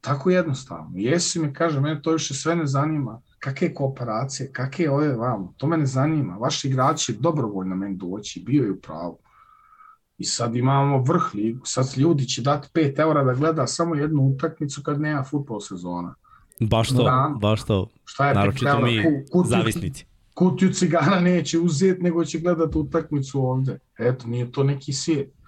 [0.00, 0.90] Tako jednostavno.
[0.94, 3.20] Jesi mi kaže, mene to više sve ne zanima.
[3.38, 6.36] Kakve kooperacije, kakve ove vam, to me ne zanima.
[6.36, 9.18] Vaši igrači dobrovoljno meni doći, bio je u pravu.
[10.18, 11.60] I sad imamo vrh ligu.
[11.64, 16.14] Sad ljudi će dati 5 eura da gleda samo jednu utakmicu kad nema futbol sezona.
[16.60, 17.88] Baš to, da, baš to.
[18.04, 20.06] Šta je Naročito mi kutiju, zavisnici.
[20.34, 23.78] Kutiju cigara neće uzeti, nego će gledati utakmicu ovde.
[23.98, 25.39] Eto, nije to neki svijet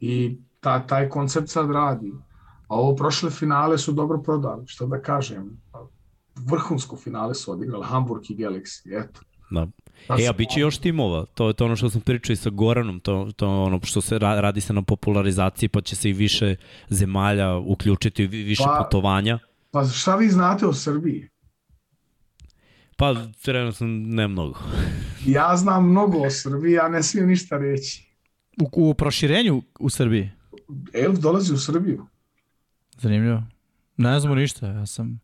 [0.00, 2.12] i ta, taj koncept sad radi.
[2.68, 5.60] A ovo prošle finale su dobro prodali, što da kažem.
[6.36, 9.20] Vrhunsko finale su odigrali Hamburg i Galaxy, eto.
[9.50, 9.66] Da.
[10.18, 12.50] E, a bit će još timova, to je to ono što sam pričao i sa
[12.50, 16.56] Goranom, to, to ono što se radi se na popularizaciji, pa će se i više
[16.88, 19.38] zemalja uključiti, više pa, putovanja.
[19.70, 21.28] Pa šta vi znate o Srbiji?
[22.96, 24.58] Pa, trenutno ne mnogo.
[25.26, 28.09] ja znam mnogo o Srbiji, a ne smijem ništa reći.
[28.60, 30.30] U, u proširenju u Srbiji?
[30.92, 32.06] Elf dolazi u Srbiju.
[32.98, 33.42] Zanimljivo.
[33.96, 35.20] Ne znamo ništa, ja sam...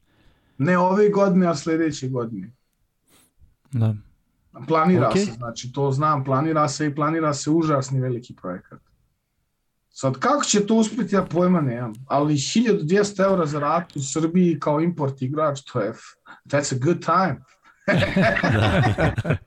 [0.58, 2.50] Ne ove godine, a sledeće godine.
[3.72, 3.94] Da.
[4.68, 5.24] Planira okay.
[5.24, 8.80] se, znači to znam, planira se i planira se užasni veliki projekat.
[9.90, 14.60] Sad, kako će to uspjeti, ja pojma nemam, ali 1200 eura za rat u Srbiji
[14.60, 15.92] kao import igrač, to je,
[16.48, 17.40] that's a good time.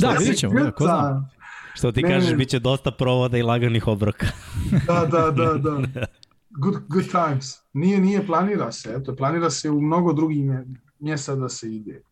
[0.00, 1.28] da, vidjet ćemo, da, ko zna.
[1.74, 4.26] Što ti ne, kažeš, bit će dosta provoda i laganih obroka.
[4.86, 6.06] da, da, da, da.
[6.50, 7.46] Good, good times.
[7.72, 8.94] Nije, nije, planira se.
[8.98, 10.44] Eto, planira se u mnogo drugih
[10.98, 12.02] mjesta da se ide.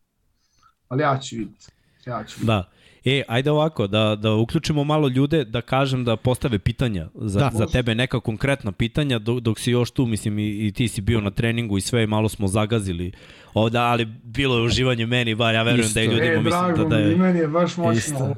[0.87, 1.67] Ali ja ću vidjeti.
[2.05, 2.45] Ja ću vidjeti.
[2.45, 2.69] Da.
[3.05, 7.51] E, ajde ovako, da, da uključimo malo ljude, da kažem da postave pitanja za, da,
[7.53, 11.01] za tebe, neka konkretna pitanja, dok, dok si još tu, mislim, i, i ti si
[11.01, 13.11] bio na treningu i sve, malo smo zagazili
[13.53, 15.99] ovda, ali bilo je uživanje meni, bar ja verujem Isto.
[15.99, 17.13] da i ljudima e, mislim da, da je...
[17.13, 17.93] I meni je baš moćno.
[17.93, 18.35] Isto.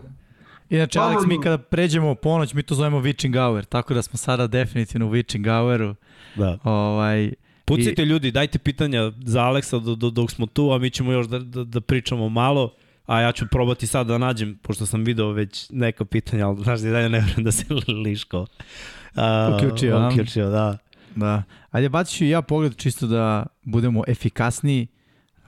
[0.69, 4.17] Inače, Alex, mi kada pređemo u ponoć, mi to zovemo witching hour, tako da smo
[4.17, 5.95] sada definitivno u witching houru.
[6.35, 6.57] Da.
[6.63, 7.31] Ovaj,
[7.65, 8.05] Pucite I...
[8.05, 11.39] ljudi, dajte pitanja za Aleksa do, do, dok smo tu, a mi ćemo još da,
[11.39, 12.73] da, da pričamo malo.
[13.05, 16.79] A ja ću probati sad da nađem, pošto sam video već neka pitanja, ali znaš,
[16.79, 17.65] dalje ne vrem da se
[18.05, 18.39] liško.
[18.39, 20.77] Uh, uključio, uključio, da.
[21.15, 21.43] Da.
[21.71, 24.87] Ajde, bacit ću ja pogled čisto da budemo efikasniji,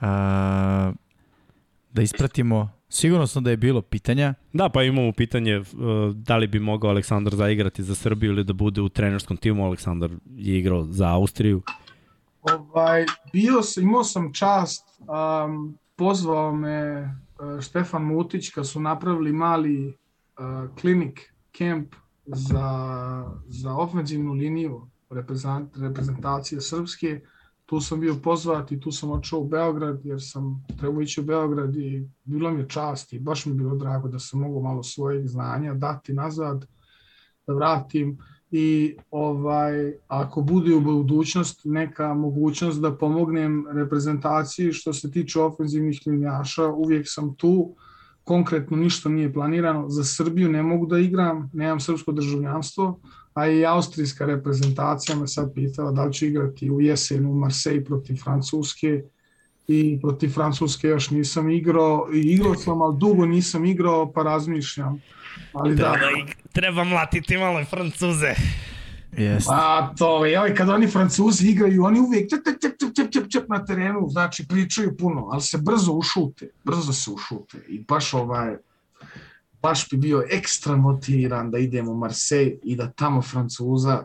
[1.92, 4.34] da ispratimo Sigurno sam da je bilo pitanja.
[4.52, 5.66] Da, pa imamo pitanje uh,
[6.14, 9.64] da li bi mogao Aleksandar zaigrati za Srbiju ili da bude u trenerskom timu.
[9.64, 11.62] Aleksandar je igrao za Austriju.
[12.42, 19.32] Ovaj, bio sam, imao sam čast, um, pozvao me uh, Štefan Mutić kad su napravili
[19.32, 21.94] mali uh, klinik, kemp
[22.26, 24.86] za, za ofenzivnu liniju
[25.76, 27.20] reprezentacije srpske
[27.66, 31.24] tu sam bio pozvat i tu sam odšao u Beograd jer sam trebao ići u
[31.24, 34.62] Beograd i bilo mi je čast i baš mi je bilo drago da sam mogu
[34.62, 36.66] malo svojih znanja dati nazad,
[37.46, 38.18] da vratim
[38.50, 46.00] i ovaj ako bude u budućnost neka mogućnost da pomognem reprezentaciji što se tiče ofenzivnih
[46.06, 47.74] linjaša, uvijek sam tu.
[48.24, 49.88] Konkretno ništa nije planirano.
[49.88, 53.00] Za Srbiju ne mogu da igram, nemam srpsko državljanstvo,
[53.36, 57.84] a i austrijska reprezentacija me sad pitala da li ću igrati u jesenu u Marseille
[57.84, 59.02] protiv Francuske
[59.68, 65.02] i protiv Francuske još nisam igrao i igrao sam, ali dugo nisam igrao pa razmišljam.
[65.52, 68.34] Ali treba, da, treba mlatiti malo Francuze.
[69.12, 69.46] Yes.
[69.46, 73.48] Pa to, joj, kad oni Francuzi igraju, oni uvijek čep, čep, čep, čep, čep, čep
[73.48, 78.56] na terenu, znači pričaju puno, ali se brzo ušute, brzo se ušute i baš ovaj,
[79.66, 84.04] baš bi bio ekstra motiviran da idem u Marseille i da tamo Francuza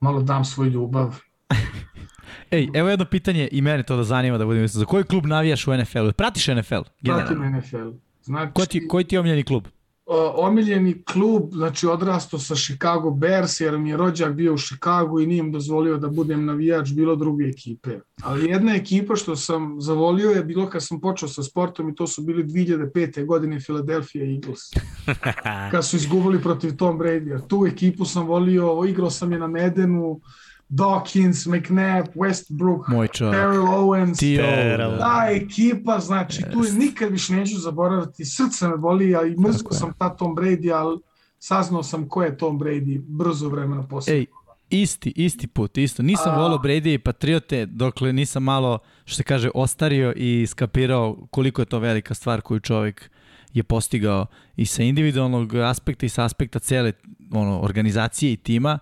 [0.00, 1.18] malo dam svoj ljubav.
[2.50, 5.66] Ej, evo jedno pitanje i mene to da zanima da budem Za koji klub navijaš
[5.66, 6.12] u NFL-u?
[6.12, 6.82] Pratiš NFL?
[7.04, 7.90] Pratim NFL.
[8.22, 9.68] Znači, koji ti, koji ti je omiljeni klub?
[10.34, 15.26] Omiljeni klub, znači odrasto sa Chicago Bears, jer mi je rođak bio u Chicago i
[15.26, 17.98] nije im dozvolio da budem navijač bilo druge ekipe.
[18.22, 22.06] Ali jedna ekipa što sam zavolio je bilo kad sam počeo sa sportom i to
[22.06, 23.26] su bili 2005.
[23.26, 24.60] godine Philadelphia Eagles.
[25.72, 27.48] kad su izgubili protiv Tom Brady.
[27.48, 30.20] Tu ekipu sam volio, igrao sam je na Medenu,
[30.68, 34.98] Dawkins, McNabb, Westbrook, Terrell Owens, Terrell.
[34.98, 36.52] ta ekipa, znači yes.
[36.52, 40.36] tu je nikad više neću zaboraviti, srce me boli, a i mrzko sam ta Tom
[40.36, 40.98] Brady, ali
[41.38, 44.14] saznao sam ko je Tom Brady brzo vremena posle.
[44.14, 44.26] Ej,
[44.70, 46.02] isti, isti put, isto.
[46.02, 46.38] Nisam a...
[46.38, 51.66] volao Brady i Patriote dokle nisam malo, što se kaže, ostario i skapirao koliko je
[51.66, 53.10] to velika stvar koju čovjek
[53.52, 56.92] je postigao i sa individualnog aspekta i sa aspekta cele
[57.32, 58.78] ono, organizacije i tima.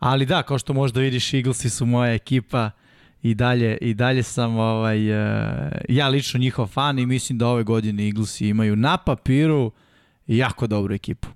[0.00, 2.70] Ali da, kao što možda vidiš, Eaglesi su moja ekipa
[3.22, 7.62] i dalje, i dalje sam ovaj, uh, ja lično njihov fan i mislim da ove
[7.64, 9.70] godine Eaglesi imaju na papiru
[10.26, 11.28] jako dobru ekipu.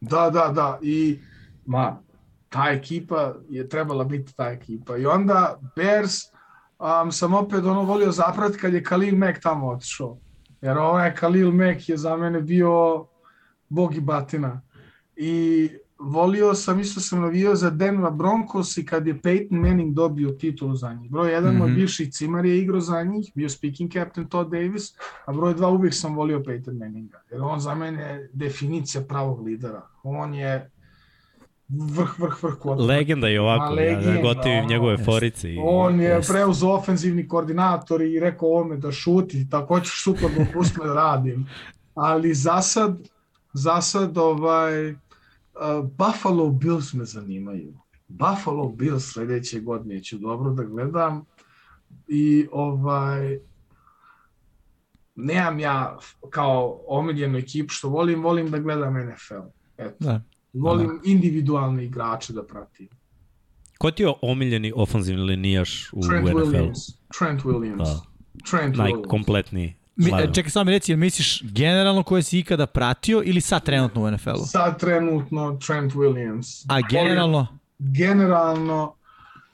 [0.00, 0.78] Da, da, da.
[0.82, 1.18] I
[1.66, 2.02] ma,
[2.48, 4.96] ta ekipa je trebala biti ta ekipa.
[4.96, 6.14] I onda Bears
[6.78, 10.18] um, sam opet ono volio zaprat kad je Khalil Mack tamo otišao.
[10.60, 13.06] Jer ovaj Khalil Mack je za mene bio
[13.68, 14.62] bog i batina.
[15.16, 15.70] I
[16.04, 20.74] volio sam, isto sam navio za Denver Broncos i kad je Peyton Manning dobio titulu
[20.74, 21.10] za njih.
[21.10, 21.58] Broj jedan, mm -hmm.
[21.58, 24.94] moj bivši cimar je igrao za njih, bio speaking captain Todd Davis,
[25.26, 29.46] a broj dva uvijek sam volio Peyton Manninga, jer on za mene je definicija pravog
[29.46, 29.82] lidera.
[30.02, 30.70] On je
[31.68, 32.80] vrh, vrh, vrh kod.
[32.80, 35.52] Legenda je ovako, legenda, ja gotivim njegove forice.
[35.52, 36.30] I, on je jest.
[36.30, 41.46] preuzeo ofenzivni koordinator i rekao ovome da šuti, tako ćeš super pusme da radim.
[41.94, 42.98] Ali za sad,
[43.52, 44.94] za sad ovaj,
[45.98, 47.74] Buffalo Bills me zanimaju.
[48.08, 51.24] Buffalo Bills sledeće godine ću dobro da gledam
[52.08, 53.38] i ovaj
[55.14, 55.98] nemam ja
[56.30, 59.48] kao omiljenu ekipu što volim, volim da gledam NFL.
[59.78, 59.96] Eto.
[60.00, 60.22] Da.
[60.52, 61.10] Volim da.
[61.10, 62.88] individualne igrače da pratim.
[63.78, 66.38] Ko ti je omiljeni ofanzivni linijaš u Trent NFL?
[66.38, 66.96] Williams.
[67.18, 67.84] Trent Williams.
[67.84, 68.00] Da.
[68.50, 69.76] Trent Najkompletniji.
[69.96, 74.02] Mi, čekaj, samo mi reci, jel misliš generalno koje si ikada pratio ili sad trenutno
[74.02, 74.46] u NFL-u?
[74.46, 76.66] Sad trenutno Trent Williams.
[76.68, 77.46] A generalno?
[77.78, 78.94] Generalno,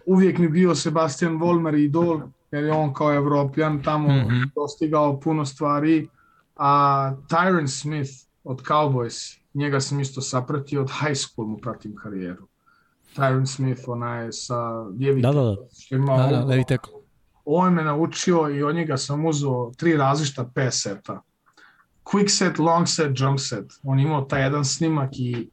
[0.07, 2.21] uvijek mi bio Sebastian Vollmer idol,
[2.51, 4.29] jer je on kao evropljan tamo mm.
[4.29, 4.49] -hmm.
[4.55, 6.09] dostigao puno stvari.
[6.57, 8.11] A Tyron Smith
[8.45, 12.47] od Cowboys, njega sam isto sapratio, od high school mu pratim karijeru.
[13.17, 15.57] Tyron Smith, onaj sa ljevi Da, da, da.
[15.81, 17.00] što ima Da, da, levi tackle.
[17.57, 21.23] On me naučio i od njega sam uzeo tri različita pass seta.
[22.05, 23.65] Quick set, long set, jump set.
[23.83, 25.49] On imao taj jedan snimak i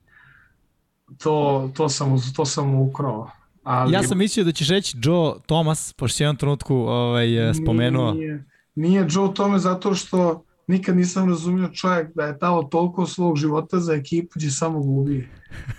[1.18, 3.30] to, to sam, to sam ukrao.
[3.64, 7.28] Ali Ja sam mislio da ćeš reći Joe Thomas, pošto u jednom trenutku ovaj,
[7.64, 8.14] spomenuo.
[8.14, 8.46] Nije,
[8.76, 13.80] nije Joe tome zato što nikad nisam razumio čovjek da je dao toliko svog života
[13.80, 15.30] za ekipu gdje samo gubi.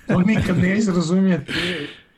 [0.06, 1.52] To nikad neće razumjeti.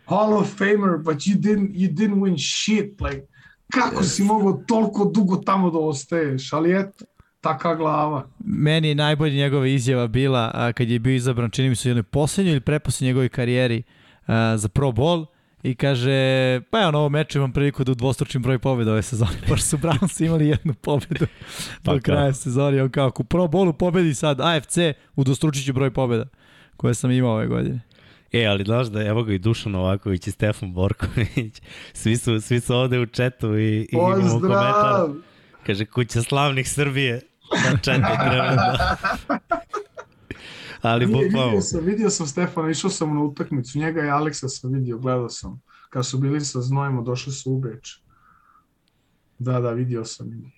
[0.06, 3.00] Hall of Famer, but you didn't, you didn't win shit.
[3.00, 3.26] Like,
[3.70, 6.52] kako si mogao toliko dugo tamo da ostaješ?
[6.52, 7.04] Ali eto,
[7.40, 8.26] taka glava.
[8.38, 11.90] Meni je najbolja njegova izjava bila a, kad je bio izabran, čini mi se u
[11.90, 13.82] jednoj poslednjoj ili preposlednjoj njegovoj karijeri
[14.26, 15.26] a, za Pro Bowl
[15.62, 19.40] i kaže, pa evo na ovom meču imam priliku da udvostručim broj pobjeda ove sezone,
[19.48, 21.26] pošto su Browns imali jednu pobjedu
[21.84, 24.78] Pa do kraja sezone, on kao, ako u Pro Bowlu pobedi sad AFC,
[25.16, 26.24] udvostručit ću broj pobjeda
[26.76, 27.80] koje sam imao ove godine.
[28.32, 32.60] E, ali znaš da evo ga i Dušan Novaković i Stefan Borković, svi su, svi
[32.60, 35.08] su ovde u četu i, i imamo komentar.
[35.66, 37.20] Kaže, kuća slavnih Srbije
[37.70, 38.96] na četu treba da...
[40.82, 44.48] Ali Nije, bukvalno, vidio, sam, vidio sam Stefana, išao sam na utakmicu, njega i Aleksa
[44.48, 45.62] sam vidio, gledao sam.
[45.90, 47.98] Kad su bili sa znojima, došli su u Beč.
[49.38, 50.32] Da, da, vidio sam.
[50.32, 50.52] ih.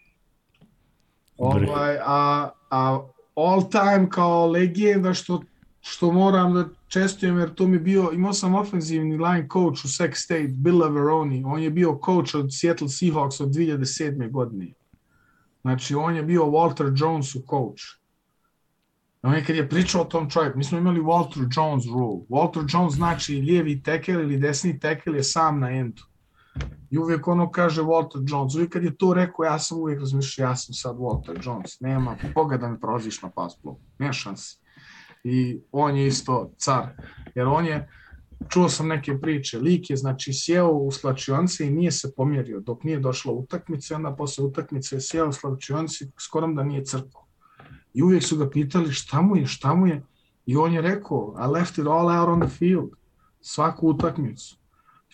[1.38, 5.42] Ovaj, a, a all time kao legenda što,
[5.84, 10.10] što moram da čestujem, jer to mi bio, imao sam ofenzivni line coach u Sac
[10.14, 14.30] State, Bill Laveroni, on je bio coach od Seattle Seahawks od 2007.
[14.30, 14.72] godine.
[15.62, 17.82] Znači, on je bio Walter Jonesu coach.
[19.22, 22.20] On je kad je pričao o tom čovjeku, mi smo imali Walter Jones rule.
[22.28, 26.02] Walter Jones znači lijevi tekel ili desni tekel je sam na endu.
[26.90, 28.54] I uvijek ono kaže Walter Jones.
[28.54, 31.80] Uvijek kad je to rekao, ja sam uvijek razmišljao, ja sam sad Walter Jones.
[31.80, 33.78] Nema koga da me prolaziš na pas blok.
[33.98, 34.61] Nema šansi.
[35.24, 36.88] I on je isto car.
[37.34, 37.88] Jer on je,
[38.48, 42.84] čuo sam neke priče, lik je znači sjeo u slačionci i nije se pomjerio dok
[42.84, 47.26] nije došla utakmica, onda posle utakmice je sjeo u slačionci, skoro da nije crkao.
[47.94, 50.02] I uvijek su ga pitali šta mu je, šta mu je.
[50.46, 52.90] I on je rekao, I left it all out on the field.
[53.40, 54.56] Svaku utakmicu.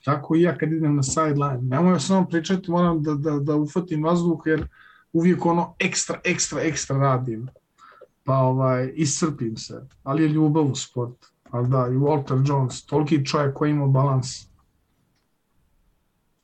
[0.05, 1.61] Tako i ja kad idem na sideline.
[1.63, 4.69] Nemoj samo pričati, moram da, da, da ufatim vazduh jer
[5.13, 7.49] uvijek ono ekstra, ekstra, ekstra radim.
[8.29, 9.87] Pa ovaj, iscrpim se.
[10.03, 11.27] Ali je ljubav u sport.
[11.51, 14.27] Ali da, i Walter Jones, toliki čovjek koji ima balans.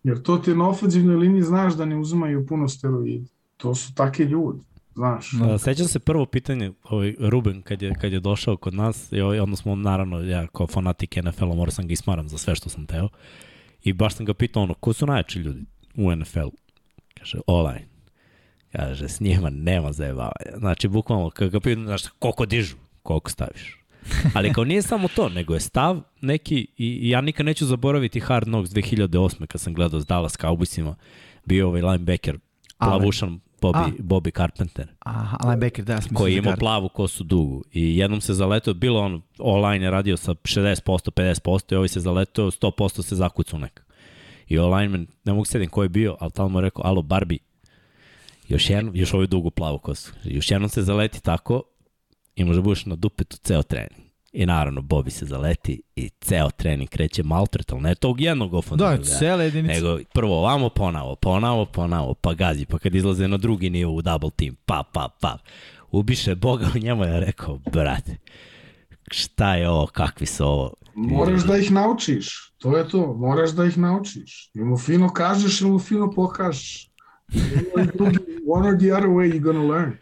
[0.02, 3.26] Jer to ti na ofenzivnoj liniji znaš da ne uzimaju puno steroida.
[3.56, 4.60] To su takvi ljudi,
[4.94, 5.32] znaš.
[5.32, 9.20] Da, sećam se prvo pitanje, ovaj, Ruben, kad je, kad je došao kod nas, i
[9.20, 12.68] ovaj, onda smo, naravno, ja kao fanatik NFL-a morao sam ga ismaram za sve što
[12.68, 13.08] sam teo.
[13.82, 15.64] I baš sam ga pitao, ono, ko su najjači ljudi
[15.96, 16.52] u NFL-u?
[17.18, 17.93] Kaže, online.
[18.76, 20.58] Kaže, s njima nema zajebavanja.
[20.58, 23.78] Znači, bukvalno, kad ga pitam, znaš, koliko dižu, koliko staviš.
[24.34, 28.44] Ali kao nije samo to, nego je stav neki, i, ja nikad neću zaboraviti Hard
[28.44, 29.46] Knocks 2008.
[29.46, 30.94] kad sam gledao s Dallas Cowboysima,
[31.44, 32.38] bio ovaj linebacker,
[32.78, 33.90] plavušan Bobby, A.
[33.98, 36.60] Bobby Carpenter Aha, linebacker, da, sam koji je da imao guard.
[36.60, 41.72] plavu kosu dugu i jednom se zaletao, bilo on online je radio sa 60%, 50%
[41.72, 43.92] i ovaj se zaletao, 100% se zakucao nekako.
[44.48, 47.38] I online, ne mogu sedim ko je bio, ali tamo mu je rekao, alo Barbie,
[48.48, 50.12] još, jednom, još ovu dugu plavu kosu.
[50.24, 51.62] Još jednom se zaleti tako
[52.36, 54.04] i može budeš na dupetu ceo trening.
[54.32, 58.56] I naravno, Bobby se zaleti i ceo trening kreće maltret, ali ne tog jednog Da,
[58.56, 59.04] ofenzivnog.
[59.18, 59.74] cele jedinice.
[59.74, 64.02] Nego prvo ovamo, ponavo, ponavo, ponavo, pa gazi, pa kad izlaze na drugi nivo u
[64.02, 65.38] double team, pa, pa, pa.
[65.90, 68.16] Ubiše Boga u njemu, ja rekao, brate,
[69.10, 70.74] šta je ovo, kakvi su ovo?
[70.94, 74.50] Moraš da ih naučiš, to je to, moraš da ih naučiš.
[74.54, 76.90] Ili mu fino kažeš ili mu fino pokažeš.
[78.46, 79.92] One or the other way you're gonna learn.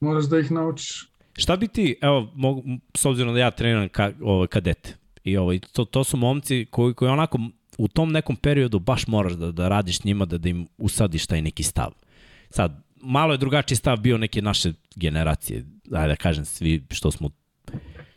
[0.00, 1.08] Moraš da ih naučiš.
[1.36, 2.62] Šta bi ti, evo, mogu,
[2.94, 6.94] s obzirom da ja treniram ka, ove, kadete, i ovaj, to, to su momci koji,
[6.94, 7.38] koji onako
[7.78, 11.42] u tom nekom periodu baš moraš da, da radiš njima, da, da im usadiš taj
[11.42, 11.90] neki stav.
[12.50, 17.30] Sad, malo je drugačiji stav bio neke naše generacije, ajde da kažem, svi što smo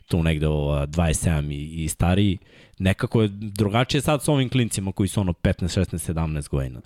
[0.08, 2.38] tu negde ova, 27 i, i stariji,
[2.78, 6.80] nekako je drugačije sad s ovim klincima koji su ono 15, 16, 17 godina.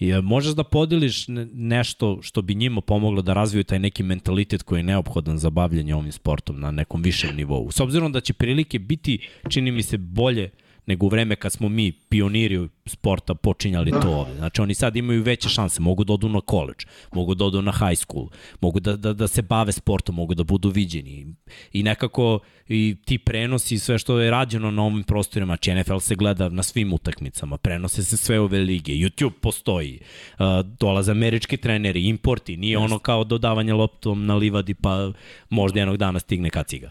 [0.00, 4.02] I e, možeš da podeliš ne- nešto što bi njima pomoglo da razviju taj neki
[4.02, 7.70] mentalitet koji je neophodan za bavljanje ovim sportom na nekom višem nivou.
[7.70, 9.18] S obzirom da će prilike biti,
[9.48, 10.50] čini mi se, bolje
[10.88, 14.34] nego u vreme kad smo mi pioniri sporta počinjali to ovde.
[14.34, 17.72] Znači oni sad imaju veće šanse, mogu da odu na college, mogu da odu na
[17.72, 18.28] high school,
[18.60, 21.34] mogu da, da, da se bave sportom, mogu da budu viđeni.
[21.72, 25.98] I nekako i ti prenosi i sve što je rađeno na ovim prostorima, znači NFL
[25.98, 30.00] se gleda na svim utakmicama, prenose se sve ove lige, YouTube postoji,
[30.38, 30.46] uh,
[30.80, 32.84] dolaze američki treneri, importi, nije Just.
[32.84, 35.12] ono kao dodavanje loptom na livadi pa
[35.50, 36.90] možda jednog dana stigne kaciga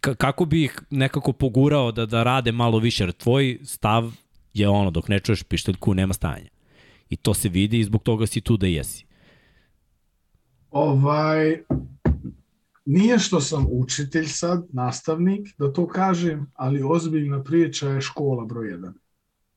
[0.00, 4.12] kako bi ih nekako pogurao da, da rade malo više, jer tvoj stav
[4.54, 6.48] je ono, dok ne čuješ pišteljku, nema stanja.
[7.10, 9.04] I to se vidi i zbog toga si tu da jesi.
[10.70, 11.62] Ovaj,
[12.84, 18.66] nije što sam učitelj sad, nastavnik, da to kažem, ali ozbiljna priča je škola broj
[18.66, 18.92] 1.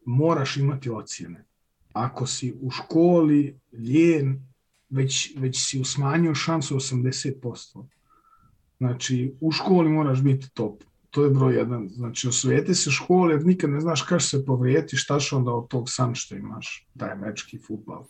[0.05, 1.45] Moraš imati ocjene.
[1.93, 4.47] Ako si u školi ljen,
[4.89, 7.85] već, već si usmanjio šansu 80%.
[8.77, 10.83] Znači, u školi moraš biti top.
[11.09, 11.89] To je broj jedan.
[11.89, 15.67] Znači, osvijeti se škole, jer nikad ne znaš kada se povrijeti, šta će onda od
[15.67, 18.03] tog san što imaš, taj mečki futbal.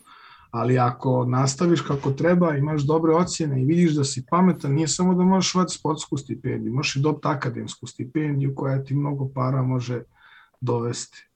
[0.50, 5.14] Ali ako nastaviš kako treba, imaš dobre ocjene i vidiš da si pametan, nije samo
[5.14, 10.02] da možeš vati sportsku stipendiju, možeš i dobiti akademsku stipendiju koja ti mnogo para može
[10.60, 11.28] dovesti.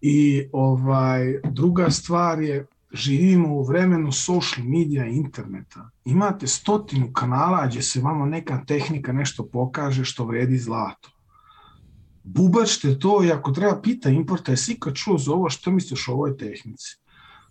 [0.00, 5.90] I ovaj druga stvar je živimo u vremenu social media i interneta.
[6.04, 11.10] Imate stotinu kanala gdje se vama neka tehnika nešto pokaže što vredi zlato.
[12.22, 16.08] Bubačte to i ako treba pita importa, je svi kad čuo za ovo, što misliš
[16.08, 16.96] o ovoj tehnici?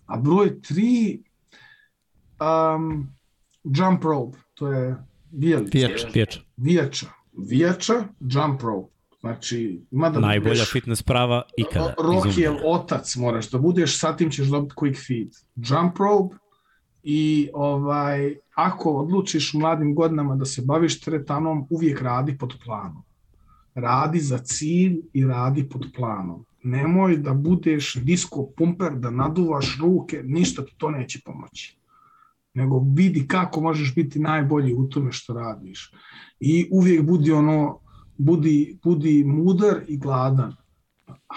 [0.06, 1.22] A broj tri,
[2.40, 3.08] um,
[3.64, 4.96] jump rope, to je.
[5.30, 6.08] Vijača.
[6.56, 7.06] Vijača.
[7.32, 8.93] Vijača, jump rope.
[9.24, 11.94] Znači, ima da Najbolja budeš, fitness prava ikada.
[11.98, 15.28] Rokijev otac moraš da budeš, sa tim ćeš dobiti quick feed.
[15.56, 16.36] Jump rope
[17.02, 23.02] i ovaj, ako odlučiš u mladim godinama da se baviš tretanom, uvijek radi pod planom.
[23.74, 26.44] Radi za cilj i radi pod planom.
[26.62, 31.78] Nemoj da budeš disco pumper, da naduvaš ruke, ništa ti to neće pomoći.
[32.54, 35.92] Nego vidi kako možeš biti najbolji u tome što radiš.
[36.40, 37.83] I uvijek budi ono
[38.18, 40.56] budi, budi mudar i gladan.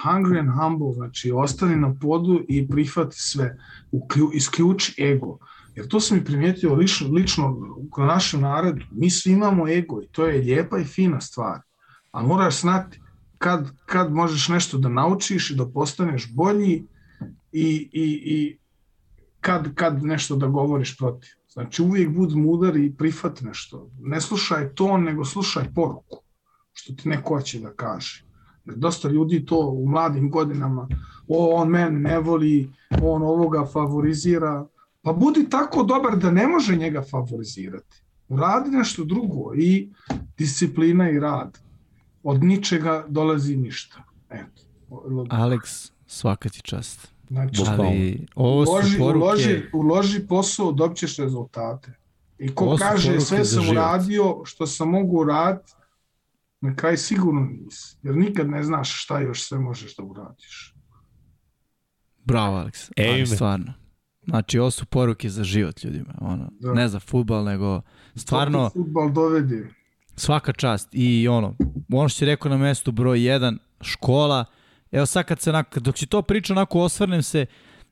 [0.03, 3.57] Hungry and humble, znači ostani na podu i prihvati sve,
[3.91, 5.37] uklju, isključi ego.
[5.75, 7.49] Jer to sam i primijetio lično, lično
[7.97, 11.59] u našem narodu, mi svi imamo ego i to je lijepa i fina stvar.
[12.11, 12.99] A moraš znati
[13.37, 16.87] kad, kad možeš nešto da naučiš i da postaneš bolji
[17.51, 18.57] i, i, i
[19.41, 21.29] kad, kad nešto da govoriš protiv.
[21.49, 23.89] Znači uvijek budi mudar i prihvat nešto.
[23.99, 26.26] Ne slušaj ton, nego slušaj poruku
[26.77, 28.23] što ti neko hoće da kaže.
[28.65, 30.87] Jer dosta ljudi to u mladim godinama,
[31.27, 32.69] o, on men ne voli,
[33.01, 34.65] on ovoga favorizira,
[35.01, 38.03] pa budi tako dobar da ne može njega favorizirati.
[38.29, 39.89] Uradi nešto drugo i
[40.37, 41.59] disciplina i rad.
[42.23, 44.03] Od ničega dolazi ništa.
[44.29, 44.61] Eto.
[45.29, 47.07] Alex, svaka ti čast.
[47.27, 49.25] Znači, Ali ovo su uloži, poruke...
[49.25, 51.91] uloži, uloži posao, dobćeš rezultate.
[52.39, 55.73] I ko kaže sve sam uradio što sam mogu uraditi,
[56.61, 60.75] Na kraj sigurno nisi, jer nikad ne znaš šta još sve možeš da uradiš.
[62.23, 62.89] Bravo, Aleks.
[62.95, 63.73] Ej, stvarno.
[64.27, 66.13] Znači, ovo su poruke za život ljudima.
[66.21, 66.73] Ono, da.
[66.73, 67.81] Ne za futbal, nego
[68.15, 68.69] stvarno...
[68.73, 69.67] Futbal dovedi.
[70.15, 70.89] Svaka čast.
[70.91, 71.55] I ono,
[71.93, 74.45] ono što si rekao na mestu broj 1, škola.
[74.91, 77.45] Evo sad kad se, onako, dok si to pričao, onako osvrnem se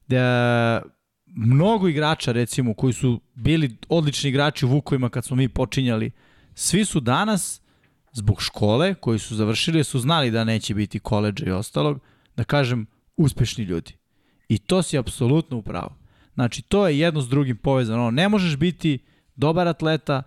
[0.08, 0.82] da
[1.26, 6.12] mnogo igrača, recimo, koji su bili odlični igrači u Vukovima kad smo mi počinjali,
[6.54, 7.62] svi su danas
[8.16, 12.00] zbog škole koji su završili, su znali da neće biti koleđa i ostalog,
[12.38, 12.86] da kažem,
[13.18, 13.94] uspešni ljudi.
[14.48, 15.96] I to si apsolutno upravo.
[16.34, 18.12] Znači, to je jedno s drugim povezano.
[18.12, 19.00] Ne možeš biti
[19.36, 20.24] dobar atleta,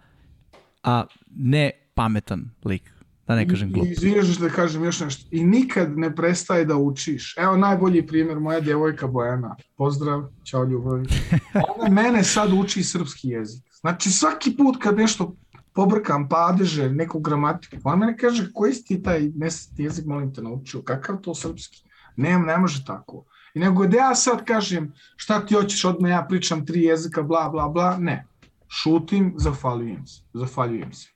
[0.83, 1.05] a
[1.37, 2.93] ne pametan lik.
[3.27, 3.87] Da ne kažem glup.
[3.87, 5.29] Izvinjaš da kažem još nešto.
[5.31, 7.35] I nikad ne prestaje da učiš.
[7.39, 9.57] Evo najbolji primjer, moja djevojka Bojana.
[9.77, 11.07] Pozdrav, čao ljubavi.
[11.77, 13.65] Ona mene sad uči srpski jezik.
[13.81, 15.37] Znači svaki put kad nešto
[15.79, 17.77] pobrkam padeže, neku gramatiku.
[17.85, 20.83] On mene kaže, koji si ti taj neseti jezik, molim te, naučio?
[20.83, 21.85] Kakav to srpski?
[22.17, 23.25] Ne, ne može tako.
[23.55, 27.49] I nego da ja sad kažem, šta ti hoćeš, odmah ja pričam tri jezika, bla,
[27.49, 28.25] bla, bla, ne.
[28.69, 30.23] Šutim, zahvaljujem se.
[30.35, 31.09] Zahvaljujem se.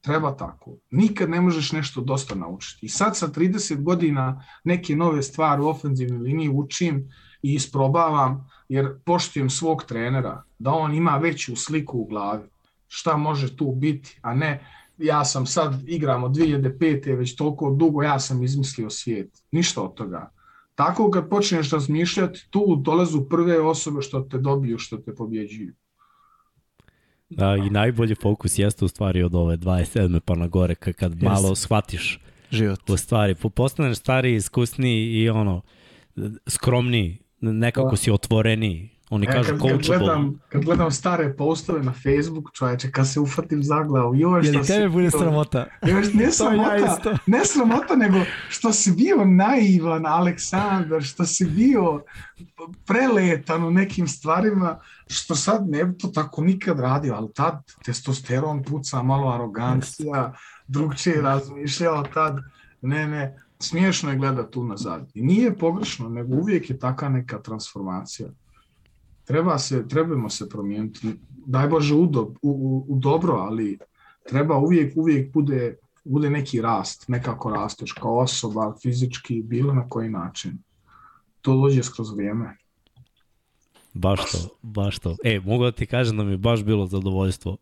[0.00, 0.78] Treba tako.
[0.90, 2.86] Nikad ne možeš nešto dosta naučiti.
[2.86, 7.08] I sad sa 30 godina neke nove stvari u ofenzivnoj liniji učim
[7.42, 12.55] i isprobavam, jer poštujem svog trenera, da on ima veću sliku u glavi
[12.88, 14.66] šta može tu biti, a ne
[14.98, 17.16] ja sam sad igramo 2005.
[17.16, 19.42] već toliko dugo ja sam izmislio svijet.
[19.50, 20.32] Ništa od toga.
[20.74, 25.74] Tako kad počneš razmišljati, tu dolazu prve osobe što te dobiju, što te pobjeđuju.
[27.28, 30.20] Da, i najbolji fokus jeste u stvari od ove 27.
[30.20, 31.24] pa na gore, kad yes.
[31.24, 32.90] malo shvatiš život.
[32.90, 35.62] U stvari, postaneš stariji, iskusniji i ono,
[36.46, 37.96] skromniji, nekako Da.
[37.96, 38.95] si otvoreniji.
[39.10, 39.98] Oni E, kažu kad, kad, coachable.
[39.98, 44.44] gledam, kad gledam stare postove na Facebook, čoveče, kad se ufatim za glavu, joj Je
[44.44, 45.66] što li si tebe bude sramota?
[45.86, 47.16] Još ne ja sramota, isto.
[47.26, 48.18] ne sramota, nego
[48.48, 52.02] što si bio naivan, Aleksandar, što si bio
[52.86, 58.62] preletan u nekim stvarima, što sad ne bi to tako nikad radio, ali tad testosteron
[58.62, 60.32] puca, malo arogancija,
[60.66, 62.38] drugčije razmišljao tad,
[62.82, 65.10] ne, ne, smiješno je gledat tu nazad.
[65.14, 68.28] I nije pogrešno, nego uvijek je taka neka transformacija.
[69.26, 71.14] Treba se, trebamo se promijeniti.
[71.46, 73.78] Daj Bože u, do, u, u, dobro, ali
[74.28, 80.10] treba uvijek, uvijek bude, bude neki rast, nekako rasteš kao osoba, fizički, bilo na koji
[80.10, 80.58] način.
[81.40, 82.56] To dođe skroz vrijeme.
[83.94, 85.16] Baš to, baš to.
[85.24, 87.56] E, mogu da ti kažem da mi je baš bilo zadovoljstvo.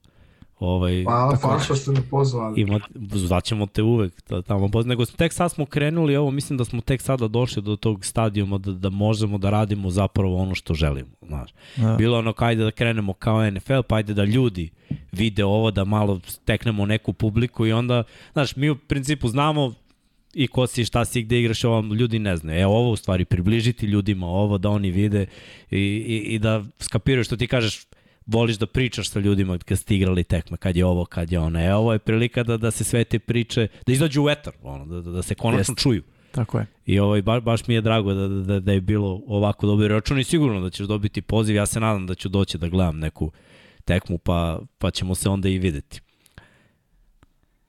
[0.58, 2.60] Ovaj, Hvala, hvala što ste me pozvali.
[2.60, 6.81] Ima, zvaćemo te uvek da, tamo, nego tek sad smo krenuli, ovo mislim da smo
[6.81, 11.10] tek sada došli do tog stadijuma da, da možemo da radimo zapravo ono što želimo,
[11.23, 11.50] znaš.
[11.76, 11.94] Da.
[11.99, 14.70] Bilo ono kajde da krenemo kao NFL, pa ajde da ljudi
[15.12, 18.02] vide ovo, da malo steknemo neku publiku i onda,
[18.33, 19.73] znaš, mi u principu znamo
[20.34, 22.60] i ko si, šta si, gde igraš, ovo ljudi ne znaju.
[22.60, 25.26] E, ovo u stvari približiti ljudima ovo, da oni vide
[25.70, 27.86] i, i, i da skapiraju što ti kažeš,
[28.27, 31.61] voliš da pričaš sa ljudima kad ste igrali tekme, kad je ovo, kad je ono.
[31.61, 34.86] E, ovo je prilika da, da se sve te priče, da izađu u etar, ono,
[34.86, 35.83] da, da, da se konačno Jeste.
[35.83, 36.03] čuju.
[36.31, 36.67] Tako je.
[36.86, 40.19] I ovaj, ba, baš mi je drago da, da, da je bilo ovako dobro račun
[40.19, 41.57] i sigurno da ćeš dobiti poziv.
[41.57, 43.31] Ja se nadam da ću doći da gledam neku
[43.85, 46.01] tekmu, pa, pa ćemo se onda i videti.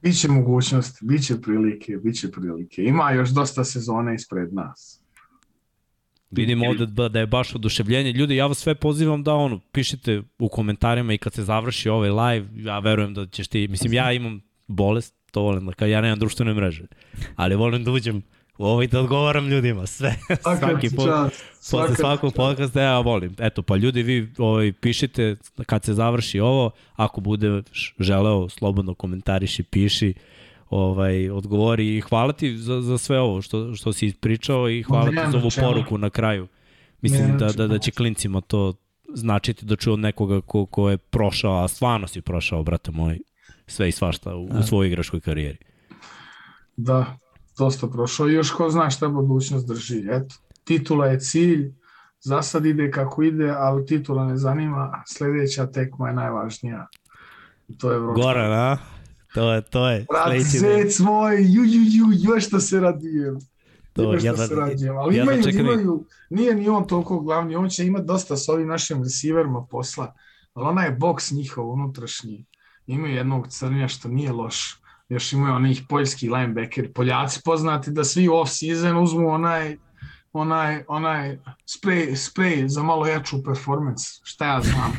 [0.01, 2.83] Biće mogućnosti, biće prilike, biće prilike.
[2.83, 5.01] Ima još dosta sezone ispred nas.
[6.31, 8.11] Vidim ovde da, da je baš oduševljenje.
[8.11, 12.09] Ljudi, ja vas sve pozivam da ono, pišite u komentarima i kad se završi ovaj
[12.09, 16.01] live, ja verujem da ćeš ti, mislim ja imam bolest, to volim da kad ja
[16.01, 16.83] nemam društvene mreže,
[17.35, 18.23] ali volim da uđem
[18.57, 20.15] u ovo i da odgovaram ljudima, sve,
[20.59, 21.05] svaki ti put.
[21.05, 23.35] čast, Posle svaka svakog podcasta ja volim.
[23.39, 27.63] Eto, pa ljudi, vi ovaj, pišite kad se završi ovo, ako bude
[27.99, 30.13] želeo, slobodno komentariši, piši,
[30.69, 35.09] ovaj, odgovori i hvala ti za, za sve ovo što, što si ispričao i hvala
[35.09, 35.67] ti za ovu čemu.
[35.67, 36.47] poruku na kraju.
[37.01, 38.73] Mislim da, da, da će klincima to
[39.13, 43.19] značiti da čuju od nekoga ko, ko je prošao, a stvarno si prošao, brate moj,
[43.67, 45.57] sve i svašta u, u svojoj igračkoj karijeri.
[46.77, 47.17] Da,
[47.57, 48.27] dosta prošao.
[48.27, 50.03] Još ko zna šta budućnost drži.
[50.09, 51.73] Eto, titula je cilj,
[52.19, 55.03] za sad ide kako ide, ali titula ne zanima.
[55.07, 56.87] Sljedeća tekma je najvažnija.
[57.77, 58.21] To je Evropska.
[58.21, 58.77] Goran, a?
[59.35, 60.05] To je, to je.
[60.09, 63.39] Brat, zec moj, ju, ju, ju, još što se radujem.
[63.93, 64.97] To, Još što jedva- se radujem.
[64.97, 68.37] Ali jedva imaju, čekam i- imaju, nije ni on toliko glavni, on će imati dosta
[68.37, 70.13] s ovim našim receiverima posla,
[70.53, 72.45] ali onaj boks njihov unutrašnji,
[72.87, 78.27] imaju jednog crnja što nije loš, još imaju onih poljski linebacker, Poljaci poznati da svi
[78.27, 79.77] off-season uzmu onaj
[80.33, 84.91] onaj, onaj spray, spray za malo jaču performance, šta ja znam.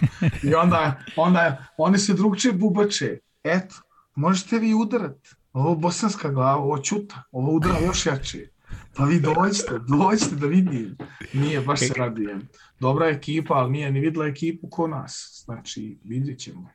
[0.43, 3.19] I onda, onda oni se drugčije bubače.
[3.45, 3.75] Eto,
[4.17, 5.29] možete vi udarati.
[5.53, 8.49] Ovo bosanska glava, ovo čuta, ovo udara još jače.
[8.97, 10.97] Pa vi dođite, dođite da vidim.
[11.33, 12.49] Nije, baš se radujem.
[12.81, 15.43] Dobra ekipa, ali nije ni videla ekipu ko nas.
[15.45, 16.69] Znači, vidjet ćemo.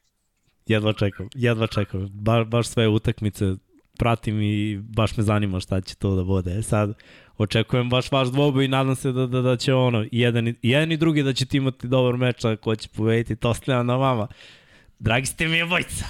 [0.68, 2.10] Jedva čekam, jedva čekam.
[2.12, 3.46] Ba, baš sve utakmice
[3.98, 6.52] pratim i baš me zanima šta će to da bude.
[6.52, 6.94] E sad,
[7.38, 10.92] očekujem baš vaš dvoboj i nadam se da, da, da će ono, jedan, i- jedan
[10.92, 14.28] i drugi da ćete imati dobar meč, ko će pobediti, to ostavljam na vama.
[15.00, 16.06] Dragi ste mi je bojca.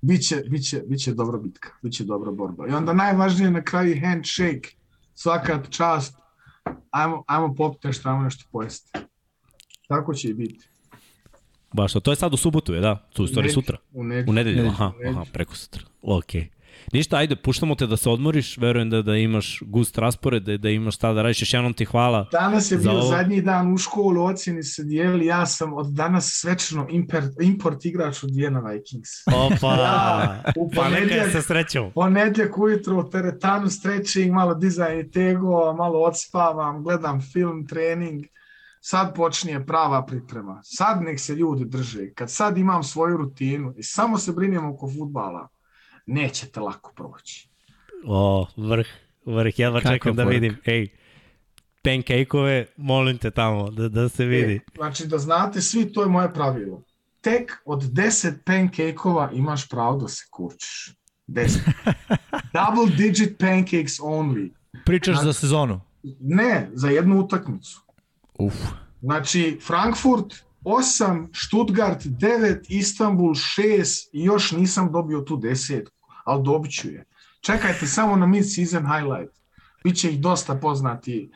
[0.00, 2.68] Biće, biće, biće dobra bitka, biće dobra borba.
[2.68, 4.68] I onda najvažnije na kraju handshake,
[5.14, 6.16] svaka čast,
[6.90, 8.90] ajmo, ajmo popiti nešto, ajmo nešto pojesti.
[9.88, 10.68] Tako će i biti.
[11.72, 13.08] Baš to, to je sad u subotu, je da?
[13.18, 13.78] Je u stvari sutra.
[13.92, 14.30] U nedelju.
[14.30, 15.10] U nedelju, aha, U nedelju.
[15.10, 15.82] aha, preko sutra.
[16.02, 16.48] Okej.
[16.92, 20.68] Ništa, ajde, puštamo te da se odmoriš, verujem da, da imaš gust raspored, da, da
[20.70, 22.28] imaš šta da radiš, još jednom ti hvala.
[22.32, 26.30] Danas je bio ovo- zadnji dan u školu, ocjeni se dijeli, ja sam od danas
[26.32, 29.08] svečano import, import igrač od Vijena Vikings.
[29.28, 29.72] Opa!
[29.82, 31.92] Ja, u pa neka je ponedjeljak- sa srećom.
[31.92, 38.24] Ponedjeljak ujutro u teretanu stretching, malo dizajn i tego, malo odspavam, gledam film, trening.
[38.80, 40.60] Sad počinje prava priprema.
[40.64, 42.10] Sad nek se ljudi drže.
[42.10, 45.48] Kad sad imam svoju rutinu i samo se brinem oko futbala,
[46.06, 47.48] nećete lako proći.
[48.06, 48.86] O, vrh,
[49.26, 50.40] vrh, jedva Kakva čekam da poruka.
[50.40, 50.56] vidim.
[50.64, 50.88] Ej,
[51.82, 54.54] pancake-ove, molim te tamo, da, da se vidi.
[54.54, 56.82] E, znači da znate svi, to je moje pravilo.
[57.20, 60.92] Tek od 10 pancake-ova imaš pravo da se kurčiš.
[61.28, 61.58] 10.
[62.56, 64.50] Double digit pancakes only.
[64.84, 65.80] Pričaš za sezonu?
[66.20, 67.80] Ne, za jednu utakmicu.
[68.38, 68.54] Uf.
[69.00, 70.34] Znači, Frankfurt
[70.64, 75.96] 8, Stuttgart 9, Istanbul 6 i još nisam dobio tu desetku.
[76.24, 77.04] ali dobit ću je.
[77.40, 79.34] Čekajte samo na mid-season highlight.
[79.84, 81.30] Biće ih dosta poznati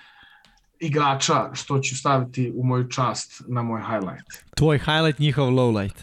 [0.80, 4.44] igrača što ću staviti u moju čast na moj highlight.
[4.56, 5.96] Tvoj highlight, njihov lowlight.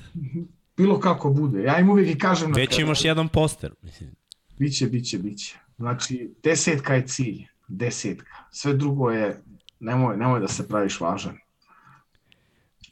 [0.78, 1.64] Bilo kako bude.
[1.64, 2.86] Ja im uvijek i kažem na Već kraju.
[2.86, 3.72] imaš jedan poster.
[3.82, 4.16] Mislim.
[4.60, 5.58] Biće, biće, biće.
[5.78, 7.46] Znači, desetka je cilj.
[7.68, 8.32] Desetka.
[8.52, 9.42] Sve drugo je,
[9.80, 11.38] nemoj, nemoj da se praviš važan.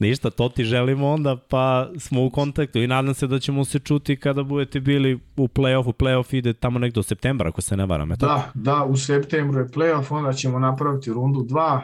[0.01, 3.79] Ništa, to ti želimo onda, pa smo u kontaktu i nadam se da ćemo se
[3.79, 5.93] čuti kada budete bili u play-offu.
[5.93, 8.11] Play-off ide tamo nekdo u septembra, ako se ne varam.
[8.11, 8.25] Eto.
[8.25, 11.81] Da, da, u septembru je playoff, onda ćemo napraviti rundu 2,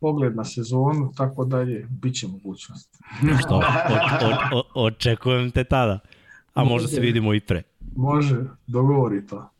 [0.00, 2.98] pogled na sezonu, tako dalje, bit će mogućnost.
[3.44, 3.54] Što?
[3.54, 3.60] O,
[4.56, 5.98] o, o, očekujem te tada.
[6.54, 7.62] A možda se vidimo i pre.
[7.96, 8.36] Može,
[8.66, 9.50] dogovori to.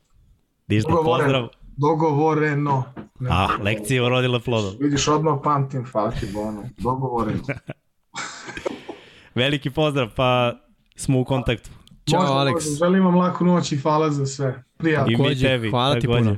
[0.69, 1.49] Ništa, pozdrav.
[1.77, 2.85] Dogovoreno.
[3.21, 4.75] Ne, A, lekcija je urodila plodom.
[4.81, 6.63] Vidiš, odmah pamtim Falki Bonu.
[6.79, 7.41] Dogovoreno.
[9.35, 10.53] Veliki pozdrav, pa
[10.97, 11.71] smo u kontaktu.
[12.11, 12.53] Ćao, Može, Alex.
[12.53, 12.67] može.
[12.69, 14.65] Želim vam laku noć i hvala za sve.
[14.77, 15.13] Prijatno.
[15.13, 15.71] I mi tebi.
[15.71, 16.37] hvala ti puno.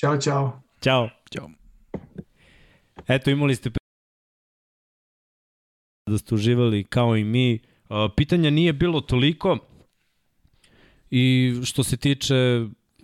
[0.00, 0.62] Ćao, čao.
[0.80, 1.08] Ćao.
[1.32, 1.50] Ćao.
[3.08, 3.70] Eto, imali ste
[6.06, 7.58] da ste uživali kao i mi.
[8.16, 9.58] Pitanja nije bilo toliko
[11.10, 12.34] i što se tiče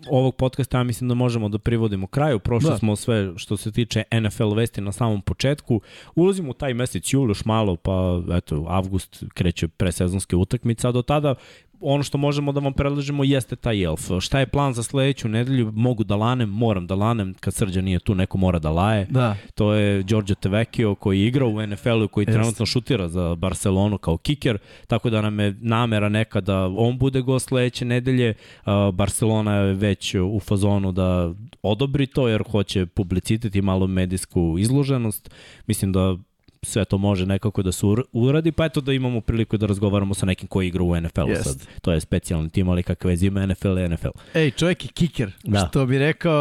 [0.09, 2.39] ovog podcasta, ja mislim da možemo da privodimo kraju.
[2.39, 2.77] Prošli da.
[2.77, 5.81] Smo sve što se tiče NFL vesti na samom početku.
[6.15, 11.01] Ulazimo u taj mesec jul još malo, pa eto, avgust kreće presezonske utakmice, a do
[11.01, 11.35] tada
[11.81, 14.09] ono što možemo da vam predlažemo jeste taj elf.
[14.19, 15.71] Šta je plan za sledeću nedelju?
[15.75, 19.07] Mogu da lanem, moram da lanem, kad Srđan nije tu, neko mora da laje.
[19.09, 19.35] Da.
[19.55, 22.33] To je Giorgio Tevecchio koji igra u NFL-u, koji Jeste.
[22.33, 27.21] trenutno šutira za Barcelonu kao kiker, tako da nam je namera neka da on bude
[27.21, 28.33] gost sledeće nedelje.
[28.65, 34.55] Uh, Barcelona je već u fazonu da odobri to jer hoće publicitet i malo medijsku
[34.59, 35.29] izloženost.
[35.67, 36.17] Mislim da
[36.63, 40.13] sve to može nekako da se ur- uradi, pa eto da imamo priliku da razgovaramo
[40.13, 41.43] sa nekim koji igra u NFL-u Jest.
[41.43, 41.67] sad.
[41.81, 44.07] To je specijalni tim, ali kakve veze ima NFL i NFL.
[44.33, 45.31] Ej, čovjek je kiker.
[45.43, 45.67] Da.
[45.69, 46.35] Što bi rekao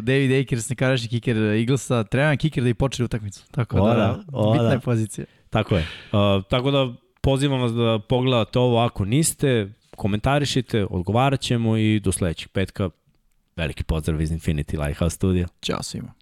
[0.00, 3.42] David Akers, nekadašnji kiker Eaglesa, treba nam kiker da i počne utakmicu.
[3.50, 4.72] Tako O da, da, o bitna da.
[4.72, 5.24] je pozicija.
[5.50, 5.82] Tako je.
[6.12, 12.12] Uh, tako da pozivam vas da pogledate ovo ako niste, komentarišite, odgovarat ćemo i do
[12.12, 12.90] sledećeg petka.
[13.56, 15.46] Veliki pozdrav iz Infinity Lighthouse Studio.
[15.62, 16.12] Ćao svima.